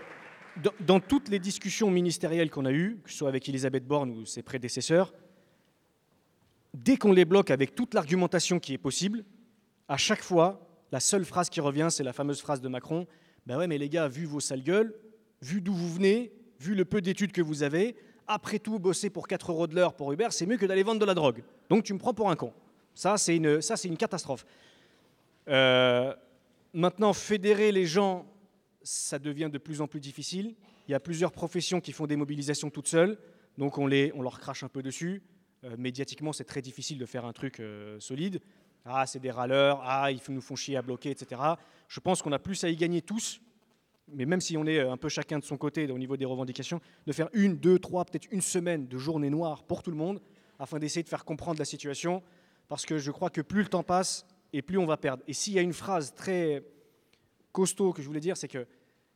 Dans, 0.62 0.72
dans 0.82 1.00
toutes 1.00 1.30
les 1.30 1.40
discussions 1.40 1.90
ministérielles 1.90 2.50
qu'on 2.50 2.66
a 2.66 2.72
eues, 2.72 3.00
que 3.04 3.10
ce 3.12 3.18
soit 3.18 3.30
avec 3.30 3.48
Elisabeth 3.48 3.86
Borne 3.88 4.10
ou 4.12 4.26
ses 4.26 4.42
prédécesseurs, 4.42 5.14
dès 6.74 6.98
qu'on 6.98 7.14
les 7.14 7.26
bloque 7.26 7.52
avec 7.52 7.74
toute 7.76 7.94
l'argumentation 7.94 8.60
qui 8.60 8.74
est 8.74 8.78
possible, 8.78 9.24
à 9.92 9.98
chaque 9.98 10.24
fois, 10.24 10.66
la 10.94 11.02
seule 11.02 11.26
phrase 11.26 11.50
qui 11.50 11.60
revient, 11.60 11.90
c'est 11.92 12.06
la 12.06 12.14
fameuse 12.14 12.40
phrase 12.40 12.62
de 12.62 12.70
Macron 12.70 13.08
Ben 13.46 13.58
ouais, 13.58 13.68
mais 13.68 13.78
les 13.78 13.90
gars, 13.90 14.08
vu 14.08 14.24
vos 14.24 14.40
sales 14.40 14.64
gueules, 14.64 14.96
vu 15.42 15.60
d'où 15.60 15.74
vous 15.74 15.94
venez, 15.94 16.32
vu 16.62 16.76
le 16.76 16.86
peu 16.86 17.02
d'études 17.02 17.34
que 17.34 17.42
vous 17.42 17.62
avez, 17.62 17.98
après 18.26 18.58
tout, 18.58 18.80
bosser 18.80 19.10
pour 19.10 19.28
4 19.28 19.52
euros 19.52 19.68
de 19.68 19.76
l'heure 19.76 19.94
pour 19.94 20.14
Uber, 20.14 20.30
c'est 20.30 20.46
mieux 20.46 20.56
que 20.56 20.66
d'aller 20.66 20.84
vendre 20.84 21.02
de 21.02 21.06
la 21.06 21.14
drogue. 21.14 21.44
Donc 21.70 21.84
tu 21.84 21.94
me 21.94 22.00
prends 22.00 22.14
pour 22.14 22.30
un 22.30 22.38
con. 22.38 22.54
Ça, 22.96 23.18
c'est 23.18 23.36
une, 23.36 23.98
catastrophe. 23.98 24.46
Euh, 25.50 26.16
maintenant, 26.74 27.12
fédérer 27.12 27.74
les 27.74 27.86
gens, 27.86 28.26
ça 28.84 29.20
devient 29.20 29.50
de 29.52 29.58
plus 29.58 29.82
en 29.82 29.88
plus 29.88 30.00
difficile. 30.00 30.56
Il 30.88 30.92
y 30.92 30.96
a 30.96 31.02
plusieurs 31.02 31.34
professions 31.34 31.82
qui 31.82 31.92
font 31.92 32.08
des 32.08 32.16
mobilisations 32.16 32.70
toutes 32.70 32.88
seules, 32.88 33.18
donc 33.58 33.78
on, 33.78 33.88
les, 33.88 34.14
on 34.16 34.22
leur 34.22 34.40
crache 34.40 34.64
un 34.64 34.70
peu 34.70 34.82
dessus. 34.82 35.22
Euh, 35.66 35.76
médiatiquement, 35.78 36.32
c'est 36.32 36.46
très 36.46 36.62
difficile 36.62 36.98
de 36.98 37.06
faire 37.06 37.26
un 37.26 37.34
truc 37.34 37.60
euh, 37.60 38.00
solide. 38.00 38.40
Ah, 38.86 39.06
c'est 39.06 39.20
des 39.20 39.32
râleurs, 39.32 39.82
ah, 39.84 40.12
ils 40.12 40.20
nous 40.30 40.42
font 40.42 40.56
chier 40.56 40.78
à 40.78 40.82
bloquer, 40.82 41.12
etc. 41.12 41.42
Je 41.88 42.00
pense 42.00 42.22
qu'on 42.22 42.32
a 42.32 42.40
plus 42.40 42.64
à 42.64 42.70
y 42.70 42.76
gagner 42.76 43.02
tous, 43.02 43.40
mais 44.08 44.26
même 44.26 44.42
si 44.42 44.58
on 44.58 44.66
est 44.66 44.80
un 44.80 44.98
peu 44.98 45.10
chacun 45.10 45.40
de 45.40 45.44
son 45.44 45.58
côté 45.58 45.90
au 45.92 45.98
niveau 45.98 46.18
des 46.18 46.26
revendications, 46.26 46.82
de 47.06 47.12
faire 47.12 47.30
une, 47.34 47.58
deux, 47.58 47.80
trois, 47.80 48.06
peut-être 48.06 48.28
une 48.32 48.42
semaine 48.42 48.88
de 48.88 48.98
journée 48.98 49.30
noire 49.30 49.64
pour 49.64 49.84
tout 49.84 49.92
le 49.92 49.98
monde, 49.98 50.22
afin 50.58 50.80
d'essayer 50.80 51.04
de 51.04 51.10
faire 51.10 51.26
comprendre 51.26 51.60
la 51.60 51.66
situation, 51.66 52.24
parce 52.68 52.86
que 52.86 52.98
je 52.98 53.12
crois 53.12 53.30
que 53.30 53.42
plus 53.42 53.62
le 53.62 53.68
temps 53.70 53.84
passe, 53.84 54.26
et 54.54 54.62
plus 54.62 54.78
on 54.78 54.86
va 54.86 54.98
perdre. 54.98 55.24
Et 55.28 55.34
s'il 55.34 55.54
y 55.54 55.60
a 55.60 55.62
une 55.62 55.74
phrase 55.74 56.14
très 56.14 56.64
costaud 57.52 57.94
que 57.94 58.02
je 58.02 58.08
voulais 58.08 58.20
dire, 58.20 58.38
c'est 58.38 58.48
que 58.48 58.68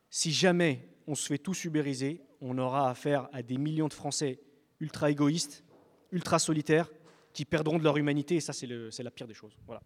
si 0.09 0.31
jamais 0.31 0.87
on 1.07 1.15
se 1.15 1.27
fait 1.27 1.37
tous 1.37 1.65
ubériser, 1.65 2.21
on 2.41 2.57
aura 2.57 2.89
affaire 2.89 3.27
à 3.33 3.41
des 3.41 3.57
millions 3.57 3.87
de 3.87 3.93
Français 3.93 4.39
ultra 4.79 5.09
égoïstes, 5.09 5.63
ultra 6.11 6.39
solitaires, 6.39 6.89
qui 7.35 7.43
perdront 7.43 7.77
de 7.77 7.83
leur 7.83 7.97
humanité, 7.97 8.35
et 8.35 8.39
ça 8.39 8.53
c'est 8.53 9.03
la 9.03 9.11
pire 9.11 9.27
des 9.27 9.33
choses. 9.33 9.51
Voilà. 9.67 9.81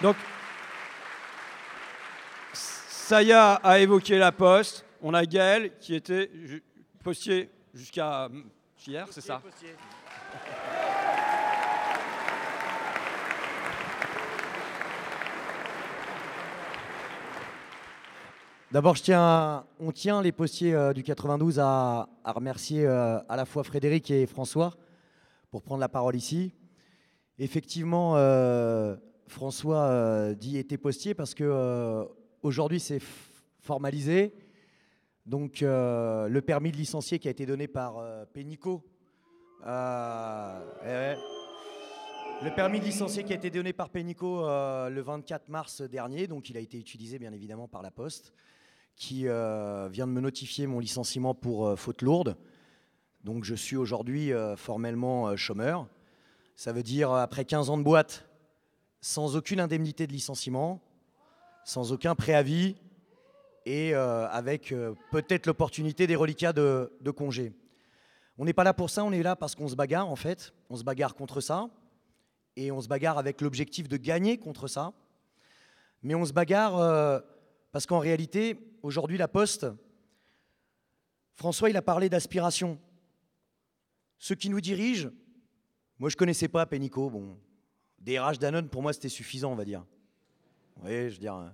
Donc, 0.00 0.16
Saya 2.54 3.54
a 3.54 3.78
évoqué 3.78 4.18
la 4.18 4.32
poste. 4.32 4.84
On 5.02 5.12
a 5.12 5.26
Gaël 5.26 5.72
qui 5.78 5.94
était 5.94 6.30
postier 7.04 7.50
jusqu'à 7.76 8.26
hum, 8.26 8.44
hier, 8.86 9.06
c'est 9.10 9.20
ça 9.20 9.42
D'abord, 18.72 18.96
je 18.96 19.02
tiens, 19.04 19.64
on 19.78 19.92
tient 19.92 20.20
les 20.20 20.32
postiers 20.32 20.74
euh, 20.74 20.92
du 20.92 21.02
92 21.02 21.60
à, 21.60 22.08
à 22.24 22.32
remercier 22.32 22.84
euh, 22.84 23.18
à 23.28 23.36
la 23.36 23.44
fois 23.44 23.62
Frédéric 23.62 24.10
et 24.10 24.26
François 24.26 24.74
pour 25.50 25.62
prendre 25.62 25.80
la 25.80 25.88
parole 25.88 26.16
ici. 26.16 26.52
Effectivement, 27.38 28.16
euh, 28.16 28.96
François 29.28 29.84
euh, 29.84 30.34
dit 30.34 30.58
était 30.58 30.78
postier 30.78 31.14
parce 31.14 31.34
que 31.34 31.44
euh, 31.44 32.04
aujourd'hui 32.42 32.80
c'est 32.80 33.00
formalisé. 33.60 34.34
Donc 35.26 35.62
euh, 35.62 36.28
le 36.28 36.40
permis 36.40 36.70
de 36.70 36.76
licencier 36.76 37.18
qui 37.18 37.26
a 37.26 37.32
été 37.32 37.46
donné 37.46 37.66
par 37.66 37.98
euh, 37.98 38.24
Pénicaud. 38.32 38.84
euh, 39.66 41.16
eh. 41.18 42.44
Le 42.44 42.54
permis 42.54 42.78
de 42.78 42.84
licencier 42.84 43.24
qui 43.24 43.32
a 43.32 43.36
été 43.36 43.50
donné 43.50 43.72
par 43.72 43.90
euh, 43.92 44.88
le 44.88 45.00
24 45.00 45.48
mars 45.48 45.82
dernier, 45.82 46.28
donc 46.28 46.48
il 46.48 46.56
a 46.56 46.60
été 46.60 46.78
utilisé 46.78 47.18
bien 47.18 47.32
évidemment 47.32 47.66
par 47.66 47.82
la 47.82 47.90
Poste, 47.90 48.34
qui 48.94 49.22
vient 49.22 50.06
de 50.06 50.12
me 50.12 50.20
notifier 50.20 50.66
mon 50.66 50.78
licenciement 50.78 51.34
pour 51.34 51.78
faute 51.78 52.02
lourde. 52.02 52.36
Donc 53.24 53.44
je 53.44 53.54
suis 53.54 53.76
aujourd'hui 53.76 54.32
formellement 54.56 55.36
chômeur. 55.36 55.86
Ça 56.56 56.72
veut 56.72 56.82
dire 56.82 57.12
après 57.12 57.44
15 57.44 57.68
ans 57.70 57.78
de 57.78 57.82
boîte, 57.82 58.26
sans 59.00 59.36
aucune 59.36 59.60
indemnité 59.60 60.06
de 60.06 60.12
licenciement, 60.12 60.80
sans 61.64 61.92
aucun 61.92 62.14
préavis 62.14 62.76
et 63.66 63.94
euh, 63.94 64.28
avec 64.28 64.70
euh, 64.70 64.94
peut-être 65.10 65.46
l'opportunité 65.46 66.06
des 66.06 66.14
reliquats 66.14 66.52
de, 66.52 66.92
de 67.00 67.10
congé. 67.10 67.52
On 68.38 68.44
n'est 68.44 68.52
pas 68.52 68.64
là 68.64 68.72
pour 68.72 68.90
ça, 68.90 69.04
on 69.04 69.10
est 69.10 69.24
là 69.24 69.34
parce 69.34 69.56
qu'on 69.56 69.66
se 69.66 69.74
bagarre 69.74 70.08
en 70.08 70.16
fait. 70.16 70.54
On 70.70 70.76
se 70.76 70.84
bagarre 70.84 71.16
contre 71.16 71.40
ça 71.40 71.68
et 72.54 72.70
on 72.70 72.80
se 72.80 72.86
bagarre 72.86 73.18
avec 73.18 73.40
l'objectif 73.40 73.88
de 73.88 73.96
gagner 73.96 74.38
contre 74.38 74.68
ça. 74.68 74.92
Mais 76.02 76.14
on 76.14 76.24
se 76.24 76.32
bagarre 76.32 76.78
euh, 76.78 77.18
parce 77.72 77.86
qu'en 77.86 77.98
réalité, 77.98 78.56
aujourd'hui, 78.82 79.18
la 79.18 79.28
Poste, 79.28 79.66
François, 81.34 81.68
il 81.68 81.76
a 81.76 81.82
parlé 81.82 82.08
d'aspiration. 82.08 82.78
Ceux 84.18 84.36
qui 84.36 84.48
nous 84.48 84.60
dirigent, 84.60 85.10
moi 85.98 86.08
je 86.08 86.16
connaissais 86.16 86.48
pas 86.48 86.64
Pénicaud, 86.66 87.10
bon, 87.10 87.36
DRH 87.98 88.38
Danone, 88.38 88.68
pour 88.68 88.82
moi 88.82 88.92
c'était 88.92 89.08
suffisant, 89.08 89.50
on 89.50 89.56
va 89.56 89.64
dire. 89.64 89.84
Oui, 90.82 91.10
je 91.10 91.14
veux 91.14 91.18
dire, 91.18 91.52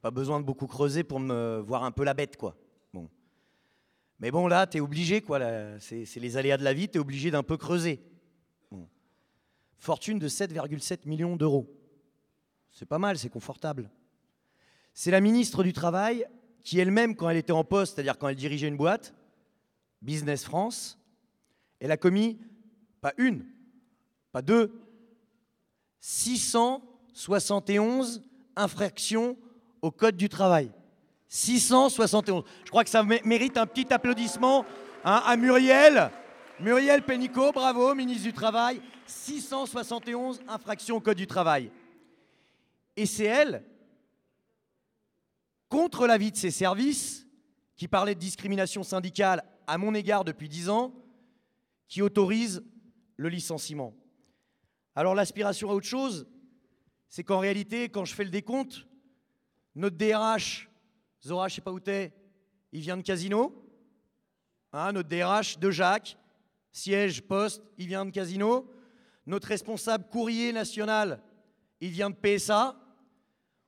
pas 0.00 0.10
besoin 0.10 0.40
de 0.40 0.44
beaucoup 0.44 0.66
creuser 0.66 1.04
pour 1.04 1.20
me 1.20 1.60
voir 1.60 1.84
un 1.84 1.90
peu 1.90 2.04
la 2.04 2.14
bête, 2.14 2.36
quoi. 2.36 2.56
Bon. 2.92 3.08
Mais 4.18 4.30
bon, 4.30 4.46
là, 4.46 4.66
tu 4.66 4.78
es 4.78 4.80
obligé, 4.80 5.20
quoi, 5.20 5.40
c'est 5.78 6.16
les 6.16 6.36
aléas 6.36 6.56
de 6.56 6.64
la 6.64 6.72
vie, 6.72 6.88
tu 6.88 6.98
es 6.98 7.00
obligé 7.00 7.30
d'un 7.30 7.42
peu 7.42 7.56
creuser. 7.56 8.02
Fortune 9.78 10.18
de 10.18 10.28
7,7 10.28 11.08
millions 11.08 11.36
d'euros. 11.36 11.74
C'est 12.70 12.86
pas 12.86 12.98
mal, 12.98 13.18
c'est 13.18 13.30
confortable. 13.30 13.90
C'est 14.92 15.10
la 15.10 15.20
ministre 15.20 15.62
du 15.62 15.72
Travail 15.72 16.26
qui 16.62 16.78
elle-même, 16.78 17.16
quand 17.16 17.30
elle 17.30 17.38
était 17.38 17.52
en 17.52 17.64
poste, 17.64 17.94
c'est-à-dire 17.94 18.18
quand 18.18 18.28
elle 18.28 18.36
dirigeait 18.36 18.68
une 18.68 18.76
boîte, 18.76 19.14
Business 20.02 20.44
France, 20.44 20.98
elle 21.78 21.90
a 21.90 21.96
commis 21.96 22.38
pas 23.00 23.14
une, 23.16 23.46
pas 24.32 24.42
deux, 24.42 24.78
671 26.00 28.22
infractions 28.56 29.38
au 29.82 29.90
Code 29.90 30.16
du 30.16 30.28
travail. 30.28 30.70
671. 31.28 32.44
Je 32.64 32.70
crois 32.70 32.84
que 32.84 32.90
ça 32.90 33.02
mé- 33.02 33.24
mérite 33.24 33.56
un 33.56 33.66
petit 33.66 33.92
applaudissement 33.92 34.64
hein, 35.04 35.22
à 35.24 35.36
Muriel. 35.36 36.10
Muriel 36.58 37.02
Pénicaud, 37.02 37.52
bravo, 37.52 37.94
ministre 37.94 38.24
du 38.24 38.32
Travail. 38.32 38.82
671 39.06 40.40
infractions 40.48 40.96
au 40.96 41.00
Code 41.00 41.16
du 41.16 41.26
travail. 41.26 41.70
Et 42.96 43.06
c'est 43.06 43.24
elle, 43.24 43.64
contre 45.68 46.06
l'avis 46.06 46.32
de 46.32 46.36
ses 46.36 46.50
services, 46.50 47.26
qui 47.76 47.88
parlait 47.88 48.14
de 48.14 48.20
discrimination 48.20 48.82
syndicale 48.82 49.42
à 49.66 49.78
mon 49.78 49.94
égard 49.94 50.24
depuis 50.24 50.48
10 50.48 50.68
ans, 50.68 50.92
qui 51.88 52.02
autorise 52.02 52.62
le 53.16 53.28
licenciement. 53.28 53.94
Alors 54.94 55.14
l'aspiration 55.14 55.70
à 55.70 55.74
autre 55.74 55.86
chose, 55.86 56.26
c'est 57.08 57.24
qu'en 57.24 57.38
réalité, 57.38 57.88
quand 57.88 58.04
je 58.04 58.14
fais 58.14 58.24
le 58.24 58.30
décompte, 58.30 58.86
notre 59.74 59.96
DRH, 59.96 60.68
Zora, 61.24 61.48
je 61.48 61.56
sais 61.56 61.60
pas 61.60 61.72
où 61.72 61.80
t'es, 61.80 62.12
il 62.72 62.80
vient 62.80 62.96
de 62.96 63.02
Casino. 63.02 63.54
Hein, 64.72 64.92
notre 64.92 65.08
DRH 65.08 65.58
de 65.58 65.70
Jacques, 65.70 66.16
siège, 66.72 67.22
poste, 67.22 67.62
il 67.78 67.86
vient 67.86 68.04
de 68.04 68.10
Casino. 68.10 68.70
Notre 69.26 69.48
responsable 69.48 70.08
courrier 70.08 70.52
national, 70.52 71.22
il 71.80 71.90
vient 71.90 72.10
de 72.10 72.16
PSA. 72.16 72.76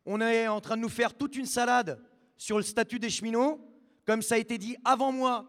On 0.04 0.20
est 0.20 0.48
en 0.48 0.60
train 0.60 0.76
de 0.76 0.82
nous 0.82 0.88
faire 0.88 1.14
toute 1.14 1.36
une 1.36 1.46
salade 1.46 2.02
sur 2.36 2.56
le 2.56 2.62
statut 2.62 2.98
des 2.98 3.10
cheminots. 3.10 3.60
Comme 4.06 4.22
ça 4.22 4.34
a 4.34 4.38
été 4.38 4.58
dit 4.58 4.76
avant 4.84 5.12
moi, 5.12 5.46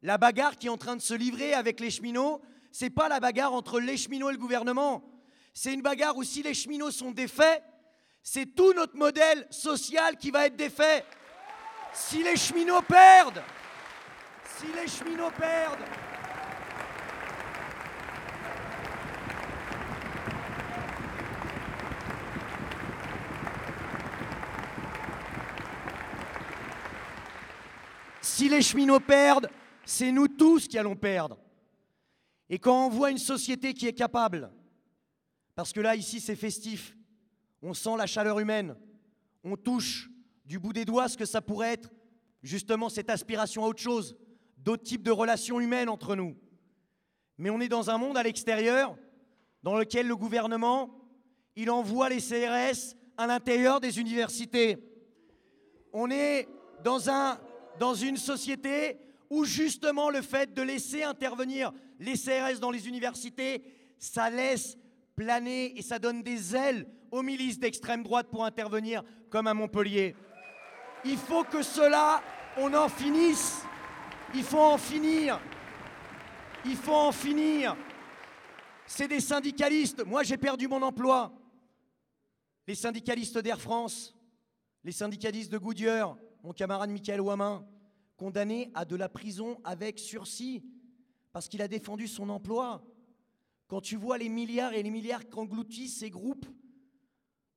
la 0.00 0.18
bagarre 0.18 0.56
qui 0.56 0.66
est 0.66 0.70
en 0.70 0.78
train 0.78 0.96
de 0.96 1.02
se 1.02 1.14
livrer 1.14 1.52
avec 1.52 1.80
les 1.80 1.90
cheminots, 1.90 2.40
c'est 2.70 2.90
pas 2.90 3.08
la 3.08 3.20
bagarre 3.20 3.52
entre 3.52 3.80
les 3.80 3.96
cheminots 3.96 4.30
et 4.30 4.32
le 4.32 4.38
gouvernement. 4.38 5.04
C'est 5.52 5.74
une 5.74 5.82
bagarre 5.82 6.16
où 6.16 6.24
si 6.24 6.42
les 6.42 6.54
cheminots 6.54 6.90
sont 6.90 7.10
défaits, 7.10 7.62
c'est 8.22 8.54
tout 8.54 8.72
notre 8.72 8.96
modèle 8.96 9.46
social 9.50 10.16
qui 10.16 10.30
va 10.30 10.46
être 10.46 10.56
défait. 10.56 11.04
Si 11.92 12.22
les 12.22 12.36
cheminots 12.36 12.82
perdent, 12.82 13.42
si 14.58 14.66
les 14.72 14.86
cheminots 14.86 15.30
perdent, 15.36 15.84
si 28.20 28.48
les 28.48 28.62
cheminots 28.62 29.00
perdent, 29.00 29.50
c'est 29.84 30.12
nous 30.12 30.28
tous 30.28 30.68
qui 30.68 30.78
allons 30.78 30.96
perdre. 30.96 31.38
Et 32.48 32.58
quand 32.58 32.86
on 32.86 32.88
voit 32.88 33.10
une 33.10 33.18
société 33.18 33.74
qui 33.74 33.86
est 33.86 33.92
capable, 33.92 34.50
parce 35.54 35.72
que 35.72 35.80
là, 35.80 35.96
ici, 35.96 36.20
c'est 36.20 36.36
festif, 36.36 36.94
on 37.62 37.74
sent 37.74 37.96
la 37.96 38.06
chaleur 38.06 38.38
humaine, 38.40 38.76
on 39.44 39.56
touche 39.56 40.10
du 40.44 40.58
bout 40.58 40.72
des 40.72 40.84
doigts 40.84 41.08
ce 41.08 41.16
que 41.16 41.24
ça 41.24 41.40
pourrait 41.40 41.74
être, 41.74 41.90
justement, 42.42 42.88
cette 42.88 43.08
aspiration 43.08 43.64
à 43.64 43.68
autre 43.68 43.80
chose, 43.80 44.16
d'autres 44.58 44.82
types 44.82 45.02
de 45.02 45.10
relations 45.10 45.60
humaines 45.60 45.88
entre 45.88 46.16
nous. 46.16 46.36
Mais 47.38 47.50
on 47.50 47.60
est 47.60 47.68
dans 47.68 47.90
un 47.90 47.98
monde 47.98 48.16
à 48.16 48.22
l'extérieur 48.22 48.96
dans 49.62 49.76
lequel 49.76 50.08
le 50.08 50.16
gouvernement, 50.16 50.90
il 51.54 51.70
envoie 51.70 52.08
les 52.08 52.18
CRS 52.18 52.96
à 53.16 53.26
l'intérieur 53.26 53.80
des 53.80 54.00
universités. 54.00 54.76
On 55.92 56.10
est 56.10 56.48
dans, 56.82 56.98
dans 57.78 57.94
une 57.94 58.16
société 58.16 58.98
où 59.30 59.44
justement 59.44 60.10
le 60.10 60.20
fait 60.20 60.52
de 60.52 60.62
laisser 60.62 61.04
intervenir 61.04 61.72
les 62.00 62.14
CRS 62.14 62.58
dans 62.60 62.70
les 62.70 62.88
universités, 62.88 63.62
ça 63.98 64.30
laisse 64.30 64.76
planer 65.14 65.78
et 65.78 65.82
ça 65.82 65.98
donne 65.98 66.22
des 66.22 66.56
ailes 66.56 66.86
aux 67.12 67.22
milices 67.22 67.58
d'extrême 67.58 68.02
droite 68.02 68.28
pour 68.30 68.44
intervenir, 68.44 69.04
comme 69.30 69.46
à 69.46 69.54
Montpellier. 69.54 70.16
Il 71.04 71.18
faut 71.18 71.44
que 71.44 71.62
cela, 71.62 72.22
on 72.56 72.72
en 72.74 72.88
finisse. 72.88 73.62
Il 74.34 74.42
faut 74.42 74.58
en 74.58 74.78
finir. 74.78 75.38
Il 76.64 76.74
faut 76.74 76.94
en 76.94 77.12
finir. 77.12 77.76
C'est 78.86 79.08
des 79.08 79.20
syndicalistes. 79.20 80.04
Moi, 80.04 80.22
j'ai 80.22 80.38
perdu 80.38 80.66
mon 80.68 80.80
emploi. 80.82 81.32
Les 82.66 82.74
syndicalistes 82.74 83.38
d'Air 83.38 83.60
France, 83.60 84.14
les 84.82 84.92
syndicalistes 84.92 85.52
de 85.52 85.58
Goodyear, 85.58 86.16
mon 86.42 86.52
camarade 86.52 86.90
Michael 86.90 87.20
Ouamin, 87.20 87.66
condamné 88.16 88.70
à 88.74 88.84
de 88.84 88.96
la 88.96 89.08
prison 89.08 89.60
avec 89.64 89.98
sursis 89.98 90.64
parce 91.32 91.48
qu'il 91.48 91.60
a 91.60 91.68
défendu 91.68 92.08
son 92.08 92.28
emploi. 92.30 92.82
Quand 93.66 93.80
tu 93.80 93.96
vois 93.96 94.16
les 94.16 94.28
milliards 94.28 94.72
et 94.72 94.82
les 94.82 94.90
milliards 94.90 95.28
qu'engloutissent 95.28 95.98
ces 95.98 96.10
groupes 96.10 96.46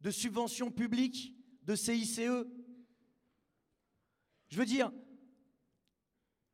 de 0.02 0.12
subventions 0.12 0.72
publiques, 0.72 1.36
de 1.64 1.76
CICE, 1.76 2.22
je 4.48 4.58
veux 4.58 4.66
dire, 4.66 4.92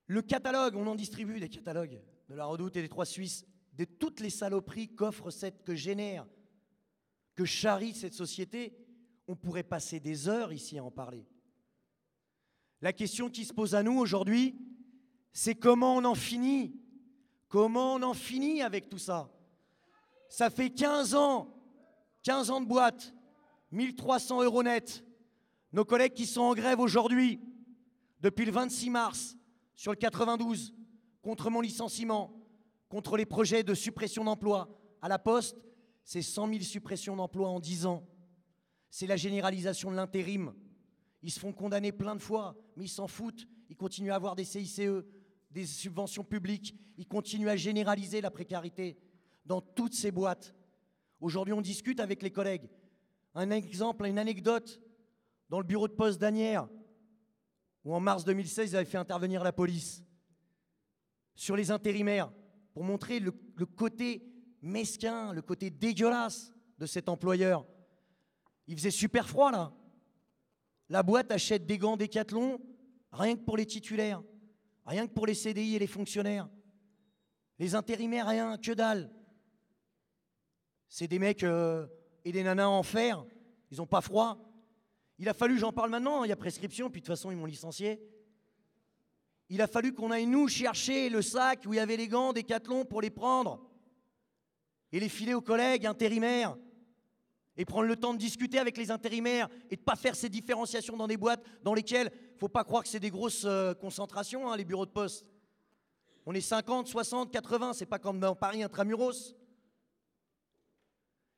le 0.07 0.22
catalogue, 0.22 0.76
on 0.76 0.88
en 0.88 0.95
distribue 0.95 1.39
des 1.39 1.49
catalogues 1.49 2.01
de 2.30 2.35
la 2.35 2.45
Redoute 2.45 2.76
et 2.76 2.81
des 2.81 2.89
Trois 2.89 3.05
Suisses, 3.05 3.45
de 3.73 3.85
toutes 3.85 4.19
les 4.19 4.30
saloperies 4.30 4.93
qu'offre 4.93 5.31
cette, 5.31 5.63
que 5.63 5.76
génère, 5.76 6.27
que 7.35 7.45
charrie 7.45 7.93
cette 7.93 8.13
société, 8.13 8.76
on 9.27 9.35
pourrait 9.35 9.63
passer 9.63 9.99
des 9.99 10.27
heures 10.27 10.51
ici 10.51 10.77
à 10.77 10.84
en 10.84 10.91
parler. 10.91 11.26
La 12.81 12.93
question 12.93 13.30
qui 13.30 13.45
se 13.45 13.53
pose 13.53 13.76
à 13.76 13.84
nous 13.84 13.97
aujourd'hui, 13.97 14.59
c'est 15.34 15.55
comment 15.55 15.95
on 15.95 16.05
en 16.05 16.15
finit 16.15 16.76
Comment 17.47 17.95
on 17.95 18.01
en 18.01 18.13
finit 18.13 18.61
avec 18.61 18.89
tout 18.89 18.97
ça? 18.97 19.30
Ça 20.30 20.49
fait 20.49 20.69
15 20.69 21.15
ans, 21.15 21.53
15 22.23 22.49
ans 22.49 22.61
de 22.61 22.65
boîte, 22.65 23.13
1300 23.72 24.43
euros 24.43 24.64
net. 24.64 25.03
Nos 25.73 25.85
collègues 25.85 26.14
qui 26.14 26.26
sont 26.26 26.41
en 26.41 26.53
grève 26.53 26.80
aujourd'hui, 26.80 27.39
depuis 28.19 28.45
le 28.45 28.52
26 28.52 28.89
mars, 28.89 29.38
sur 29.76 29.91
le 29.91 29.98
92, 29.98 30.73
contre 31.22 31.49
mon 31.49 31.61
licenciement, 31.61 32.34
contre 32.89 33.15
les 33.18 33.26
projets 33.26 33.64
de 33.64 33.73
suppression 33.73 34.23
d'emplois 34.23 34.69
à 35.02 35.07
la 35.07 35.18
Poste, 35.18 35.57
c'est 36.03 36.22
100 36.22 36.49
000 36.49 36.60
suppressions 36.61 37.15
d'emplois 37.15 37.49
en 37.49 37.60
10 37.60 37.85
ans. 37.85 38.06
C'est 38.89 39.07
la 39.07 39.15
généralisation 39.15 39.91
de 39.91 39.95
l'intérim. 39.95 40.53
Ils 41.23 41.31
se 41.31 41.39
font 41.39 41.53
condamner 41.53 41.91
plein 41.91 42.15
de 42.15 42.22
fois, 42.22 42.56
mais 42.76 42.85
ils 42.85 42.89
s'en 42.89 43.07
foutent. 43.07 43.48
Ils 43.69 43.77
continuent 43.77 44.11
à 44.11 44.15
avoir 44.15 44.35
des 44.35 44.43
CICE, 44.43 44.81
des 45.52 45.65
subventions 45.65 46.23
publiques. 46.23 46.76
Ils 46.98 47.07
continuent 47.07 47.48
à 47.48 47.56
généraliser 47.56 48.19
la 48.19 48.31
précarité 48.31 48.98
dans 49.45 49.61
toutes 49.61 49.93
ces 49.93 50.11
boîtes. 50.11 50.53
Aujourd'hui, 51.22 51.53
on 51.53 51.61
discute 51.61 51.99
avec 51.99 52.22
les 52.22 52.31
collègues. 52.31 52.69
Un 53.34 53.49
exemple, 53.52 54.06
une 54.06 54.20
anecdote 54.20 54.82
dans 55.49 55.60
le 55.60 55.66
bureau 55.66 55.88
de 55.88 55.94
poste 55.94 56.20
d'Anières, 56.20 56.68
où 57.84 57.94
en 57.95 57.99
mars 57.99 58.24
2016, 58.26 58.72
ils 58.72 58.76
avaient 58.76 58.86
fait 58.86 58.98
intervenir 58.98 59.44
la 59.44 59.52
police 59.52 60.03
sur 61.36 61.56
les 61.56 61.72
intérimaires 61.72 62.32
pour 62.74 62.84
montrer 62.84 63.20
le, 63.20 63.32
côté 63.66 64.24
mesquin, 64.62 65.34
le 65.34 65.41
côté 65.41 65.70
dégueulasse 65.70 66.53
de 66.78 66.86
cet 66.86 67.10
employeur. 67.10 67.66
Il 68.68 68.78
faisait 68.78 68.91
super 68.91 69.28
froid 69.28 69.52
là. 69.52 69.74
La 70.90 71.03
boîte 71.03 71.32
achète 71.32 71.66
des 71.66 71.78
gants 71.78 71.98
Décathlon 71.98 72.60
rien 73.12 73.36
que 73.36 73.41
pour 73.41 73.58
les 73.58 73.66
titulaires, 73.66 74.22
rien 74.86 75.08
que 75.08 75.14
pour 75.14 75.26
les 75.26 75.34
CDI 75.34 75.76
et 75.76 75.80
les 75.80 75.88
fonctionnaires. 75.88 76.49
Les 77.60 77.76
intérimaires, 77.76 78.28
rien, 78.28 78.58
que 78.58 78.72
dalle. 78.72 79.12
C'est 80.88 81.08
des 81.08 81.20
mecs 81.20 81.44
euh, 81.44 81.88
et 82.26 82.31
des 82.31 82.43
nanas 82.43 82.68
en 82.68 82.84
fer, 82.84 83.26
ils 83.72 83.77
n'ont 83.77 83.88
pas 83.88 84.02
froid. 84.02 84.38
Il 85.18 85.30
a 85.30 85.34
fallu, 85.34 85.57
j'en 85.57 85.72
parle 85.72 85.89
maintenant, 85.89 86.23
il 86.23 86.30
y 86.30 86.31
a 86.31 86.35
prescription, 86.35 86.89
puis 86.89 87.02
de 87.02 87.06
toute 87.06 87.15
façon 87.15 87.31
ils 87.31 87.38
m'ont 87.38 87.45
licencié. 87.45 88.02
Il 89.49 89.61
a 89.61 89.68
fallu 89.68 89.93
qu'on 89.93 90.11
aille 90.11 90.27
nous 90.27 90.48
chercher 90.48 91.10
le 91.10 91.22
sac 91.22 91.64
où 91.65 91.73
il 91.73 91.77
y 91.77 91.80
avait 91.80 91.98
les 91.98 92.07
gants 92.07 92.34
Décathlon 92.34 92.85
pour 92.85 93.02
les 93.02 93.10
prendre 93.10 93.60
et 94.91 94.99
les 94.99 95.10
filer 95.10 95.34
aux 95.34 95.41
collègues 95.41 95.85
intérimaires 95.85 96.57
et 97.57 97.65
prendre 97.65 97.88
le 97.88 97.95
temps 97.95 98.14
de 98.14 98.18
discuter 98.18 98.60
avec 98.60 98.77
les 98.77 98.91
intérimaires 98.91 99.49
et 99.69 99.76
de 99.76 99.81
ne 99.81 99.85
pas 99.85 99.95
faire 99.95 100.15
ces 100.15 100.30
différenciations 100.30 100.95
dans 100.95 101.07
des 101.07 101.18
boîtes 101.18 101.43
dans 101.64 101.73
lesquelles 101.73 102.11
faut 102.38 102.48
pas 102.48 102.64
croire 102.64 102.81
que 102.84 102.89
c'est 102.89 102.99
des 102.99 103.11
grosses 103.11 103.43
euh, 103.45 103.73
concentrations, 103.73 104.49
hein, 104.49 104.57
les 104.57 104.65
bureaux 104.65 104.85
de 104.85 104.91
poste. 104.91 105.26
On 106.26 106.34
est 106.34 106.41
50, 106.41 106.88
60, 106.88 107.31
80, 107.31 107.73
c'est 107.73 107.85
pas 107.85 107.99
comme 107.99 108.19
dans 108.19 108.35
Paris 108.35 108.64
intramuros. 108.64 109.35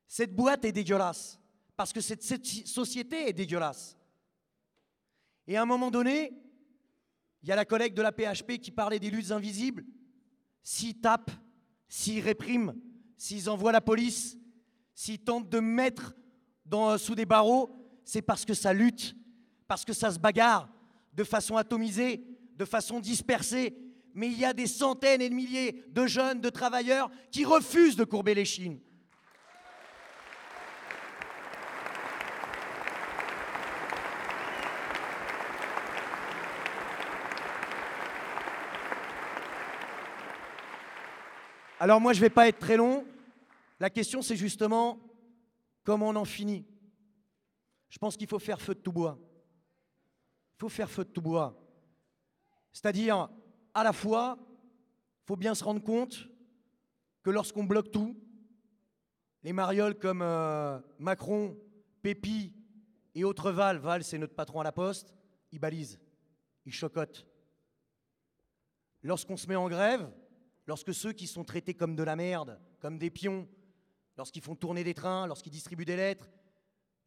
Cette 0.06 0.34
boîte 0.34 0.64
est 0.64 0.72
dégueulasse, 0.72 1.40
parce 1.76 1.92
que 1.92 2.00
cette, 2.00 2.22
société 2.22 3.28
est 3.28 3.32
dégueulasse. 3.32 3.96
Et 5.46 5.56
à 5.56 5.62
un 5.62 5.66
moment 5.66 5.90
donné, 5.90 6.32
il 7.42 7.48
y 7.48 7.52
a 7.52 7.56
la 7.56 7.64
collègue 7.64 7.94
de 7.94 8.02
la 8.02 8.12
PHP 8.12 8.58
qui 8.58 8.70
parlait 8.70 8.98
des 8.98 9.10
luttes 9.10 9.30
invisibles. 9.30 9.84
S'ils 10.62 11.00
tapent, 11.00 11.30
s'ils 11.88 12.20
répriment, 12.20 12.74
s'ils 13.16 13.50
envoient 13.50 13.72
la 13.72 13.80
police, 13.80 14.38
s'ils 14.94 15.18
tentent 15.18 15.50
de 15.50 15.60
mettre 15.60 16.14
dans, 16.64 16.96
sous 16.96 17.14
des 17.14 17.26
barreaux, 17.26 17.70
c'est 18.04 18.22
parce 18.22 18.44
que 18.44 18.54
ça 18.54 18.72
lutte, 18.72 19.14
parce 19.66 19.84
que 19.84 19.92
ça 19.92 20.10
se 20.10 20.18
bagarre 20.18 20.70
de 21.12 21.24
façon 21.24 21.56
atomisée, 21.56 22.24
de 22.56 22.64
façon 22.64 23.00
dispersée. 23.00 23.76
Mais 24.14 24.28
il 24.28 24.38
y 24.38 24.44
a 24.44 24.52
des 24.52 24.66
centaines 24.66 25.20
et 25.20 25.28
de 25.28 25.34
milliers 25.34 25.84
de 25.88 26.06
jeunes, 26.06 26.40
de 26.40 26.50
travailleurs 26.50 27.10
qui 27.30 27.44
refusent 27.44 27.96
de 27.96 28.04
courber 28.04 28.34
les 28.34 28.44
chines. 28.44 28.78
Alors 41.84 42.00
moi, 42.00 42.14
je 42.14 42.18
ne 42.18 42.22
vais 42.22 42.30
pas 42.30 42.48
être 42.48 42.60
très 42.60 42.78
long. 42.78 43.04
La 43.78 43.90
question, 43.90 44.22
c'est 44.22 44.36
justement 44.36 44.98
comment 45.82 46.08
on 46.08 46.16
en 46.16 46.24
finit? 46.24 46.64
Je 47.90 47.98
pense 47.98 48.16
qu'il 48.16 48.26
faut 48.26 48.38
faire 48.38 48.58
feu 48.58 48.74
de 48.74 48.80
tout 48.80 48.90
bois. 48.90 49.18
Il 50.54 50.60
faut 50.60 50.70
faire 50.70 50.88
feu 50.88 51.04
de 51.04 51.10
tout 51.10 51.20
bois. 51.20 51.62
C'est-à-dire, 52.72 53.28
à 53.74 53.84
la 53.84 53.92
fois, 53.92 54.38
il 54.40 55.26
faut 55.26 55.36
bien 55.36 55.54
se 55.54 55.62
rendre 55.62 55.82
compte 55.82 56.26
que 57.22 57.28
lorsqu'on 57.28 57.64
bloque 57.64 57.90
tout, 57.90 58.16
les 59.42 59.52
marioles 59.52 59.98
comme 59.98 60.22
euh, 60.22 60.80
Macron, 60.98 61.54
Pépi 62.00 62.54
et 63.14 63.24
autres 63.24 63.50
Val, 63.50 63.76
Val 63.76 64.04
c'est 64.04 64.16
notre 64.16 64.34
patron 64.34 64.60
à 64.60 64.64
la 64.64 64.72
poste, 64.72 65.14
ils 65.52 65.58
balisent, 65.58 66.00
ils 66.64 66.72
chocotent. 66.72 67.26
Lorsqu'on 69.02 69.36
se 69.36 69.46
met 69.46 69.56
en 69.56 69.68
grève, 69.68 70.10
lorsque 70.66 70.94
ceux 70.94 71.12
qui 71.12 71.26
sont 71.26 71.44
traités 71.44 71.74
comme 71.74 71.96
de 71.96 72.02
la 72.02 72.16
merde, 72.16 72.60
comme 72.80 72.98
des 72.98 73.10
pions, 73.10 73.48
lorsqu'ils 74.16 74.42
font 74.42 74.54
tourner 74.54 74.84
des 74.84 74.94
trains, 74.94 75.26
lorsqu'ils 75.26 75.50
distribuent 75.52 75.84
des 75.84 75.96
lettres, 75.96 76.30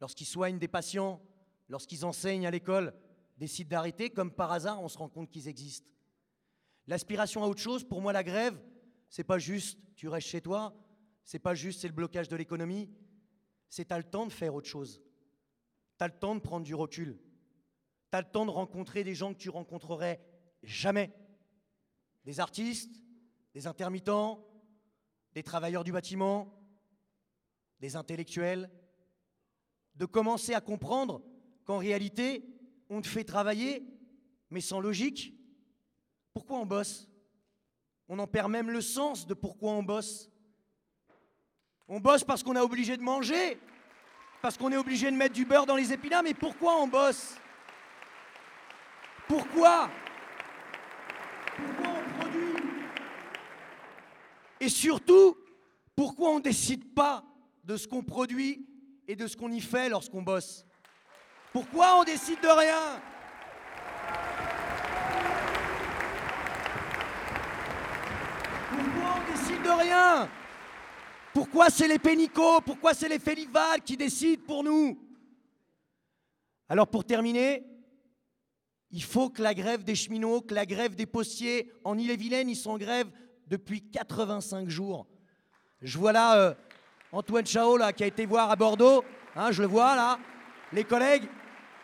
lorsqu'ils 0.00 0.26
soignent 0.26 0.58
des 0.58 0.68
patients, 0.68 1.20
lorsqu'ils 1.68 2.04
enseignent 2.04 2.46
à 2.46 2.50
l'école, 2.50 2.94
décident 3.36 3.70
d'arrêter, 3.70 4.10
comme 4.10 4.32
par 4.32 4.52
hasard, 4.52 4.82
on 4.82 4.88
se 4.88 4.98
rend 4.98 5.08
compte 5.08 5.30
qu'ils 5.30 5.48
existent. 5.48 5.88
L'aspiration 6.86 7.42
à 7.42 7.46
autre 7.46 7.60
chose, 7.60 7.84
pour 7.84 8.00
moi, 8.00 8.12
la 8.12 8.24
grève, 8.24 8.58
c'est 9.08 9.24
pas 9.24 9.38
juste 9.38 9.78
tu 9.94 10.08
restes 10.08 10.28
chez 10.28 10.40
toi, 10.40 10.74
c'est 11.24 11.38
pas 11.38 11.54
juste 11.54 11.80
c'est 11.80 11.88
le 11.88 11.94
blocage 11.94 12.28
de 12.28 12.36
l'économie, 12.36 12.90
c'est 13.68 13.92
as 13.92 13.98
le 13.98 14.04
temps 14.04 14.26
de 14.26 14.32
faire 14.32 14.54
autre 14.54 14.68
chose. 14.68 15.02
Tu 15.98 16.04
as 16.04 16.08
le 16.08 16.14
temps 16.14 16.34
de 16.34 16.40
prendre 16.40 16.64
du 16.64 16.74
recul. 16.74 17.18
Tu 18.10 18.16
as 18.16 18.22
le 18.22 18.30
temps 18.30 18.46
de 18.46 18.50
rencontrer 18.50 19.04
des 19.04 19.14
gens 19.14 19.34
que 19.34 19.38
tu 19.38 19.50
rencontrerais 19.50 20.20
jamais. 20.62 21.12
Des 22.24 22.40
artistes, 22.40 23.02
des 23.54 23.66
intermittents, 23.66 24.44
des 25.32 25.42
travailleurs 25.42 25.84
du 25.84 25.92
bâtiment, 25.92 26.54
des 27.80 27.96
intellectuels, 27.96 28.70
de 29.94 30.06
commencer 30.06 30.54
à 30.54 30.60
comprendre 30.60 31.22
qu'en 31.64 31.78
réalité, 31.78 32.44
on 32.88 33.00
te 33.00 33.08
fait 33.08 33.24
travailler, 33.24 33.84
mais 34.50 34.60
sans 34.60 34.80
logique. 34.80 35.34
Pourquoi 36.32 36.58
on 36.58 36.66
bosse? 36.66 37.08
On 38.08 38.18
en 38.18 38.26
perd 38.26 38.50
même 38.50 38.70
le 38.70 38.80
sens 38.80 39.26
de 39.26 39.34
pourquoi 39.34 39.72
on 39.72 39.82
bosse. 39.82 40.30
On 41.88 42.00
bosse 42.00 42.24
parce 42.24 42.42
qu'on 42.42 42.56
est 42.56 42.60
obligé 42.60 42.96
de 42.96 43.02
manger, 43.02 43.58
parce 44.40 44.56
qu'on 44.56 44.72
est 44.72 44.76
obligé 44.76 45.10
de 45.10 45.16
mettre 45.16 45.34
du 45.34 45.44
beurre 45.44 45.66
dans 45.66 45.76
les 45.76 45.92
épinards, 45.92 46.22
mais 46.22 46.34
pourquoi 46.34 46.80
on 46.80 46.86
bosse? 46.86 47.36
Pourquoi 49.26 49.90
Pourquoi 51.56 51.92
on 51.92 52.18
produit 52.18 52.54
Et 54.60 54.68
surtout, 54.68 55.36
pourquoi 55.94 56.30
on 56.30 56.38
ne 56.38 56.42
décide 56.42 56.94
pas 56.94 57.24
de 57.64 57.76
ce 57.76 57.86
qu'on 57.86 58.02
produit 58.02 58.66
et 59.06 59.16
de 59.16 59.26
ce 59.26 59.36
qu'on 59.36 59.50
y 59.50 59.60
fait 59.60 59.88
lorsqu'on 59.88 60.22
bosse? 60.22 60.64
Pourquoi 61.52 62.00
on 62.00 62.04
décide 62.04 62.40
de 62.40 62.48
rien? 62.48 63.00
Pourquoi 68.70 69.14
on 69.16 69.32
décide 69.32 69.62
de 69.62 69.70
rien? 69.70 70.30
Pourquoi 71.32 71.70
c'est 71.70 71.88
les 71.88 71.98
pénicaux 71.98 72.60
Pourquoi 72.60 72.94
c'est 72.94 73.08
les 73.08 73.18
Félival 73.18 73.82
qui 73.82 73.96
décident 73.96 74.42
pour 74.46 74.64
nous? 74.64 74.98
Alors 76.68 76.88
pour 76.88 77.04
terminer, 77.04 77.64
il 78.90 79.02
faut 79.02 79.30
que 79.30 79.42
la 79.42 79.54
grève 79.54 79.84
des 79.84 79.94
cheminots, 79.94 80.40
que 80.40 80.54
la 80.54 80.66
grève 80.66 80.94
des 80.94 81.06
postiers 81.06 81.70
en 81.84 81.96
Ille-et-Vilaine, 81.96 82.48
ils 82.48 82.56
sont 82.56 82.72
en 82.72 82.78
grève 82.78 83.10
depuis 83.48 83.82
85 83.90 84.68
jours. 84.68 85.06
Je 85.80 85.98
vois 85.98 86.12
là 86.12 86.36
euh, 86.36 86.54
Antoine 87.12 87.46
Chao 87.46 87.78
qui 87.96 88.04
a 88.04 88.06
été 88.06 88.26
voir 88.26 88.50
à 88.50 88.56
Bordeaux, 88.56 89.04
hein, 89.34 89.50
je 89.50 89.62
le 89.62 89.68
vois 89.68 89.96
là. 89.96 90.18
Les 90.72 90.84
collègues, 90.84 91.24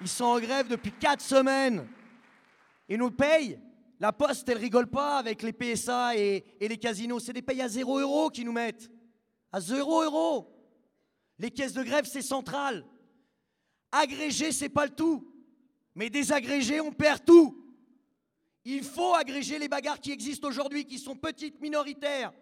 ils 0.01 0.09
sont 0.09 0.25
en 0.25 0.41
grève 0.41 0.69
depuis 0.69 0.93
4 0.93 1.21
semaines. 1.21 1.89
Et 2.89 2.97
nous 2.97 3.11
payent. 3.11 3.59
La 3.99 4.13
poste, 4.13 4.49
elle 4.49 4.59
rigole 4.59 4.89
pas 4.89 5.17
avec 5.19 5.43
les 5.43 5.53
PSA 5.53 6.17
et, 6.17 6.45
les 6.61 6.77
casinos. 6.77 7.21
C'est 7.21 7.33
des 7.33 7.41
payes 7.41 7.63
à 7.63 7.69
0 7.69 8.01
euros 8.01 8.29
qui 8.29 8.45
nous 8.45 8.53
mettent. 8.53 8.91
À 9.51 9.61
0 9.61 10.03
euros. 10.03 10.51
Les 11.39 11.51
caisses 11.51 11.73
de 11.73 11.83
grève, 11.83 12.05
c'est 12.05 12.21
central. 12.21 12.85
Agréger, 13.91 14.53
c'est 14.53 14.69
pas 14.69 14.85
le 14.85 14.93
tout. 14.93 15.27
Mais 15.95 16.11
désagréger, 16.11 16.81
on 16.81 16.93
perd 16.93 17.25
tout. 17.25 17.64
Il 18.65 18.83
faut 18.83 19.15
agréger 19.15 19.59
les 19.59 19.69
bagarres 19.69 20.01
qui 20.01 20.13
existent 20.13 20.49
aujourd'hui, 20.49 20.87
qui 20.87 20.99
sont 20.99 21.17
petites, 21.17 21.61
minoritaires. 21.61 22.33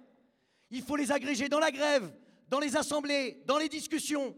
Il 0.70 0.82
faut 0.82 0.96
les 0.96 1.10
agréger 1.10 1.48
dans 1.48 1.58
la 1.58 1.70
grève, 1.70 2.12
dans 2.48 2.60
les 2.60 2.76
assemblées, 2.76 3.42
dans 3.46 3.58
les 3.58 3.68
discussions. 3.68 4.36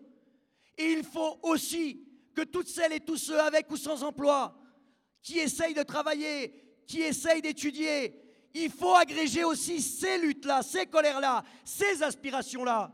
Et 0.78 0.92
il 0.92 1.04
faut 1.04 1.38
aussi 1.42 2.00
que 2.34 2.42
toutes 2.42 2.68
celles 2.68 2.92
et 2.92 3.00
tous 3.00 3.18
ceux 3.18 3.38
avec 3.38 3.70
ou 3.70 3.76
sans 3.76 4.02
emploi, 4.02 4.56
qui 5.22 5.38
essayent 5.38 5.74
de 5.74 5.82
travailler, 5.82 6.52
qui 6.86 7.00
essayent 7.02 7.42
d'étudier, 7.42 8.20
il 8.54 8.70
faut 8.70 8.94
agréger 8.94 9.42
aussi 9.44 9.82
ces 9.82 10.18
luttes-là, 10.18 10.62
ces 10.62 10.86
colères-là, 10.86 11.44
ces 11.64 12.02
aspirations-là. 12.02 12.92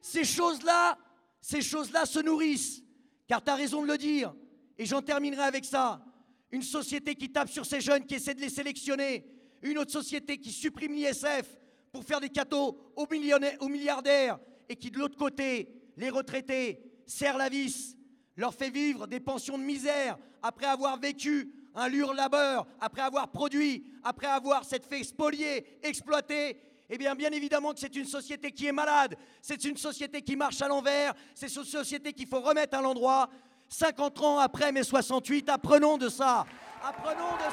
Ces 0.00 0.24
choses-là, 0.24 0.98
ces 1.40 1.62
choses-là 1.62 2.04
se 2.04 2.18
nourrissent. 2.18 2.82
Car 3.28 3.42
tu 3.42 3.50
as 3.50 3.54
raison 3.54 3.82
de 3.82 3.86
le 3.86 3.96
dire. 3.96 4.34
Et 4.76 4.84
j'en 4.84 5.00
terminerai 5.00 5.42
avec 5.42 5.64
ça. 5.64 6.04
Une 6.52 6.62
société 6.62 7.14
qui 7.14 7.30
tape 7.30 7.48
sur 7.48 7.66
ces 7.66 7.80
jeunes, 7.80 8.06
qui 8.06 8.14
essaie 8.14 8.34
de 8.34 8.40
les 8.40 8.50
sélectionner. 8.50 9.24
Une 9.62 9.78
autre 9.78 9.90
société 9.90 10.38
qui 10.38 10.52
supprime 10.52 10.94
l'ISF 10.94 11.58
pour 11.90 12.04
faire 12.04 12.20
des 12.20 12.28
cadeaux 12.28 12.78
aux, 12.94 13.06
aux 13.06 13.68
milliardaires. 13.68 14.38
Et 14.68 14.76
qui, 14.76 14.90
de 14.90 14.98
l'autre 14.98 15.16
côté, 15.16 15.68
les 15.96 16.10
retraités, 16.10 16.80
serre 17.06 17.36
la 17.36 17.48
vis, 17.48 17.96
leur 18.36 18.54
fait 18.54 18.70
vivre 18.70 19.06
des 19.06 19.20
pensions 19.20 19.58
de 19.58 19.62
misère 19.62 20.18
après 20.42 20.66
avoir 20.66 20.98
vécu 20.98 21.52
un 21.74 21.88
lourd 21.88 22.14
labeur, 22.14 22.66
après 22.80 23.02
avoir 23.02 23.30
produit, 23.30 23.84
après 24.02 24.26
avoir 24.26 24.64
s'être 24.64 24.86
fait 24.86 25.04
spolier, 25.04 25.64
exploiter, 25.82 26.56
eh 26.90 26.98
bien, 26.98 27.14
bien 27.14 27.30
évidemment 27.30 27.72
que 27.72 27.80
c'est 27.80 27.96
une 27.96 28.04
société 28.04 28.52
qui 28.52 28.66
est 28.66 28.72
malade, 28.72 29.16
c'est 29.40 29.64
une 29.64 29.76
société 29.76 30.20
qui 30.20 30.36
marche 30.36 30.60
à 30.60 30.68
l'envers, 30.68 31.14
c'est 31.34 31.54
une 31.54 31.64
société 31.64 32.12
qu'il 32.12 32.26
faut 32.26 32.40
remettre 32.40 32.76
à 32.76 32.82
l'endroit. 32.82 33.30
50 33.72 34.20
ans 34.20 34.38
après 34.38 34.70
mai 34.70 34.82
68, 34.82 35.48
apprenons 35.48 35.96
de 35.96 36.10
ça. 36.10 36.44
Apprenons 36.86 37.36
de 37.38 37.48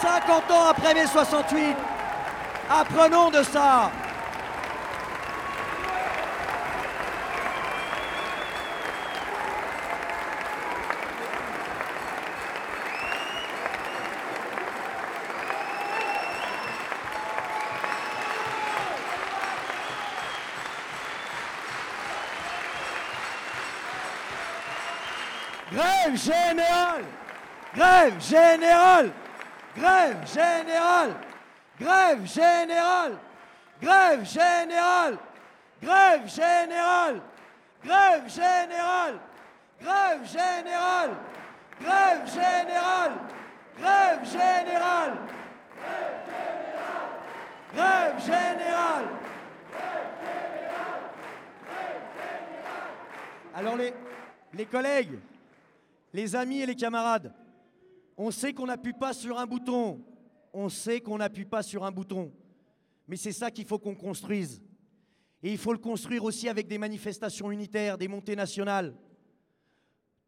ça. 0.00 0.18
50 0.20 0.50
ans 0.50 0.64
après 0.70 0.94
mai 0.94 1.06
68, 1.06 1.76
apprenons 2.70 3.30
de 3.30 3.42
ça. 3.42 3.90
Grève 26.10 26.18
générale 26.18 27.04
Grève 27.72 28.20
générale 28.20 29.10
Grève 29.76 30.26
générale 30.26 31.14
Grève 31.80 32.26
générale 32.26 33.12
Grève 33.80 34.24
générale 34.26 35.18
Grève 35.80 36.28
générale 36.28 37.20
Grève 37.84 38.28
générale 38.28 39.20
Grève 39.80 40.26
générale 40.26 41.10
Grève 41.80 42.26
générale 42.26 43.12
Grève 43.78 44.24
générale 44.26 45.16
Grève 47.72 48.20
générale 48.26 49.04
Alors 53.54 53.76
les, 53.76 53.94
les 54.54 54.66
collègues, 54.66 55.18
les 56.12 56.34
amis 56.36 56.60
et 56.60 56.66
les 56.66 56.74
camarades, 56.74 57.34
on 58.16 58.30
sait 58.30 58.52
qu'on 58.52 58.66
n'appuie 58.66 58.92
pas 58.92 59.12
sur 59.12 59.38
un 59.38 59.46
bouton. 59.46 60.04
On 60.52 60.68
sait 60.68 61.00
qu'on 61.00 61.18
n'appuie 61.18 61.44
pas 61.44 61.62
sur 61.62 61.84
un 61.84 61.90
bouton. 61.90 62.32
Mais 63.08 63.16
c'est 63.16 63.32
ça 63.32 63.50
qu'il 63.50 63.64
faut 63.64 63.78
qu'on 63.78 63.94
construise. 63.94 64.62
Et 65.42 65.52
il 65.52 65.58
faut 65.58 65.72
le 65.72 65.78
construire 65.78 66.24
aussi 66.24 66.48
avec 66.48 66.68
des 66.68 66.78
manifestations 66.78 67.50
unitaires, 67.50 67.96
des 67.96 68.08
montées 68.08 68.36
nationales. 68.36 68.94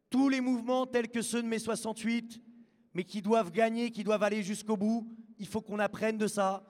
Tous 0.09 0.29
les 0.29 0.41
mouvements 0.41 0.85
tels 0.85 1.09
que 1.09 1.21
ceux 1.21 1.43
de 1.43 1.47
mai 1.47 1.59
68, 1.59 2.41
mais 2.93 3.03
qui 3.03 3.21
doivent 3.21 3.51
gagner, 3.51 3.91
qui 3.91 4.03
doivent 4.03 4.23
aller 4.23 4.43
jusqu'au 4.43 4.77
bout, 4.77 5.07
il 5.37 5.47
faut 5.47 5.61
qu'on 5.61 5.79
apprenne 5.79 6.17
de 6.17 6.27
ça. 6.27 6.65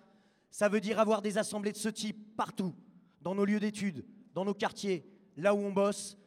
Ça 0.50 0.70
veut 0.70 0.82
dire 0.82 1.00
avoir 1.00 1.22
des 1.22 1.38
assemblées 1.38 1.72
de 1.72 1.78
ce 1.78 1.90
type 1.90 2.36
partout, 2.36 2.76
dans 3.22 3.36
nos 3.36 3.46
lieux 3.46 3.60
d'études, 3.60 4.06
dans 4.34 4.46
nos 4.46 4.54
quartiers, 4.54 5.06
là 5.38 5.56
où 5.56 5.60
on 5.60 5.72
bosse, 5.72 6.18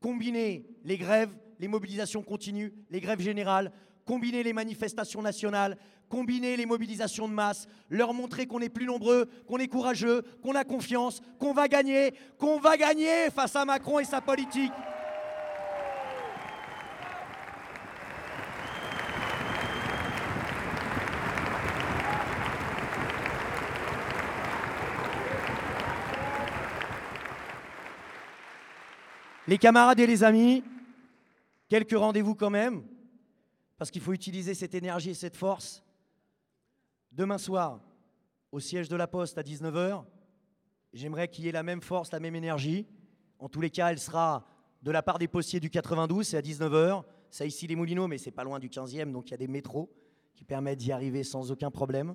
combiner 0.00 0.66
les 0.84 0.98
grèves, 0.98 1.34
les 1.58 1.68
mobilisations 1.68 2.22
continues, 2.22 2.72
les 2.90 3.00
grèves 3.00 3.20
générales, 3.20 3.72
combiner 4.04 4.42
les 4.42 4.52
manifestations 4.52 5.22
nationales, 5.22 5.76
combiner 6.08 6.56
les 6.56 6.66
mobilisations 6.66 7.28
de 7.28 7.32
masse, 7.32 7.66
leur 7.90 8.14
montrer 8.14 8.46
qu'on 8.46 8.60
est 8.60 8.68
plus 8.68 8.86
nombreux, 8.86 9.26
qu'on 9.46 9.58
est 9.58 9.68
courageux, 9.68 10.22
qu'on 10.42 10.54
a 10.54 10.64
confiance, 10.64 11.20
qu'on 11.38 11.52
va 11.52 11.68
gagner, 11.68 12.14
qu'on 12.38 12.58
va 12.58 12.76
gagner 12.76 13.30
face 13.34 13.56
à 13.56 13.64
Macron 13.64 13.98
et 13.98 14.04
sa 14.04 14.20
politique. 14.20 14.72
Les 29.48 29.58
camarades 29.58 30.00
et 30.00 30.08
les 30.08 30.24
amis, 30.24 30.64
quelques 31.68 31.96
rendez-vous 31.96 32.34
quand 32.34 32.50
même, 32.50 32.84
parce 33.78 33.90
qu'il 33.90 34.02
faut 34.02 34.12
utiliser 34.12 34.54
cette 34.54 34.74
énergie 34.74 35.10
et 35.10 35.14
cette 35.14 35.36
force. 35.36 35.82
Demain 37.12 37.38
soir, 37.38 37.80
au 38.52 38.60
siège 38.60 38.88
de 38.88 38.96
la 38.96 39.06
Poste 39.06 39.38
à 39.38 39.42
19h, 39.42 40.04
j'aimerais 40.92 41.28
qu'il 41.28 41.44
y 41.44 41.48
ait 41.48 41.52
la 41.52 41.62
même 41.62 41.82
force, 41.82 42.12
la 42.12 42.20
même 42.20 42.34
énergie. 42.34 42.86
En 43.38 43.48
tous 43.48 43.60
les 43.60 43.70
cas, 43.70 43.90
elle 43.90 43.98
sera 43.98 44.46
de 44.82 44.90
la 44.90 45.02
part 45.02 45.18
des 45.18 45.28
postiers 45.28 45.60
du 45.60 45.70
92, 45.70 46.26
c'est 46.26 46.36
à 46.36 46.42
19h. 46.42 47.04
C'est 47.30 47.46
ici 47.46 47.66
les 47.66 47.76
Moulineaux, 47.76 48.06
mais 48.06 48.18
c'est 48.18 48.30
pas 48.30 48.44
loin 48.44 48.58
du 48.58 48.68
15e, 48.68 49.12
donc 49.12 49.28
il 49.28 49.30
y 49.32 49.34
a 49.34 49.38
des 49.38 49.48
métros 49.48 49.90
qui 50.34 50.44
permettent 50.44 50.78
d'y 50.78 50.92
arriver 50.92 51.24
sans 51.24 51.50
aucun 51.50 51.70
problème. 51.70 52.14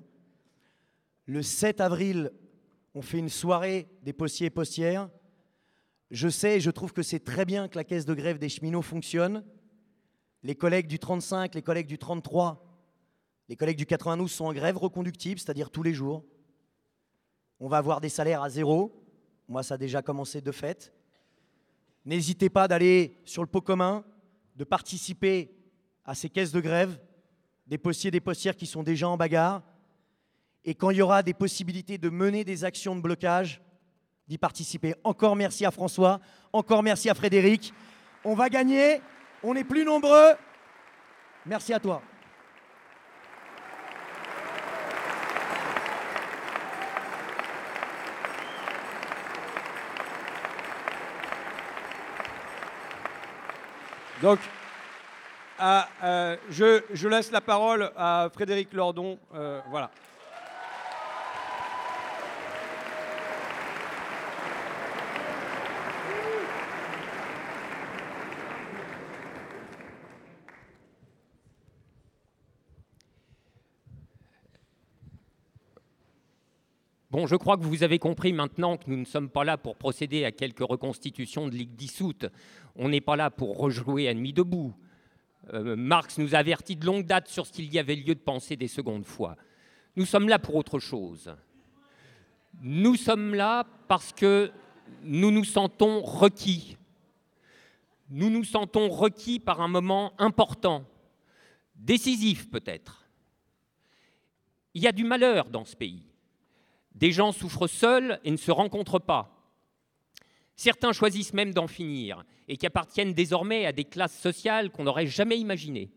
Le 1.26 1.42
7 1.42 1.80
avril, 1.80 2.32
on 2.94 3.02
fait 3.02 3.18
une 3.18 3.28
soirée 3.28 3.88
des 4.02 4.12
postiers 4.12 4.46
et 4.46 4.50
postières. 4.50 5.08
Je 6.12 6.28
sais 6.28 6.58
et 6.58 6.60
je 6.60 6.70
trouve 6.70 6.92
que 6.92 7.02
c'est 7.02 7.20
très 7.20 7.46
bien 7.46 7.68
que 7.68 7.76
la 7.76 7.84
caisse 7.84 8.04
de 8.04 8.12
grève 8.12 8.38
des 8.38 8.50
cheminots 8.50 8.82
fonctionne. 8.82 9.42
Les 10.42 10.54
collègues 10.54 10.86
du 10.86 10.98
35, 10.98 11.54
les 11.54 11.62
collègues 11.62 11.86
du 11.86 11.96
33, 11.96 12.62
les 13.48 13.56
collègues 13.56 13.78
du 13.78 13.86
92 13.86 14.30
sont 14.30 14.44
en 14.44 14.52
grève 14.52 14.76
reconductible, 14.76 15.40
c'est-à-dire 15.40 15.70
tous 15.70 15.82
les 15.82 15.94
jours. 15.94 16.22
On 17.58 17.66
va 17.66 17.78
avoir 17.78 18.02
des 18.02 18.10
salaires 18.10 18.42
à 18.42 18.50
zéro. 18.50 19.02
Moi, 19.48 19.62
ça 19.62 19.74
a 19.74 19.78
déjà 19.78 20.02
commencé 20.02 20.42
de 20.42 20.52
fait. 20.52 20.92
N'hésitez 22.04 22.50
pas 22.50 22.68
d'aller 22.68 23.16
sur 23.24 23.42
le 23.42 23.48
pot 23.48 23.62
commun, 23.62 24.04
de 24.54 24.64
participer 24.64 25.56
à 26.04 26.14
ces 26.14 26.28
caisses 26.28 26.52
de 26.52 26.60
grève, 26.60 27.00
des 27.66 27.78
postiers, 27.78 28.10
des 28.10 28.20
postières 28.20 28.56
qui 28.56 28.66
sont 28.66 28.82
déjà 28.82 29.08
en 29.08 29.16
bagarre. 29.16 29.62
Et 30.62 30.74
quand 30.74 30.90
il 30.90 30.98
y 30.98 31.02
aura 31.02 31.22
des 31.22 31.32
possibilités 31.32 31.96
de 31.96 32.10
mener 32.10 32.44
des 32.44 32.64
actions 32.64 32.94
de 32.94 33.00
blocage, 33.00 33.62
participer. 34.38 34.94
Encore 35.04 35.36
merci 35.36 35.64
à 35.64 35.70
François, 35.70 36.20
encore 36.52 36.82
merci 36.82 37.08
à 37.10 37.14
Frédéric. 37.14 37.72
On 38.24 38.34
va 38.34 38.48
gagner, 38.48 39.00
on 39.42 39.54
est 39.56 39.64
plus 39.64 39.84
nombreux. 39.84 40.32
Merci 41.46 41.72
à 41.74 41.80
toi. 41.80 42.00
Donc, 54.20 54.38
euh, 55.60 56.36
je, 56.48 56.82
je 56.92 57.08
laisse 57.08 57.32
la 57.32 57.40
parole 57.40 57.90
à 57.96 58.28
Frédéric 58.32 58.72
Lordon. 58.72 59.18
euh, 59.34 59.60
voilà. 59.68 59.90
Bon, 77.12 77.26
je 77.26 77.36
crois 77.36 77.58
que 77.58 77.64
vous 77.64 77.82
avez 77.82 77.98
compris 77.98 78.32
maintenant 78.32 78.78
que 78.78 78.84
nous 78.88 78.96
ne 78.96 79.04
sommes 79.04 79.28
pas 79.28 79.44
là 79.44 79.58
pour 79.58 79.76
procéder 79.76 80.24
à 80.24 80.32
quelques 80.32 80.66
reconstitutions 80.66 81.46
de 81.46 81.54
ligues 81.54 81.74
dissoutes. 81.74 82.24
On 82.74 82.88
n'est 82.88 83.02
pas 83.02 83.16
là 83.16 83.28
pour 83.28 83.58
rejouer 83.58 84.08
à 84.08 84.14
nuit 84.14 84.32
debout. 84.32 84.74
Euh, 85.52 85.76
Marx 85.76 86.16
nous 86.16 86.34
avertit 86.34 86.74
de 86.74 86.86
longue 86.86 87.04
date 87.04 87.28
sur 87.28 87.46
ce 87.46 87.52
qu'il 87.52 87.70
y 87.70 87.78
avait 87.78 87.96
lieu 87.96 88.14
de 88.14 88.20
penser 88.20 88.56
des 88.56 88.66
secondes 88.66 89.04
fois. 89.04 89.36
Nous 89.94 90.06
sommes 90.06 90.26
là 90.26 90.38
pour 90.38 90.54
autre 90.54 90.78
chose. 90.78 91.36
Nous 92.62 92.96
sommes 92.96 93.34
là 93.34 93.66
parce 93.88 94.14
que 94.14 94.50
nous 95.02 95.30
nous 95.30 95.44
sentons 95.44 96.00
requis. 96.00 96.78
Nous 98.08 98.30
nous 98.30 98.44
sentons 98.44 98.88
requis 98.88 99.38
par 99.38 99.60
un 99.60 99.68
moment 99.68 100.14
important, 100.16 100.86
décisif 101.76 102.48
peut-être. 102.48 103.06
Il 104.72 104.80
y 104.80 104.88
a 104.88 104.92
du 104.92 105.04
malheur 105.04 105.50
dans 105.50 105.66
ce 105.66 105.76
pays. 105.76 106.06
Des 106.94 107.12
gens 107.12 107.32
souffrent 107.32 107.66
seuls 107.66 108.20
et 108.24 108.30
ne 108.30 108.36
se 108.36 108.50
rencontrent 108.50 109.00
pas. 109.00 109.42
Certains 110.56 110.92
choisissent 110.92 111.32
même 111.32 111.54
d'en 111.54 111.66
finir 111.66 112.24
et 112.48 112.56
qui 112.56 112.66
appartiennent 112.66 113.14
désormais 113.14 113.66
à 113.66 113.72
des 113.72 113.84
classes 113.84 114.18
sociales 114.18 114.70
qu'on 114.70 114.84
n'aurait 114.84 115.06
jamais 115.06 115.38
imaginées. 115.38 115.90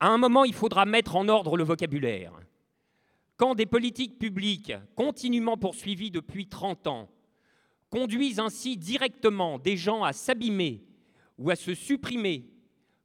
À 0.00 0.08
un 0.08 0.18
moment, 0.18 0.44
il 0.44 0.54
faudra 0.54 0.86
mettre 0.86 1.16
en 1.16 1.28
ordre 1.28 1.56
le 1.56 1.64
vocabulaire. 1.64 2.32
Quand 3.36 3.54
des 3.54 3.66
politiques 3.66 4.18
publiques, 4.18 4.72
continuellement 4.96 5.56
poursuivies 5.56 6.10
depuis 6.10 6.48
30 6.48 6.86
ans, 6.86 7.08
conduisent 7.90 8.40
ainsi 8.40 8.76
directement 8.76 9.58
des 9.58 9.76
gens 9.76 10.02
à 10.02 10.12
s'abîmer 10.12 10.84
ou 11.38 11.50
à 11.50 11.56
se 11.56 11.74
supprimer, 11.74 12.50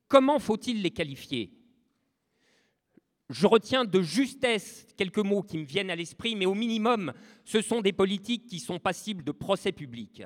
comment 0.07 0.39
faut-il 0.39 0.81
les 0.81 0.91
qualifier? 0.91 1.51
Je 3.29 3.47
retiens 3.47 3.85
de 3.85 4.01
justesse 4.01 4.87
quelques 4.97 5.17
mots 5.17 5.41
qui 5.41 5.57
me 5.57 5.65
viennent 5.65 5.89
à 5.89 5.95
l'esprit, 5.95 6.35
mais 6.35 6.45
au 6.45 6.53
minimum, 6.53 7.13
ce 7.43 7.61
sont 7.61 7.81
des 7.81 7.93
politiques 7.93 8.45
qui 8.45 8.59
sont 8.59 8.79
passibles 8.79 9.23
de 9.23 9.31
procès 9.31 9.71
public. 9.71 10.23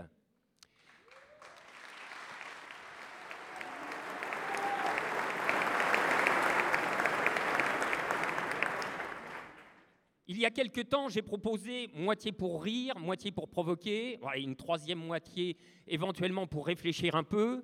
Il 10.31 10.37
y 10.37 10.45
a 10.45 10.51
quelque 10.51 10.81
temps, 10.81 11.09
j'ai 11.09 11.23
proposé 11.23 11.89
moitié 11.95 12.31
pour 12.31 12.63
rire, 12.63 12.99
moitié 12.99 13.31
pour 13.31 13.49
provoquer, 13.49 14.19
et 14.35 14.41
une 14.41 14.55
troisième 14.55 14.99
moitié 14.99 15.57
éventuellement 15.87 16.45
pour 16.45 16.67
réfléchir 16.67 17.15
un 17.15 17.23
peu, 17.23 17.63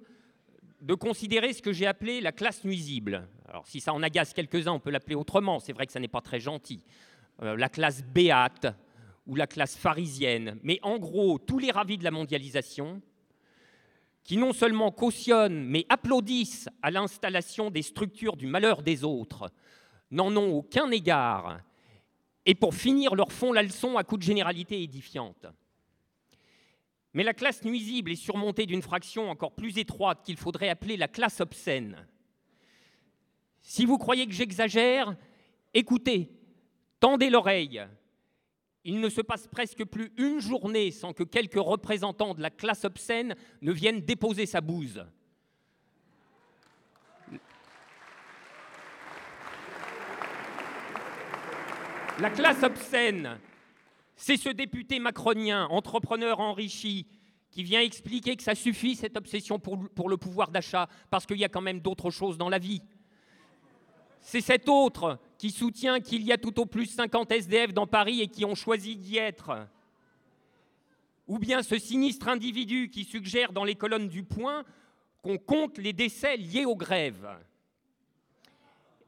de 0.85 0.93
considérer 0.93 1.51
ce 1.51 1.63
que 1.63 1.73
j'ai 1.73 1.87
appelé 1.87 2.21
la 2.21 2.31
classe 2.31 2.63
nuisible. 2.63 3.27
Alors 3.49 3.65
si 3.65 3.79
ça 3.79 3.91
en 3.91 4.03
agace 4.03 4.33
quelques-uns, 4.33 4.73
on 4.73 4.79
peut 4.79 4.91
l'appeler 4.91 5.15
autrement, 5.15 5.59
c'est 5.59 5.73
vrai 5.73 5.87
que 5.87 5.91
ça 5.91 5.99
n'est 5.99 6.07
pas 6.07 6.21
très 6.21 6.39
gentil. 6.39 6.83
Euh, 7.41 7.57
la 7.57 7.69
classe 7.69 8.03
béate 8.03 8.67
ou 9.25 9.35
la 9.35 9.47
classe 9.47 9.75
pharisienne, 9.75 10.59
mais 10.61 10.77
en 10.83 10.99
gros, 10.99 11.39
tous 11.39 11.57
les 11.57 11.71
ravis 11.71 11.97
de 11.97 12.03
la 12.03 12.11
mondialisation, 12.11 13.01
qui 14.23 14.37
non 14.37 14.53
seulement 14.53 14.91
cautionnent, 14.91 15.65
mais 15.65 15.87
applaudissent 15.89 16.69
à 16.83 16.91
l'installation 16.91 17.71
des 17.71 17.81
structures 17.81 18.37
du 18.37 18.45
malheur 18.45 18.83
des 18.83 19.03
autres, 19.03 19.49
n'en 20.11 20.35
ont 20.37 20.53
aucun 20.53 20.91
égard, 20.91 21.61
et 22.45 22.53
pour 22.53 22.75
finir 22.75 23.15
leur 23.15 23.31
font 23.31 23.53
la 23.53 23.63
leçon 23.63 23.97
à 23.97 24.03
coups 24.03 24.19
de 24.19 24.25
généralité 24.25 24.83
édifiante. 24.83 25.47
Mais 27.15 27.23
la 27.23 27.33
classe 27.33 27.63
nuisible 27.63 28.11
est 28.11 28.17
surmontée 28.17 28.65
d'une 28.65 28.81
fraction 28.81 29.29
encore 29.29 29.53
plus 29.53 29.77
étroite 29.77 30.21
qu'il 30.25 30.35
faudrait 30.35 30.67
appeler 30.67 30.97
la 30.97 31.07
classe 31.07 31.39
obscène. 31.39 32.05
Si 33.61 33.85
vous 33.85 33.97
croyez 33.97 34.27
que 34.27 34.33
j'exagère, 34.33 35.15
écoutez, 35.73 36.29
tendez 36.99 37.29
l'oreille. 37.29 37.81
Il 38.83 38.99
ne 38.99 39.07
se 39.07 39.21
passe 39.21 39.47
presque 39.47 39.85
plus 39.85 40.11
une 40.17 40.41
journée 40.41 40.91
sans 40.91 41.13
que 41.13 41.23
quelques 41.23 41.53
représentants 41.55 42.33
de 42.33 42.41
la 42.41 42.49
classe 42.49 42.83
obscène 42.83 43.33
ne 43.61 43.71
viennent 43.71 44.01
déposer 44.01 44.45
sa 44.45 44.59
bouse. 44.59 45.05
La 52.19 52.29
classe 52.29 52.61
obscène, 52.61 53.39
c'est 54.15 54.37
ce 54.37 54.49
député 54.49 54.99
macronien, 54.99 55.67
entrepreneur 55.69 56.39
enrichi, 56.39 57.05
qui 57.51 57.63
vient 57.63 57.81
expliquer 57.81 58.35
que 58.35 58.43
ça 58.43 58.55
suffit, 58.55 58.95
cette 58.95 59.17
obsession 59.17 59.59
pour, 59.59 60.09
le 60.09 60.17
pouvoir 60.17 60.51
d'achat, 60.51 60.89
parce 61.09 61.25
qu'il 61.25 61.37
y 61.37 61.45
a 61.45 61.49
quand 61.49 61.61
même 61.61 61.79
d'autres 61.79 62.09
choses 62.09 62.37
dans 62.37 62.49
la 62.49 62.59
vie. 62.59 62.81
C'est 64.21 64.41
cet 64.41 64.67
autre 64.67 65.19
qui 65.37 65.51
soutient 65.51 65.99
qu'il 65.99 66.23
y 66.23 66.31
a 66.31 66.37
tout 66.37 66.59
au 66.59 66.65
plus 66.65 66.87
50 66.87 67.31
SDF 67.31 67.73
dans 67.73 67.87
Paris 67.87 68.21
et 68.21 68.27
qui 68.27 68.43
ont 68.43 68.55
choisi 68.55 68.95
d'y 68.95 69.17
être. 69.17 69.67
Ou 71.27 71.39
bien 71.39 71.63
ce 71.63 71.77
sinistre 71.77 72.27
individu 72.27 72.89
qui 72.89 73.03
suggère 73.03 73.53
dans 73.53 73.63
les 73.63 73.75
colonnes 73.75 74.09
du 74.09 74.23
Point 74.23 74.63
qu'on 75.21 75.37
compte 75.37 75.77
les 75.77 75.93
décès 75.93 76.37
liés 76.37 76.65
aux 76.65 76.75
grèves. 76.75 77.27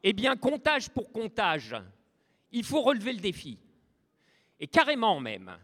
Eh 0.03 0.13
bien, 0.13 0.35
comptage 0.35 0.89
pour 0.89 1.11
comptage, 1.11 1.75
il 2.51 2.63
faut 2.63 2.81
relever 2.81 3.13
le 3.13 3.19
défi 3.19 3.57
et 4.59 4.67
carrément 4.67 5.19
même. 5.19 5.57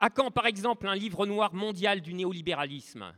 À 0.00 0.10
quand, 0.10 0.30
par 0.30 0.46
exemple, 0.46 0.86
un 0.86 0.94
livre 0.94 1.26
noir 1.26 1.54
mondial 1.54 2.00
du 2.00 2.14
néolibéralisme? 2.14 3.12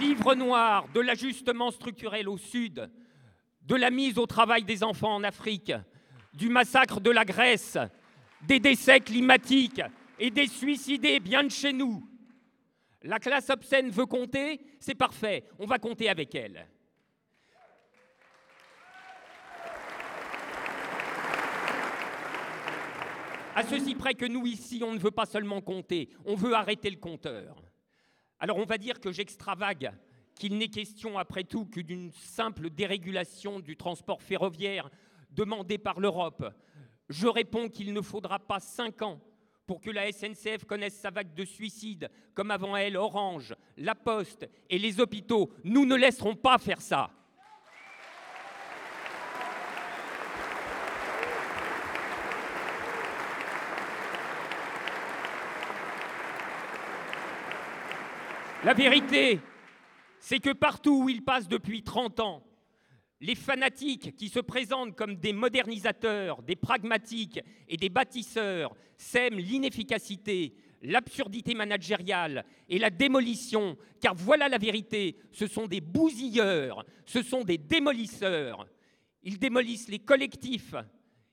Livre 0.00 0.34
noir 0.34 0.88
de 0.92 1.00
l'ajustement 1.00 1.70
structurel 1.70 2.28
au 2.28 2.36
Sud, 2.36 2.90
de 3.62 3.76
la 3.76 3.90
mise 3.90 4.18
au 4.18 4.26
travail 4.26 4.64
des 4.64 4.82
enfants 4.82 5.14
en 5.14 5.22
Afrique, 5.22 5.72
du 6.32 6.48
massacre 6.48 7.00
de 7.00 7.10
la 7.10 7.24
Grèce, 7.24 7.78
des 8.42 8.58
décès 8.58 8.98
climatiques 8.98 9.82
et 10.18 10.30
des 10.30 10.48
suicidés 10.48 11.20
bien 11.20 11.44
de 11.44 11.50
chez 11.50 11.72
nous. 11.72 12.04
La 13.06 13.18
classe 13.18 13.50
obscène 13.50 13.90
veut 13.90 14.06
compter, 14.06 14.62
c'est 14.80 14.94
parfait, 14.94 15.44
on 15.58 15.66
va 15.66 15.78
compter 15.78 16.08
avec 16.08 16.34
elle. 16.34 16.66
À 23.54 23.62
ceci 23.62 23.94
près 23.94 24.14
que 24.14 24.24
nous, 24.24 24.46
ici, 24.46 24.82
on 24.82 24.94
ne 24.94 24.98
veut 24.98 25.10
pas 25.10 25.26
seulement 25.26 25.60
compter, 25.60 26.08
on 26.24 26.34
veut 26.34 26.54
arrêter 26.54 26.88
le 26.88 26.96
compteur. 26.96 27.62
Alors 28.40 28.56
on 28.56 28.64
va 28.64 28.78
dire 28.78 28.98
que 28.98 29.12
j'extravague, 29.12 29.92
qu'il 30.34 30.56
n'est 30.56 30.68
question 30.68 31.18
après 31.18 31.44
tout 31.44 31.66
que 31.66 31.80
d'une 31.80 32.10
simple 32.10 32.70
dérégulation 32.70 33.60
du 33.60 33.76
transport 33.76 34.22
ferroviaire 34.22 34.88
demandée 35.30 35.76
par 35.76 36.00
l'Europe. 36.00 36.54
Je 37.10 37.26
réponds 37.26 37.68
qu'il 37.68 37.92
ne 37.92 38.00
faudra 38.00 38.38
pas 38.38 38.60
cinq 38.60 39.02
ans 39.02 39.20
pour 39.66 39.80
que 39.80 39.90
la 39.90 40.10
SNCF 40.10 40.64
connaisse 40.66 40.94
sa 40.94 41.10
vague 41.10 41.34
de 41.34 41.44
suicides, 41.44 42.10
comme 42.34 42.50
avant 42.50 42.76
elle 42.76 42.96
Orange, 42.96 43.54
La 43.76 43.94
Poste 43.94 44.48
et 44.68 44.78
les 44.78 45.00
hôpitaux. 45.00 45.50
Nous 45.64 45.86
ne 45.86 45.96
laisserons 45.96 46.34
pas 46.34 46.58
faire 46.58 46.80
ça. 46.80 47.10
La 58.64 58.72
vérité, 58.72 59.40
c'est 60.18 60.40
que 60.40 60.52
partout 60.54 61.04
où 61.04 61.08
il 61.10 61.22
passe 61.22 61.48
depuis 61.48 61.82
30 61.82 62.20
ans, 62.20 62.42
les 63.20 63.34
fanatiques 63.34 64.16
qui 64.16 64.28
se 64.28 64.40
présentent 64.40 64.96
comme 64.96 65.16
des 65.16 65.32
modernisateurs, 65.32 66.42
des 66.42 66.56
pragmatiques 66.56 67.40
et 67.68 67.76
des 67.76 67.88
bâtisseurs 67.88 68.74
sèment 68.96 69.38
l'inefficacité, 69.38 70.54
l'absurdité 70.82 71.54
managériale 71.54 72.44
et 72.68 72.78
la 72.78 72.90
démolition, 72.90 73.76
car 74.00 74.14
voilà 74.14 74.48
la 74.48 74.58
vérité, 74.58 75.16
ce 75.32 75.46
sont 75.46 75.66
des 75.66 75.80
bousilleurs, 75.80 76.84
ce 77.06 77.22
sont 77.22 77.42
des 77.42 77.58
démolisseurs. 77.58 78.66
Ils 79.22 79.38
démolissent 79.38 79.88
les 79.88 80.00
collectifs, 80.00 80.74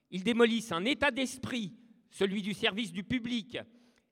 ils 0.10 0.24
démolissent 0.24 0.72
un 0.72 0.86
état 0.86 1.12
d'esprit, 1.12 1.74
celui 2.10 2.42
du 2.42 2.54
service 2.54 2.92
du 2.92 3.04
public, 3.04 3.58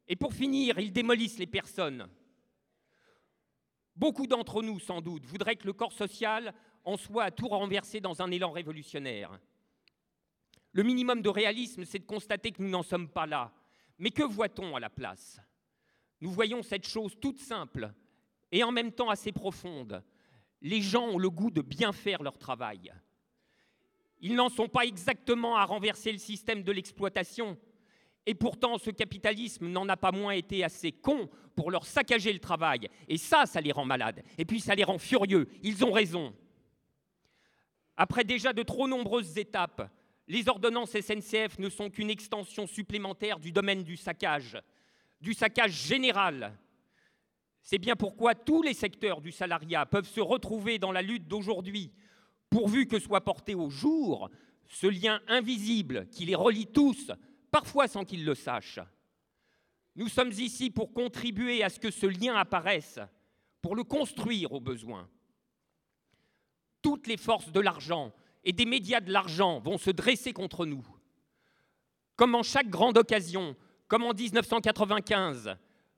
et 0.07 0.15
pour 0.15 0.33
finir, 0.33 0.79
ils 0.79 0.91
démolissent 0.91 1.39
les 1.39 1.47
personnes. 1.47 2.07
Beaucoup 3.95 4.27
d'entre 4.27 4.63
nous, 4.63 4.79
sans 4.79 5.01
doute, 5.01 5.25
voudraient 5.25 5.55
que 5.57 5.67
le 5.67 5.73
corps 5.73 5.91
social 5.91 6.53
en 6.89 6.97
soit 6.97 7.25
à 7.25 7.31
tout 7.31 7.47
renverser 7.47 8.01
dans 8.01 8.21
un 8.21 8.31
élan 8.31 8.51
révolutionnaire. 8.51 9.39
Le 10.71 10.83
minimum 10.83 11.21
de 11.21 11.29
réalisme, 11.29 11.85
c'est 11.85 11.99
de 11.99 12.05
constater 12.05 12.51
que 12.51 12.61
nous 12.61 12.69
n'en 12.69 12.83
sommes 12.83 13.09
pas 13.09 13.25
là. 13.25 13.51
Mais 13.99 14.11
que 14.11 14.23
voit-on 14.23 14.75
à 14.75 14.79
la 14.79 14.89
place? 14.89 15.39
Nous 16.21 16.31
voyons 16.31 16.63
cette 16.63 16.87
chose 16.87 17.15
toute 17.19 17.39
simple 17.39 17.93
et 18.51 18.63
en 18.63 18.71
même 18.71 18.91
temps 18.91 19.09
assez 19.09 19.31
profonde. 19.31 20.03
Les 20.61 20.81
gens 20.81 21.07
ont 21.07 21.19
le 21.19 21.29
goût 21.29 21.51
de 21.51 21.61
bien 21.61 21.93
faire 21.93 22.23
leur 22.23 22.37
travail. 22.37 22.91
Ils 24.19 24.35
n'en 24.35 24.49
sont 24.49 24.67
pas 24.67 24.85
exactement 24.85 25.55
à 25.55 25.65
renverser 25.65 26.11
le 26.11 26.17
système 26.17 26.63
de 26.63 26.71
l'exploitation. 26.71 27.57
Et 28.25 28.33
pourtant, 28.33 28.77
ce 28.77 28.89
capitalisme 28.89 29.67
n'en 29.67 29.87
a 29.87 29.95
pas 29.95 30.11
moins 30.11 30.33
été 30.33 30.63
assez 30.63 30.91
con 30.91 31.29
pour 31.55 31.71
leur 31.71 31.85
saccager 31.85 32.33
le 32.33 32.39
travail. 32.39 32.89
Et 33.07 33.17
ça, 33.17 33.45
ça 33.45 33.61
les 33.61 33.71
rend 33.71 33.85
malades. 33.85 34.23
Et 34.37 34.45
puis, 34.45 34.59
ça 34.59 34.75
les 34.75 34.83
rend 34.83 34.97
furieux. 34.97 35.47
Ils 35.63 35.85
ont 35.85 35.91
raison. 35.91 36.33
Après 38.01 38.23
déjà 38.23 38.53
de 38.53 38.63
trop 38.63 38.87
nombreuses 38.87 39.37
étapes, 39.37 39.91
les 40.29 40.47
ordonnances 40.47 40.91
SNCF 40.91 41.59
ne 41.59 41.67
sont 41.67 41.89
qu'une 41.89 42.09
extension 42.09 42.65
supplémentaire 42.65 43.39
du 43.39 43.51
domaine 43.51 43.83
du 43.83 43.97
saccage, 43.97 44.57
du 45.19 45.33
saccage 45.33 45.73
général. 45.73 46.57
C'est 47.61 47.77
bien 47.77 47.97
pourquoi 47.97 48.35
tous 48.35 48.63
les 48.63 48.73
secteurs 48.73 49.19
du 49.19 49.33
salariat 49.33 49.85
peuvent 49.85 50.07
se 50.07 50.21
retrouver 50.21 50.79
dans 50.79 50.93
la 50.93 51.01
lutte 51.01 51.27
d'aujourd'hui, 51.27 51.91
pourvu 52.49 52.87
que 52.87 52.99
soit 52.99 53.25
porté 53.25 53.53
au 53.53 53.69
jour 53.69 54.29
ce 54.69 54.87
lien 54.87 55.19
invisible 55.27 56.07
qui 56.09 56.23
les 56.23 56.35
relie 56.35 56.67
tous, 56.67 57.11
parfois 57.51 57.89
sans 57.89 58.05
qu'ils 58.05 58.23
le 58.23 58.33
sachent. 58.33 58.79
Nous 59.97 60.07
sommes 60.07 60.31
ici 60.31 60.69
pour 60.69 60.93
contribuer 60.93 61.65
à 61.65 61.69
ce 61.69 61.81
que 61.81 61.91
ce 61.91 62.05
lien 62.05 62.35
apparaisse, 62.35 62.97
pour 63.61 63.75
le 63.75 63.83
construire 63.83 64.53
au 64.53 64.61
besoin. 64.61 65.09
Toutes 66.81 67.07
les 67.07 67.17
forces 67.17 67.51
de 67.51 67.59
l'argent 67.59 68.11
et 68.43 68.53
des 68.53 68.65
médias 68.65 69.01
de 69.01 69.11
l'argent 69.11 69.59
vont 69.59 69.77
se 69.77 69.91
dresser 69.91 70.33
contre 70.33 70.65
nous. 70.65 70.85
Comme 72.15 72.35
en 72.35 72.43
chaque 72.43 72.69
grande 72.69 72.97
occasion, 72.97 73.55
comme 73.87 74.03
en 74.03 74.13
1995, 74.13 75.55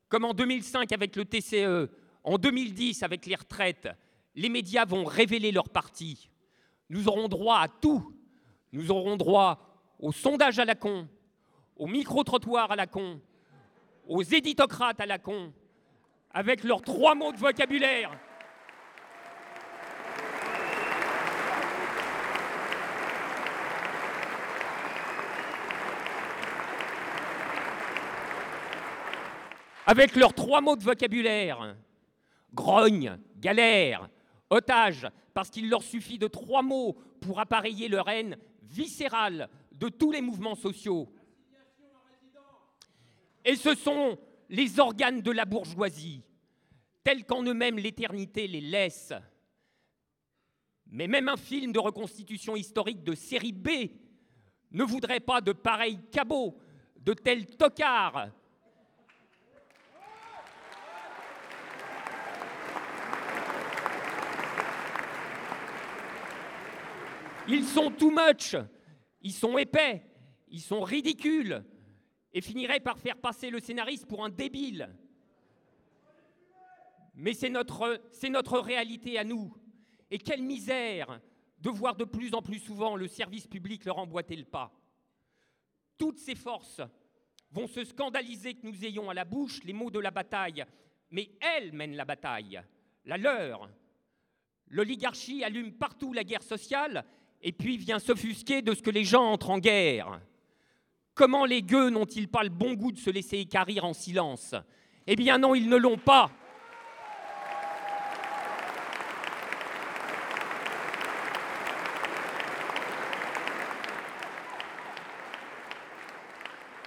comme 0.09 0.25
en 0.25 0.33
2005 0.33 0.91
avec 0.91 1.15
le 1.15 1.25
TCE, 1.25 1.89
en 2.23 2.37
2010 2.37 3.03
avec 3.03 3.25
les 3.25 3.35
retraites, 3.35 3.89
les 4.35 4.49
médias 4.49 4.85
vont 4.85 5.03
révéler 5.03 5.51
leur 5.51 5.69
parti. 5.69 6.29
Nous 6.89 7.07
aurons 7.07 7.27
droit 7.27 7.57
à 7.59 7.67
tout. 7.67 8.15
Nous 8.71 8.91
aurons 8.91 9.17
droit 9.17 9.71
aux 9.99 10.11
sondages 10.11 10.59
à 10.59 10.65
la 10.65 10.75
con, 10.75 11.07
aux 11.75 11.87
micro-trottoirs 11.87 12.71
à 12.71 12.75
la 12.75 12.87
con, 12.87 13.19
aux 14.07 14.23
éditocrates 14.23 14.99
à 14.99 15.05
la 15.05 15.19
con, 15.19 15.53
avec 16.31 16.63
leurs 16.63 16.81
trois 16.81 17.15
mots 17.15 17.31
de 17.31 17.37
vocabulaire. 17.37 18.17
Avec 29.91 30.15
leurs 30.15 30.33
trois 30.33 30.61
mots 30.61 30.77
de 30.77 30.83
vocabulaire. 30.83 31.75
Grogne, 32.53 33.19
galère, 33.35 34.09
otage, 34.49 35.05
parce 35.33 35.49
qu'il 35.49 35.69
leur 35.69 35.83
suffit 35.83 36.17
de 36.17 36.27
trois 36.27 36.61
mots 36.61 36.97
pour 37.19 37.41
appareiller 37.41 37.89
leur 37.89 38.07
haine 38.07 38.37
viscérale 38.61 39.49
de 39.73 39.89
tous 39.89 40.13
les 40.13 40.21
mouvements 40.21 40.55
sociaux. 40.55 41.13
Et 43.43 43.57
ce 43.57 43.75
sont 43.75 44.17
les 44.47 44.79
organes 44.79 45.21
de 45.21 45.31
la 45.31 45.43
bourgeoisie, 45.43 46.23
tels 47.03 47.25
qu'en 47.25 47.43
eux-mêmes 47.43 47.77
l'éternité 47.77 48.47
les 48.47 48.61
laisse. 48.61 49.11
Mais 50.87 51.07
même 51.07 51.27
un 51.27 51.35
film 51.35 51.73
de 51.73 51.79
reconstitution 51.79 52.55
historique 52.55 53.03
de 53.03 53.13
série 53.13 53.51
B 53.51 53.69
ne 54.71 54.85
voudrait 54.85 55.19
pas 55.19 55.41
de 55.41 55.51
pareils 55.51 55.99
cabots, 56.13 56.57
de 56.95 57.11
tels 57.11 57.45
tocards. 57.57 58.29
Ils 67.47 67.65
sont 67.65 67.91
too 67.91 68.11
much, 68.11 68.55
ils 69.21 69.33
sont 69.33 69.57
épais, 69.57 70.03
ils 70.49 70.61
sont 70.61 70.81
ridicules, 70.81 71.63
et 72.33 72.41
finiraient 72.41 72.79
par 72.79 72.97
faire 72.97 73.17
passer 73.17 73.49
le 73.49 73.59
scénariste 73.59 74.05
pour 74.05 74.23
un 74.23 74.29
débile. 74.29 74.89
Mais 77.15 77.33
c'est 77.33 77.49
notre, 77.49 78.59
réalité 78.59 79.17
à 79.17 79.23
nous. 79.23 79.53
Et 80.09 80.17
quelle 80.17 80.41
misère 80.41 81.19
de 81.59 81.69
voir 81.69 81.95
de 81.95 82.05
plus 82.05 82.33
en 82.33 82.41
plus 82.41 82.59
souvent 82.59 82.95
le 82.95 83.07
service 83.07 83.47
public 83.47 83.85
leur 83.85 83.99
emboîter 83.99 84.35
le 84.35 84.45
pas. 84.45 84.71
Toutes 85.97 86.17
ces 86.17 86.35
forces 86.35 86.81
vont 87.51 87.67
se 87.67 87.83
scandaliser 87.83 88.55
que 88.55 88.65
nous 88.65 88.85
ayons 88.85 89.09
à 89.09 89.13
la 89.13 89.25
bouche 89.25 89.63
les 89.63 89.73
mots 89.73 89.91
de 89.91 89.99
la 89.99 90.09
bataille, 90.09 90.65
mais 91.11 91.29
elles 91.39 91.73
mènent 91.73 91.95
la 91.95 92.05
bataille, 92.05 92.61
la 93.05 93.17
leur. 93.17 93.69
L'oligarchie 94.67 95.43
allume 95.43 95.73
partout 95.73 96.13
la 96.13 96.23
guerre 96.23 96.43
sociale 96.43 97.05
et 97.41 97.51
puis 97.51 97.77
vient 97.77 97.99
s'offusquer 97.99 98.61
de 98.61 98.73
ce 98.73 98.81
que 98.81 98.89
les 98.89 99.03
gens 99.03 99.31
entrent 99.31 99.49
en 99.49 99.59
guerre. 99.59 100.19
Comment 101.13 101.45
les 101.45 101.61
gueux 101.61 101.89
n'ont-ils 101.89 102.27
pas 102.27 102.43
le 102.43 102.49
bon 102.49 102.73
goût 102.73 102.91
de 102.91 102.97
se 102.97 103.09
laisser 103.09 103.39
écarrir 103.39 103.83
en 103.85 103.93
silence? 103.93 104.55
Eh 105.07 105.15
bien 105.15 105.37
non, 105.37 105.55
ils 105.55 105.67
ne 105.67 105.77
l'ont 105.77 105.97
pas. 105.97 106.29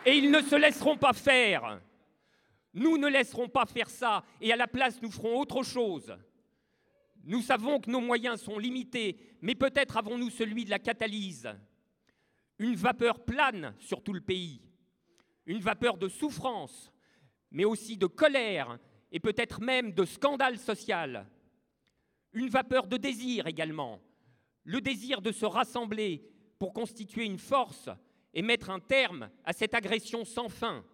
Et 0.06 0.16
ils 0.18 0.30
ne 0.30 0.40
se 0.40 0.54
laisseront 0.54 0.96
pas 0.96 1.12
faire. 1.12 1.80
Nous 2.74 2.98
ne 2.98 3.08
laisserons 3.08 3.48
pas 3.48 3.66
faire 3.66 3.88
ça 3.88 4.22
et 4.40 4.52
à 4.52 4.56
la 4.56 4.66
place 4.66 5.00
nous 5.00 5.10
ferons 5.10 5.38
autre 5.38 5.62
chose. 5.62 6.14
Nous 7.26 7.40
savons 7.40 7.80
que 7.80 7.90
nos 7.90 8.00
moyens 8.00 8.42
sont 8.42 8.58
limités, 8.58 9.16
mais 9.40 9.54
peut-être 9.54 9.96
avons-nous 9.96 10.28
celui 10.28 10.64
de 10.66 10.70
la 10.70 10.78
catalyse. 10.78 11.48
Une 12.58 12.76
vapeur 12.76 13.24
plane 13.24 13.74
sur 13.78 14.02
tout 14.02 14.12
le 14.12 14.20
pays, 14.20 14.60
une 15.46 15.60
vapeur 15.60 15.96
de 15.96 16.08
souffrance, 16.08 16.92
mais 17.50 17.64
aussi 17.64 17.96
de 17.96 18.06
colère 18.06 18.78
et 19.10 19.20
peut-être 19.20 19.60
même 19.60 19.92
de 19.92 20.04
scandale 20.04 20.58
social. 20.58 21.26
Une 22.32 22.50
vapeur 22.50 22.86
de 22.86 22.98
désir 22.98 23.46
également, 23.46 24.00
le 24.64 24.80
désir 24.80 25.22
de 25.22 25.32
se 25.32 25.46
rassembler 25.46 26.28
pour 26.58 26.74
constituer 26.74 27.24
une 27.24 27.38
force 27.38 27.88
et 28.34 28.42
mettre 28.42 28.68
un 28.70 28.80
terme 28.80 29.30
à 29.44 29.52
cette 29.52 29.74
agression 29.74 30.24
sans 30.24 30.48
fin. 30.48 30.84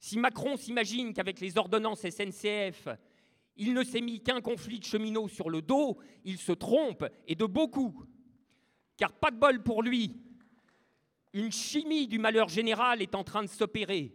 Si 0.00 0.18
Macron 0.18 0.56
s'imagine 0.56 1.14
qu'avec 1.14 1.40
les 1.40 1.56
ordonnances 1.56 2.08
SNCF, 2.08 2.88
il 3.60 3.74
ne 3.74 3.84
s'est 3.84 4.00
mis 4.00 4.22
qu'un 4.22 4.40
conflit 4.40 4.78
de 4.78 4.84
cheminots 4.84 5.28
sur 5.28 5.50
le 5.50 5.60
dos, 5.60 5.98
il 6.24 6.38
se 6.38 6.52
trompe, 6.52 7.04
et 7.28 7.34
de 7.34 7.44
beaucoup. 7.44 8.06
Car 8.96 9.12
pas 9.12 9.30
de 9.30 9.36
bol 9.36 9.62
pour 9.62 9.82
lui, 9.82 10.16
une 11.34 11.52
chimie 11.52 12.08
du 12.08 12.18
malheur 12.18 12.48
général 12.48 13.02
est 13.02 13.14
en 13.14 13.22
train 13.22 13.42
de 13.42 13.48
s'opérer. 13.48 14.14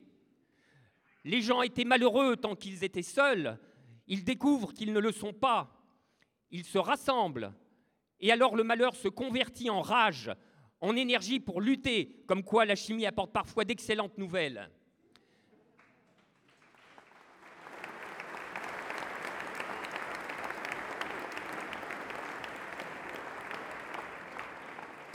Les 1.23 1.43
gens 1.43 1.61
étaient 1.61 1.83
malheureux 1.85 2.35
tant 2.35 2.55
qu'ils 2.55 2.83
étaient 2.83 3.03
seuls, 3.03 3.59
ils 4.07 4.23
découvrent 4.23 4.73
qu'ils 4.73 4.93
ne 4.93 4.99
le 4.99 5.11
sont 5.11 5.33
pas, 5.33 5.79
ils 6.49 6.65
se 6.65 6.79
rassemblent, 6.79 7.53
et 8.19 8.31
alors 8.31 8.55
le 8.55 8.63
malheur 8.63 8.95
se 8.95 9.09
convertit 9.09 9.69
en 9.69 9.83
rage, 9.83 10.31
en 10.81 10.95
énergie 10.95 11.39
pour 11.39 11.61
lutter, 11.61 12.23
comme 12.27 12.43
quoi 12.43 12.65
la 12.65 12.75
chimie 12.75 13.05
apporte 13.05 13.31
parfois 13.31 13.63
d'excellentes 13.63 14.17
nouvelles. 14.17 14.71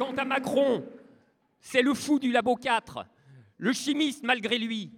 Quant 0.01 0.17
à 0.17 0.25
Macron, 0.25 0.83
c'est 1.61 1.83
le 1.83 1.93
fou 1.93 2.19
du 2.19 2.33
labo 2.33 2.57
4, 2.57 3.05
le 3.59 3.73
chimiste 3.75 4.25
malgré 4.25 4.59
lui. 4.59 4.93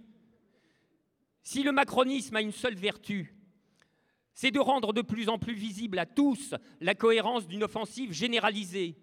Si 1.41 1.61
le 1.61 1.73
macronisme 1.73 2.37
a 2.37 2.41
une 2.41 2.53
seule 2.53 2.77
vertu, 2.77 3.35
c'est 4.33 4.51
de 4.51 4.61
rendre 4.61 4.93
de 4.93 5.01
plus 5.01 5.27
en 5.27 5.37
plus 5.37 5.55
visible 5.55 5.99
à 5.99 6.05
tous 6.05 6.55
la 6.79 6.95
cohérence 6.95 7.49
d'une 7.49 7.65
offensive 7.65 8.13
généralisée. 8.13 8.95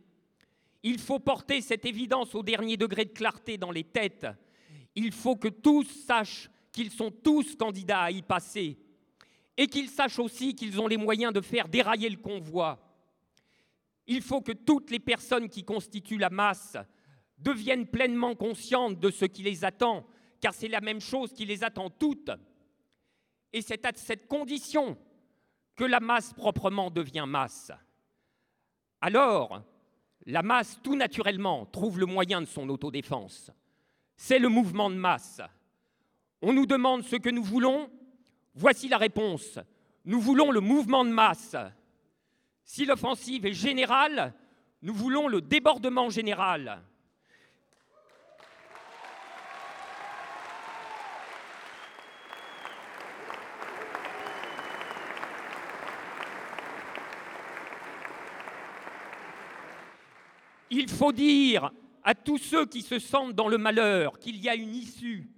Il 0.82 0.98
faut 0.98 1.18
porter 1.18 1.60
cette 1.60 1.84
évidence 1.84 2.34
au 2.34 2.42
dernier 2.42 2.78
degré 2.78 3.04
de 3.04 3.12
clarté 3.12 3.58
dans 3.58 3.70
les 3.70 3.84
têtes. 3.84 4.26
Il 4.94 5.12
faut 5.12 5.36
que 5.36 5.48
tous 5.48 5.84
sachent 5.84 6.48
qu'ils 6.72 6.92
sont 6.92 7.10
tous 7.10 7.56
candidats 7.56 8.04
à 8.04 8.10
y 8.10 8.22
passer 8.22 8.78
et 9.58 9.66
qu'ils 9.66 9.90
sachent 9.90 10.18
aussi 10.18 10.54
qu'ils 10.54 10.80
ont 10.80 10.86
les 10.86 10.96
moyens 10.96 11.34
de 11.34 11.42
faire 11.42 11.68
dérailler 11.68 12.08
le 12.08 12.16
convoi. 12.16 12.89
Il 14.10 14.22
faut 14.22 14.40
que 14.40 14.50
toutes 14.50 14.90
les 14.90 14.98
personnes 14.98 15.48
qui 15.48 15.62
constituent 15.62 16.18
la 16.18 16.30
masse 16.30 16.76
deviennent 17.38 17.86
pleinement 17.86 18.34
conscientes 18.34 18.98
de 18.98 19.08
ce 19.08 19.24
qui 19.24 19.44
les 19.44 19.64
attend, 19.64 20.04
car 20.40 20.52
c'est 20.52 20.66
la 20.66 20.80
même 20.80 21.00
chose 21.00 21.32
qui 21.32 21.46
les 21.46 21.62
attend 21.62 21.90
toutes. 21.90 22.32
Et 23.52 23.62
c'est 23.62 23.86
à 23.86 23.92
cette 23.94 24.26
condition 24.26 24.98
que 25.76 25.84
la 25.84 26.00
masse 26.00 26.32
proprement 26.32 26.90
devient 26.90 27.24
masse. 27.28 27.70
Alors, 29.00 29.62
la 30.26 30.42
masse, 30.42 30.80
tout 30.82 30.96
naturellement, 30.96 31.64
trouve 31.66 32.00
le 32.00 32.06
moyen 32.06 32.40
de 32.40 32.46
son 32.46 32.68
autodéfense. 32.68 33.52
C'est 34.16 34.40
le 34.40 34.48
mouvement 34.48 34.90
de 34.90 34.96
masse. 34.96 35.40
On 36.42 36.52
nous 36.52 36.66
demande 36.66 37.04
ce 37.04 37.14
que 37.14 37.30
nous 37.30 37.44
voulons. 37.44 37.88
Voici 38.54 38.88
la 38.88 38.98
réponse. 38.98 39.60
Nous 40.04 40.20
voulons 40.20 40.50
le 40.50 40.60
mouvement 40.60 41.04
de 41.04 41.10
masse. 41.10 41.54
Si 42.64 42.84
l'offensive 42.84 43.46
est 43.46 43.52
générale, 43.52 44.34
nous 44.82 44.94
voulons 44.94 45.28
le 45.28 45.40
débordement 45.40 46.08
général. 46.08 46.82
Il 60.70 60.88
faut 60.88 61.12
dire 61.12 61.72
à 62.04 62.14
tous 62.14 62.38
ceux 62.38 62.64
qui 62.64 62.82
se 62.82 62.98
sentent 62.98 63.34
dans 63.34 63.48
le 63.48 63.58
malheur 63.58 64.18
qu'il 64.18 64.36
y 64.36 64.48
a 64.48 64.54
une 64.54 64.74
issue. 64.74 65.28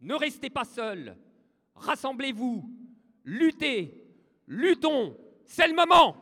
Ne 0.00 0.14
restez 0.14 0.48
pas 0.48 0.64
seuls. 0.64 1.16
Rassemblez-vous. 1.74 2.68
Luttez. 3.24 4.02
Luttons 4.46 5.16
c'est 5.50 5.66
le 5.66 5.74
moment. 5.74 6.16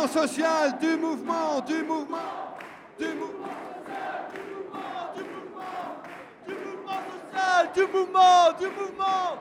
mouvement 0.00 0.22
social, 0.22 0.78
du 0.80 0.96
mouvement, 0.96 1.60
du 1.60 1.82
mouvement, 1.82 2.56
du 2.98 3.06
mouvement 3.08 3.48
social, 3.76 4.30
du 4.34 4.40
mouvement, 4.48 5.12
du 5.16 5.24
mouvement, 5.24 5.98
du 6.46 6.54
mouvement 6.54 7.00
social, 7.10 7.68
du 7.74 7.84
mouvement, 7.84 8.52
du 8.56 8.66
mouvement, 8.66 9.38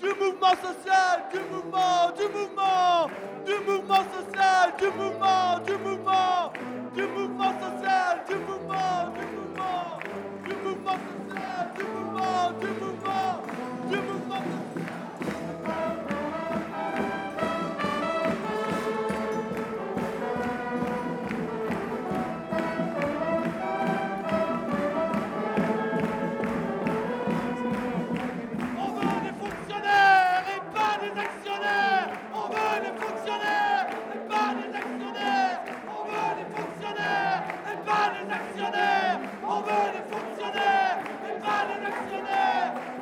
du 0.00 0.08
mouvement 0.18 0.54
social, 0.62 1.22
du 1.32 1.38
mouvement, 1.52 2.10
du 2.16 2.26
mouvement, 2.28 3.10
du 3.46 3.54
mouvement 3.66 4.04
social, 4.16 4.72
du 4.78 4.86
mouvement, 4.98 5.58
du 5.64 5.72
mouvement, 5.78 6.52
du 6.94 7.02
mouvement 7.06 7.52
social, 7.60 8.24
du 8.28 8.34
mouvement, 8.34 9.12
du 9.14 9.24
mouvement, 9.36 9.98
du 10.44 10.54
mouvement 10.64 10.98
social, 11.06 11.70
du 11.76 11.84
mouvement, 11.84 12.50
du 12.58 12.66
mouvement. 12.66 12.89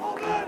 On 0.00 0.14
veut 0.14 0.44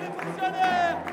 les 0.00 0.10
fonctionnaires 0.14 1.07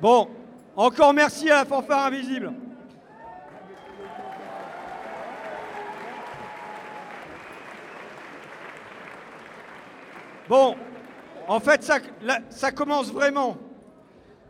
Bon, 0.00 0.28
encore 0.76 1.14
merci 1.14 1.50
à 1.50 1.56
la 1.56 1.64
fanfare 1.64 2.06
invisible. 2.06 2.52
Bon, 10.48 10.74
en 11.46 11.60
fait, 11.60 11.84
ça, 12.50 12.72
commence 12.72 13.12
vraiment. 13.12 13.56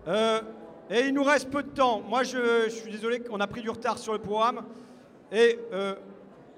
Euh, 0.09 0.41
et 0.89 1.01
il 1.01 1.13
nous 1.13 1.25
reste 1.25 1.51
peu 1.51 1.63
de 1.63 1.69
temps. 1.69 2.01
Moi, 2.01 2.23
je, 2.23 2.71
suis 2.71 2.91
désolé 2.91 3.21
qu'on 3.21 3.39
a 3.39 3.47
pris 3.47 3.61
du 3.61 3.69
retard 3.69 3.99
sur 3.99 4.15
le 4.15 4.19
programme. 4.19 4.63
Et 5.31 5.59
euh, 5.73 5.95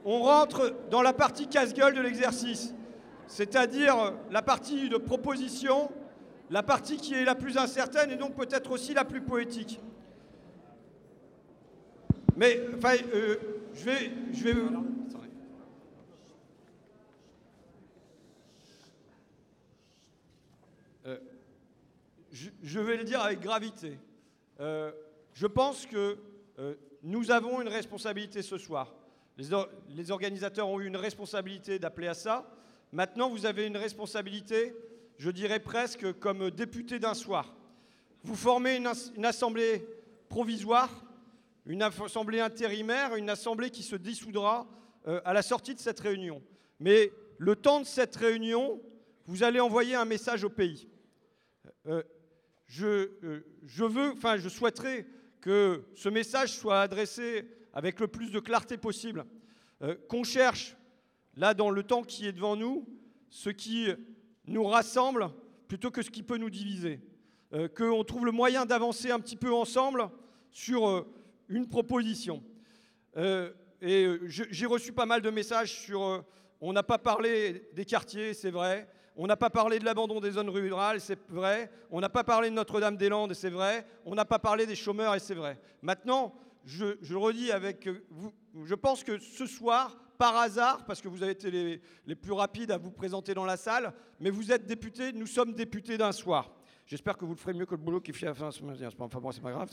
on 0.05 0.23
rentre 0.23 0.75
dans 0.91 1.03
la 1.03 1.13
partie 1.13 1.49
casse-gueule 1.49 1.95
de 1.95 2.01
l'exercice, 2.01 2.73
c'est-à-dire 3.27 4.13
la 4.31 4.43
partie 4.43 4.89
de 4.89 4.97
proposition, 4.97 5.91
la 6.53 6.63
partie 6.63 6.99
qui 6.99 7.15
est 7.15 7.25
la 7.25 7.35
plus 7.35 7.57
incertaine 7.57 8.11
et 8.11 8.17
donc 8.17 8.37
peut-être 8.37 8.71
aussi 8.73 8.93
la 8.93 9.07
plus 9.07 9.23
poétique. 9.23 9.81
Mais, 12.37 12.61
enfin, 12.77 12.95
euh, 13.15 13.37
je 13.73 13.85
vais... 13.85 14.11
Je 14.33 14.45
vais 14.45 14.55
Euh, 21.05 21.19
je, 22.31 22.79
vais 22.79 22.97
le 22.97 23.05
dire 23.05 23.21
avec 23.21 23.41
gravité. 23.41 23.99
Euh, 24.61 24.93
je 25.33 25.47
pense 25.47 25.87
que 25.87 26.17
nous 27.03 27.33
avons 27.33 27.61
une 27.61 27.69
responsabilité 27.69 28.43
ce 28.43 28.59
soir. 28.59 28.95
Les, 29.37 29.49
les 29.89 30.11
organisateurs 30.13 30.69
ont 30.69 30.79
eu 30.81 30.87
une 30.87 30.97
responsabilité 30.97 31.81
d'appeler 31.81 32.07
à 32.09 32.15
ça. 32.15 32.47
Maintenant, 32.93 33.31
vous 33.31 33.47
avez 33.47 33.67
une 33.67 33.77
responsabilité, 33.77 34.77
je 35.19 35.31
dirais 35.31 35.61
presque 35.61 36.13
comme 36.19 36.51
député 36.51 36.99
d'un 36.99 37.15
soir. 37.15 37.55
Vous 38.25 38.35
formez 38.35 38.77
une, 38.77 38.87
as- 38.87 39.13
une 39.17 39.25
assemblée 39.25 39.87
provisoire, 40.29 41.05
une 41.67 41.83
assemblée 41.83 42.41
intérimaire, 42.41 43.17
une 43.17 43.31
assemblée 43.31 43.71
qui 43.71 43.83
se 43.83 43.97
dissoudra 43.97 44.67
euh, 45.07 45.21
à 45.25 45.33
la 45.33 45.43
sortie 45.43 45.75
de 45.75 45.81
cette 45.81 46.01
réunion. 46.01 46.43
Mais 46.81 47.13
le 47.39 47.57
temps 47.57 47.81
de 47.81 47.87
cette 47.87 48.17
réunion, 48.17 48.81
vous 49.27 49.43
allez 49.43 49.61
envoyer 49.61 49.95
un 49.95 50.05
message 50.05 50.45
au 50.45 50.51
pays. 50.51 50.89
Euh, 51.87 52.03
je, 52.67 53.11
euh, 53.25 53.45
je 53.65 53.85
veux, 53.85 54.13
enfin, 54.13 54.39
je 54.39 54.49
souhaiterais 54.49 55.07
que 55.41 55.85
ce 55.95 56.09
message 56.09 56.53
soit 56.53 56.81
adressé 56.81 57.49
avec 57.73 58.01
le 58.01 58.09
plus 58.09 58.31
de 58.31 58.41
clarté 58.41 58.77
possible. 58.77 59.25
Qu'on 60.09 60.23
cherche, 60.23 60.77
là, 61.37 61.55
dans 61.55 61.71
le 61.71 61.83
temps 61.83 62.05
qui 62.05 62.29
est 62.29 62.33
devant 62.33 62.55
nous, 62.55 62.87
ce 63.31 63.51
qui 63.51 63.89
nous 64.47 64.65
rassemble 64.65 65.31
plutôt 65.69 65.91
que 65.91 66.03
ce 66.03 66.11
qui 66.11 66.23
peut 66.23 66.39
nous 66.39 66.51
diviser. 66.51 67.01
Euh, 67.53 67.69
qu'on 67.69 68.03
trouve 68.05 68.25
le 68.25 68.33
moyen 68.33 68.65
d'avancer 68.65 69.11
un 69.11 69.21
petit 69.21 69.37
peu 69.37 69.53
ensemble 69.53 70.09
sur 70.51 70.89
euh, 70.89 71.07
une 71.49 71.69
proposition. 71.69 72.43
Euh, 73.17 73.51
et 73.81 74.05
euh, 74.05 74.21
j'ai 74.27 74.67
reçu 74.67 74.93
pas 74.93 75.07
mal 75.07 75.21
de 75.21 75.31
messages 75.31 75.73
sur. 75.73 76.25
on 76.61 76.73
n'a 76.73 76.83
pas 76.83 76.99
parlé 76.99 77.69
des 77.75 77.85
quartiers, 77.85 78.33
c'est 78.33 78.51
vrai. 78.51 78.89
On 79.17 79.27
n'a 79.27 79.37
pas 79.37 79.51
parlé 79.51 79.79
de 79.79 79.85
l'abandon 79.85 80.21
des 80.21 80.31
zones 80.31 80.49
rurales, 80.49 81.01
c'est 81.01 81.19
vrai. 81.29 81.71
On 81.91 82.01
n'a 82.01 82.09
pas 82.09 82.25
parlé 82.25 82.49
de 82.49 82.55
Notre-Dame-des-Landes, 82.55 83.35
c'est 83.35 83.51
vrai. 83.51 83.87
On 84.07 84.15
n'a 84.15 84.25
pas 84.25 84.39
parlé 84.39 84.65
des 84.65 84.75
chômeurs, 84.75 85.15
et 85.15 85.19
c'est 85.19 85.35
vrai. 85.35 85.59
Maintenant, 85.83 86.35
je, 86.65 86.97
je 87.03 87.15
redis 87.15 87.53
avec 87.53 87.89
vous, 88.09 88.33
je 88.65 88.75
pense 88.75 89.05
que 89.05 89.19
ce 89.19 89.45
soir, 89.45 89.99
par 90.23 90.37
hasard, 90.37 90.85
parce 90.85 91.01
que 91.01 91.09
vous 91.09 91.25
avez 91.25 91.33
été 91.33 91.51
les, 92.07 92.15
plus 92.15 92.31
rapides 92.31 92.71
à 92.71 92.79
vous 92.79 92.93
présenter 92.93 93.35
dans 93.35 93.45
la 93.45 93.57
salle, 93.57 93.93
mais 94.21 94.31
vous 94.31 94.53
êtes 94.53 94.67
députés, 94.67 95.13
nous 95.13 95.27
sommes 95.27 95.53
députés 95.53 95.99
d'un 95.99 96.13
soir. 96.13 96.55
J'espère 96.87 97.17
que 97.17 97.25
vous 97.25 97.33
le 97.33 97.39
ferez 97.39 97.55
mieux 97.55 97.67
que 97.67 97.73
le 97.73 97.79
boulot 97.79 98.01
qui 98.01 98.13
fait 98.13 98.27
à 98.27 98.29
la 98.29 98.35
fin. 98.37 98.51
Enfin 99.01 99.19
bon, 99.19 99.33
c'est 99.33 99.41
pas 99.41 99.51
grave. 99.51 99.71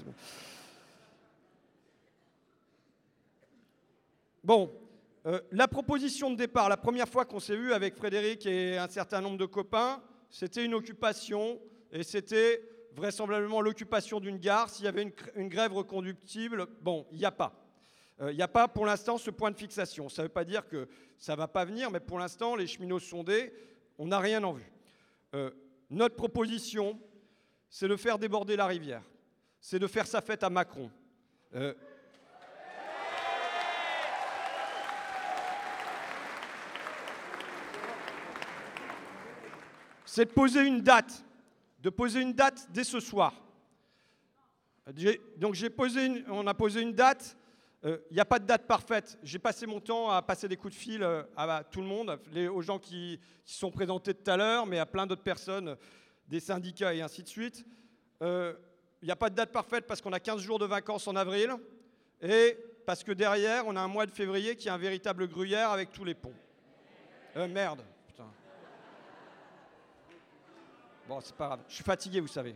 bon. 4.44 4.74
Euh, 5.28 5.40
la 5.52 5.68
proposition 5.68 6.32
de 6.32 6.36
départ, 6.36 6.68
la 6.68 6.78
première 6.78 7.08
fois 7.08 7.26
qu'on 7.26 7.40
s'est 7.40 7.56
vu 7.56 7.72
avec 7.72 7.96
Frédéric 7.96 8.48
et 8.48 8.80
un 8.80 8.88
certain 8.88 9.22
nombre 9.22 9.38
de 9.38 9.46
copains, 9.46 10.02
c'était 10.32 10.66
une 10.66 10.74
occupation 10.74 11.60
et 11.92 12.02
c'était 12.02 12.68
vraisemblablement 12.96 13.62
l'occupation 13.62 14.20
d'une 14.20 14.40
gare. 14.40 14.72
S'il 14.72 14.86
y 14.86 14.88
avait 14.88 15.04
une, 15.04 15.14
une 15.36 15.50
grève 15.50 15.74
reconductible, 15.74 16.66
bon, 16.82 17.06
il 17.12 17.20
n'y 17.20 17.26
a 17.26 17.32
pas. 17.32 17.69
Euh, 18.22 18.32
Il 18.32 18.36
n'y 18.36 18.42
a 18.42 18.48
pas 18.48 18.68
pour 18.68 18.86
l'instant 18.86 19.18
ce 19.18 19.30
point 19.30 19.52
de 19.52 19.58
fixation. 19.58 20.10
Ça 20.10 20.22
ne 20.22 20.28
veut 20.28 20.34
pas 20.34 20.46
dire 20.46 20.68
que 20.68 20.88
ça 21.18 21.34
ne 21.34 21.38
va 21.38 21.48
pas 21.48 21.66
venir, 21.66 21.90
mais 21.92 22.00
pour 22.00 22.20
l'instant, 22.20 22.56
les 22.56 22.68
cheminots 22.68 23.00
sondés, 23.00 23.54
on 23.98 24.08
n'a 24.08 24.20
rien 24.20 24.44
en 24.44 24.54
vue. 24.54 24.72
Euh, 25.36 25.52
notre 25.90 26.16
proposition, 26.16 27.00
c'est 27.70 27.88
de 27.88 27.96
faire 27.96 28.20
déborder 28.20 28.56
la 28.56 28.68
rivière. 28.68 29.04
C'est 29.62 29.80
de 29.80 29.88
faire 29.88 30.08
sa 30.08 30.22
fête 30.22 30.44
à 30.44 30.50
Macron. 30.50 30.90
Euh, 31.56 31.74
c'est 40.06 40.26
de 40.26 40.32
poser 40.32 40.62
une 40.62 40.82
date, 40.82 41.24
de 41.82 41.90
poser 41.90 42.22
une 42.22 42.34
date 42.34 42.68
dès 42.72 42.84
ce 42.84 43.00
soir. 43.00 43.34
Donc 45.38 45.54
j'ai 45.54 45.70
posé 45.70 46.24
on 46.30 46.48
a 46.48 46.54
posé 46.54 46.82
une 46.82 46.94
date. 46.94 47.38
Il 47.84 48.00
n'y 48.12 48.20
a 48.20 48.26
pas 48.26 48.40
de 48.40 48.46
date 48.46 48.68
parfaite. 48.68 49.18
J'ai 49.24 49.40
passé 49.40 49.66
mon 49.66 49.80
temps 49.80 50.10
à 50.10 50.22
passer 50.22 50.48
des 50.48 50.58
coups 50.58 50.74
de 50.74 50.80
fil 50.80 51.02
euh, 51.02 51.24
à, 51.38 51.64
tout 51.64 51.80
le 51.80 51.88
monde, 51.88 52.20
aux 52.52 52.62
gens 52.62 52.78
qui, 52.78 53.20
qui 53.46 53.54
sont 53.54 53.72
présentés 53.72 54.14
tout 54.14 54.30
à 54.30 54.36
l'heure, 54.36 54.66
mais 54.66 54.80
à 54.80 54.86
plein 54.86 55.08
d'autres 55.08 55.24
personnes, 55.24 55.78
des 56.28 56.42
syndicats 56.42 56.94
et 56.94 57.02
ainsi 57.02 57.24
de 57.24 57.28
suite. 57.30 57.66
Il 58.22 59.06
n'y 59.06 59.12
a 59.12 59.16
pas 59.16 59.30
de 59.30 59.36
date 59.36 59.52
parfaite 59.52 59.88
parce 59.88 60.02
qu'on 60.02 60.12
a 60.12 60.20
15 60.20 60.42
jours 60.42 60.60
de 60.60 60.66
vacances 60.66 61.08
en 61.08 61.16
avril 61.16 61.56
et 62.22 62.58
parce 62.86 63.04
que 63.04 63.14
derrière, 63.14 63.66
on 63.66 63.76
a 63.76 63.82
un 63.82 63.88
mois 63.88 64.06
de 64.06 64.12
février 64.12 64.56
qui 64.56 64.68
est 64.68 64.72
un 64.72 64.78
véritable 64.78 65.28
gruyère 65.28 65.70
avec 65.70 65.92
tous 65.92 66.04
les 66.04 66.16
ponts. 66.16 66.34
Euh, 67.38 67.48
merde. 67.48 67.84
Bon, 71.08 71.20
c'est 71.22 71.36
pas 71.36 71.48
grave. 71.48 71.60
Je 71.68 71.76
suis 71.76 71.84
fatigué, 71.84 72.20
vous 72.20 72.28
savez. 72.28 72.56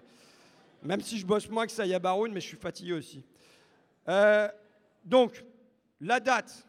Même 0.83 1.01
si 1.01 1.17
je 1.17 1.25
bosse 1.25 1.49
moins 1.49 1.65
que 1.65 1.71
Saya 1.71 1.97
Baroun, 1.97 2.31
mais 2.31 2.41
je 2.41 2.47
suis 2.47 2.57
fatigué 2.57 2.93
aussi. 2.93 3.25
Euh, 4.07 4.47
donc, 5.03 5.43
la 5.99 6.19
date 6.19 6.67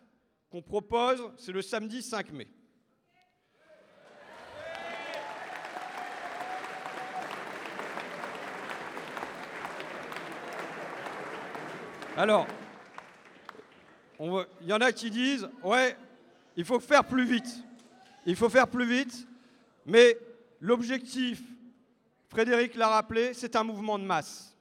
qu'on 0.50 0.62
propose, 0.62 1.30
c'est 1.36 1.52
le 1.52 1.62
samedi 1.62 2.02
5 2.02 2.32
mai. 2.32 2.48
Alors, 12.16 12.46
il 14.20 14.68
y 14.68 14.72
en 14.72 14.80
a 14.80 14.92
qui 14.92 15.10
disent, 15.10 15.48
ouais, 15.64 15.96
il 16.56 16.64
faut 16.64 16.78
faire 16.78 17.04
plus 17.04 17.24
vite. 17.24 17.64
Il 18.24 18.36
faut 18.36 18.48
faire 18.48 18.68
plus 18.68 18.86
vite, 18.86 19.26
mais 19.84 20.16
l'objectif, 20.60 21.42
Frédéric 22.28 22.74
l'a 22.76 22.88
rappelé, 22.88 23.34
c'est 23.34 23.56
un 23.56 23.64
mouvement 23.64 23.98
de 23.98 24.04
masse. 24.04 24.53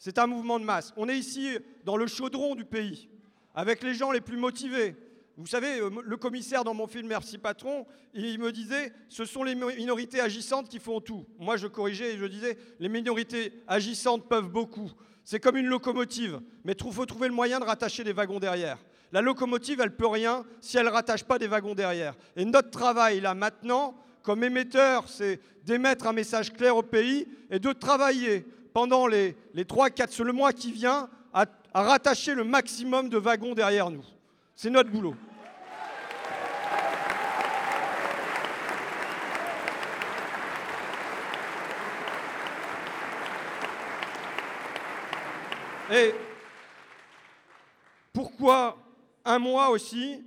C'est 0.00 0.18
un 0.18 0.26
mouvement 0.26 0.58
de 0.58 0.64
masse. 0.64 0.94
On 0.96 1.08
est 1.10 1.16
ici 1.18 1.58
dans 1.84 1.98
le 1.98 2.06
chaudron 2.06 2.54
du 2.54 2.64
pays, 2.64 3.10
avec 3.54 3.82
les 3.82 3.92
gens 3.94 4.10
les 4.10 4.22
plus 4.22 4.38
motivés. 4.38 4.96
Vous 5.36 5.46
savez, 5.46 5.78
euh, 5.78 5.90
le 6.02 6.16
commissaire 6.16 6.64
dans 6.64 6.72
mon 6.72 6.86
film 6.86 7.06
Merci 7.06 7.36
Patron, 7.36 7.86
il 8.14 8.38
me 8.38 8.50
disait, 8.50 8.92
ce 9.10 9.26
sont 9.26 9.42
les 9.44 9.54
mi- 9.54 9.76
minorités 9.76 10.20
agissantes 10.20 10.70
qui 10.70 10.78
font 10.78 11.00
tout. 11.02 11.26
Moi, 11.38 11.58
je 11.58 11.66
corrigeais 11.66 12.14
et 12.14 12.18
je 12.18 12.24
disais, 12.24 12.56
les 12.78 12.88
minorités 12.88 13.52
agissantes 13.68 14.26
peuvent 14.26 14.48
beaucoup. 14.48 14.90
C'est 15.22 15.38
comme 15.38 15.58
une 15.58 15.66
locomotive, 15.66 16.40
mais 16.64 16.72
il 16.72 16.92
faut 16.92 17.04
trouver 17.06 17.28
le 17.28 17.34
moyen 17.34 17.60
de 17.60 17.64
rattacher 17.66 18.02
des 18.02 18.14
wagons 18.14 18.40
derrière. 18.40 18.78
La 19.12 19.20
locomotive, 19.20 19.80
elle 19.82 19.94
peut 19.94 20.06
rien 20.06 20.44
si 20.62 20.78
elle 20.78 20.86
ne 20.86 20.90
rattache 20.90 21.24
pas 21.24 21.38
des 21.38 21.46
wagons 21.46 21.74
derrière. 21.74 22.14
Et 22.36 22.44
notre 22.46 22.70
travail, 22.70 23.20
là, 23.20 23.34
maintenant, 23.34 23.94
comme 24.22 24.44
émetteur, 24.44 25.08
c'est 25.08 25.40
d'émettre 25.64 26.06
un 26.06 26.12
message 26.14 26.52
clair 26.54 26.74
au 26.76 26.82
pays 26.82 27.26
et 27.50 27.58
de 27.58 27.72
travailler 27.72 28.46
pendant 28.72 29.06
les, 29.06 29.36
les 29.54 29.64
3-4, 29.64 30.22
le 30.22 30.32
mois 30.32 30.52
qui 30.52 30.72
vient, 30.72 31.08
à 31.32 31.82
rattacher 31.82 32.34
le 32.34 32.44
maximum 32.44 33.08
de 33.08 33.16
wagons 33.16 33.54
derrière 33.54 33.90
nous. 33.90 34.04
C'est 34.56 34.70
notre 34.70 34.90
boulot. 34.90 35.14
Et 45.92 46.14
pourquoi 48.12 48.78
un 49.24 49.38
mois 49.38 49.70
aussi? 49.70 50.24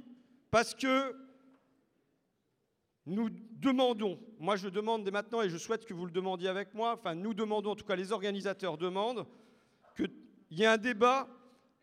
Parce 0.52 0.76
que 0.76 1.16
nous 3.06 3.30
demandons, 3.64 4.20
moi 4.40 4.56
je 4.56 4.68
demande 4.68 5.04
dès 5.04 5.12
maintenant 5.12 5.42
et 5.42 5.50
je 5.50 5.58
souhaite 5.58 5.86
que 5.86 5.94
vous 5.94 6.06
le 6.06 6.12
demandiez 6.12 6.50
avec 6.50 6.74
moi, 6.74 6.94
enfin 6.94 7.16
nous 7.16 7.34
demandons, 7.34 7.72
en 7.72 7.76
tout 7.76 7.86
cas 7.86 7.96
les 7.96 8.12
organisateurs 8.12 8.78
demandent, 8.78 9.26
qu'il 9.96 10.10
y 10.52 10.64
ait 10.64 10.68
un 10.68 10.78
débat 10.78 11.28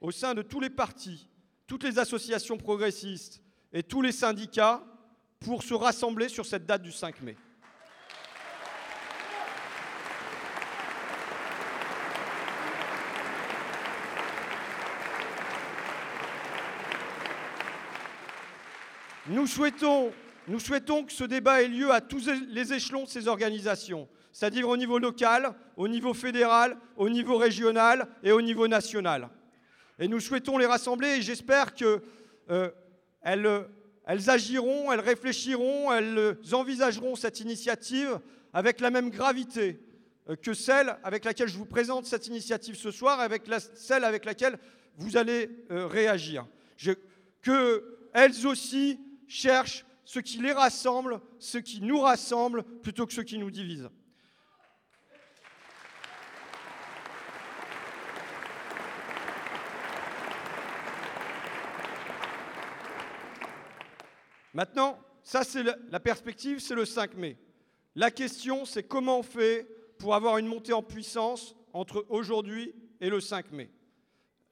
au 0.00 0.10
sein 0.10 0.34
de 0.34 0.42
tous 0.42 0.60
les 0.60 0.70
partis, 0.70 1.28
toutes 1.66 1.84
les 1.84 1.98
associations 1.98 2.56
progressistes 2.56 3.42
et 3.72 3.82
tous 3.82 4.02
les 4.02 4.12
syndicats 4.12 4.84
pour 5.40 5.62
se 5.62 5.74
rassembler 5.74 6.28
sur 6.28 6.44
cette 6.44 6.66
date 6.66 6.82
du 6.82 6.92
5 6.92 7.22
mai. 7.22 7.36
Nous 19.26 19.46
souhaitons, 19.46 20.12
nous 20.48 20.58
souhaitons 20.58 21.04
que 21.04 21.12
ce 21.12 21.24
débat 21.24 21.62
ait 21.62 21.68
lieu 21.68 21.90
à 21.90 22.00
tous 22.00 22.28
les 22.48 22.72
échelons 22.72 23.04
de 23.04 23.08
ces 23.08 23.28
organisations, 23.28 24.08
c'est-à-dire 24.32 24.68
au 24.68 24.76
niveau 24.76 24.98
local, 24.98 25.54
au 25.76 25.88
niveau 25.88 26.14
fédéral, 26.14 26.76
au 26.96 27.08
niveau 27.08 27.36
régional 27.36 28.08
et 28.22 28.32
au 28.32 28.40
niveau 28.40 28.68
national. 28.68 29.28
Et 29.98 30.08
nous 30.08 30.20
souhaitons 30.20 30.56
les 30.56 30.66
rassembler 30.66 31.08
et 31.18 31.22
j'espère 31.22 31.74
qu'elles 31.74 32.00
euh, 32.50 32.70
elles 34.06 34.30
agiront, 34.30 34.90
elles 34.90 35.00
réfléchiront, 35.00 35.92
elles 35.92 36.36
envisageront 36.52 37.16
cette 37.16 37.40
initiative 37.40 38.18
avec 38.52 38.80
la 38.80 38.90
même 38.90 39.10
gravité 39.10 39.78
euh, 40.28 40.36
que 40.36 40.54
celle 40.54 40.96
avec 41.04 41.24
laquelle 41.24 41.48
je 41.48 41.58
vous 41.58 41.66
présente 41.66 42.06
cette 42.06 42.26
initiative 42.26 42.76
ce 42.76 42.90
soir, 42.90 43.20
avec 43.20 43.42
celle 43.74 44.04
avec 44.04 44.24
laquelle 44.24 44.58
vous 44.96 45.16
allez 45.16 45.50
euh, 45.70 45.86
réagir. 45.86 46.46
Qu'elles 47.42 48.46
aussi 48.46 48.98
cherchent 49.28 49.84
ce 50.10 50.18
qui 50.18 50.38
les 50.38 50.50
rassemble, 50.50 51.20
ce 51.38 51.56
qui 51.56 51.80
nous 51.80 52.00
rassemble, 52.00 52.64
plutôt 52.64 53.06
que 53.06 53.12
ce 53.12 53.20
qui 53.20 53.38
nous 53.38 53.48
divise. 53.48 53.88
Maintenant, 64.52 64.98
ça 65.22 65.44
c'est 65.44 65.62
la 65.62 66.00
perspective, 66.00 66.58
c'est 66.58 66.74
le 66.74 66.84
5 66.84 67.14
mai. 67.14 67.38
La 67.94 68.10
question, 68.10 68.64
c'est 68.64 68.82
comment 68.82 69.20
on 69.20 69.22
fait 69.22 69.68
pour 69.96 70.16
avoir 70.16 70.38
une 70.38 70.48
montée 70.48 70.72
en 70.72 70.82
puissance 70.82 71.54
entre 71.72 72.04
aujourd'hui 72.08 72.74
et 73.00 73.10
le 73.10 73.20
5 73.20 73.52
mai. 73.52 73.70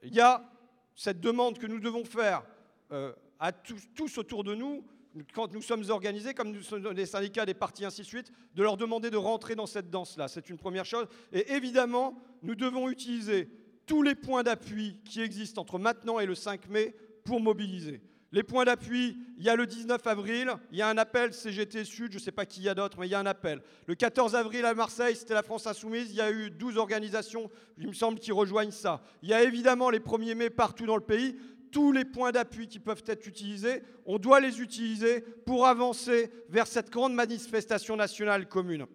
Il 0.03 0.15
y 0.15 0.21
a 0.21 0.49
cette 0.95 1.19
demande 1.19 1.59
que 1.59 1.67
nous 1.67 1.81
devons 1.81 2.05
faire 2.05 2.45
euh, 2.93 3.11
à 3.39 3.51
tous, 3.51 4.17
autour 4.17 4.45
de 4.45 4.55
nous, 4.55 4.87
quand 5.33 5.51
nous 5.53 5.61
sommes 5.61 5.83
organisés, 5.89 6.33
comme 6.33 6.51
nous 6.51 6.61
sommes 6.61 6.93
des 6.93 7.05
syndicats, 7.05 7.45
des 7.45 7.53
partis, 7.53 7.85
ainsi 7.85 8.01
de 8.01 8.07
suite, 8.07 8.31
de 8.55 8.63
leur 8.63 8.77
demander 8.77 9.09
de 9.09 9.17
rentrer 9.17 9.55
dans 9.55 9.65
cette 9.65 9.89
danse-là. 9.89 10.27
C'est 10.27 10.49
une 10.49 10.57
première 10.57 10.85
chose. 10.85 11.07
Et 11.31 11.53
évidemment, 11.53 12.15
nous 12.43 12.55
devons 12.55 12.89
utiliser 12.89 13.49
tous 13.85 14.03
les 14.03 14.15
points 14.15 14.43
d'appui 14.43 14.99
qui 15.03 15.21
existent 15.21 15.61
entre 15.61 15.79
maintenant 15.79 16.19
et 16.19 16.25
le 16.25 16.35
5 16.35 16.69
mai 16.69 16.95
pour 17.23 17.39
mobiliser. 17.39 18.01
Les 18.31 18.43
points 18.43 18.63
d'appui, 18.63 19.17
il 19.39 19.43
y 19.43 19.49
a 19.49 19.55
le 19.55 19.65
19 19.65 20.05
avril, 20.05 20.51
il 20.71 20.77
y 20.77 20.83
a 20.83 20.87
un 20.87 20.99
appel 20.99 21.33
CGT 21.33 21.83
Sud, 21.83 22.11
je 22.11 22.17
ne 22.17 22.21
sais 22.21 22.31
pas 22.31 22.45
qui 22.45 22.61
y 22.61 22.69
a 22.69 22.75
d'autres, 22.75 22.99
mais 22.99 23.07
il 23.07 23.09
y 23.09 23.15
a 23.15 23.19
un 23.19 23.25
appel. 23.25 23.63
Le 23.87 23.95
14 23.95 24.35
avril 24.35 24.65
à 24.65 24.75
Marseille, 24.75 25.15
c'était 25.15 25.33
la 25.33 25.41
France 25.41 25.65
Insoumise, 25.65 26.11
il 26.11 26.17
y 26.17 26.21
a 26.21 26.31
eu 26.31 26.51
12 26.51 26.77
organisations, 26.77 27.49
il 27.79 27.87
me 27.87 27.93
semble, 27.93 28.19
qui 28.19 28.31
rejoignent 28.31 28.69
ça. 28.69 29.01
Il 29.23 29.29
y 29.29 29.33
a 29.33 29.41
évidemment 29.41 29.89
les 29.89 29.99
1er 29.99 30.35
mai 30.35 30.51
partout 30.51 30.85
dans 30.85 30.95
le 30.95 31.01
pays. 31.01 31.37
Tous 31.71 31.91
les 31.91 32.05
points 32.05 32.31
d'appui 32.31 32.67
qui 32.67 32.79
peuvent 32.79 33.03
être 33.05 33.27
utilisés, 33.27 33.83
on 34.05 34.17
doit 34.17 34.39
les 34.39 34.61
utiliser 34.61 35.21
pour 35.21 35.67
avancer 35.67 36.31
vers 36.49 36.67
cette 36.67 36.89
grande 36.89 37.13
manifestation 37.13 37.95
nationale 37.95 38.47
commune. 38.47 38.87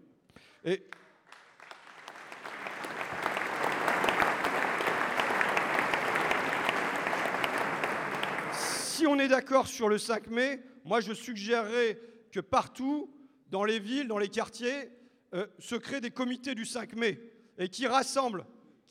Si 8.52 9.06
on 9.06 9.18
est 9.18 9.28
d'accord 9.28 9.66
sur 9.66 9.88
le 9.88 9.98
5 9.98 10.28
mai, 10.28 10.62
moi 10.84 11.00
je 11.00 11.12
suggérerais 11.12 12.00
que 12.32 12.40
partout, 12.40 13.14
dans 13.50 13.64
les 13.64 13.78
villes, 13.78 14.08
dans 14.08 14.18
les 14.18 14.28
quartiers, 14.28 14.90
euh, 15.34 15.46
se 15.58 15.74
créent 15.74 16.00
des 16.00 16.10
comités 16.10 16.54
du 16.54 16.64
5 16.64 16.94
mai 16.96 17.20
et 17.58 17.68
qui 17.68 17.86
rassemblent, 17.86 18.44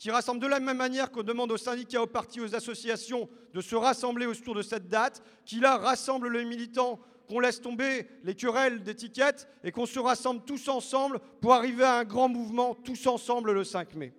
qui 0.03 0.11
rassemblent 0.11 0.41
de 0.41 0.47
la 0.47 0.59
même 0.59 0.75
manière 0.75 1.09
qu'on 1.11 1.23
demande 1.23 1.49
aux 1.53 1.57
syndicats, 1.57 2.01
aux 2.01 2.07
partis, 2.07 2.41
aux 2.41 2.53
associations 2.53 3.29
de 3.53 3.61
se 3.61 3.73
rassembler 3.73 4.25
autour 4.25 4.53
de 4.53 4.61
cette 4.61 4.89
date, 4.89 5.23
qui 5.45 5.61
là 5.61 5.77
rassemblent 5.77 6.29
les 6.29 6.43
militants, 6.43 6.99
qu'on 7.29 7.39
laisse 7.39 7.61
tomber 7.61 8.09
les 8.25 8.35
querelles 8.35 8.83
d'étiquettes 8.83 9.47
et 9.63 9.71
qu'on 9.71 9.85
se 9.85 9.99
rassemble 9.99 10.43
tous 10.43 10.67
ensemble 10.67 11.21
pour 11.39 11.53
arriver 11.53 11.85
à 11.85 11.99
un 11.99 12.03
grand 12.03 12.27
mouvement 12.27 12.75
tous 12.75 13.07
ensemble 13.07 13.53
le 13.53 13.63
5 13.63 13.95
mai. 13.95 14.13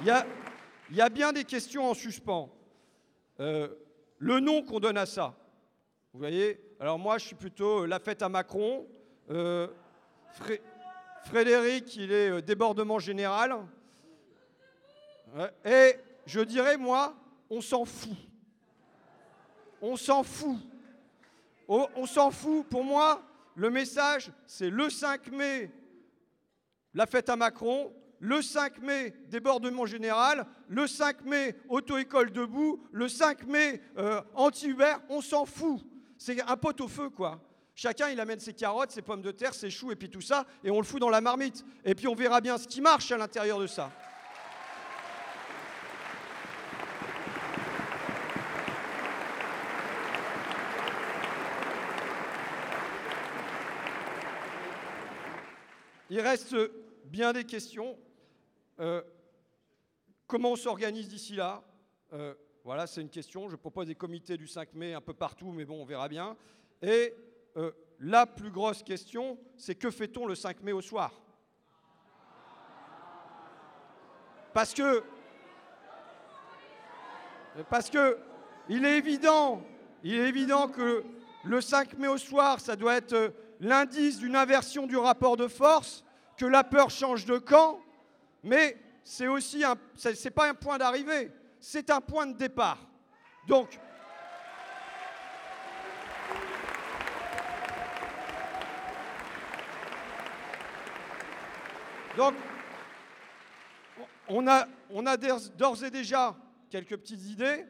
Il 0.00 0.06
y, 0.96 1.00
a, 1.00 1.08
bien 1.10 1.32
des 1.32 1.44
questions 1.44 1.88
en 1.88 1.94
suspens. 1.94 2.50
Euh, 3.38 3.68
le 4.18 4.40
nom 4.40 4.62
qu'on 4.62 4.80
donne 4.80 4.96
à 4.96 5.06
ça, 5.06 5.34
vous 6.12 6.18
voyez? 6.18 6.60
Alors 6.80 6.98
moi, 6.98 7.18
je 7.18 7.26
suis 7.26 7.36
plutôt 7.36 7.82
euh, 7.82 7.86
la 7.86 7.98
fête 7.98 8.22
à 8.22 8.28
Macron. 8.28 8.86
Euh, 9.30 9.68
Frédéric, 11.24 11.96
il 11.96 12.12
est 12.12 12.42
débordement 12.42 12.98
général. 12.98 13.56
Et 15.64 15.96
je 16.24 16.40
dirais, 16.40 16.76
moi, 16.76 17.14
on 17.50 17.60
s'en 17.60 17.84
fout. 17.84 18.16
On 19.80 19.96
s'en 19.96 20.22
fout. 20.22 20.58
Oh, 21.68 21.86
on 21.96 22.06
s'en 22.06 22.30
fout. 22.30 22.66
Pour 22.68 22.84
moi, 22.84 23.22
le 23.54 23.70
message, 23.70 24.30
c'est 24.46 24.70
le 24.70 24.90
5 24.90 25.30
mai, 25.32 25.70
la 26.94 27.06
fête 27.06 27.28
à 27.28 27.36
Macron, 27.36 27.92
le 28.20 28.42
5 28.42 28.80
mai, 28.82 29.14
débordement 29.28 29.86
général, 29.86 30.46
le 30.68 30.86
5 30.86 31.24
mai, 31.24 31.56
auto-école 31.68 32.32
debout, 32.32 32.82
le 32.92 33.08
5 33.08 33.46
mai, 33.46 33.80
euh, 33.98 34.20
anti-Uber, 34.34 34.94
on 35.08 35.20
s'en 35.20 35.44
fout. 35.44 35.80
C'est 36.18 36.40
un 36.42 36.56
pot 36.56 36.80
au 36.80 36.88
feu, 36.88 37.10
quoi. 37.10 37.40
Chacun, 37.74 38.08
il 38.08 38.18
amène 38.20 38.40
ses 38.40 38.54
carottes, 38.54 38.90
ses 38.90 39.02
pommes 39.02 39.20
de 39.20 39.32
terre, 39.32 39.52
ses 39.52 39.68
choux 39.68 39.92
et 39.92 39.96
puis 39.96 40.08
tout 40.08 40.22
ça, 40.22 40.46
et 40.64 40.70
on 40.70 40.78
le 40.78 40.84
fout 40.84 40.98
dans 40.98 41.10
la 41.10 41.20
marmite. 41.20 41.62
Et 41.84 41.94
puis 41.94 42.08
on 42.08 42.14
verra 42.14 42.40
bien 42.40 42.56
ce 42.56 42.66
qui 42.66 42.80
marche 42.80 43.12
à 43.12 43.18
l'intérieur 43.18 43.58
de 43.58 43.66
ça. 43.66 43.90
Il 56.08 56.20
reste 56.20 56.56
bien 57.04 57.32
des 57.32 57.44
questions. 57.44 57.96
Euh, 58.78 59.02
comment 60.26 60.52
on 60.52 60.56
s'organise 60.56 61.08
d'ici 61.08 61.34
là 61.34 61.62
euh, 62.12 62.34
Voilà, 62.64 62.86
c'est 62.86 63.00
une 63.00 63.08
question. 63.08 63.48
Je 63.48 63.56
propose 63.56 63.86
des 63.86 63.94
comités 63.94 64.36
du 64.36 64.46
5 64.46 64.74
mai 64.74 64.94
un 64.94 65.00
peu 65.00 65.14
partout, 65.14 65.50
mais 65.52 65.64
bon, 65.64 65.80
on 65.80 65.84
verra 65.84 66.08
bien. 66.08 66.36
Et 66.82 67.14
euh, 67.56 67.72
la 68.00 68.26
plus 68.26 68.50
grosse 68.50 68.82
question, 68.82 69.38
c'est 69.56 69.74
que 69.74 69.90
fait-on 69.90 70.26
le 70.26 70.34
5 70.34 70.62
mai 70.62 70.72
au 70.72 70.82
soir? 70.82 71.22
Parce 74.52 74.74
que, 74.74 75.02
parce 77.70 77.90
que, 77.90 78.18
il 78.68 78.84
est 78.84 78.98
évident, 78.98 79.62
il 80.02 80.14
est 80.14 80.28
évident 80.28 80.68
que 80.68 81.04
le 81.44 81.60
5 81.60 81.96
mai 81.98 82.08
au 82.08 82.18
soir, 82.18 82.60
ça 82.60 82.76
doit 82.76 82.96
être 82.96 83.32
l'indice 83.60 84.18
d'une 84.18 84.36
inversion 84.36 84.86
du 84.86 84.96
rapport 84.96 85.36
de 85.36 85.48
force, 85.48 86.04
que 86.36 86.46
la 86.46 86.64
peur 86.64 86.90
change 86.90 87.24
de 87.24 87.38
camp, 87.38 87.80
mais 88.46 88.78
c'est 89.02 89.26
aussi 89.26 89.64
un, 89.64 89.74
c'est 89.96 90.30
pas 90.30 90.48
un 90.48 90.54
point 90.54 90.78
d'arrivée, 90.78 91.32
c'est 91.60 91.90
un 91.90 92.00
point 92.00 92.26
de 92.26 92.36
départ. 92.36 92.78
Donc, 93.48 93.76
donc 102.16 102.34
on 104.28 104.46
a, 104.46 104.68
on 104.90 105.04
a 105.06 105.16
d'ores 105.16 105.82
et 105.82 105.90
déjà 105.90 106.36
quelques 106.70 106.96
petites 106.98 107.24
idées. 107.26 107.64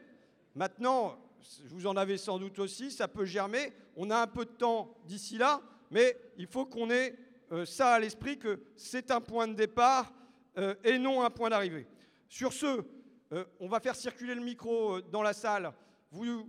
Maintenant, 0.53 1.17
vous 1.65 1.87
en 1.87 1.97
avez 1.97 2.17
sans 2.17 2.37
doute 2.37 2.59
aussi, 2.59 2.91
ça 2.91 3.07
peut 3.07 3.25
germer. 3.25 3.73
On 3.95 4.11
a 4.11 4.17
un 4.17 4.27
peu 4.27 4.45
de 4.45 4.51
temps 4.51 4.95
d'ici 5.05 5.39
là, 5.39 5.59
mais 5.89 6.15
il 6.37 6.45
faut 6.45 6.67
qu'on 6.67 6.91
ait 6.91 7.15
euh, 7.51 7.65
ça 7.65 7.93
à 7.93 7.99
l'esprit 7.99 8.37
que 8.37 8.59
c'est 8.75 9.09
un 9.09 9.21
point 9.21 9.47
de 9.47 9.53
départ 9.53 10.13
euh, 10.57 10.73
et 10.83 10.97
non 10.97 11.21
un 11.21 11.29
point 11.29 11.49
d'arrivée. 11.49 11.87
Sur 12.27 12.51
ce, 12.51 12.83
euh, 13.31 13.45
on 13.59 13.67
va 13.67 13.79
faire 13.79 13.95
circuler 13.95 14.33
le 14.33 14.41
micro 14.41 14.95
euh, 14.95 15.01
dans 15.11 15.21
la 15.21 15.33
salle. 15.33 15.71
Vous, 16.11 16.47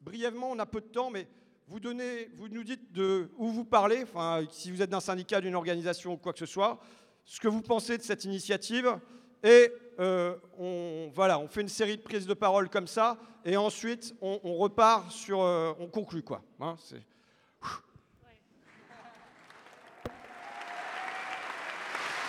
brièvement, 0.00 0.50
on 0.50 0.58
a 0.58 0.66
peu 0.66 0.80
de 0.80 0.86
temps, 0.86 1.10
mais 1.10 1.26
vous, 1.66 1.80
nous 1.80 2.62
dites 2.62 2.92
de 2.92 3.30
où 3.36 3.48
vous 3.48 3.64
parlez, 3.64 4.04
si 4.50 4.70
vous 4.70 4.82
êtes 4.82 4.90
d'un 4.90 5.00
syndicat, 5.00 5.40
d'une 5.40 5.54
organisation 5.54 6.12
ou 6.12 6.16
quoi 6.18 6.34
que 6.34 6.38
ce 6.38 6.46
soit, 6.46 6.78
ce 7.24 7.40
que 7.40 7.48
vous 7.48 7.62
pensez 7.62 7.96
de 7.96 8.02
cette 8.02 8.24
initiative. 8.24 8.98
Et 9.42 9.72
on, 9.98 11.10
voilà, 11.14 11.38
on 11.38 11.48
fait 11.48 11.62
une 11.62 11.68
série 11.68 11.96
de 11.96 12.02
prises 12.02 12.26
de 12.26 12.34
parole 12.34 12.68
comme 12.68 12.86
ça, 12.86 13.18
et 13.46 13.56
ensuite 13.56 14.14
on, 14.20 14.58
repart 14.58 15.10
sur, 15.10 15.38
on 15.38 15.88
conclut 15.88 16.22
quoi. 16.22 16.42
Hein, 16.60 16.76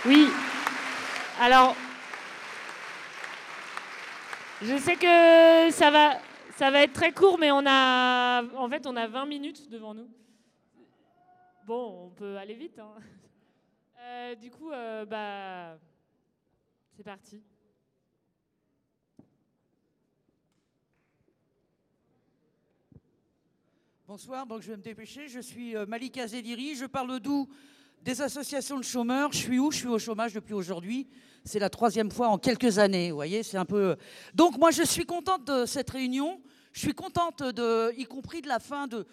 Oui. 0.06 0.28
Alors, 1.40 1.76
je 4.62 4.78
sais 4.78 4.96
que 4.96 5.72
ça 5.72 5.92
va, 5.92 6.20
ça 6.56 6.72
va 6.72 6.84
être 6.84 6.94
très 6.94 7.12
court, 7.12 7.38
mais 7.38 7.52
on 7.52 7.66
a, 7.66 8.44
en 8.56 8.70
fait, 8.70 8.86
on 8.88 8.96
a 8.96 9.08
20 9.08 9.26
minutes 9.26 9.70
devant 9.70 9.94
nous. 9.94 10.10
Bon, 11.66 12.06
on 12.08 12.10
peut 12.12 12.38
aller 12.38 12.56
vite. 12.56 12.80
hein. 12.80 12.94
Euh, 14.02 14.36
du 14.36 14.50
coup, 14.50 14.72
euh, 14.72 15.06
bah, 15.06 15.78
c'est 16.96 17.04
parti. 17.04 17.44
Bonsoir, 24.08 24.48
donc 24.48 24.62
je 24.62 24.72
vais 24.72 24.78
me 24.78 24.82
dépêcher. 24.82 25.28
Je 25.28 25.40
suis 25.40 25.76
euh, 25.76 25.86
Malika 25.86 26.26
Zediri, 26.26 26.76
je 26.76 26.86
parle 26.86 27.20
d'où? 27.20 27.48
Des 28.04 28.22
associations 28.22 28.78
de 28.78 28.84
chômeurs. 28.84 29.34
Je 29.34 29.38
suis 29.38 29.60
où? 29.60 29.72
Je 29.72 29.78
suis 29.78 29.88
au 29.88 30.00
chômage 30.00 30.34
depuis 30.34 30.54
aujourd'hui. 30.54 31.08
C'est 31.44 31.60
la 31.60 31.70
troisième 31.70 32.10
fois 32.12 32.30
en 32.30 32.38
quelques 32.38 32.80
années, 32.80 33.10
vous 33.10 33.18
voyez, 33.18 33.44
c'est 33.44 33.58
un 33.58 33.66
peu... 33.66 33.98
Donc 34.34 34.58
moi, 34.58 34.72
je 34.72 34.84
suis 34.84 35.06
contente 35.06 35.46
de 35.46 35.66
cette 35.66 35.90
réunion. 35.90 36.42
Je 36.72 36.82
suis 36.82 36.94
contente, 36.94 37.44
y 37.98 38.06
compris 38.06 38.42
de 38.42 38.48
la 38.48 38.60
fin 38.60 38.88
de, 38.88 39.06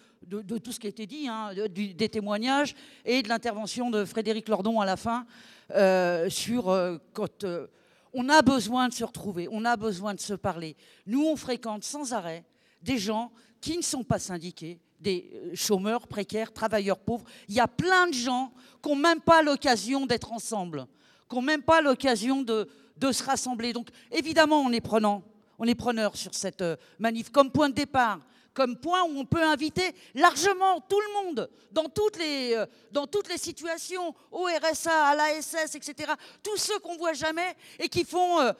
tout 0.59 0.71
ce 0.71 0.79
qui 0.79 0.87
a 0.87 0.89
été 0.89 1.05
dit, 1.05 1.27
hein, 1.27 1.51
des 1.73 2.09
témoignages 2.09 2.75
et 3.03 3.21
de 3.23 3.29
l'intervention 3.29 3.89
de 3.89 4.05
Frédéric 4.05 4.47
Lordon 4.47 4.79
à 4.79 4.85
la 4.85 4.95
fin 4.95 5.25
euh, 5.71 6.29
sur 6.29 6.69
euh, 6.69 6.97
quand 7.13 7.43
euh, 7.43 7.67
on 8.13 8.29
a 8.29 8.41
besoin 8.41 8.87
de 8.87 8.93
se 8.93 9.03
retrouver, 9.03 9.47
on 9.51 9.65
a 9.65 9.75
besoin 9.75 10.13
de 10.13 10.19
se 10.19 10.33
parler. 10.33 10.77
Nous, 11.07 11.25
on 11.25 11.35
fréquente 11.35 11.83
sans 11.83 12.13
arrêt 12.13 12.45
des 12.81 12.99
gens 12.99 13.31
qui 13.59 13.75
ne 13.75 13.81
sont 13.81 14.03
pas 14.03 14.19
syndiqués, 14.19 14.79
des 14.99 15.29
euh, 15.33 15.55
chômeurs 15.55 16.07
précaires, 16.07 16.51
travailleurs 16.51 16.99
pauvres. 16.99 17.25
Il 17.47 17.55
y 17.55 17.59
a 17.59 17.67
plein 17.67 18.07
de 18.07 18.13
gens 18.13 18.51
qui 18.81 18.89
n'ont 18.89 18.95
même 18.95 19.21
pas 19.21 19.41
l'occasion 19.41 20.05
d'être 20.05 20.31
ensemble, 20.31 20.87
qui 21.29 21.35
n'ont 21.35 21.41
même 21.41 21.61
pas 21.61 21.81
l'occasion 21.81 22.41
de, 22.41 22.67
de 22.97 23.11
se 23.11 23.23
rassembler. 23.23 23.73
Donc 23.73 23.89
évidemment, 24.11 24.61
on 24.61 24.71
est 24.71 24.81
prenant, 24.81 25.23
on 25.59 25.65
est 25.65 25.75
preneur 25.75 26.15
sur 26.15 26.33
cette 26.33 26.61
euh, 26.61 26.75
manif 26.99 27.29
comme 27.29 27.51
point 27.51 27.69
de 27.69 27.75
départ, 27.75 28.19
comme 28.53 28.75
point 28.75 29.03
où 29.03 29.19
on 29.19 29.25
peut 29.25 29.43
inviter 29.43 29.93
largement 30.15 30.81
tout 30.81 30.99
le 30.99 31.13
monde, 31.13 31.49
dans 31.71 31.89
toutes 31.89 32.17
les, 32.17 32.53
euh, 32.55 32.65
dans 32.91 33.05
toutes 33.05 33.29
les 33.29 33.37
situations, 33.37 34.15
au 34.31 34.45
RSA, 34.45 35.05
à 35.05 35.15
l'ASS, 35.15 35.75
etc. 35.75 36.11
Tous 36.41 36.57
ceux 36.57 36.79
qu'on 36.79 36.97
voit 36.97 37.13
jamais 37.13 37.55
et 37.79 37.87
qui 37.87 38.03
font... 38.03 38.53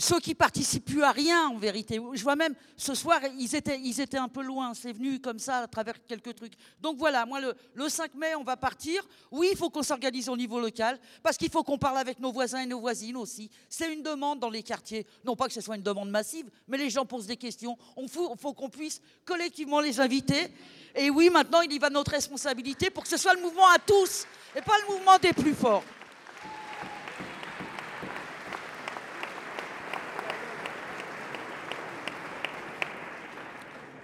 ceux 0.00 0.18
qui 0.18 0.34
participent 0.34 0.86
plus 0.86 1.02
à 1.02 1.12
rien 1.12 1.48
en 1.48 1.58
vérité. 1.58 2.00
Je 2.14 2.22
vois 2.22 2.34
même 2.34 2.54
ce 2.76 2.94
soir, 2.94 3.20
ils 3.38 3.54
étaient, 3.54 4.16
un 4.16 4.28
peu 4.28 4.42
loin, 4.42 4.72
c'est 4.72 4.92
venu 4.92 5.20
comme 5.20 5.38
ça 5.38 5.58
à 5.58 5.66
travers 5.68 5.94
quelques 6.06 6.34
trucs. 6.34 6.54
Donc 6.80 6.96
voilà, 6.96 7.26
moi 7.26 7.40
le, 7.40 7.54
le 7.74 7.88
5 7.88 8.14
mai, 8.14 8.34
on 8.34 8.42
va 8.42 8.56
partir. 8.56 9.06
Oui, 9.30 9.48
il 9.52 9.58
faut 9.58 9.68
qu'on 9.68 9.82
s'organise 9.82 10.30
au 10.30 10.36
niveau 10.36 10.58
local, 10.58 10.98
parce 11.22 11.36
qu'il 11.36 11.50
faut 11.50 11.62
qu'on 11.62 11.76
parle 11.76 11.98
avec 11.98 12.18
nos 12.18 12.32
voisins 12.32 12.60
et 12.60 12.66
nos 12.66 12.80
voisines 12.80 13.16
aussi. 13.16 13.50
C'est 13.68 13.92
une 13.92 14.02
demande 14.02 14.40
dans 14.40 14.48
les 14.48 14.62
quartiers. 14.62 15.06
Non 15.22 15.36
pas 15.36 15.46
que 15.48 15.52
ce 15.52 15.60
soit 15.60 15.76
une 15.76 15.82
demande 15.82 16.10
massive, 16.10 16.50
mais 16.66 16.78
les 16.78 16.88
gens 16.88 17.04
posent 17.04 17.26
des 17.26 17.36
questions. 17.36 17.76
Il 18.00 18.08
faut, 18.08 18.34
faut 18.36 18.54
qu'on 18.54 18.70
puisse 18.70 19.02
collectivement 19.26 19.80
les 19.80 20.00
inviter. 20.00 20.48
Et 20.94 21.10
oui, 21.10 21.28
maintenant, 21.28 21.60
il 21.60 21.72
y 21.72 21.78
va 21.78 21.90
de 21.90 21.94
notre 21.94 22.12
responsabilité 22.12 22.88
pour 22.88 23.02
que 23.02 23.08
ce 23.08 23.18
soit 23.18 23.34
le 23.34 23.42
mouvement 23.42 23.68
à 23.68 23.78
tous, 23.78 24.24
et 24.56 24.62
pas 24.62 24.78
le 24.86 24.94
mouvement 24.94 25.18
des 25.18 25.34
plus 25.34 25.54
forts. 25.54 25.84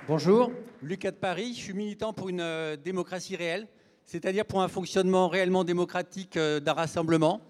Bonjour, 0.09 0.53
Lucas 0.85 1.11
de 1.11 1.17
Paris, 1.17 1.53
je 1.57 1.61
suis 1.63 1.73
militant 1.73 2.13
pour 2.13 2.29
une 2.29 2.41
euh, 2.41 2.77
démocratie 2.77 3.35
réelle, 3.35 3.67
c'est-à-dire 4.05 4.45
pour 4.45 4.63
un 4.63 4.69
fonctionnement 4.69 5.27
réellement 5.27 5.65
démocratique 5.65 6.37
euh, 6.37 6.61
d'un 6.61 6.75
rassemblement. 6.75 7.41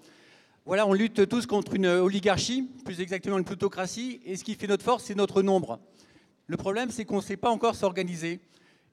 Voilà, 0.64 0.86
on 0.86 0.94
lutte 0.94 1.28
tous 1.28 1.44
contre 1.44 1.74
une 1.74 1.86
oligarchie, 1.86 2.62
plus 2.82 3.02
exactement 3.02 3.36
une 3.36 3.44
plutocratie, 3.44 4.22
et 4.24 4.36
ce 4.36 4.44
qui 4.44 4.54
fait 4.54 4.68
notre 4.68 4.84
force, 4.84 5.04
c'est 5.04 5.14
notre 5.14 5.42
nombre. 5.42 5.80
Le 6.46 6.56
problème, 6.56 6.88
c'est 6.88 7.04
qu'on 7.04 7.16
ne 7.16 7.20
sait 7.20 7.36
pas 7.36 7.50
encore 7.50 7.74
s'organiser. 7.74 8.40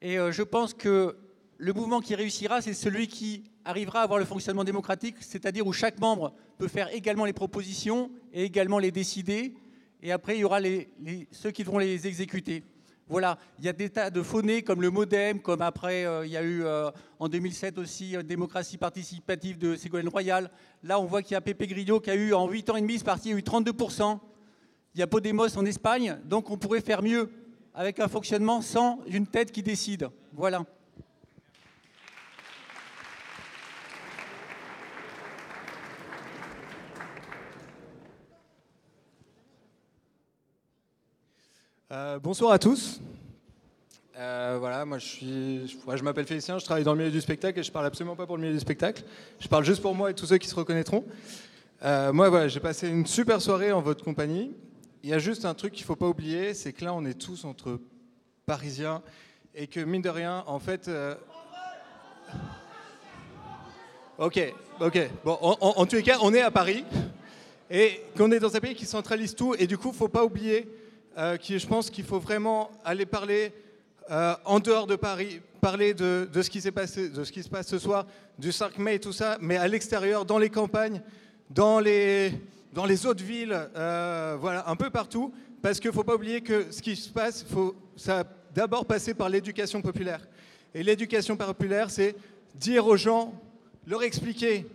Et 0.01 0.19
euh, 0.19 0.33
je 0.33 0.43
pense 0.43 0.73
que 0.73 1.15
le 1.57 1.71
mouvement 1.71 2.01
qui 2.01 2.15
réussira, 2.15 2.61
c'est 2.61 2.73
celui 2.73 3.07
qui 3.07 3.45
arrivera 3.63 4.01
à 4.01 4.03
avoir 4.03 4.19
le 4.19 4.25
fonctionnement 4.25 4.65
démocratique, 4.65 5.15
c'est-à-dire 5.21 5.65
où 5.65 5.71
chaque 5.71 6.01
membre 6.01 6.33
peut 6.57 6.67
faire 6.67 6.93
également 6.93 7.23
les 7.23 7.31
propositions 7.31 8.11
et 8.33 8.43
également 8.43 8.79
les 8.79 8.91
décider, 8.91 9.53
et 10.01 10.11
après, 10.11 10.35
il 10.35 10.41
y 10.41 10.43
aura 10.43 10.59
ceux 11.31 11.51
qui 11.51 11.63
devront 11.63 11.77
les 11.77 12.07
exécuter. 12.07 12.65
Voilà, 13.09 13.37
il 13.59 13.65
y 13.65 13.69
a 13.69 13.73
des 13.73 13.89
tas 13.89 14.09
de 14.09 14.21
faux-nez 14.21 14.61
comme 14.61 14.81
le 14.81 14.89
MoDem, 14.89 15.41
comme 15.41 15.61
après 15.61 16.05
euh, 16.05 16.25
il 16.25 16.31
y 16.31 16.37
a 16.37 16.41
eu 16.41 16.63
euh, 16.63 16.89
en 17.19 17.27
2007 17.27 17.77
aussi 17.77 18.15
euh, 18.15 18.23
démocratie 18.23 18.77
participative 18.77 19.57
de 19.57 19.75
Ségolène 19.75 20.07
Royal. 20.07 20.49
Là, 20.83 20.99
on 20.99 21.05
voit 21.05 21.21
qu'il 21.21 21.33
y 21.33 21.35
a 21.35 21.41
Pepe 21.41 21.67
Grillo 21.67 21.99
qui 21.99 22.09
a 22.09 22.15
eu 22.15 22.33
en 22.33 22.47
8 22.47 22.69
ans 22.69 22.75
et 22.77 22.81
demi, 22.81 22.97
ce 22.97 23.03
parti 23.03 23.33
a 23.33 23.35
eu 23.35 23.41
32%. 23.41 24.19
Il 24.95 24.99
y 24.99 25.03
a 25.03 25.07
Podemos 25.07 25.57
en 25.57 25.65
Espagne, 25.65 26.17
donc 26.23 26.49
on 26.49 26.57
pourrait 26.57 26.81
faire 26.81 27.03
mieux 27.03 27.29
avec 27.73 27.99
un 27.99 28.07
fonctionnement 28.07 28.61
sans 28.61 28.99
une 29.07 29.27
tête 29.27 29.51
qui 29.51 29.63
décide. 29.63 30.07
Voilà. 30.31 30.65
Euh, 41.93 42.17
bonsoir 42.17 42.51
à 42.51 42.57
tous. 42.57 43.01
Euh, 44.17 44.57
voilà, 44.59 44.83
moi 44.83 44.97
je 44.97 46.01
m'appelle 46.03 46.25
Félicien, 46.25 46.57
je 46.57 46.65
travaille 46.65 46.83
dans 46.83 46.93
le 46.93 46.97
milieu 46.97 47.11
du 47.11 47.21
spectacle 47.21 47.59
et 47.59 47.61
je 47.61 47.71
parle 47.71 47.85
absolument 47.85 48.15
pas 48.15 48.25
pour 48.25 48.35
le 48.37 48.41
milieu 48.41 48.55
du 48.55 48.59
spectacle. 48.59 49.03
Je 49.39 49.47
parle 49.47 49.63
juste 49.63 49.79
pour 49.79 49.93
moi 49.93 50.09
et 50.09 50.15
tous 50.15 50.25
ceux 50.25 50.39
qui 50.39 50.47
se 50.47 50.55
reconnaîtront. 50.55 51.05
Euh, 51.83 52.11
moi, 52.11 52.29
voilà, 52.29 52.47
j'ai 52.47 52.59
passé 52.59 52.89
une 52.89 53.05
super 53.05 53.39
soirée 53.43 53.71
en 53.71 53.81
votre 53.81 54.03
compagnie. 54.03 54.55
Il 55.03 55.11
y 55.11 55.13
a 55.13 55.19
juste 55.19 55.45
un 55.45 55.53
truc 55.53 55.71
qu'il 55.73 55.85
faut 55.85 55.95
pas 55.95 56.07
oublier, 56.07 56.55
c'est 56.55 56.73
que 56.73 56.83
là, 56.83 56.95
on 56.95 57.05
est 57.05 57.13
tous 57.13 57.45
entre 57.45 57.79
Parisiens 58.47 59.03
et 59.53 59.67
que 59.67 59.79
mine 59.79 60.01
de 60.01 60.09
rien, 60.09 60.43
en 60.47 60.57
fait. 60.57 60.89
Ok, 64.17 64.51
ok. 64.81 65.09
Bon, 65.23 65.37
en, 65.41 65.57
en- 65.61 65.73
en 65.77 65.85
tous 65.85 65.97
les 65.97 66.01
cas, 66.03 66.17
on 66.23 66.33
est 66.33 66.41
à 66.41 66.49
Paris 66.49 66.85
et 67.69 68.01
qu'on 68.17 68.31
est 68.31 68.39
dans 68.39 68.55
un 68.55 68.59
pays 68.59 68.73
qui 68.73 68.87
centralise 68.87 69.35
tout. 69.35 69.53
Et 69.59 69.67
du 69.67 69.77
coup, 69.77 69.91
faut 69.91 70.07
pas 70.07 70.23
oublier 70.25 70.67
euh, 71.17 71.37
je 71.41 71.67
pense 71.67 71.89
qu'il 71.89 72.05
faut 72.05 72.19
vraiment 72.19 72.71
aller 72.83 73.05
parler 73.05 73.53
euh, 74.09 74.33
en 74.45 74.59
dehors 74.59 74.87
de 74.87 74.95
Paris, 74.95 75.41
parler 75.61 75.93
de, 75.93 76.27
ce 76.33 76.49
qui 76.49 76.59
s'est 76.59 76.71
passé, 76.71 77.09
de 77.09 77.23
ce 77.23 77.31
qui 77.31 77.43
se 77.43 77.49
passe 77.49 77.67
ce 77.67 77.77
soir, 77.77 78.07
du 78.39 78.51
5 78.51 78.79
mai 78.79 78.95
et 78.95 78.99
tout 78.99 79.13
ça, 79.13 79.37
mais 79.39 79.57
à 79.57 79.67
l'extérieur, 79.67 80.25
dans 80.25 80.39
les 80.39 80.49
campagnes, 80.49 81.01
dans 81.49 81.79
les, 81.79 82.31
autres 83.05 83.23
villes, 83.23 83.55
euh, 83.75 84.37
voilà, 84.39 84.67
un 84.67 84.75
peu 84.75 84.89
partout, 84.89 85.31
parce 85.61 85.79
qu'il 85.79 85.91
ne 85.91 85.93
faut 85.93 86.03
pas 86.03 86.15
oublier 86.15 86.41
que 86.41 86.71
ce 86.71 86.81
qui 86.81 86.95
se 86.95 87.09
passe, 87.09 87.45
ça 87.95 88.21
a 88.21 88.23
d'abord 88.53 88.85
passer 88.85 89.13
par 89.13 89.29
l'éducation 89.29 89.81
populaire. 89.81 90.27
Et 90.73 90.81
l'éducation 90.81 91.37
populaire, 91.37 91.91
c'est 91.91 92.15
dire 92.55 92.87
aux 92.87 92.97
gens, 92.97 93.33
leur 93.85 94.01
expliquer, 94.01 94.65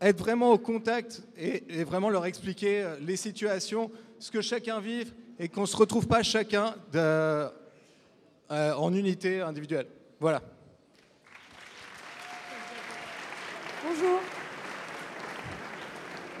être 0.00 0.18
vraiment 0.18 0.52
au 0.52 0.58
contact 0.58 1.22
et, 1.36 1.62
et 1.68 1.84
vraiment 1.84 2.08
leur 2.08 2.24
expliquer 2.24 2.94
les 3.00 3.16
situations, 3.16 3.90
ce 4.18 4.30
que 4.30 4.40
chacun 4.40 4.80
vit 4.80 5.06
et 5.42 5.48
qu'on 5.48 5.62
ne 5.62 5.66
se 5.66 5.76
retrouve 5.76 6.06
pas 6.06 6.22
chacun 6.22 6.76
euh, 6.94 7.50
en 8.48 8.94
unité 8.94 9.40
individuelle. 9.40 9.88
Voilà. 10.20 10.40
Bonjour. 13.84 14.20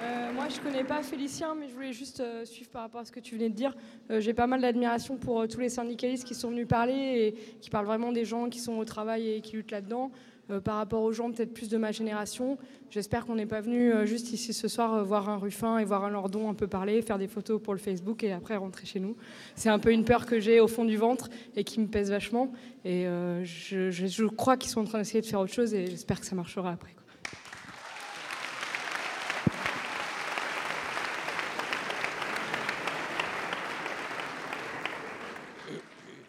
Euh, 0.02 0.32
moi, 0.32 0.48
je 0.48 0.60
connais 0.60 0.84
pas 0.84 1.02
Félicien, 1.02 1.56
mais 1.56 1.68
je 1.68 1.74
voulais 1.74 1.92
juste 1.92 2.20
euh, 2.20 2.44
suivre 2.44 2.70
par 2.70 2.82
rapport 2.82 3.00
à 3.00 3.04
ce 3.04 3.10
que 3.10 3.18
tu 3.18 3.34
venais 3.34 3.48
de 3.48 3.56
dire. 3.56 3.74
J'ai 4.08 4.34
pas 4.34 4.46
mal 4.46 4.60
d'admiration 4.60 5.16
pour 5.16 5.48
tous 5.48 5.58
les 5.58 5.68
syndicalistes 5.68 6.24
qui 6.24 6.36
sont 6.36 6.50
venus 6.50 6.68
parler 6.68 6.92
et 6.94 7.58
qui 7.60 7.70
parlent 7.70 7.86
vraiment 7.86 8.12
des 8.12 8.24
gens 8.24 8.48
qui 8.48 8.60
sont 8.60 8.78
au 8.78 8.84
travail 8.84 9.30
et 9.30 9.40
qui 9.40 9.56
luttent 9.56 9.72
là-dedans. 9.72 10.12
Euh, 10.50 10.60
par 10.60 10.76
rapport 10.76 11.02
aux 11.02 11.12
gens 11.12 11.30
peut-être 11.30 11.54
plus 11.54 11.68
de 11.68 11.76
ma 11.78 11.92
génération, 11.92 12.58
j'espère 12.90 13.26
qu'on 13.26 13.36
n'est 13.36 13.46
pas 13.46 13.60
venu 13.60 13.92
euh, 13.92 14.06
juste 14.06 14.32
ici 14.32 14.52
ce 14.52 14.66
soir 14.66 14.92
euh, 14.94 15.02
voir 15.04 15.28
un 15.28 15.36
Ruffin 15.36 15.78
et 15.78 15.84
voir 15.84 16.04
un 16.04 16.10
Lordon 16.10 16.50
un 16.50 16.54
peu 16.54 16.66
parler, 16.66 17.00
faire 17.00 17.16
des 17.18 17.28
photos 17.28 17.62
pour 17.62 17.74
le 17.74 17.78
Facebook 17.78 18.24
et 18.24 18.32
après 18.32 18.56
rentrer 18.56 18.84
chez 18.84 18.98
nous. 18.98 19.16
C'est 19.54 19.68
un 19.68 19.78
peu 19.78 19.92
une 19.92 20.04
peur 20.04 20.26
que 20.26 20.40
j'ai 20.40 20.58
au 20.58 20.66
fond 20.66 20.84
du 20.84 20.96
ventre 20.96 21.28
et 21.54 21.62
qui 21.62 21.78
me 21.78 21.86
pèse 21.86 22.10
vachement. 22.10 22.52
Et 22.84 23.04
je, 23.44 23.90
je- 23.90 24.06
je 24.08 24.24
crois 24.24 24.56
qu'ils 24.56 24.70
sont 24.70 24.80
en 24.80 24.84
train 24.84 24.98
d'essayer 24.98 25.20
de 25.20 25.26
faire 25.26 25.38
autre 25.40 25.52
chose 25.52 25.72
et 25.74 25.86
j'espère 25.86 26.18
que 26.18 26.26
ça 26.26 26.34
marchera 26.34 26.72
après. 26.72 26.92
quoi. 26.92 27.02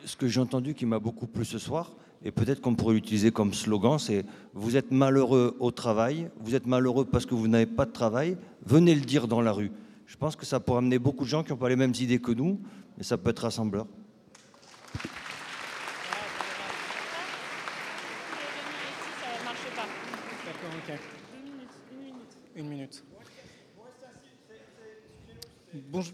ce 0.05 0.12
que 0.23 0.29
j'ai 0.29 0.39
entendu 0.39 0.73
qui 0.73 0.85
m'a 0.85 0.99
beaucoup 0.99 1.27
plu 1.27 1.43
ce 1.43 1.59
soir, 1.59 1.91
et 2.23 2.31
peut-être 2.31 2.61
qu'on 2.61 2.75
pourrait 2.75 2.93
l'utiliser 2.93 3.31
comme 3.31 3.53
slogan, 3.53 3.99
c'est 3.99 4.25
vous 4.53 4.77
êtes 4.77 4.89
malheureux 4.89 5.57
au 5.59 5.69
travail, 5.69 6.29
vous 6.39 6.55
êtes 6.55 6.65
malheureux 6.65 7.03
parce 7.03 7.25
que 7.25 7.35
vous 7.35 7.49
n'avez 7.49 7.65
pas 7.65 7.85
de 7.85 7.91
travail, 7.91 8.37
venez 8.65 8.95
le 8.95 9.01
dire 9.01 9.27
dans 9.27 9.41
la 9.41 9.51
rue. 9.51 9.69
Je 10.05 10.15
pense 10.15 10.37
que 10.37 10.45
ça 10.45 10.61
pourrait 10.61 10.77
amener 10.77 10.97
beaucoup 10.97 11.25
de 11.25 11.29
gens 11.29 11.43
qui 11.43 11.51
n'ont 11.51 11.57
pas 11.57 11.67
les 11.67 11.75
mêmes 11.75 11.91
idées 11.99 12.19
que 12.19 12.31
nous, 12.31 12.61
et 12.97 13.03
ça 13.03 13.17
peut 13.17 13.31
être 13.31 13.39
rassembleur. 13.39 13.85
Une 22.55 22.69
minute. 22.69 23.03
Bonjour. 25.89 26.13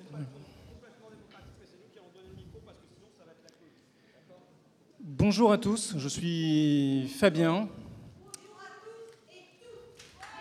Bonjour 5.21 5.51
à 5.51 5.57
tous, 5.57 5.95
je 5.97 6.07
suis 6.07 7.11
Fabien. 7.19 7.67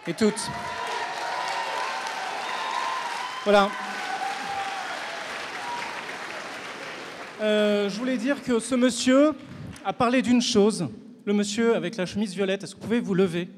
Et 0.06 0.14
toutes. 0.14 0.40
Voilà. 3.42 3.70
Euh, 7.40 7.90
je 7.90 7.98
voulais 7.98 8.16
dire 8.16 8.40
que 8.40 8.60
ce 8.60 8.76
monsieur 8.76 9.32
a 9.84 9.92
parlé 9.92 10.22
d'une 10.22 10.40
chose. 10.40 10.86
Le 11.24 11.32
monsieur 11.32 11.74
avec 11.74 11.96
la 11.96 12.06
chemise 12.06 12.32
violette, 12.32 12.62
est-ce 12.62 12.76
que 12.76 12.80
vous 12.80 12.86
pouvez 12.86 13.00
vous 13.00 13.14
lever? 13.14 13.48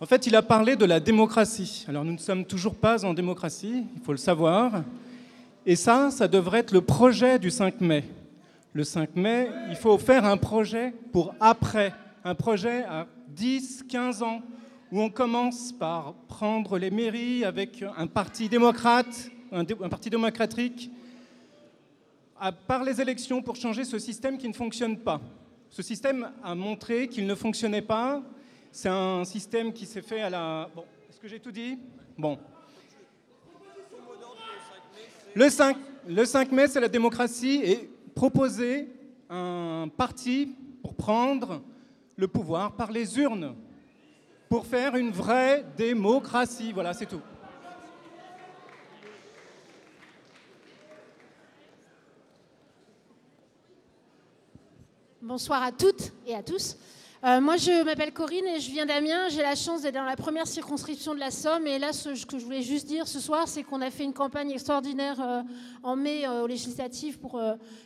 En 0.00 0.06
fait, 0.06 0.26
il 0.26 0.34
a 0.34 0.40
parlé 0.40 0.76
de 0.76 0.86
la 0.86 0.98
démocratie. 0.98 1.84
Alors 1.88 2.06
nous 2.06 2.12
ne 2.12 2.16
sommes 2.16 2.46
toujours 2.46 2.76
pas 2.76 3.04
en 3.04 3.12
démocratie, 3.12 3.84
il 3.94 4.02
faut 4.02 4.12
le 4.12 4.18
savoir. 4.18 4.82
Et 5.66 5.76
ça, 5.76 6.10
ça 6.10 6.26
devrait 6.26 6.60
être 6.60 6.72
le 6.72 6.80
projet 6.80 7.38
du 7.38 7.50
5 7.50 7.82
mai. 7.82 8.04
Le 8.74 8.84
5 8.84 9.16
mai, 9.16 9.50
il 9.68 9.76
faut 9.76 9.98
faire 9.98 10.24
un 10.24 10.38
projet 10.38 10.94
pour 11.12 11.34
après, 11.40 11.92
un 12.24 12.34
projet 12.34 12.84
à 12.84 13.06
10, 13.28 13.84
15 13.88 14.22
ans, 14.22 14.40
où 14.90 15.00
on 15.00 15.10
commence 15.10 15.72
par 15.72 16.14
prendre 16.26 16.78
les 16.78 16.90
mairies 16.90 17.44
avec 17.44 17.84
un 17.96 18.06
parti 18.06 18.48
démocrate, 18.48 19.30
un, 19.50 19.64
parti 19.64 20.08
démocratique, 20.08 20.90
à- 22.40 22.52
par 22.52 22.82
les 22.82 22.98
élections 23.00 23.42
pour 23.42 23.56
changer 23.56 23.84
ce 23.84 23.98
système 23.98 24.38
qui 24.38 24.48
ne 24.48 24.54
fonctionne 24.54 24.96
pas. 24.98 25.20
Ce 25.68 25.82
système 25.82 26.30
a 26.42 26.54
montré 26.54 27.08
qu'il 27.08 27.26
ne 27.26 27.34
fonctionnait 27.34 27.82
pas. 27.82 28.22
C'est 28.70 28.88
un 28.88 29.24
système 29.24 29.72
qui 29.72 29.84
s'est 29.84 30.02
fait 30.02 30.22
à 30.22 30.30
la... 30.30 30.68
Bon, 30.74 30.84
est-ce 31.10 31.20
que 31.20 31.28
j'ai 31.28 31.40
tout 31.40 31.52
dit? 31.52 31.78
Bon. 32.16 32.38
Le 35.34 35.48
5, 35.50 35.76
le 36.08 36.24
5 36.24 36.52
mai, 36.52 36.68
c'est 36.68 36.80
la 36.80 36.88
démocratie 36.88 37.60
et 37.64 37.90
proposer 38.14 38.88
un 39.28 39.88
parti 39.96 40.56
pour 40.82 40.94
prendre 40.94 41.62
le 42.16 42.28
pouvoir 42.28 42.76
par 42.76 42.92
les 42.92 43.18
urnes, 43.18 43.54
pour 44.48 44.66
faire 44.66 44.96
une 44.96 45.10
vraie 45.10 45.64
démocratie. 45.76 46.72
Voilà, 46.72 46.92
c'est 46.92 47.06
tout. 47.06 47.22
Bonsoir 55.20 55.62
à 55.62 55.72
toutes 55.72 56.12
et 56.26 56.34
à 56.34 56.42
tous. 56.42 56.76
Euh, 57.24 57.40
moi, 57.40 57.56
je 57.56 57.84
m'appelle 57.84 58.12
Corinne 58.12 58.48
et 58.48 58.58
je 58.58 58.68
viens 58.68 58.84
d'Amiens. 58.84 59.28
J'ai 59.28 59.42
la 59.42 59.54
chance 59.54 59.82
d'être 59.82 59.94
dans 59.94 60.02
la 60.02 60.16
première 60.16 60.48
circonscription 60.48 61.14
de 61.14 61.20
la 61.20 61.30
Somme. 61.30 61.68
Et 61.68 61.78
là, 61.78 61.92
ce 61.92 62.26
que 62.26 62.36
je 62.36 62.44
voulais 62.44 62.62
juste 62.62 62.88
dire 62.88 63.06
ce 63.06 63.20
soir, 63.20 63.46
c'est 63.46 63.62
qu'on 63.62 63.80
a 63.80 63.92
fait 63.92 64.02
une 64.02 64.12
campagne 64.12 64.50
extraordinaire 64.50 65.20
euh, 65.20 65.42
en 65.84 65.94
mai 65.94 66.26
euh, 66.26 66.42
aux 66.42 66.48
législatives 66.48 67.20
pour 67.20 67.40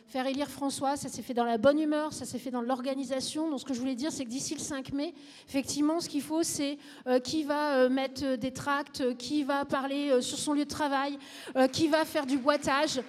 faire 0.07 0.25
élire 0.25 0.49
François. 0.49 0.95
Ça 0.95 1.07
s'est 1.07 1.21
fait 1.21 1.35
dans 1.35 1.43
la 1.43 1.59
bonne 1.59 1.79
humeur, 1.79 2.13
ça 2.13 2.25
s'est 2.25 2.39
fait 2.39 2.49
dans 2.49 2.63
l'organisation. 2.63 3.47
Donc, 3.47 3.59
ce 3.59 3.65
que 3.65 3.75
je 3.75 3.79
voulais 3.79 3.93
dire, 3.93 4.11
c'est 4.11 4.25
que 4.25 4.29
d'ici 4.29 4.55
le 4.55 4.59
5 4.59 4.91
mai, 4.93 5.13
effectivement, 5.47 5.99
ce 5.99 6.09
qu'il 6.09 6.23
faut, 6.23 6.41
c'est 6.41 6.79
qui 7.23 7.43
va 7.43 7.89
mettre 7.89 8.37
des 8.37 8.51
tracts, 8.51 9.15
qui 9.17 9.43
va 9.43 9.65
parler 9.65 10.19
sur 10.19 10.39
son 10.39 10.53
lieu 10.53 10.65
de 10.65 10.69
travail, 10.69 11.19
qui 11.71 11.87
va 11.87 12.05
faire 12.05 12.25
du 12.25 12.39
boitage 12.39 13.01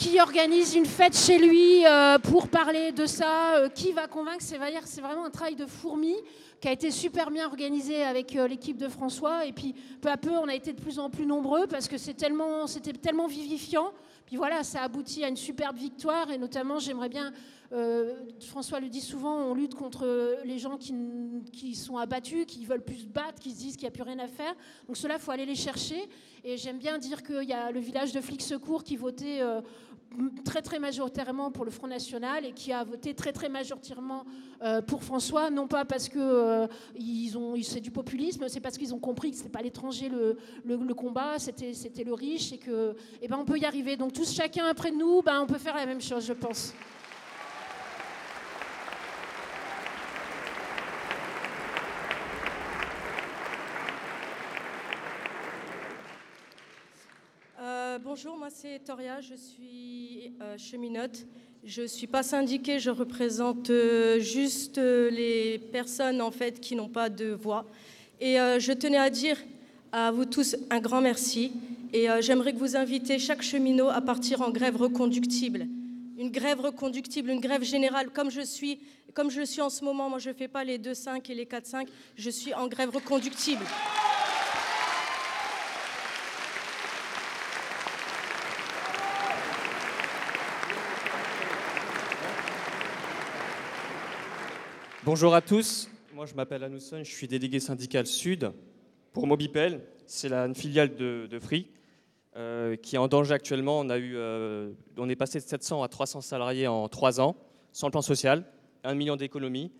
qui 0.00 0.18
organise 0.18 0.74
une 0.74 0.86
fête 0.86 1.14
chez 1.14 1.38
lui 1.38 1.84
euh, 1.84 2.18
pour 2.18 2.48
parler 2.48 2.90
de 2.90 3.04
ça, 3.04 3.56
euh, 3.56 3.68
qui 3.68 3.92
va 3.92 4.06
convaincre, 4.06 4.42
c'est 4.42 4.56
vraiment 4.56 5.26
un 5.26 5.30
travail 5.30 5.56
de 5.56 5.66
fourmi 5.66 6.14
qui 6.58 6.68
a 6.68 6.72
été 6.72 6.90
super 6.90 7.30
bien 7.30 7.46
organisé 7.46 8.02
avec 8.02 8.34
euh, 8.34 8.48
l'équipe 8.48 8.78
de 8.78 8.88
François. 8.88 9.44
Et 9.44 9.52
puis 9.52 9.74
peu 10.00 10.08
à 10.10 10.16
peu, 10.16 10.30
on 10.30 10.48
a 10.48 10.54
été 10.54 10.72
de 10.72 10.80
plus 10.80 10.98
en 10.98 11.10
plus 11.10 11.26
nombreux 11.26 11.66
parce 11.66 11.86
que 11.86 11.98
c'est 11.98 12.14
tellement, 12.14 12.66
c'était 12.66 12.94
tellement 12.94 13.26
vivifiant. 13.26 13.92
Puis 14.24 14.36
voilà, 14.36 14.64
ça 14.64 14.80
aboutit 14.80 15.22
à 15.22 15.28
une 15.28 15.36
superbe 15.36 15.76
victoire. 15.76 16.30
Et 16.30 16.38
notamment, 16.38 16.78
j'aimerais 16.78 17.08
bien, 17.10 17.32
François 18.48 18.78
le 18.78 18.88
dit 18.88 19.00
souvent, 19.00 19.34
on 19.36 19.54
lutte 19.54 19.74
contre 19.74 20.38
les 20.44 20.58
gens 20.58 20.78
qui, 20.78 21.74
sont 21.74 21.96
abattus, 21.98 22.46
qui 22.46 22.64
veulent 22.64 22.84
plus 22.84 23.00
se 23.00 23.06
battre, 23.06 23.40
qui 23.40 23.50
se 23.50 23.58
disent 23.58 23.74
qu'il 23.74 23.82
n'y 23.82 23.88
a 23.88 23.90
plus 23.90 24.04
rien 24.04 24.20
à 24.20 24.28
faire. 24.28 24.54
Donc 24.86 24.96
cela, 24.96 25.14
il 25.14 25.20
faut 25.20 25.32
aller 25.32 25.46
les 25.46 25.56
chercher. 25.56 26.08
Et 26.44 26.56
j'aime 26.56 26.78
bien 26.78 26.98
dire 26.98 27.24
qu'il 27.24 27.42
y 27.42 27.52
a 27.52 27.72
le 27.72 27.80
village 27.80 28.12
de 28.12 28.20
flics 28.20 28.42
secours 28.42 28.84
qui 28.84 28.96
votait 28.96 29.40
très 30.44 30.62
très 30.62 30.78
majoritairement 30.78 31.50
pour 31.50 31.64
le 31.64 31.70
Front 31.70 31.86
National 31.86 32.44
et 32.44 32.52
qui 32.52 32.72
a 32.72 32.84
voté 32.84 33.14
très 33.14 33.32
très 33.32 33.48
majoritairement 33.48 34.24
euh, 34.62 34.82
pour 34.82 35.04
François, 35.04 35.50
non 35.50 35.66
pas 35.66 35.84
parce 35.84 36.08
que 36.08 36.18
euh, 36.18 36.66
ils 36.96 37.36
ont, 37.38 37.54
c'est 37.62 37.80
du 37.80 37.90
populisme, 37.90 38.48
c'est 38.48 38.60
parce 38.60 38.76
qu'ils 38.76 38.94
ont 38.94 38.98
compris 38.98 39.30
que 39.30 39.36
c'était 39.36 39.48
pas 39.48 39.62
l'étranger 39.62 40.10
le 40.64 40.94
combat, 40.94 41.38
c'était 41.38 41.74
c'était 41.74 42.04
le 42.04 42.14
riche 42.14 42.52
et 42.52 42.58
que, 42.58 42.96
eh 43.22 43.28
ben 43.28 43.38
on 43.38 43.44
peut 43.44 43.58
y 43.58 43.64
arriver. 43.64 43.96
Donc 43.96 44.12
tous 44.12 44.32
chacun 44.32 44.66
après 44.66 44.90
nous, 44.90 45.22
ben 45.22 45.40
on 45.40 45.46
peut 45.46 45.58
faire 45.58 45.76
la 45.76 45.86
même 45.86 46.00
chose, 46.00 46.26
je 46.26 46.32
pense. 46.32 46.74
Euh, 57.90 57.98
bonjour, 58.22 58.36
moi 58.36 58.48
c'est 58.50 58.80
Toria, 58.80 59.22
je 59.22 59.34
suis 59.34 60.32
euh, 60.42 60.58
cheminote. 60.58 61.24
Je 61.64 61.82
ne 61.82 61.86
suis 61.86 62.06
pas 62.06 62.22
syndiquée, 62.22 62.78
je 62.78 62.90
représente 62.90 63.70
euh, 63.70 64.20
juste 64.20 64.76
euh, 64.76 65.08
les 65.08 65.58
personnes 65.72 66.20
en 66.20 66.30
fait 66.30 66.60
qui 66.60 66.76
n'ont 66.76 66.90
pas 66.90 67.08
de 67.08 67.30
voix. 67.30 67.64
Et 68.20 68.34
je 68.34 68.72
tenais 68.72 68.98
à 68.98 69.08
dire 69.08 69.38
à 69.90 70.10
vous 70.10 70.26
tous 70.26 70.54
un 70.68 70.80
grand 70.80 71.00
merci. 71.00 71.52
Et 71.94 72.08
j'aimerais 72.20 72.52
que 72.52 72.58
vous 72.58 72.76
invitez 72.76 73.18
chaque 73.18 73.40
cheminot 73.40 73.88
à 73.88 74.02
partir 74.02 74.42
en 74.42 74.50
grève 74.50 74.76
reconductible. 74.76 75.66
Une 76.18 76.30
grève 76.30 76.60
reconductible, 76.60 77.30
une 77.30 77.40
grève 77.40 77.64
générale, 77.64 78.10
comme 78.10 78.30
je 78.30 78.42
suis, 78.42 78.78
comme 79.14 79.30
je 79.30 79.40
suis 79.40 79.62
en 79.62 79.70
ce 79.70 79.82
moment. 79.82 80.10
Moi, 80.10 80.18
je 80.18 80.28
ne 80.28 80.34
fais 80.34 80.48
pas 80.48 80.64
les 80.64 80.78
2-5 80.78 81.30
et 81.30 81.34
les 81.34 81.46
4-5, 81.46 81.86
je 82.16 82.28
suis 82.28 82.52
en 82.52 82.68
grève 82.68 82.90
reconductible. 82.90 83.64
Bonjour 95.12 95.34
à 95.34 95.40
tous, 95.40 95.90
moi 96.14 96.24
je 96.24 96.34
m'appelle 96.34 96.62
Anousson, 96.62 97.02
je 97.02 97.10
suis 97.12 97.26
délégué 97.26 97.58
syndical 97.58 98.06
Sud 98.06 98.52
pour 99.12 99.26
Mobipel, 99.26 99.80
c'est 100.06 100.28
la 100.28 100.54
filiale 100.54 100.94
de, 100.94 101.26
Free 101.40 101.66
euh, 102.36 102.76
qui 102.76 102.94
est 102.94 102.98
en 102.98 103.08
danger 103.08 103.34
actuellement. 103.34 103.80
On, 103.80 103.90
a 103.90 103.98
eu, 103.98 104.12
euh, 104.14 104.70
on 104.96 105.08
est 105.08 105.16
passé 105.16 105.40
de 105.40 105.44
700 105.44 105.82
à 105.82 105.88
300 105.88 106.20
salariés 106.20 106.68
en 106.68 106.86
3 106.86 107.20
ans, 107.20 107.34
sans 107.72 107.88
le 107.88 107.90
plan 107.90 108.02
social, 108.02 108.44
1 108.84 108.94
million 108.94 109.16
d'économies. 109.16 109.72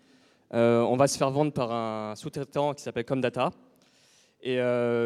Euh, 0.53 0.81
on 0.81 0.97
va 0.97 1.07
se 1.07 1.17
faire 1.17 1.31
vendre 1.31 1.53
par 1.53 1.71
un 1.71 2.13
sous-traitant 2.17 2.73
qui 2.73 2.83
s'appelle 2.83 3.05
Comdata. 3.05 3.51
Et 4.41 4.59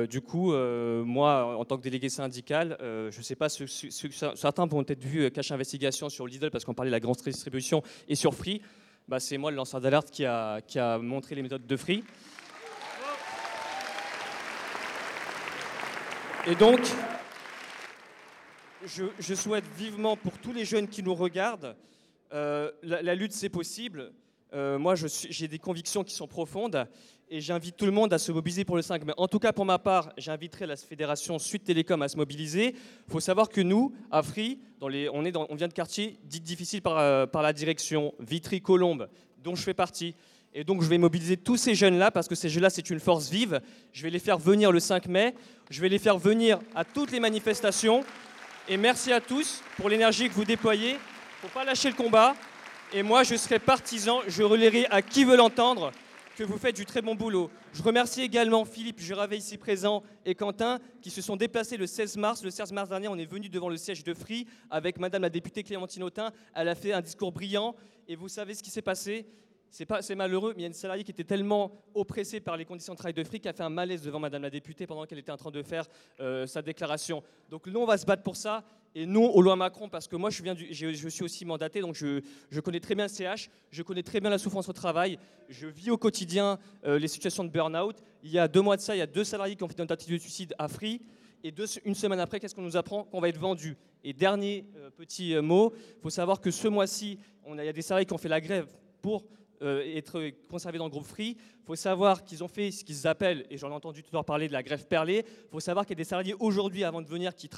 du 0.09 0.21
coup, 0.21 0.53
moi, 0.55 1.55
en 1.55 1.65
tant 1.65 1.77
que 1.77 1.83
délégué 1.83 2.09
syndical, 2.09 2.77
je 2.81 3.15
ne 3.15 3.21
sais 3.23 3.35
pas, 3.35 3.47
ce- 3.49 3.67
ce- 3.67 3.91
ce- 3.91 4.31
certains 4.33 4.65
vont 4.65 4.83
peut-être 4.83 5.03
vu 5.03 5.29
Cache 5.29 5.51
Investigation 5.51 6.09
sur 6.09 6.25
Lidl 6.25 6.49
parce 6.49 6.65
qu'on 6.65 6.73
parlait 6.73 6.89
de 6.89 6.95
la 6.95 6.99
grande 6.99 7.17
distribution 7.17 7.83
et 8.07 8.15
sur 8.15 8.33
Free. 8.33 8.63
Bah, 9.07 9.19
c'est 9.19 9.37
moi 9.37 9.51
le 9.51 9.57
lanceur 9.57 9.81
d'alerte 9.81 10.09
qui 10.09 10.25
a, 10.25 10.97
montré 10.97 11.35
les 11.35 11.43
méthodes 11.43 11.67
de 11.67 11.77
Free. 11.77 12.03
Et 16.47 16.55
donc, 16.55 16.79
je, 18.83 19.33
souhaite 19.35 19.65
vivement 19.77 20.17
pour 20.17 20.39
tous 20.39 20.53
les 20.53 20.65
jeunes 20.65 20.87
qui 20.87 21.03
nous 21.03 21.13
regardent, 21.13 21.75
euh, 22.33 22.71
la, 22.81 23.13
lutte 23.13 23.33
c'est 23.33 23.49
possible. 23.49 24.11
Euh, 24.53 24.79
moi, 24.79 24.95
j'ai 24.95 25.47
des 25.47 25.59
convictions 25.59 26.03
qui 26.03 26.15
sont 26.15 26.27
profondes 26.27 26.87
et 27.29 27.41
j'invite 27.41 27.75
tout 27.75 27.85
le 27.85 27.91
monde 27.91 28.13
à 28.13 28.19
se 28.19 28.31
mobiliser 28.31 28.65
pour 28.65 28.75
le 28.75 28.81
5 28.81 29.03
mai. 29.05 29.13
En 29.17 29.27
tout 29.27 29.39
cas, 29.39 29.51
pour 29.51 29.65
ma 29.65 29.79
part, 29.79 30.11
j'inviterai 30.17 30.65
la 30.67 30.75
fédération 30.75 31.39
Suite 31.39 31.63
Télécom 31.63 32.01
à 32.01 32.07
se 32.07 32.17
mobiliser. 32.17 32.75
Il 33.07 33.11
faut 33.11 33.19
savoir 33.19 33.49
que 33.49 33.61
nous, 33.61 33.93
à 34.11 34.21
Free, 34.21 34.59
on, 34.81 34.91
est 34.91 35.35
on 35.35 35.55
vient 35.55 35.67
de 35.67 35.73
quartiers 35.73 36.19
dits 36.23 36.41
difficiles 36.41 36.81
par, 36.81 36.99
euh, 36.99 37.25
par 37.25 37.41
la 37.41 37.53
direction, 37.53 38.13
Vitry-Colombe, 38.19 39.09
dont 39.43 39.55
je 39.55 39.63
fais 39.63 39.73
partie. 39.73 40.15
Et 40.53 40.63
donc, 40.63 40.83
je 40.83 40.87
vais 40.87 40.97
mobiliser 40.97 41.35
tous 41.35 41.57
ces 41.57 41.75
jeunes-là 41.75 42.11
parce 42.11 42.27
que 42.27 42.35
ces 42.35 42.47
jeunes-là, 42.47 42.69
c'est 42.69 42.89
une 42.89 42.99
force 42.99 43.29
vive. 43.29 43.59
Je 43.91 44.03
vais 44.03 44.09
les 44.09 44.19
faire 44.19 44.37
venir 44.37 44.71
le 44.71 44.79
5 44.79 45.07
mai. 45.07 45.33
Je 45.69 45.81
vais 45.81 45.89
les 45.89 45.99
faire 45.99 46.17
venir 46.17 46.59
à 46.75 46.85
toutes 46.85 47.11
les 47.11 47.19
manifestations. 47.19 48.05
Et 48.69 48.77
merci 48.77 49.11
à 49.11 49.19
tous 49.19 49.61
pour 49.77 49.89
l'énergie 49.89 50.29
que 50.29 50.33
vous 50.33 50.45
déployez. 50.45 50.91
Il 50.91 50.93
ne 50.93 51.49
faut 51.49 51.53
pas 51.53 51.65
lâcher 51.65 51.89
le 51.89 51.95
combat. 51.95 52.35
Et 52.93 53.03
moi, 53.03 53.23
je 53.23 53.35
serai 53.35 53.59
partisan. 53.59 54.21
Je 54.27 54.43
relayerai 54.43 54.85
à 54.89 55.01
qui 55.01 55.25
veut 55.25 55.35
l'entendre 55.35 55.91
que 56.35 56.43
vous 56.43 56.57
faites 56.57 56.75
du 56.75 56.85
très 56.85 57.01
bon 57.01 57.15
boulot. 57.15 57.49
Je 57.73 57.81
remercie 57.81 58.21
également 58.21 58.65
Philippe 58.65 58.99
Juravet 58.99 59.37
ici 59.37 59.57
présent 59.57 60.03
et 60.25 60.35
Quentin 60.35 60.79
qui 61.01 61.09
se 61.09 61.21
sont 61.21 61.37
déplacés 61.37 61.77
le 61.77 61.87
16 61.87 62.17
mars. 62.17 62.43
Le 62.43 62.49
16 62.49 62.73
mars 62.73 62.89
dernier, 62.89 63.07
on 63.07 63.15
est 63.15 63.25
venu 63.25 63.47
devant 63.47 63.69
le 63.69 63.77
siège 63.77 64.03
de 64.03 64.13
Free 64.13 64.45
avec 64.69 64.99
Madame 64.99 65.21
la 65.21 65.29
députée 65.29 65.63
Clémentine 65.63 66.03
Autain. 66.03 66.31
Elle 66.53 66.67
a 66.67 66.75
fait 66.75 66.91
un 66.91 67.01
discours 67.01 67.31
brillant 67.31 67.73
et 68.07 68.17
vous 68.17 68.27
savez 68.27 68.53
ce 68.53 68.61
qui 68.61 68.69
s'est 68.69 68.81
passé? 68.81 69.25
C'est 69.69 70.15
malheureux, 70.15 70.53
mais 70.55 70.59
il 70.59 70.61
y 70.61 70.65
a 70.65 70.67
une 70.67 70.73
salariée 70.73 71.03
qui 71.03 71.11
était 71.11 71.23
tellement 71.23 71.71
oppressée 71.93 72.39
par 72.39 72.55
les 72.55 72.65
conditions 72.65 72.93
de 72.93 72.97
travail 72.97 73.13
de 73.13 73.23
fric 73.23 73.43
qu'elle 73.43 73.49
a 73.49 73.53
fait 73.53 73.63
un 73.63 73.69
malaise 73.69 74.03
devant 74.03 74.19
Madame 74.19 74.43
la 74.43 74.49
députée 74.49 74.87
pendant 74.87 75.05
qu'elle 75.05 75.19
était 75.19 75.31
en 75.31 75.37
train 75.37 75.51
de 75.51 75.63
faire 75.63 75.85
euh, 76.19 76.47
sa 76.47 76.61
déclaration. 76.61 77.23
Donc 77.49 77.67
nous, 77.67 77.79
on 77.79 77.85
va 77.85 77.97
se 77.97 78.05
battre 78.05 78.23
pour 78.23 78.37
ça. 78.37 78.63
Et 78.97 79.05
non 79.05 79.29
aux 79.29 79.41
lois 79.41 79.57
Macron, 79.57 79.89
parce 79.89 80.07
que 80.07 80.15
moi, 80.15 80.29
je, 80.29 81.09
suis 81.09 81.23
aussi 81.23 81.43
mandaté, 81.43 81.81
donc 81.81 81.95
je, 81.95 82.21
je 82.49 82.59
connais 82.61 82.79
très 82.79 82.95
bien 82.95 83.07
le 83.07 83.09
CH, 83.09 83.49
je 83.69 83.83
connais 83.83 84.03
très 84.03 84.21
bien 84.21 84.29
la 84.29 84.37
souffrance 84.37 84.69
au 84.69 84.73
travail, 84.73 85.19
je 85.49 85.67
vis 85.67 85.91
au 85.91 85.97
quotidien 85.97 86.57
euh, 86.85 86.97
les 86.97 87.09
situations 87.09 87.43
de 87.43 87.49
burn-out. 87.49 87.97
Il 88.23 88.31
y 88.31 88.39
a 88.39 88.47
deux 88.47 88.61
mois 88.61 88.77
de 88.77 88.81
ça, 88.81 88.95
il 88.95 88.99
y 88.99 89.01
a 89.01 89.07
deux 89.07 89.25
salariés 89.25 89.57
qui 89.57 89.63
ont 89.63 89.67
fait 89.67 89.73
une 89.73 89.85
tentative 89.85 90.13
de 90.13 90.17
suicide 90.17 90.55
à 90.57 90.69
Free. 90.69 91.01
Et 91.43 91.53
une 91.83 91.93
semaine 91.93 92.21
après, 92.21 92.39
qu'est-ce 92.39 92.55
qu'on 92.55 92.61
nous 92.61 92.77
apprend? 92.77 93.03
Qu'on 93.03 93.19
va 93.19 93.27
être 93.27 93.37
vendu. 93.37 93.75
Et 94.03 94.13
dernier 94.13 94.65
euh, 94.77 94.89
petit 94.89 95.35
euh, 95.35 95.41
mot, 95.41 95.73
il 95.97 96.01
faut 96.01 96.09
savoir 96.09 96.39
que 96.39 96.49
ce 96.49 96.69
mois-ci, 96.69 97.19
il 97.47 97.55
y 97.57 97.67
a 97.67 97.73
des 97.73 97.81
salariés 97.81 98.05
qui 98.05 98.13
ont 98.13 98.17
fait 98.17 98.29
la 98.29 98.39
grève 98.41 98.73
pour 99.01 99.25
euh, 99.65 99.97
être 99.97 100.31
conservés 100.49 100.77
dans 100.77 100.85
le 100.85 100.91
groupe 100.91 101.05
Free. 101.05 101.37
Il 101.37 101.65
faut 101.65 101.75
savoir 101.75 102.23
qu'ils 102.23 102.43
ont 102.43 102.47
fait 102.47 102.71
ce 102.71 102.83
qu'ils 102.83 103.07
appellent, 103.07 103.45
et 103.49 103.57
j'en 103.57 103.69
ai 103.69 103.73
entendu 103.73 104.03
tout 104.03 104.09
à 104.11 104.17
l'heure 104.17 104.25
parler 104.25 104.47
de 104.47 104.53
la 104.53 104.63
grève 104.63 104.87
perlée, 104.87 105.25
il 105.27 105.49
faut 105.51 105.59
savoir 105.59 105.85
qu'il 105.85 105.91
y 105.91 105.97
a 105.97 106.03
des 106.03 106.09
salariés 106.09 106.35
aujourd'hui, 106.39 106.83
avant 106.83 107.01
de 107.01 107.07
venir, 107.07 107.33
qui, 107.35 107.49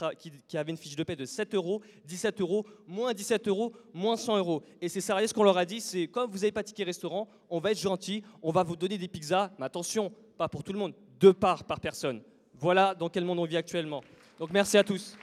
avaient 0.58 0.72
une 0.72 0.78
fiche 0.78 0.96
de 0.96 1.04
paie 1.04 1.16
de 1.16 1.26
7 1.26 1.54
euros, 1.56 1.82
17 2.06 2.42
euros, 2.42 2.66
moins 2.88 3.14
17 3.14 3.48
euros, 3.48 3.74
moins 3.94 4.16
100 4.16 4.38
euros. 4.38 4.64
Et 4.82 4.90
ces 4.90 5.02
salariés, 5.02 5.28
ce 5.28 5.34
qu'on 5.34 5.44
leur 5.44 5.58
a 5.58 5.66
dit, 5.66 5.82
c'est 5.82 6.08
comme 6.08 6.32
vous 6.32 6.38
n'avez 6.38 6.52
pas 6.52 6.64
ticket 6.64 6.84
restaurant, 6.84 7.28
on 7.50 7.60
va 7.60 7.72
être 7.72 7.80
gentil, 7.80 8.24
on 8.42 8.52
va 8.52 8.64
vous 8.64 8.76
donner 8.76 8.98
des 8.98 9.08
pizzas, 9.08 9.52
mais 9.60 9.66
attention, 9.66 10.12
pas 10.38 10.48
pour 10.48 10.64
tout 10.64 10.74
le 10.74 10.80
monde, 10.80 10.94
deux 11.20 11.34
parts 11.34 11.64
par 11.64 11.80
personne. 11.80 12.22
Voilà 12.54 12.96
dans 12.96 13.10
quel 13.10 13.26
monde 13.26 13.40
on 13.40 13.46
vit 13.46 13.58
actuellement. 13.58 14.02
Donc 14.40 14.52
merci 14.52 14.78
à 14.78 14.84
tous. 14.84 15.18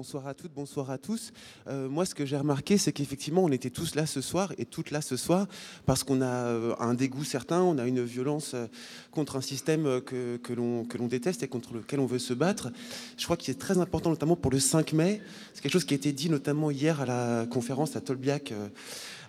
Bonsoir 0.00 0.28
à 0.28 0.32
toutes, 0.32 0.54
bonsoir 0.54 0.90
à 0.90 0.96
tous. 0.96 1.30
Euh, 1.68 1.86
moi, 1.86 2.06
ce 2.06 2.14
que 2.14 2.24
j'ai 2.24 2.38
remarqué, 2.38 2.78
c'est 2.78 2.90
qu'effectivement, 2.90 3.44
on 3.44 3.52
était 3.52 3.68
tous 3.68 3.94
là 3.94 4.06
ce 4.06 4.22
soir 4.22 4.50
et 4.56 4.64
toutes 4.64 4.92
là 4.92 5.02
ce 5.02 5.18
soir 5.18 5.46
parce 5.84 6.04
qu'on 6.04 6.22
a 6.22 6.24
euh, 6.24 6.74
un 6.78 6.94
dégoût 6.94 7.22
certain, 7.22 7.60
on 7.60 7.76
a 7.76 7.86
une 7.86 8.02
violence 8.02 8.52
euh, 8.54 8.66
contre 9.10 9.36
un 9.36 9.42
système 9.42 10.00
que, 10.00 10.38
que 10.38 10.54
l'on 10.54 11.06
déteste 11.06 11.42
et 11.42 11.48
contre 11.48 11.74
lequel 11.74 12.00
on 12.00 12.06
veut 12.06 12.18
se 12.18 12.32
battre. 12.32 12.70
Je 13.18 13.24
crois 13.24 13.36
qu'il 13.36 13.52
est 13.52 13.58
très 13.58 13.76
important, 13.76 14.08
notamment 14.08 14.36
pour 14.36 14.50
le 14.50 14.58
5 14.58 14.94
mai. 14.94 15.20
C'est 15.52 15.60
quelque 15.60 15.72
chose 15.72 15.84
qui 15.84 15.92
a 15.92 15.98
été 15.98 16.12
dit 16.12 16.30
notamment 16.30 16.70
hier 16.70 17.02
à 17.02 17.04
la 17.04 17.46
conférence 17.46 17.94
à 17.94 18.00
Tolbiac 18.00 18.54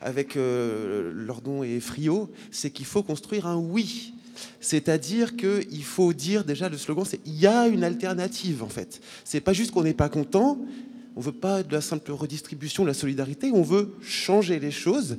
avec 0.01 0.35
euh, 0.35 1.11
Lordon 1.13 1.63
et 1.63 1.79
Friot, 1.79 2.31
c'est 2.49 2.71
qu'il 2.71 2.85
faut 2.85 3.03
construire 3.03 3.45
un 3.47 3.57
oui. 3.57 4.13
C'est-à-dire 4.59 5.35
qu'il 5.35 5.83
faut 5.83 6.13
dire 6.13 6.43
déjà 6.43 6.69
le 6.69 6.77
slogan, 6.77 7.05
c'est 7.07 7.19
il 7.25 7.39
y 7.39 7.47
a 7.47 7.67
une 7.67 7.83
alternative 7.83 8.63
en 8.63 8.69
fait. 8.69 9.01
C'est 9.23 9.41
pas 9.41 9.53
juste 9.53 9.71
qu'on 9.71 9.83
n'est 9.83 9.93
pas 9.93 10.09
content, 10.09 10.57
on 11.15 11.21
veut 11.21 11.31
pas 11.31 11.63
de 11.63 11.73
la 11.73 11.81
simple 11.81 12.11
redistribution, 12.11 12.83
de 12.83 12.87
la 12.87 12.93
solidarité, 12.93 13.51
on 13.53 13.63
veut 13.63 13.93
changer 14.01 14.59
les 14.59 14.71
choses. 14.71 15.17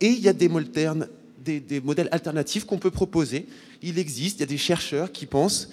Et 0.00 0.08
il 0.08 0.20
y 0.20 0.28
a 0.28 0.32
des 0.32 0.48
modèles 0.48 2.08
alternatifs 2.10 2.64
qu'on 2.64 2.78
peut 2.78 2.90
proposer. 2.90 3.46
Il 3.82 3.98
existe, 3.98 4.38
il 4.38 4.40
y 4.40 4.44
a 4.44 4.46
des 4.46 4.58
chercheurs 4.58 5.12
qui 5.12 5.26
pensent. 5.26 5.68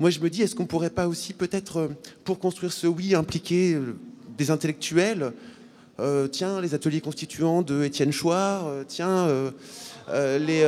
Moi, 0.00 0.08
je 0.08 0.20
me 0.20 0.30
dis, 0.30 0.40
est-ce 0.40 0.54
qu'on 0.54 0.64
pourrait 0.64 0.90
pas 0.90 1.08
aussi 1.08 1.34
peut-être, 1.34 1.76
euh, 1.76 1.88
pour 2.24 2.38
construire 2.38 2.72
ce 2.72 2.86
oui, 2.86 3.14
impliquer 3.14 3.74
euh, 3.74 3.96
des 4.38 4.50
intellectuels 4.50 5.32
euh, 6.00 6.26
Tiens, 6.26 6.58
les 6.62 6.72
ateliers 6.72 7.02
constituants 7.02 7.60
de 7.60 7.84
Étienne 7.84 8.10
Chouard. 8.10 8.84
tiens, 8.88 9.28
les 10.08 10.64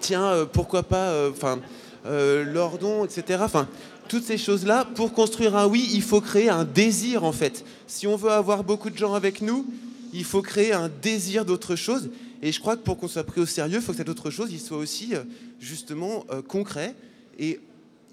tiens, 0.00 0.26
euh, 0.26 0.46
pourquoi 0.46 0.82
pas, 0.82 1.10
euh, 1.10 1.30
enfin, 1.30 1.60
euh, 2.06 2.44
Lordon, 2.44 3.04
etc. 3.04 3.40
Enfin, 3.42 3.68
toutes 4.08 4.24
ces 4.24 4.38
choses-là, 4.38 4.84
pour 4.94 5.12
construire 5.12 5.56
un 5.56 5.66
oui, 5.66 5.88
il 5.92 6.02
faut 6.02 6.20
créer 6.20 6.48
un 6.48 6.64
désir, 6.64 7.22
en 7.22 7.32
fait. 7.32 7.64
Si 7.86 8.06
on 8.06 8.16
veut 8.16 8.30
avoir 8.30 8.64
beaucoup 8.64 8.90
de 8.90 8.98
gens 8.98 9.14
avec 9.14 9.42
nous, 9.42 9.66
il 10.12 10.24
faut 10.24 10.42
créer 10.42 10.72
un 10.72 10.88
désir 10.88 11.44
d'autre 11.44 11.76
chose. 11.76 12.10
Et 12.42 12.50
je 12.50 12.58
crois 12.58 12.76
que 12.76 12.82
pour 12.82 12.96
qu'on 12.96 13.06
soit 13.06 13.22
pris 13.22 13.40
au 13.40 13.46
sérieux, 13.46 13.76
il 13.76 13.82
faut 13.82 13.92
que 13.92 13.98
cette 13.98 14.08
autre 14.08 14.30
chose, 14.30 14.50
soit 14.58 14.78
aussi, 14.78 15.12
justement, 15.60 16.24
concret. 16.48 16.96
Et 17.38 17.60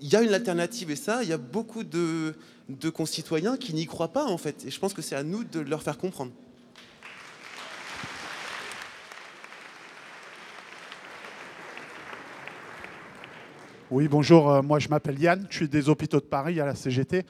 il 0.01 0.09
y 0.09 0.15
a 0.15 0.21
une 0.21 0.33
alternative, 0.33 0.91
et 0.91 0.95
ça, 0.95 1.23
il 1.23 1.29
y 1.29 1.33
a 1.33 1.37
beaucoup 1.37 1.83
de, 1.83 2.35
de 2.69 2.89
concitoyens 2.89 3.57
qui 3.57 3.73
n'y 3.73 3.85
croient 3.85 4.09
pas, 4.09 4.25
en 4.25 4.37
fait. 4.37 4.65
Et 4.67 4.69
je 4.69 4.79
pense 4.79 4.93
que 4.93 5.01
c'est 5.01 5.15
à 5.15 5.23
nous 5.23 5.43
de 5.45 5.61
leur 5.61 5.81
faire 5.81 5.97
comprendre. 5.97 6.31
Oui, 13.89 14.09
bonjour, 14.09 14.51
euh, 14.51 14.61
moi 14.61 14.79
je 14.79 14.89
m'appelle 14.89 15.17
Yann, 15.17 15.47
je 15.49 15.55
suis 15.55 15.69
des 15.69 15.87
hôpitaux 15.87 16.19
de 16.19 16.25
Paris 16.25 16.59
à 16.59 16.65
la 16.65 16.75
CGT. 16.75 17.23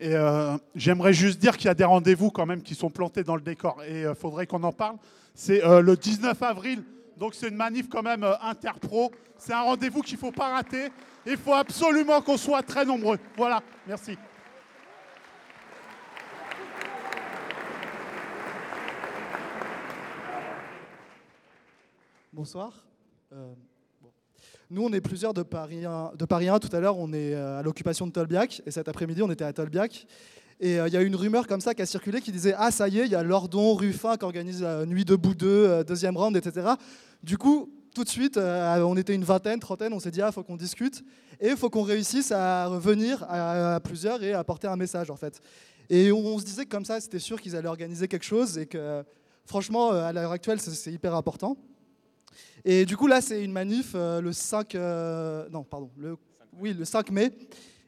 Et 0.00 0.16
euh, 0.16 0.58
j'aimerais 0.74 1.12
juste 1.12 1.38
dire 1.38 1.56
qu'il 1.56 1.66
y 1.66 1.68
a 1.68 1.74
des 1.74 1.84
rendez-vous 1.84 2.32
quand 2.32 2.44
même 2.44 2.60
qui 2.60 2.74
sont 2.74 2.90
plantés 2.90 3.22
dans 3.22 3.36
le 3.36 3.40
décor 3.40 3.80
et 3.84 4.02
il 4.02 4.14
faudrait 4.16 4.48
qu'on 4.48 4.64
en 4.64 4.72
parle. 4.72 4.96
C'est 5.32 5.64
euh, 5.64 5.80
le 5.80 5.96
19 5.96 6.42
avril, 6.42 6.82
donc 7.18 7.36
c'est 7.36 7.50
une 7.50 7.54
manif 7.54 7.88
quand 7.88 8.02
même 8.02 8.24
euh, 8.24 8.34
interpro. 8.40 9.12
C'est 9.38 9.52
un 9.52 9.62
rendez-vous 9.62 10.02
qu'il 10.02 10.16
ne 10.16 10.20
faut 10.20 10.32
pas 10.32 10.54
rater. 10.54 10.88
Il 11.24 11.36
faut 11.36 11.54
absolument 11.54 12.20
qu'on 12.20 12.36
soit 12.36 12.62
très 12.62 12.84
nombreux. 12.84 13.20
Voilà, 13.36 13.62
merci. 13.86 14.18
Bonsoir. 22.32 22.72
Euh. 24.72 24.74
Nous, 24.74 24.82
on 24.82 24.92
est 24.92 25.00
plusieurs 25.00 25.34
de 25.34 25.42
Paris 25.42 25.84
1. 25.84 26.12
De 26.18 26.24
Paris 26.24 26.48
1. 26.48 26.58
Tout 26.58 26.74
à 26.74 26.80
l'heure, 26.80 26.98
on 26.98 27.12
est 27.12 27.34
euh, 27.34 27.60
à 27.60 27.62
l'occupation 27.62 28.06
de 28.06 28.12
Tolbiac. 28.12 28.62
Et 28.66 28.70
cet 28.70 28.88
après-midi, 28.88 29.22
on 29.22 29.30
était 29.30 29.44
à 29.44 29.52
Tolbiac. 29.52 30.06
Et 30.60 30.78
euh, 30.78 30.86
il 30.86 30.94
y 30.94 30.96
a 30.96 31.02
une 31.02 31.16
rumeur 31.16 31.48
comme 31.48 31.60
ça 31.60 31.74
qui 31.74 31.82
a 31.82 31.86
circulé 31.86 32.20
qui 32.20 32.30
disait 32.30 32.54
Ah, 32.56 32.70
ça 32.70 32.88
y 32.88 33.00
est, 33.00 33.06
il 33.06 33.10
y 33.10 33.16
a 33.16 33.22
Lordon, 33.22 33.74
Ruffin 33.74 34.16
qui 34.16 34.24
organise 34.24 34.62
la 34.62 34.86
Nuit 34.86 35.04
debout 35.04 35.34
2, 35.34 35.46
euh, 35.48 35.84
deuxième 35.84 36.16
round, 36.16 36.36
etc. 36.36 36.68
Du 37.22 37.36
coup, 37.36 37.68
tout 37.94 38.04
de 38.04 38.08
suite, 38.08 38.36
euh, 38.36 38.80
on 38.82 38.96
était 38.96 39.14
une 39.14 39.24
vingtaine, 39.24 39.60
trentaine, 39.60 39.92
on 39.92 40.00
s'est 40.00 40.10
dit 40.10 40.22
Ah, 40.22 40.32
faut 40.32 40.42
qu'on 40.42 40.56
discute. 40.56 41.02
Et 41.40 41.48
il 41.48 41.56
faut 41.56 41.70
qu'on 41.70 41.82
réussisse 41.82 42.30
à 42.30 42.68
revenir 42.68 43.24
à, 43.28 43.80
plusieurs 43.80 44.22
et 44.22 44.32
à 44.32 44.44
porter 44.44 44.68
un 44.68 44.76
message, 44.76 45.10
en 45.10 45.16
fait. 45.16 45.40
Et 45.90 46.12
on, 46.12 46.38
se 46.38 46.44
disait 46.44 46.64
que 46.64 46.70
comme 46.70 46.84
ça, 46.84 47.00
c'était 47.00 47.18
sûr 47.18 47.40
qu'ils 47.40 47.56
allaient 47.56 47.68
organiser 47.68 48.06
quelque 48.06 48.24
chose 48.24 48.56
et 48.56 48.66
que, 48.66 49.02
franchement, 49.44 49.92
euh, 49.92 50.04
à 50.04 50.12
l'heure 50.12 50.30
actuelle, 50.30 50.60
c'est 50.60 50.92
hyper 50.92 51.16
important. 51.16 51.56
Et 52.64 52.84
du 52.84 52.96
coup, 52.96 53.06
là, 53.06 53.20
c'est 53.20 53.42
une 53.42 53.52
manif 53.52 53.92
euh, 53.94 54.20
le 54.20 54.32
5, 54.32 54.74
euh, 54.74 55.48
non, 55.50 55.64
pardon, 55.64 55.90
le, 55.96 56.16
oui, 56.58 56.74
le 56.74 56.84
5 56.84 57.10
mai. 57.10 57.30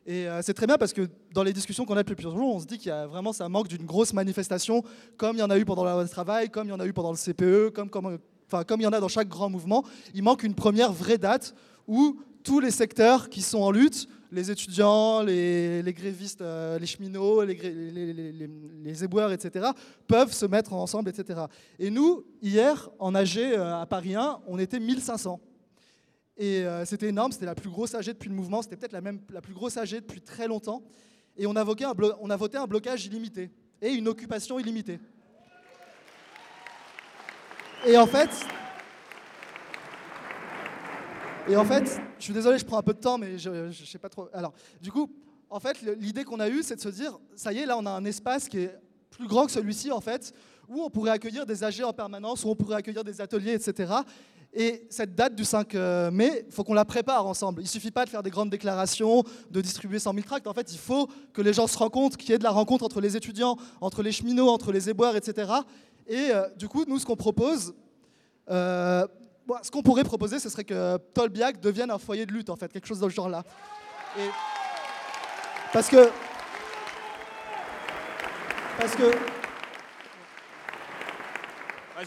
Et 0.06 0.28
euh, 0.28 0.42
c'est 0.42 0.52
très 0.52 0.66
bien 0.66 0.76
parce 0.76 0.92
que 0.92 1.08
dans 1.32 1.42
les 1.42 1.52
discussions 1.52 1.86
qu'on 1.86 1.96
a 1.96 2.02
depuis 2.02 2.14
plusieurs 2.14 2.36
jours, 2.36 2.54
on 2.54 2.60
se 2.60 2.66
dit 2.66 2.76
qu'il 2.76 2.88
y 2.88 2.92
a 2.92 3.06
vraiment 3.06 3.32
ça 3.32 3.48
manque 3.48 3.68
d'une 3.68 3.86
grosse 3.86 4.12
manifestation, 4.12 4.82
comme 5.16 5.36
il 5.36 5.40
y 5.40 5.42
en 5.42 5.50
a 5.50 5.58
eu 5.58 5.64
pendant 5.64 5.84
la 5.84 5.94
loi 5.94 6.04
du 6.04 6.10
travail, 6.10 6.50
comme 6.50 6.66
il 6.66 6.70
y 6.70 6.74
en 6.74 6.80
a 6.80 6.86
eu 6.86 6.92
pendant 6.92 7.12
le 7.12 7.16
CPE, 7.16 7.70
comme, 7.74 7.88
comme, 7.88 8.18
enfin, 8.46 8.64
comme 8.64 8.80
il 8.80 8.84
y 8.84 8.86
en 8.86 8.92
a 8.92 9.00
dans 9.00 9.08
chaque 9.08 9.28
grand 9.28 9.48
mouvement. 9.48 9.84
Il 10.14 10.22
manque 10.22 10.42
une 10.42 10.54
première 10.54 10.92
vraie 10.92 11.18
date 11.18 11.54
où 11.86 12.20
tous 12.42 12.60
les 12.60 12.70
secteurs 12.70 13.30
qui 13.30 13.40
sont 13.40 13.60
en 13.60 13.70
lutte, 13.70 14.06
les 14.34 14.50
étudiants, 14.50 15.22
les, 15.22 15.94
grévistes, 15.96 16.42
euh, 16.42 16.78
les 16.78 16.86
cheminots, 16.86 17.42
les, 17.42 19.04
éboueurs, 19.04 19.32
etc., 19.32 19.66
peuvent 20.06 20.32
se 20.32 20.44
mettre 20.46 20.72
ensemble, 20.72 21.10
etc. 21.10 21.42
Et 21.78 21.90
nous, 21.90 22.24
hier, 22.42 22.90
en 22.98 23.14
AG 23.14 23.38
euh, 23.38 23.80
à 23.80 23.86
Paris 23.86 24.14
1, 24.14 24.40
on 24.46 24.58
était 24.58 24.80
1500. 24.80 25.40
Et 26.36 26.64
euh, 26.64 26.84
c'était 26.84 27.08
énorme, 27.08 27.30
c'était 27.30 27.46
la 27.46 27.54
plus 27.54 27.70
grosse 27.70 27.94
AG 27.94 28.06
depuis 28.06 28.28
le 28.28 28.34
mouvement, 28.34 28.60
c'était 28.60 28.76
peut-être 28.76 28.92
la, 28.92 29.00
même, 29.00 29.20
la 29.30 29.40
plus 29.40 29.54
grosse 29.54 29.76
AG 29.76 29.92
depuis 29.92 30.20
très 30.20 30.48
longtemps. 30.48 30.82
Et 31.36 31.46
on 31.46 31.54
a 31.54 31.64
voté 31.64 32.58
un 32.58 32.66
blocage 32.66 33.06
illimité 33.06 33.50
et 33.80 33.90
une 33.90 34.08
occupation 34.08 34.58
illimitée. 34.58 34.98
Et 37.86 37.96
en 37.96 38.06
fait, 38.06 38.30
et 41.48 41.56
en 41.56 41.64
fait, 41.64 42.00
je 42.18 42.24
suis 42.24 42.32
désolé, 42.32 42.58
je 42.58 42.64
prends 42.64 42.78
un 42.78 42.82
peu 42.82 42.94
de 42.94 43.00
temps, 43.00 43.18
mais 43.18 43.38
je, 43.38 43.70
je, 43.70 43.84
sais 43.84 43.98
pas 43.98 44.08
trop. 44.08 44.28
Alors, 44.32 44.52
du 44.80 44.90
coup, 44.90 45.10
en 45.50 45.60
fait, 45.60 45.82
l'idée 45.98 46.24
qu'on 46.24 46.40
a 46.40 46.48
eue, 46.48 46.62
c'est 46.62 46.76
de 46.76 46.80
se 46.80 46.88
dire, 46.88 47.18
ça 47.36 47.52
y 47.52 47.58
est, 47.58 47.66
là, 47.66 47.76
on 47.78 47.86
a 47.86 47.90
un 47.90 48.04
espace 48.04 48.48
qui 48.48 48.58
est 48.58 48.74
plus 49.10 49.28
grand 49.28 49.46
que 49.46 49.52
celui-ci, 49.52 49.92
en 49.92 50.00
fait, 50.00 50.32
où 50.68 50.82
on 50.82 50.90
pourrait 50.90 51.10
accueillir 51.10 51.46
des 51.46 51.62
AG 51.62 51.82
en 51.82 51.92
permanence, 51.92 52.44
où 52.44 52.48
on 52.48 52.56
pourrait 52.56 52.76
accueillir 52.76 53.04
des 53.04 53.20
ateliers, 53.20 53.52
etc. 53.52 53.92
Et 54.56 54.86
cette 54.88 55.14
date 55.14 55.34
du 55.34 55.44
5 55.44 55.74
euh, 55.74 56.10
mai, 56.10 56.44
il 56.46 56.52
faut 56.52 56.62
qu'on 56.62 56.74
la 56.74 56.84
prépare 56.84 57.26
ensemble. 57.26 57.60
Il 57.60 57.68
suffit 57.68 57.90
pas 57.90 58.04
de 58.04 58.10
faire 58.10 58.22
des 58.22 58.30
grandes 58.30 58.50
déclarations, 58.50 59.24
de 59.50 59.60
distribuer 59.60 59.98
100 59.98 60.14
000 60.14 60.24
tracts. 60.24 60.46
En 60.46 60.54
fait, 60.54 60.72
il 60.72 60.78
faut 60.78 61.08
que 61.32 61.42
les 61.42 61.52
gens 61.52 61.66
se 61.66 61.76
rencontrent, 61.76 62.16
qu'il 62.16 62.30
y 62.30 62.32
ait 62.32 62.38
de 62.38 62.44
la 62.44 62.50
rencontre 62.50 62.84
entre 62.84 63.00
les 63.00 63.16
étudiants, 63.16 63.56
entre 63.80 64.02
les 64.02 64.12
cheminots, 64.12 64.48
entre 64.48 64.70
les 64.70 64.88
éboueurs, 64.88 65.16
etc. 65.16 65.52
Et 66.06 66.30
euh, 66.30 66.48
du 66.56 66.68
coup, 66.68 66.84
nous, 66.86 67.00
ce 67.00 67.04
qu'on 67.04 67.16
propose, 67.16 67.74
euh, 68.48 69.06
bon, 69.46 69.56
ce 69.62 69.70
qu'on 69.70 69.82
pourrait 69.82 70.04
proposer, 70.04 70.38
ce 70.38 70.48
serait 70.48 70.64
que 70.64 70.96
Tolbiac 71.14 71.60
devienne 71.60 71.90
un 71.90 71.98
foyer 71.98 72.26
de 72.26 72.32
lutte, 72.32 72.50
en 72.50 72.56
fait, 72.56 72.72
quelque 72.72 72.86
chose 72.86 73.00
dans 73.00 73.08
ce 73.08 73.14
genre-là. 73.14 73.44
Parce 75.72 75.88
que 75.88 76.10
parce 78.78 78.94
que 78.96 79.10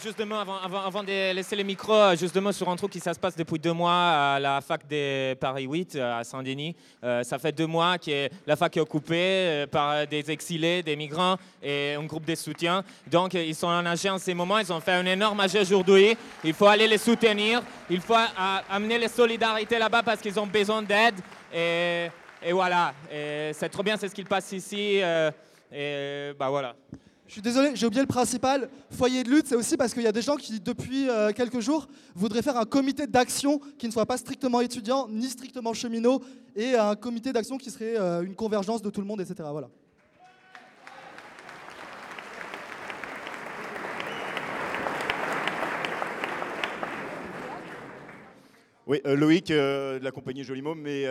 Justement, 0.04 0.40
avant, 0.40 0.58
avant, 0.60 1.04
de 1.04 1.34
laisser 1.34 1.56
le 1.56 1.64
micro, 1.64 1.94
euh, 1.94 2.16
justement 2.16 2.52
sur 2.52 2.70
un 2.70 2.76
truc 2.76 2.92
qui 2.92 3.00
ça 3.00 3.14
se 3.14 3.20
passe 3.20 3.36
depuis 3.36 3.58
deux 3.58 3.74
mois 3.74 3.92
à 4.36 4.40
la 4.40 4.62
fac 4.62 4.88
de 4.88 5.34
Paris 5.36 5.66
8 5.66 5.96
euh, 5.96 6.20
à 6.20 6.24
Saint-Denis. 6.24 6.76
Euh, 7.04 7.24
ça 7.24 7.40
fait 7.40 7.52
deux 7.52 7.66
mois 7.66 7.98
que 7.98 8.30
la 8.46 8.56
fac 8.56 8.78
est 8.78 8.80
occupée 8.80 9.16
euh, 9.16 9.68
par 9.68 10.06
des 10.06 10.30
exilés, 10.30 10.84
des 10.84 10.96
migrants 10.96 11.38
et 11.64 11.96
un 11.98 12.04
groupe 12.04 12.26
de 12.26 12.36
soutien. 12.36 12.84
Donc 13.10 13.34
ils 13.34 13.56
sont 13.56 13.68
engagés 13.68 14.10
en 14.10 14.18
ces 14.18 14.34
moments, 14.34 14.60
ils 14.60 14.72
ont 14.72 14.80
fait 14.80 14.94
un 14.94 15.06
énorme 15.06 15.40
âge 15.40 15.56
aujourd'hui. 15.56 16.16
Il 16.44 16.54
faut 16.54 16.68
aller 16.68 16.88
les 16.88 16.98
soutenir, 17.00 17.62
il 17.90 18.02
faut 18.02 18.14
euh, 18.14 18.58
amener 18.70 19.00
les 19.00 19.08
solidarités 19.08 19.80
là-bas 19.80 20.04
parce 20.04 20.22
qu'ils 20.22 20.40
ont 20.40 20.48
besoin 20.48 20.82
d'aide. 20.82 21.16
Et, 21.54 22.10
voilà, 22.52 22.94
c'est 23.10 23.70
trop 23.70 23.84
bien, 23.84 23.98
c'est 23.98 24.10
ce 24.10 24.16
qu'il 24.16 24.26
passe 24.26 24.52
ici. 24.52 25.02
euh, 25.02 25.32
et 25.72 26.34
bah 26.38 26.50
voilà. 26.50 26.76
Je 27.28 27.34
suis 27.34 27.42
désolé, 27.42 27.72
j'ai 27.76 27.86
oublié 27.86 28.02
le 28.02 28.08
principal. 28.08 28.70
Foyer 28.90 29.22
de 29.22 29.30
lutte, 29.30 29.48
c'est 29.48 29.56
aussi 29.56 29.76
parce 29.76 29.94
qu'il 29.94 30.04
y 30.04 30.08
a 30.08 30.14
des 30.14 30.22
gens 30.22 30.38
qui, 30.38 30.62
depuis 30.62 31.10
euh, 31.10 31.34
quelques 31.34 31.60
jours, 31.60 31.88
voudraient 32.16 32.42
faire 32.42 32.56
un 32.56 32.64
comité 32.64 33.06
d'action 33.06 33.60
qui 33.78 33.86
ne 33.86 33.92
soit 33.92 34.06
pas 34.06 34.16
strictement 34.16 34.62
étudiant 34.62 35.10
ni 35.10 35.28
strictement 35.28 35.74
cheminot, 35.74 36.24
et 36.56 36.76
un 36.76 36.96
comité 36.96 37.34
d'action 37.34 37.58
qui 37.58 37.70
serait 37.70 37.98
euh, 37.98 38.22
une 38.22 38.34
convergence 38.34 38.82
de 38.82 38.90
tout 38.90 39.02
le 39.02 39.08
monde, 39.08 39.20
etc. 39.20 39.36
Voilà. 39.52 39.70
Oui, 48.88 49.02
euh, 49.06 49.18
Loïc 49.18 49.50
de 49.50 50.00
la 50.02 50.12
compagnie 50.12 50.46
Jolimôme, 50.46 50.80
mais 50.80 51.06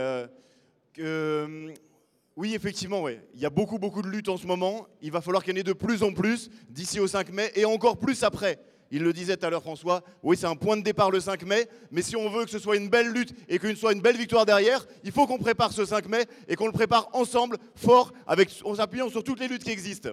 oui, 2.37 2.55
effectivement, 2.55 3.01
ouais. 3.01 3.23
il 3.35 3.41
y 3.41 3.47
a 3.47 3.51
beaucoup, 3.51 3.79
beaucoup 3.79 4.03
de 4.03 4.09
luttes 4.09 4.29
en 4.29 4.37
ce 4.37 4.47
moment. 4.47 4.87
Il 5.01 5.11
va 5.11 5.23
falloir 5.23 5.43
qu'il 5.43 5.55
y 5.55 5.57
en 5.57 5.61
ait 5.61 5.65
de 5.65 5.73
plus 5.73 6.03
en 6.03 6.13
plus 6.13 6.51
d'ici 6.69 7.01
au 7.01 7.07
5 7.07 7.33
mai 7.33 7.51
et 7.55 7.65
encore 7.65 7.97
plus 7.97 8.23
après. 8.25 8.59
Il 8.91 9.03
le 9.03 9.15
disait 9.15 9.39
tout 9.39 9.47
à 9.47 9.51
l'heure, 9.51 9.63
François. 9.63 10.03
Oui, 10.23 10.37
c'est 10.37 10.47
un 10.47 10.55
point 10.55 10.77
de 10.77 10.83
départ 10.83 11.11
le 11.11 11.19
5 11.19 11.43
mai, 11.45 11.67
mais 11.91 12.03
si 12.03 12.15
on 12.15 12.29
veut 12.29 12.45
que 12.45 12.51
ce 12.51 12.59
soit 12.59 12.77
une 12.77 12.91
belle 12.91 13.09
lutte 13.09 13.35
et 13.49 13.59
qu'une 13.59 13.75
soit 13.75 13.95
une 13.95 14.03
belle 14.03 14.19
victoire 14.19 14.45
derrière, 14.45 14.87
il 15.03 15.13
faut 15.13 15.27
qu'on 15.27 15.39
prépare 15.39 15.73
ce 15.73 15.87
5 15.87 16.07
mai 16.09 16.27
et 16.47 16.57
qu'on 16.57 16.67
le 16.67 16.73
prépare 16.73 17.09
ensemble, 17.15 17.57
fort, 17.75 18.13
avec, 18.27 18.51
en 18.65 18.75
s'appuyant 18.75 19.09
sur 19.09 19.25
toutes 19.25 19.41
les 19.41 19.49
luttes 19.49 19.65
qui 19.65 19.71
existent. 19.71 20.11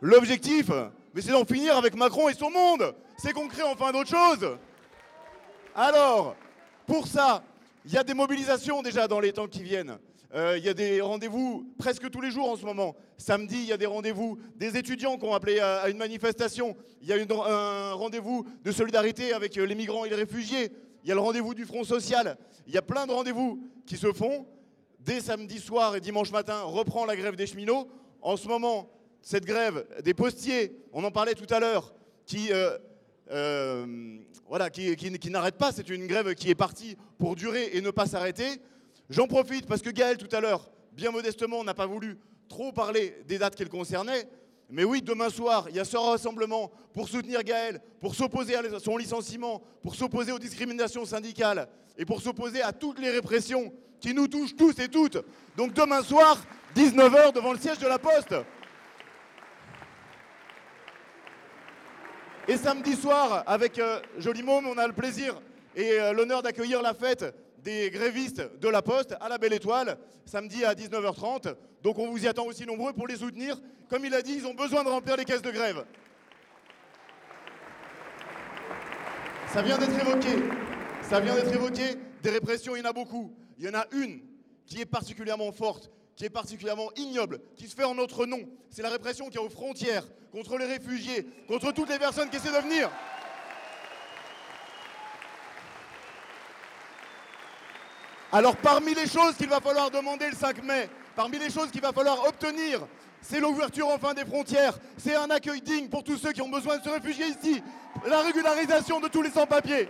L'objectif, 0.00 0.70
c'est 1.14 1.32
d'en 1.32 1.44
finir 1.44 1.76
avec 1.76 1.94
Macron 1.94 2.28
et 2.30 2.34
son 2.34 2.50
monde. 2.50 2.94
C'est 3.18 3.32
qu'on 3.32 3.48
crée 3.48 3.64
enfin 3.64 3.92
d'autres 3.92 4.10
choses. 4.10 4.56
Alors, 5.74 6.36
pour 6.86 7.06
ça, 7.06 7.42
il 7.84 7.92
y 7.92 7.96
a 7.96 8.04
des 8.04 8.14
mobilisations 8.14 8.82
déjà 8.82 9.08
dans 9.08 9.20
les 9.20 9.32
temps 9.32 9.46
qui 9.46 9.62
viennent. 9.62 9.98
Euh, 10.34 10.56
Il 10.58 10.64
y 10.64 10.68
a 10.68 10.74
des 10.74 11.00
rendez-vous 11.00 11.72
presque 11.78 12.10
tous 12.10 12.20
les 12.20 12.30
jours 12.30 12.50
en 12.50 12.56
ce 12.56 12.64
moment. 12.64 12.96
Samedi, 13.16 13.56
il 13.56 13.64
y 13.64 13.72
a 13.72 13.78
des 13.78 13.86
rendez-vous 13.86 14.38
des 14.56 14.76
étudiants 14.76 15.16
qui 15.16 15.24
ont 15.24 15.34
appelé 15.34 15.58
à, 15.58 15.88
une 15.88 15.96
manifestation. 15.96 16.76
Il 17.00 17.08
y 17.08 17.12
a 17.12 17.16
un 17.16 17.92
rendez-vous 17.94 18.46
de 18.62 18.72
solidarité 18.72 19.32
avec 19.32 19.56
euh, 19.56 19.64
les 19.64 19.74
migrants 19.74 20.04
et 20.04 20.10
les 20.10 20.16
réfugiés. 20.16 20.70
Il 21.02 21.08
y 21.08 21.12
a 21.12 21.14
le 21.14 21.20
rendez-vous 21.20 21.54
du 21.54 21.64
Front 21.64 21.84
social. 21.84 22.36
Il 22.66 22.74
y 22.74 22.78
a 22.78 22.82
plein 22.82 23.06
de 23.06 23.12
rendez-vous 23.12 23.62
qui 23.86 23.96
se 23.96 24.12
font. 24.12 24.46
Dès 25.00 25.20
samedi 25.20 25.58
soir 25.58 25.96
et 25.96 26.00
dimanche 26.00 26.30
matin, 26.32 26.60
reprend 26.62 27.06
la 27.06 27.16
grève 27.16 27.36
des 27.36 27.46
cheminots. 27.46 27.88
En 28.20 28.36
ce 28.36 28.48
moment, 28.48 28.90
cette 29.22 29.46
grève 29.46 29.86
des 30.02 30.12
postiers, 30.12 30.76
on 30.92 31.04
en 31.04 31.10
parlait 31.10 31.34
tout 31.34 31.52
à 31.52 31.60
l'heure, 31.60 31.94
qui, 32.26 32.52
euh, 32.52 32.76
euh, 33.30 34.18
voilà, 34.46 34.70
qui, 34.70 34.94
qui- 34.96 35.30
n'arrête 35.30 35.56
pas. 35.56 35.72
C'est 35.72 35.88
une 35.88 36.06
grève 36.06 36.34
qui 36.34 36.50
est 36.50 36.54
partie 36.54 36.96
pour 37.18 37.36
durer 37.36 37.70
et 37.72 37.80
ne 37.80 37.90
pas 37.90 38.06
s'arrêter. 38.06 38.46
J'en 39.10 39.26
profite 39.26 39.66
parce 39.66 39.82
que 39.82 39.90
Gaël, 39.90 40.16
tout 40.16 40.34
à 40.34 40.40
l'heure, 40.40 40.70
bien 40.92 41.10
modestement, 41.10 41.64
n'a 41.64 41.74
pas 41.74 41.86
voulu 41.86 42.18
trop 42.48 42.72
parler 42.72 43.16
des 43.26 43.38
dates 43.38 43.56
qu'elle 43.56 43.68
concernait. 43.68 44.28
Mais 44.70 44.84
oui, 44.84 45.00
demain 45.00 45.30
soir, 45.30 45.66
il 45.70 45.76
y 45.76 45.80
a 45.80 45.84
ce 45.84 45.96
rassemblement 45.96 46.70
pour 46.92 47.08
soutenir 47.08 47.42
Gaël, 47.42 47.80
pour 48.00 48.14
s'opposer 48.14 48.54
à 48.54 48.62
son 48.80 48.96
licenciement, 48.98 49.62
pour 49.82 49.94
s'opposer 49.94 50.32
aux 50.32 50.38
discriminations 50.38 51.06
syndicales 51.06 51.68
et 51.96 52.04
pour 52.04 52.20
s'opposer 52.20 52.60
à 52.60 52.72
toutes 52.72 52.98
les 53.00 53.10
répressions 53.10 53.72
qui 54.00 54.12
nous 54.12 54.28
touchent 54.28 54.54
tous 54.56 54.78
et 54.78 54.88
toutes. 54.88 55.18
Donc 55.56 55.72
demain 55.72 56.02
soir, 56.02 56.38
19h 56.76 57.32
devant 57.32 57.52
le 57.54 57.58
siège 57.58 57.78
de 57.78 57.86
la 57.86 57.98
Poste. 57.98 58.34
Et 62.50 62.56
samedi 62.56 62.96
soir, 62.96 63.44
avec 63.46 63.78
euh, 63.78 64.00
Joli 64.16 64.42
on 64.48 64.78
a 64.78 64.86
le 64.86 64.94
plaisir 64.94 65.38
et 65.76 66.00
euh, 66.00 66.14
l'honneur 66.14 66.42
d'accueillir 66.42 66.80
la 66.80 66.94
fête 66.94 67.34
des 67.58 67.90
grévistes 67.90 68.42
de 68.58 68.68
la 68.70 68.80
Poste 68.80 69.14
à 69.20 69.28
la 69.28 69.36
Belle 69.36 69.52
Étoile, 69.52 69.98
samedi 70.24 70.64
à 70.64 70.72
19h30. 70.72 71.54
Donc 71.82 71.98
on 71.98 72.10
vous 72.10 72.24
y 72.24 72.26
attend 72.26 72.46
aussi 72.46 72.64
nombreux 72.64 72.94
pour 72.94 73.06
les 73.06 73.16
soutenir. 73.16 73.60
Comme 73.90 74.06
il 74.06 74.14
a 74.14 74.22
dit, 74.22 74.32
ils 74.32 74.46
ont 74.46 74.54
besoin 74.54 74.82
de 74.82 74.88
remplir 74.88 75.18
les 75.18 75.26
caisses 75.26 75.42
de 75.42 75.50
grève. 75.50 75.84
Ça 79.52 79.60
vient 79.60 79.76
d'être 79.76 80.00
évoqué. 80.00 80.42
Ça 81.02 81.20
vient 81.20 81.34
d'être 81.34 81.52
évoqué. 81.52 81.96
Des 82.22 82.30
répressions, 82.30 82.74
il 82.76 82.78
y 82.78 82.82
en 82.82 82.88
a 82.88 82.94
beaucoup. 82.94 83.30
Il 83.58 83.66
y 83.66 83.68
en 83.68 83.74
a 83.74 83.84
une 83.92 84.22
qui 84.64 84.80
est 84.80 84.86
particulièrement 84.86 85.52
forte, 85.52 85.90
qui 86.18 86.24
est 86.24 86.30
particulièrement 86.30 86.90
ignoble, 86.96 87.38
qui 87.56 87.68
se 87.68 87.76
fait 87.76 87.84
en 87.84 87.94
notre 87.94 88.26
nom. 88.26 88.40
C'est 88.70 88.82
la 88.82 88.88
répression 88.88 89.26
qu'il 89.26 89.36
y 89.36 89.38
a 89.38 89.42
aux 89.42 89.48
frontières, 89.48 90.02
contre 90.32 90.58
les 90.58 90.64
réfugiés, 90.64 91.24
contre 91.46 91.70
toutes 91.70 91.88
les 91.88 91.98
personnes 91.98 92.28
qui 92.28 92.36
essaient 92.36 92.50
de 92.50 92.66
venir. 92.66 92.90
Alors 98.32 98.56
parmi 98.56 98.94
les 98.94 99.06
choses 99.06 99.36
qu'il 99.36 99.48
va 99.48 99.60
falloir 99.60 99.92
demander 99.92 100.28
le 100.28 100.34
5 100.34 100.64
mai, 100.64 100.90
parmi 101.14 101.38
les 101.38 101.50
choses 101.50 101.70
qu'il 101.70 101.80
va 101.80 101.92
falloir 101.92 102.24
obtenir, 102.26 102.80
c'est 103.22 103.38
l'ouverture 103.38 103.86
enfin 103.86 104.12
des 104.12 104.24
frontières, 104.24 104.76
c'est 104.96 105.14
un 105.14 105.30
accueil 105.30 105.62
digne 105.62 105.88
pour 105.88 106.02
tous 106.02 106.18
ceux 106.18 106.32
qui 106.32 106.42
ont 106.42 106.48
besoin 106.48 106.78
de 106.78 106.82
se 106.82 106.88
réfugier 106.88 107.26
ici, 107.26 107.62
la 108.04 108.22
régularisation 108.22 108.98
de 108.98 109.06
tous 109.06 109.22
les 109.22 109.30
sans-papiers. 109.30 109.88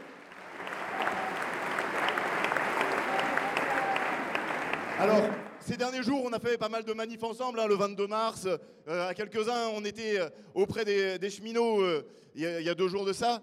Alors, 5.01 5.23
ces 5.69 5.77
derniers 5.77 6.03
jours, 6.03 6.23
on 6.25 6.33
a 6.33 6.39
fait 6.39 6.57
pas 6.57 6.71
mal 6.71 6.83
de 6.83 6.93
manifs 6.95 7.23
ensemble. 7.23 7.61
hein, 7.61 7.67
le 7.67 7.75
22 7.75 8.07
mars, 8.07 8.49
euh, 8.89 9.09
à 9.09 9.13
quelques-uns, 9.13 9.69
on 9.75 9.85
était 9.85 10.19
euh, 10.19 10.31
auprès 10.55 10.87
des, 10.87 11.29
cheminots 11.29 11.83
euh, 11.83 12.07
il 12.35 12.41
y, 12.41 12.69
a- 12.71 12.75
deux 12.75 12.89
jours 12.89 13.05
de 13.05 13.13
ça. 13.13 13.43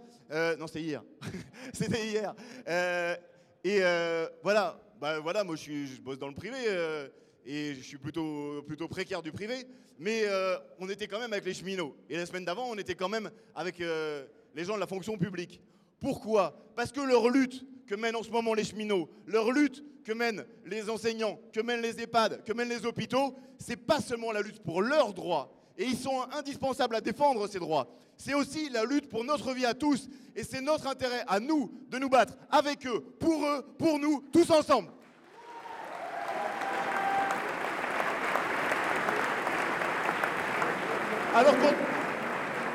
Non, 0.58 0.66
c'était 0.66 0.82
hier. 0.82 1.04
c'était 1.74 2.08
hier. 2.08 2.34
Et 3.64 3.80
voilà, 4.42 4.82
bah, 5.00 5.20
voilà, 5.20 5.44
moi 5.44 5.56
je, 5.56 5.86
je 5.86 6.02
bosse 6.02 6.18
dans 6.18 6.28
le 6.28 6.34
privé 6.34 6.58
et 7.46 7.76
je 7.76 7.82
suis 7.82 7.98
plutôt, 7.98 8.64
plutôt 8.64 8.88
précaire 8.88 9.22
du 9.22 9.32
privé. 9.32 9.68
Mais 10.00 10.24
on 10.80 10.90
était 10.90 11.08
quand 11.08 11.20
même 11.20 11.34
avec 11.34 11.46
les 11.46 11.54
cheminots. 11.54 11.96
Et 12.10 12.18
la 12.18 12.26
semaine 12.26 12.46
d'avant, 12.46 12.70
on 12.72 12.78
était 12.78 12.96
quand 12.96 13.10
même 13.10 13.30
avec 13.54 13.78
les 13.78 14.64
gens 14.64 14.74
de 14.76 14.80
la 14.80 14.88
fonction 14.88 15.16
publique. 15.16 15.62
Pourquoi? 16.00 16.58
Parce 16.76 16.92
que 16.92 17.02
leur 17.02 17.30
lutte 17.30 17.64
que 17.86 17.94
mènent 17.94 18.16
en 18.16 18.24
ce 18.24 18.32
moment 18.32 18.56
les 18.56 18.64
cheminots, 18.64 19.10
leur 19.28 19.52
lutte 19.52 19.84
que 20.06 20.14
mènent 20.14 20.46
les 20.66 20.90
enseignants, 20.90 21.40
que 21.52 21.60
mènent 21.60 21.82
les 21.82 22.00
EHPAD, 22.00 22.44
que 22.44 22.54
mènent 22.54 22.70
les 22.70 22.86
hôpitaux, 22.86 23.36
c'est 23.58 23.76
pas 23.76 24.00
seulement 24.00 24.32
la 24.32 24.42
lutte 24.42 24.62
pour 24.62 24.82
leurs 24.82 25.14
droits, 25.14 25.52
et 25.78 25.84
ils 25.84 25.98
sont 25.98 26.22
indispensables 26.32 26.96
à 26.96 27.02
défendre 27.02 27.48
ces 27.48 27.60
droits, 27.60 27.88
c'est 28.16 28.36
aussi 28.36 28.70
la 28.70 28.86
lutte 28.86 29.10
pour 29.10 29.24
notre 29.24 29.52
vie 29.54 29.66
à 29.66 29.74
tous, 29.74 30.08
et 30.36 30.44
c'est 30.44 30.62
notre 30.62 30.88
intérêt 30.88 31.24
à 31.28 31.40
nous 31.40 31.72
de 31.90 31.98
nous 31.98 32.08
battre 32.08 32.38
avec 32.52 32.86
eux, 32.86 33.02
pour 33.20 33.46
eux, 33.46 33.66
pour 33.78 33.98
nous, 34.00 34.24
tous 34.32 34.50
ensemble. 34.52 34.90
Alors 41.34 41.56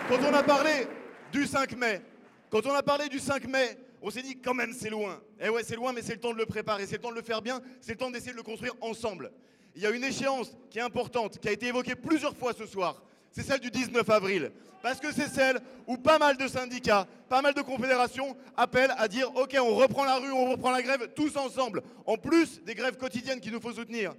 quand, 0.09 0.19
on 0.29 0.35
a 0.35 0.43
parlé 0.43 0.87
du 1.33 1.47
5 1.47 1.77
mai, 1.79 2.03
quand 2.51 2.67
on 2.67 2.75
a 2.75 2.83
parlé 2.83 3.09
du 3.09 3.19
5 3.19 3.47
mai, 3.47 3.79
on 4.03 4.11
s'est 4.11 4.23
dit 4.23 4.41
quand 4.41 4.55
même 4.55 4.73
c'est 4.73 4.91
loin. 4.91 5.21
Eh 5.41 5.49
ouais 5.49 5.63
c'est 5.63 5.77
loin 5.77 5.93
mais 5.93 6.03
c'est 6.03 6.15
le 6.15 6.21
temps 6.21 6.33
de 6.33 6.39
le 6.39 6.47
préparer, 6.47 6.87
c'est 6.87 6.97
le 6.97 7.03
temps 7.03 7.11
de 7.11 7.17
le 7.17 7.23
faire 7.23 7.43
bien, 7.43 7.61
c'est 7.81 7.93
le 7.93 7.99
temps 7.99 8.11
d'essayer 8.11 8.33
de 8.33 8.37
le 8.37 8.43
construire 8.43 8.75
ensemble. 8.81 9.33
Il 9.75 9.83
y 9.83 9.87
a 9.87 9.91
une 9.91 10.05
échéance 10.05 10.57
qui 10.71 10.79
est 10.79 10.83
importante, 10.83 11.39
qui 11.39 11.49
a 11.49 11.53
été 11.53 11.67
évoquée 11.67 11.95
plusieurs 11.95 12.37
fois 12.37 12.53
ce 12.53 12.67
soir. 12.67 13.03
C'est 13.31 13.43
celle 13.43 13.61
du 13.61 13.71
19 13.71 14.09
avril. 14.11 14.51
Parce 14.83 14.99
que 14.99 15.13
c'est 15.13 15.29
celle 15.29 15.61
où 15.87 15.97
pas 15.97 16.19
mal 16.19 16.37
de 16.37 16.49
syndicats, 16.49 17.07
pas 17.29 17.43
mal 17.43 17.53
de 17.55 17.61
confédérations 17.61 18.37
appellent 18.57 18.95
à 18.97 19.09
dire 19.09 19.31
ok 19.37 19.57
on 19.61 19.75
reprend 19.75 20.05
la 20.05 20.17
rue, 20.17 20.33
on 20.33 20.51
reprend 20.51 20.71
la 20.71 20.83
grève 20.83 21.13
tous 21.15 21.37
ensemble, 21.37 21.83
en 22.07 22.17
plus 22.17 22.63
des 22.65 22.75
grèves 22.75 22.97
quotidiennes 22.97 23.41
qu'il 23.41 23.53
nous 23.53 23.61
faut 23.61 23.73
soutenir. 23.73 24.15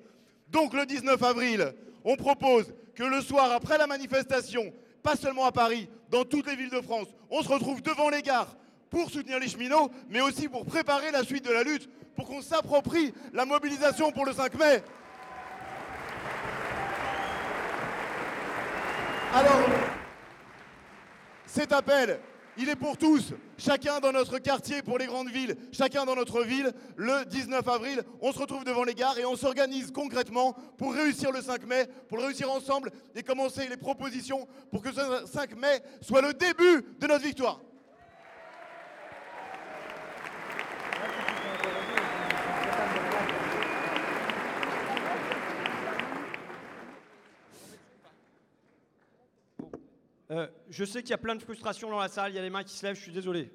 Donc 0.49 0.73
le 0.73 0.85
19 0.85 1.21
avril, 1.23 1.73
on 2.03 2.15
propose 2.15 2.73
que 2.93 3.03
le 3.03 3.21
soir 3.21 3.51
après 3.51 3.77
la 3.77 3.87
manifestation, 3.87 4.71
pas 5.01 5.15
seulement 5.15 5.45
à 5.45 5.51
Paris, 5.51 5.89
dans 6.09 6.25
toutes 6.25 6.45
les 6.47 6.55
villes 6.55 6.69
de 6.69 6.81
France, 6.81 7.07
on 7.29 7.41
se 7.41 7.49
retrouve 7.49 7.81
devant 7.81 8.09
les 8.09 8.21
gares 8.21 8.55
pour 8.91 9.09
soutenir 9.09 9.39
les 9.39 9.47
cheminots, 9.47 9.89
mais 10.09 10.21
aussi 10.21 10.47
pour 10.47 10.65
préparer 10.65 11.09
la 11.11 11.23
suite 11.23 11.45
de 11.45 11.51
la 11.51 11.63
lutte, 11.63 11.89
pour 12.15 12.25
qu'on 12.27 12.41
s'approprie 12.41 13.13
la 13.33 13.45
mobilisation 13.45 14.11
pour 14.11 14.25
le 14.25 14.33
5 14.33 14.53
mai. 14.55 14.83
Alors, 19.33 19.61
cet 21.45 21.71
appel, 21.71 22.19
il 22.57 22.67
est 22.67 22.75
pour 22.75 22.97
tous. 22.97 23.33
Chacun 23.57 24.01
dans 24.01 24.11
notre 24.11 24.39
quartier, 24.39 24.81
pour 24.81 24.97
les 24.97 25.05
grandes 25.05 25.29
villes, 25.29 25.55
chacun 25.71 26.03
dans 26.03 26.15
notre 26.15 26.43
ville. 26.43 26.73
Le 26.97 27.23
19 27.25 27.65
avril, 27.65 28.03
on 28.19 28.33
se 28.33 28.39
retrouve 28.39 28.65
devant 28.65 28.83
les 28.83 28.93
gares 28.93 29.17
et 29.17 29.25
on 29.25 29.37
s'organise 29.37 29.91
concrètement 29.91 30.53
pour 30.77 30.93
réussir 30.93 31.31
le 31.31 31.41
5 31.41 31.65
mai, 31.65 31.87
pour 32.09 32.17
le 32.17 32.25
réussir 32.25 32.51
ensemble 32.51 32.91
et 33.15 33.23
commencer 33.23 33.69
les 33.69 33.77
propositions 33.77 34.47
pour 34.69 34.81
que 34.81 34.91
ce 34.91 35.25
5 35.31 35.55
mai 35.55 35.81
soit 36.01 36.21
le 36.21 36.33
début 36.33 36.85
de 36.99 37.07
notre 37.07 37.23
victoire. 37.23 37.61
Euh, 50.31 50.47
je 50.69 50.85
sais 50.85 51.01
qu'il 51.01 51.11
y 51.11 51.13
a 51.13 51.17
plein 51.17 51.35
de 51.35 51.41
frustrations 51.41 51.89
dans 51.89 51.99
la 51.99 52.07
salle, 52.07 52.31
il 52.31 52.35
y 52.35 52.39
a 52.39 52.41
les 52.41 52.49
mains 52.49 52.63
qui 52.63 52.73
se 52.73 52.85
lèvent, 52.85 52.95
je 52.95 53.01
suis 53.01 53.11
désolé. 53.11 53.51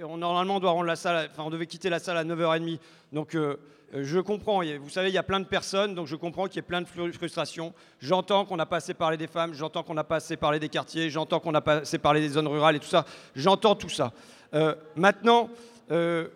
On, 0.00 0.16
normalement, 0.16 0.56
on 0.56 0.60
doit 0.60 0.70
rendre 0.70 0.84
la 0.86 0.94
salle, 0.94 1.28
enfin, 1.32 1.42
on 1.42 1.50
devait 1.50 1.66
quitter 1.66 1.90
la 1.90 1.98
salle 1.98 2.16
à 2.18 2.24
9h30. 2.24 2.78
Donc, 3.12 3.34
euh, 3.34 3.56
euh, 3.94 4.02
je 4.04 4.20
comprends. 4.20 4.62
Vous 4.80 4.90
savez, 4.90 5.08
il 5.08 5.14
y 5.14 5.18
a 5.18 5.24
plein 5.24 5.40
de 5.40 5.44
personnes, 5.46 5.96
donc 5.96 6.06
je 6.06 6.14
comprends 6.14 6.46
qu'il 6.46 6.56
y 6.56 6.58
ait 6.60 6.62
plein 6.62 6.82
de 6.82 6.86
fru- 6.86 7.12
frustrations. 7.12 7.74
J'entends 7.98 8.44
qu'on 8.44 8.56
n'a 8.56 8.66
pas 8.66 8.76
assez 8.76 8.94
parlé 8.94 9.16
des 9.16 9.26
femmes, 9.26 9.54
j'entends 9.54 9.82
qu'on 9.82 9.94
n'a 9.94 10.04
pas 10.04 10.16
assez 10.16 10.36
parlé 10.36 10.60
des 10.60 10.68
quartiers, 10.68 11.10
j'entends 11.10 11.40
qu'on 11.40 11.50
n'a 11.50 11.60
pas 11.62 11.78
assez 11.78 11.98
parlé 11.98 12.20
des 12.20 12.28
zones 12.28 12.46
rurales 12.46 12.76
et 12.76 12.80
tout 12.80 12.86
ça. 12.86 13.04
J'entends 13.34 13.74
tout 13.74 13.88
ça. 13.88 14.12
Euh, 14.54 14.76
maintenant, 14.94 15.50
euh, 15.90 16.28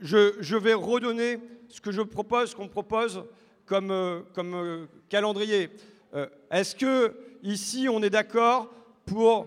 je, 0.00 0.56
vais 0.56 0.74
redonner 0.74 1.38
ce 1.68 1.80
que 1.80 1.92
je 1.92 2.02
propose, 2.02 2.54
qu'on 2.54 2.68
propose 2.68 3.24
comme, 3.66 3.90
euh, 3.90 4.20
euh, 4.38 4.86
calendrier. 5.08 5.70
Euh, 6.14 6.26
Est-ce 6.50 6.74
que 6.76 7.14
ici 7.42 7.88
on 7.90 8.02
est 8.02 8.10
d'accord 8.10 8.70
pour 9.06 9.46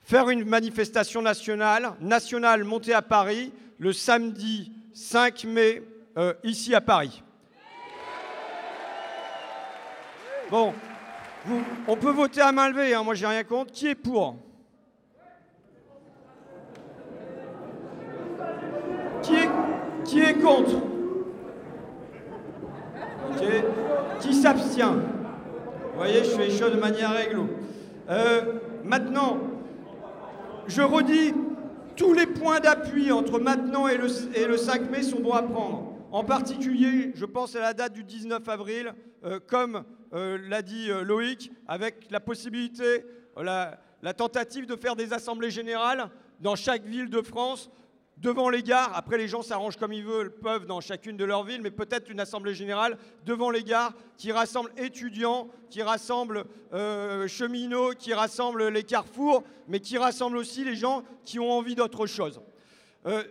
faire 0.00 0.28
une 0.30 0.44
manifestation 0.44 1.22
nationale, 1.22 1.94
nationale 2.00 2.64
montée 2.64 2.92
à 2.94 3.02
Paris 3.02 3.52
le 3.78 3.92
samedi 3.92 4.72
5 4.94 5.44
mai 5.44 5.82
ici 6.44 6.74
à 6.74 6.80
Paris? 6.80 7.22
Bon, 10.50 10.72
vous- 11.44 11.62
on 11.88 11.96
peut 11.96 12.10
voter 12.12 12.40
à 12.40 12.52
main 12.52 12.68
levée, 12.68 12.94
hein, 12.94 13.02
moi 13.02 13.14
j'ai 13.14 13.26
rien 13.26 13.42
contre. 13.44 13.72
Qui 13.72 13.88
est 13.88 13.94
pour 13.96 14.36
Qui 19.22 19.34
est, 19.34 19.48
qui 20.06 20.20
est 20.20 20.34
contre. 20.34 20.76
Qui 24.20 24.34
s'abstient 24.34 24.94
Vous 25.92 25.96
voyez, 25.98 26.24
je 26.24 26.30
fais 26.30 26.46
les 26.46 26.56
choses 26.56 26.72
de 26.72 26.80
manière 26.80 27.12
réglo. 27.12 27.48
Euh, 28.08 28.54
maintenant, 28.84 29.38
je 30.66 30.80
redis, 30.82 31.34
tous 31.96 32.12
les 32.12 32.26
points 32.26 32.60
d'appui 32.60 33.12
entre 33.12 33.38
maintenant 33.38 33.88
et 33.88 33.96
le, 33.96 34.08
et 34.36 34.46
le 34.46 34.56
5 34.56 34.90
mai 34.90 35.02
sont 35.02 35.20
bons 35.20 35.32
à 35.32 35.42
prendre. 35.42 35.92
En 36.12 36.24
particulier, 36.24 37.12
je 37.14 37.24
pense 37.24 37.56
à 37.56 37.60
la 37.60 37.74
date 37.74 37.92
du 37.92 38.04
19 38.04 38.48
avril, 38.48 38.94
euh, 39.24 39.38
comme 39.46 39.84
euh, 40.14 40.38
l'a 40.48 40.62
dit 40.62 40.88
Loïc, 41.02 41.52
avec 41.68 42.06
la 42.10 42.20
possibilité, 42.20 43.04
la 43.36 44.14
tentative 44.16 44.66
de 44.66 44.76
faire 44.76 44.96
des 44.96 45.12
assemblées 45.12 45.50
générales 45.50 46.10
dans 46.40 46.54
chaque 46.54 46.84
ville 46.84 47.10
de 47.10 47.22
France, 47.22 47.70
devant 48.16 48.48
les 48.48 48.62
gares. 48.62 48.90
Après, 48.94 49.18
les 49.18 49.28
gens 49.28 49.42
s'arrangent 49.42 49.76
comme 49.76 49.92
ils 49.92 50.04
veulent, 50.04 50.34
peuvent 50.34 50.66
dans 50.66 50.80
chacune 50.80 51.16
de 51.16 51.24
leurs 51.24 51.44
villes, 51.44 51.60
mais 51.62 51.70
peut-être 51.70 52.10
une 52.10 52.20
assemblée 52.20 52.54
générale 52.54 52.98
devant 53.24 53.50
les 53.50 53.62
gares 53.62 53.92
qui 54.16 54.32
rassemble 54.32 54.70
étudiants, 54.76 55.48
qui 55.70 55.82
rassemble 55.82 56.44
euh, 56.72 57.28
cheminots, 57.28 57.92
qui 57.98 58.14
rassemble 58.14 58.68
les 58.68 58.84
carrefours, 58.84 59.44
mais 59.68 59.80
qui 59.80 59.98
rassemble 59.98 60.36
aussi 60.36 60.64
les 60.64 60.76
gens 60.76 61.02
qui 61.24 61.38
ont 61.38 61.50
envie 61.50 61.74
d'autre 61.74 62.06
chose. 62.06 62.40
Euh, 63.06 63.22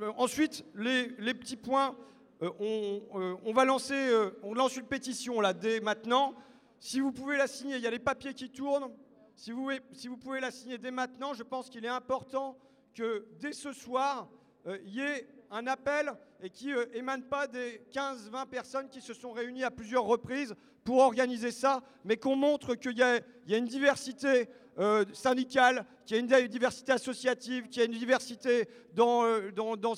euh, 0.00 0.12
ensuite, 0.16 0.64
les, 0.74 1.34
petits 1.34 1.56
points. 1.56 1.96
on, 2.40 3.52
va 3.52 3.64
lancer, 3.64 4.08
on 4.44 4.54
lance 4.54 4.76
une 4.76 4.86
pétition 4.86 5.40
là 5.40 5.52
dès 5.52 5.80
maintenant. 5.80 6.34
Si 6.78 7.00
vous 7.00 7.10
pouvez 7.10 7.36
la 7.36 7.48
signer, 7.48 7.76
il 7.76 7.82
y 7.82 7.86
a 7.88 7.90
les 7.90 7.98
papiers 7.98 8.34
qui 8.34 8.50
tournent. 8.50 8.88
Si 9.34 9.50
vous 9.50 10.16
pouvez 10.16 10.40
la 10.40 10.52
signer 10.52 10.78
dès 10.78 10.92
maintenant, 10.92 11.34
je 11.34 11.42
pense 11.42 11.68
qu'il 11.68 11.84
est 11.84 11.88
important 11.88 12.56
que 12.98 13.26
dès 13.38 13.52
ce 13.52 13.72
soir, 13.72 14.28
euh, 14.66 14.76
il 14.84 14.94
y 14.96 15.00
ait 15.00 15.28
un 15.50 15.66
appel 15.68 16.12
et 16.42 16.50
qui 16.50 16.72
euh, 16.72 16.84
émane 16.94 17.22
pas 17.22 17.46
des 17.46 17.80
15-20 17.92 18.46
personnes 18.48 18.88
qui 18.88 19.00
se 19.00 19.14
sont 19.14 19.30
réunies 19.32 19.62
à 19.62 19.70
plusieurs 19.70 20.04
reprises 20.04 20.54
pour 20.84 20.98
organiser 20.98 21.52
ça, 21.52 21.82
mais 22.04 22.16
qu'on 22.16 22.34
montre 22.34 22.74
qu'il 22.74 22.96
y, 22.98 23.02
a- 23.02 23.20
une 23.46 23.66
diversité 23.66 24.48
euh, 24.78 25.04
syndicale, 25.12 25.84
qu'il 26.06 26.16
y 26.16 26.18
a 26.18 26.20
une 26.20 26.26
di- 26.26 26.48
diversité 26.48 26.92
associative, 26.92 27.68
qu'il 27.68 27.78
y 27.80 27.82
a 27.82 27.84
une 27.86 27.96
diversité 27.98 28.68
dans, 28.94 29.24
euh, 29.24 29.50
dans, 29.52 29.94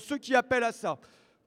ceux 0.00 0.18
qui 0.18 0.34
appellent 0.34 0.64
à 0.64 0.72
ça, 0.72 0.98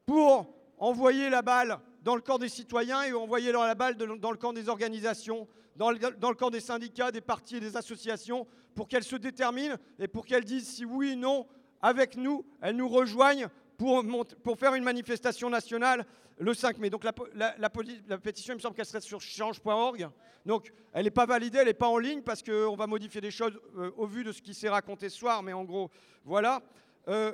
pour 0.05 0.53
envoyer 0.79 1.29
la 1.29 1.41
balle 1.43 1.79
dans 2.01 2.15
le 2.15 2.21
camp 2.21 2.39
des 2.39 2.49
citoyens 2.49 3.03
et 3.03 3.13
envoyer 3.13 3.51
la 3.51 3.75
balle 3.75 3.95
dans 3.95 4.31
le 4.31 4.37
camp 4.37 4.51
des 4.53 4.67
organisations, 4.67 5.47
dans 5.75 5.91
le 5.91 6.33
camp 6.35 6.49
des 6.49 6.59
syndicats, 6.59 7.11
des 7.11 7.21
partis 7.21 7.57
et 7.57 7.59
des 7.59 7.77
associations, 7.77 8.47
pour 8.75 8.87
qu'elles 8.87 9.03
se 9.03 9.15
déterminent 9.15 9.75
et 9.99 10.07
pour 10.07 10.25
qu'elles 10.25 10.45
disent 10.45 10.67
si 10.67 10.85
oui 10.85 11.13
ou 11.13 11.17
non, 11.17 11.47
avec 11.81 12.15
nous, 12.15 12.45
elles 12.61 12.75
nous 12.75 12.87
rejoignent 12.87 13.47
pour, 13.77 14.03
pour 14.43 14.57
faire 14.57 14.75
une 14.75 14.83
manifestation 14.83 15.49
nationale 15.49 16.05
le 16.37 16.53
5 16.53 16.77
mai. 16.77 16.89
Donc 16.89 17.03
la 17.03 18.19
pétition, 18.19 18.53
il 18.53 18.57
me 18.57 18.61
semble 18.61 18.75
qu'elle 18.75 18.85
serait 18.85 19.01
sur 19.01 19.21
change.org. 19.21 20.09
Donc 20.45 20.71
elle 20.93 21.05
n'est 21.05 21.11
pas 21.11 21.25
validée, 21.25 21.59
elle 21.59 21.67
n'est 21.67 21.73
pas 21.73 21.87
en 21.87 21.97
ligne 21.97 22.21
parce 22.21 22.41
qu'on 22.41 22.75
va 22.75 22.87
modifier 22.87 23.21
des 23.21 23.31
choses 23.31 23.59
euh, 23.77 23.91
au 23.97 24.07
vu 24.07 24.23
de 24.23 24.31
ce 24.31 24.41
qui 24.41 24.53
s'est 24.53 24.69
raconté 24.69 25.09
ce 25.09 25.17
soir, 25.17 25.43
mais 25.43 25.53
en 25.53 25.63
gros, 25.63 25.91
voilà. 26.25 26.61
Euh, 27.07 27.33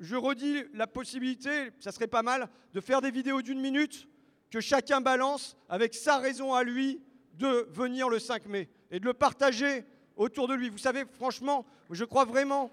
je 0.00 0.16
redis 0.16 0.64
la 0.74 0.86
possibilité, 0.86 1.70
ça 1.78 1.92
serait 1.92 2.08
pas 2.08 2.22
mal, 2.22 2.48
de 2.72 2.80
faire 2.80 3.00
des 3.00 3.10
vidéos 3.10 3.42
d'une 3.42 3.60
minute 3.60 4.08
que 4.50 4.60
chacun 4.60 5.00
balance 5.00 5.56
avec 5.68 5.94
sa 5.94 6.18
raison 6.18 6.54
à 6.54 6.64
lui 6.64 7.00
de 7.34 7.68
venir 7.70 8.08
le 8.08 8.18
5 8.18 8.46
mai 8.46 8.68
et 8.90 9.00
de 9.00 9.04
le 9.04 9.14
partager 9.14 9.84
autour 10.22 10.48
de 10.48 10.54
lui. 10.54 10.68
Vous 10.68 10.78
savez, 10.78 11.04
franchement, 11.18 11.66
je 11.90 12.04
crois 12.04 12.24
vraiment. 12.24 12.70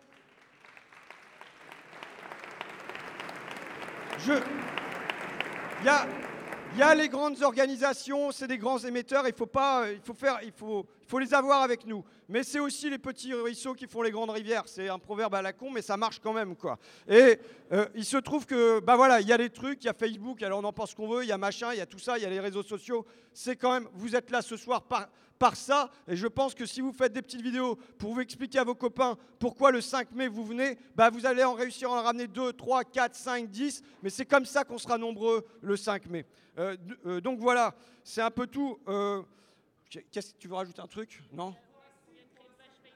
Il 6.71 6.77
y 6.77 6.81
a, 6.81 6.93
les 6.93 7.09
grandes 7.09 7.41
organisations, 7.41 8.31
c'est 8.31 8.47
des 8.47 8.57
grands 8.57 8.77
émetteurs, 8.79 9.27
il 9.27 9.33
faut, 9.33 9.45
pas, 9.45 9.89
il 9.91 10.01
faut, 10.01 10.13
faire, 10.13 10.39
il 10.43 10.51
faut, 10.51 11.19
les 11.19 11.33
avoir 11.33 11.63
avec 11.63 11.85
nous. 11.85 12.03
Mais 12.27 12.43
c'est 12.43 12.59
aussi 12.59 12.89
les 12.89 12.99
petits 12.99 13.33
ruisseaux 13.33 13.73
qui 13.73 13.87
font 13.87 14.01
les 14.01 14.11
grandes 14.11 14.29
rivières. 14.29 14.63
C'est 14.67 14.89
un 14.89 14.99
proverbe 14.99 15.33
à 15.35 15.41
la 15.41 15.53
con, 15.53 15.71
mais 15.71 15.81
ça 15.81 15.97
marche 15.97 16.19
quand 16.19 16.33
même. 16.33 16.55
quoi. 16.55 16.77
Et 17.07 17.39
euh, 17.71 17.87
il 17.95 18.05
se 18.05 18.17
trouve 18.17 18.45
que, 18.45 18.79
bah 18.81 18.97
voilà, 18.97 19.21
il 19.21 19.27
y 19.27 19.33
a 19.33 19.37
des 19.37 19.49
trucs, 19.49 19.83
il 19.83 19.87
y 19.87 19.89
a 19.89 19.93
Facebook, 19.93 20.43
alors 20.43 20.59
on 20.59 20.63
en 20.65 20.73
pense 20.73 20.93
qu'on 20.93 21.07
veut, 21.07 21.23
il 21.23 21.29
y 21.29 21.31
a 21.31 21.37
machin, 21.37 21.73
il 21.73 21.79
y 21.79 21.81
a 21.81 21.87
tout 21.87 21.97
ça, 21.97 22.17
il 22.17 22.23
y 22.23 22.25
a 22.25 22.29
les 22.29 22.39
réseaux 22.39 22.63
sociaux. 22.63 23.05
C'est 23.33 23.55
quand 23.55 23.71
même, 23.71 23.87
vous 23.93 24.15
êtes 24.15 24.29
là 24.29 24.41
ce 24.41 24.57
soir 24.57 24.83
par, 24.83 25.07
par 25.39 25.55
ça, 25.55 25.89
et 26.07 26.17
je 26.17 26.27
pense 26.27 26.53
que 26.53 26.65
si 26.65 26.81
vous 26.81 26.91
faites 26.91 27.13
des 27.13 27.21
petites 27.21 27.41
vidéos 27.41 27.77
pour 27.97 28.13
vous 28.13 28.19
expliquer 28.19 28.59
à 28.59 28.65
vos 28.65 28.75
copains 28.75 29.17
pourquoi 29.39 29.71
le 29.71 29.79
5 29.79 30.11
mai 30.11 30.27
vous 30.27 30.43
venez, 30.43 30.77
bah 30.95 31.09
vous 31.09 31.25
allez 31.25 31.43
en 31.45 31.53
réussir 31.53 31.89
à 31.89 32.01
en 32.01 32.03
ramener 32.03 32.27
2, 32.27 32.53
3, 32.53 32.83
4, 32.83 33.15
5, 33.15 33.49
10, 33.49 33.81
mais 34.03 34.09
c'est 34.09 34.25
comme 34.25 34.45
ça 34.45 34.65
qu'on 34.65 34.77
sera 34.77 34.97
nombreux 34.97 35.47
le 35.61 35.77
5 35.77 36.05
mai. 36.07 36.25
Euh, 36.57 36.75
euh, 37.05 37.21
donc 37.21 37.39
voilà, 37.39 37.73
c'est 38.03 38.21
un 38.21 38.31
peu 38.31 38.45
tout. 38.45 38.77
Euh, 38.89 39.23
Qu'est-ce 40.11 40.33
que 40.33 40.37
tu 40.37 40.47
veux 40.47 40.53
rajouter 40.53 40.81
un 40.81 40.87
truc? 40.87 41.23
Non? 41.33 41.55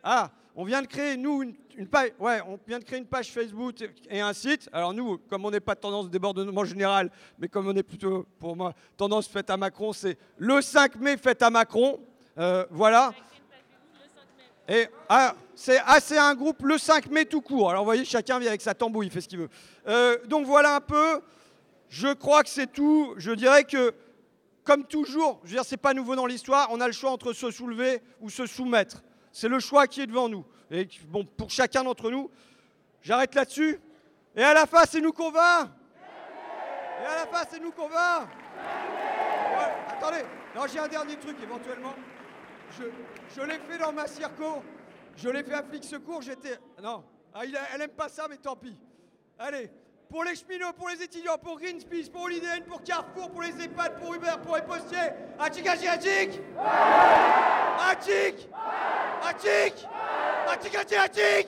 Ah, 0.03 0.30
on 0.56 0.64
vient 0.64 0.82
de 0.82 0.88
créer, 0.88 1.18
nous, 1.18 1.41
une, 1.41 1.56
une 1.76 1.88
page, 1.88 2.11
ouais, 2.20 2.40
on 2.45 2.60
vient 2.68 2.78
de 2.78 2.84
créer 2.84 2.99
une 2.99 3.07
page 3.07 3.32
Facebook 3.32 3.76
et 4.10 4.22
un 4.22 4.34
site. 4.34 4.70
Alors 4.72 4.94
nous, 4.94 5.18
comme 5.18 5.45
on 5.45 5.49
n'est 5.49 5.60
pas 5.60 5.74
de 5.74 5.80
tendance 5.80 6.10
débordement 6.10 6.65
général, 6.65 7.10
mais 7.40 7.48
comme 7.48 7.68
on 7.68 7.76
est 7.76 7.84
plutôt, 7.84 8.28
pour 8.38 8.56
moi, 8.56 8.76
tendance 8.95 9.28
faite 9.28 9.49
à 9.49 9.57
Macron, 9.57 9.94
c'est 9.94 10.18
le 10.38 10.61
5 10.61 10.98
mai 10.98 11.18
fête 11.18 11.41
à 11.41 11.49
Macron. 11.49 11.99
Euh, 12.38 12.65
voilà. 12.72 13.14
Et 14.68 14.88
ah, 15.10 15.35
c'est 15.55 15.80
ah, 15.85 15.99
c'est 15.99 16.18
un 16.18 16.34
groupe 16.35 16.64
le 16.64 16.77
5 16.77 17.10
mai 17.11 17.26
tout 17.26 17.41
court. 17.41 17.69
Alors 17.69 17.84
vous 17.84 17.88
voyez, 17.88 18.05
chacun 18.05 18.39
vient 18.39 18.49
avec 18.49 18.61
sa 18.61 18.73
tambouille, 18.73 19.07
il 19.07 19.11
fait 19.11 19.22
ce 19.22 19.27
qu'il 19.27 19.39
veut. 19.39 19.49
Euh, 19.88 20.18
donc 20.26 20.45
voilà 20.45 20.76
un 20.76 20.81
peu. 20.81 21.22
Je 21.89 22.14
crois 22.14 22.43
que 22.43 22.49
c'est 22.49 22.72
tout. 22.72 23.14
Je 23.18 23.31
dirais 23.31 23.65
que, 23.65 23.93
comme 24.64 24.85
toujours, 24.85 25.41
je 25.43 25.49
veux 25.49 25.55
dire, 25.57 25.65
c'est 25.65 25.77
pas 25.77 25.93
nouveau 25.93 26.15
dans 26.15 26.26
l'histoire. 26.26 26.69
On 26.72 26.81
a 26.81 26.88
le 26.88 26.93
choix 26.93 27.11
entre 27.11 27.34
se 27.34 27.51
soulever 27.51 28.01
ou 28.19 28.30
se 28.30 28.45
soumettre. 28.45 29.03
C'est 29.31 29.49
le 29.49 29.60
choix 29.60 29.85
qui 29.85 30.01
est 30.01 30.07
devant 30.07 30.30
nous. 30.30 30.45
Et 30.72 30.88
bon, 31.07 31.26
pour 31.26 31.51
chacun 31.51 31.84
d'entre 31.84 32.10
nous, 32.10 32.31
j'arrête 33.01 33.35
là-dessus. 33.35 33.80
Et 34.35 34.41
à 34.41 34.53
la 34.53 34.65
fin, 34.65 34.84
c'est 34.89 35.01
nous 35.01 35.11
qu'on 35.11 35.30
va. 35.30 35.69
Et 37.01 37.05
à 37.05 37.15
la 37.15 37.27
fin, 37.27 37.45
c'est 37.51 37.60
nous 37.60 37.72
qu'on 37.72 37.89
va. 37.89 38.27
Attendez, 39.89 40.23
non, 40.55 40.61
j'ai 40.72 40.80
un 40.80 40.88
dernier 40.88 41.18
truc 41.18 41.35
éventuellement. 41.43 41.93
Je, 42.79 43.41
l'ai 43.41 43.59
fait 43.59 43.77
dans 43.77 43.91
ma 43.91 44.07
circo. 44.07 44.63
Je 45.15 45.29
l'ai 45.29 45.43
fait 45.43 45.53
à 45.53 45.63
Flic 45.63 45.83
Secours. 45.83 46.21
J'étais. 46.21 46.57
Non, 46.81 47.03
Ah, 47.33 47.41
elle 47.73 47.81
aime 47.81 47.91
pas 47.91 48.09
ça, 48.09 48.27
mais 48.29 48.37
tant 48.37 48.55
pis. 48.55 48.75
Allez, 49.39 49.69
pour 50.09 50.23
les 50.23 50.35
cheminots, 50.35 50.73
pour 50.77 50.89
les 50.89 51.01
étudiants, 51.01 51.37
pour 51.37 51.59
Greenpeace, 51.59 52.09
pour 52.09 52.27
Inn, 52.27 52.63
pour 52.67 52.83
Carrefour, 52.83 53.31
pour 53.31 53.41
les 53.41 53.63
EHPAD, 53.63 53.99
pour 53.99 54.13
Uber, 54.13 54.33
pour 54.43 54.55
les 54.55 54.61
postiers. 54.61 55.11
Atchik, 55.39 55.67
atchik, 55.67 55.87
atchik 55.89 56.41
Atchik 60.47 60.75
Atchik 60.75 61.47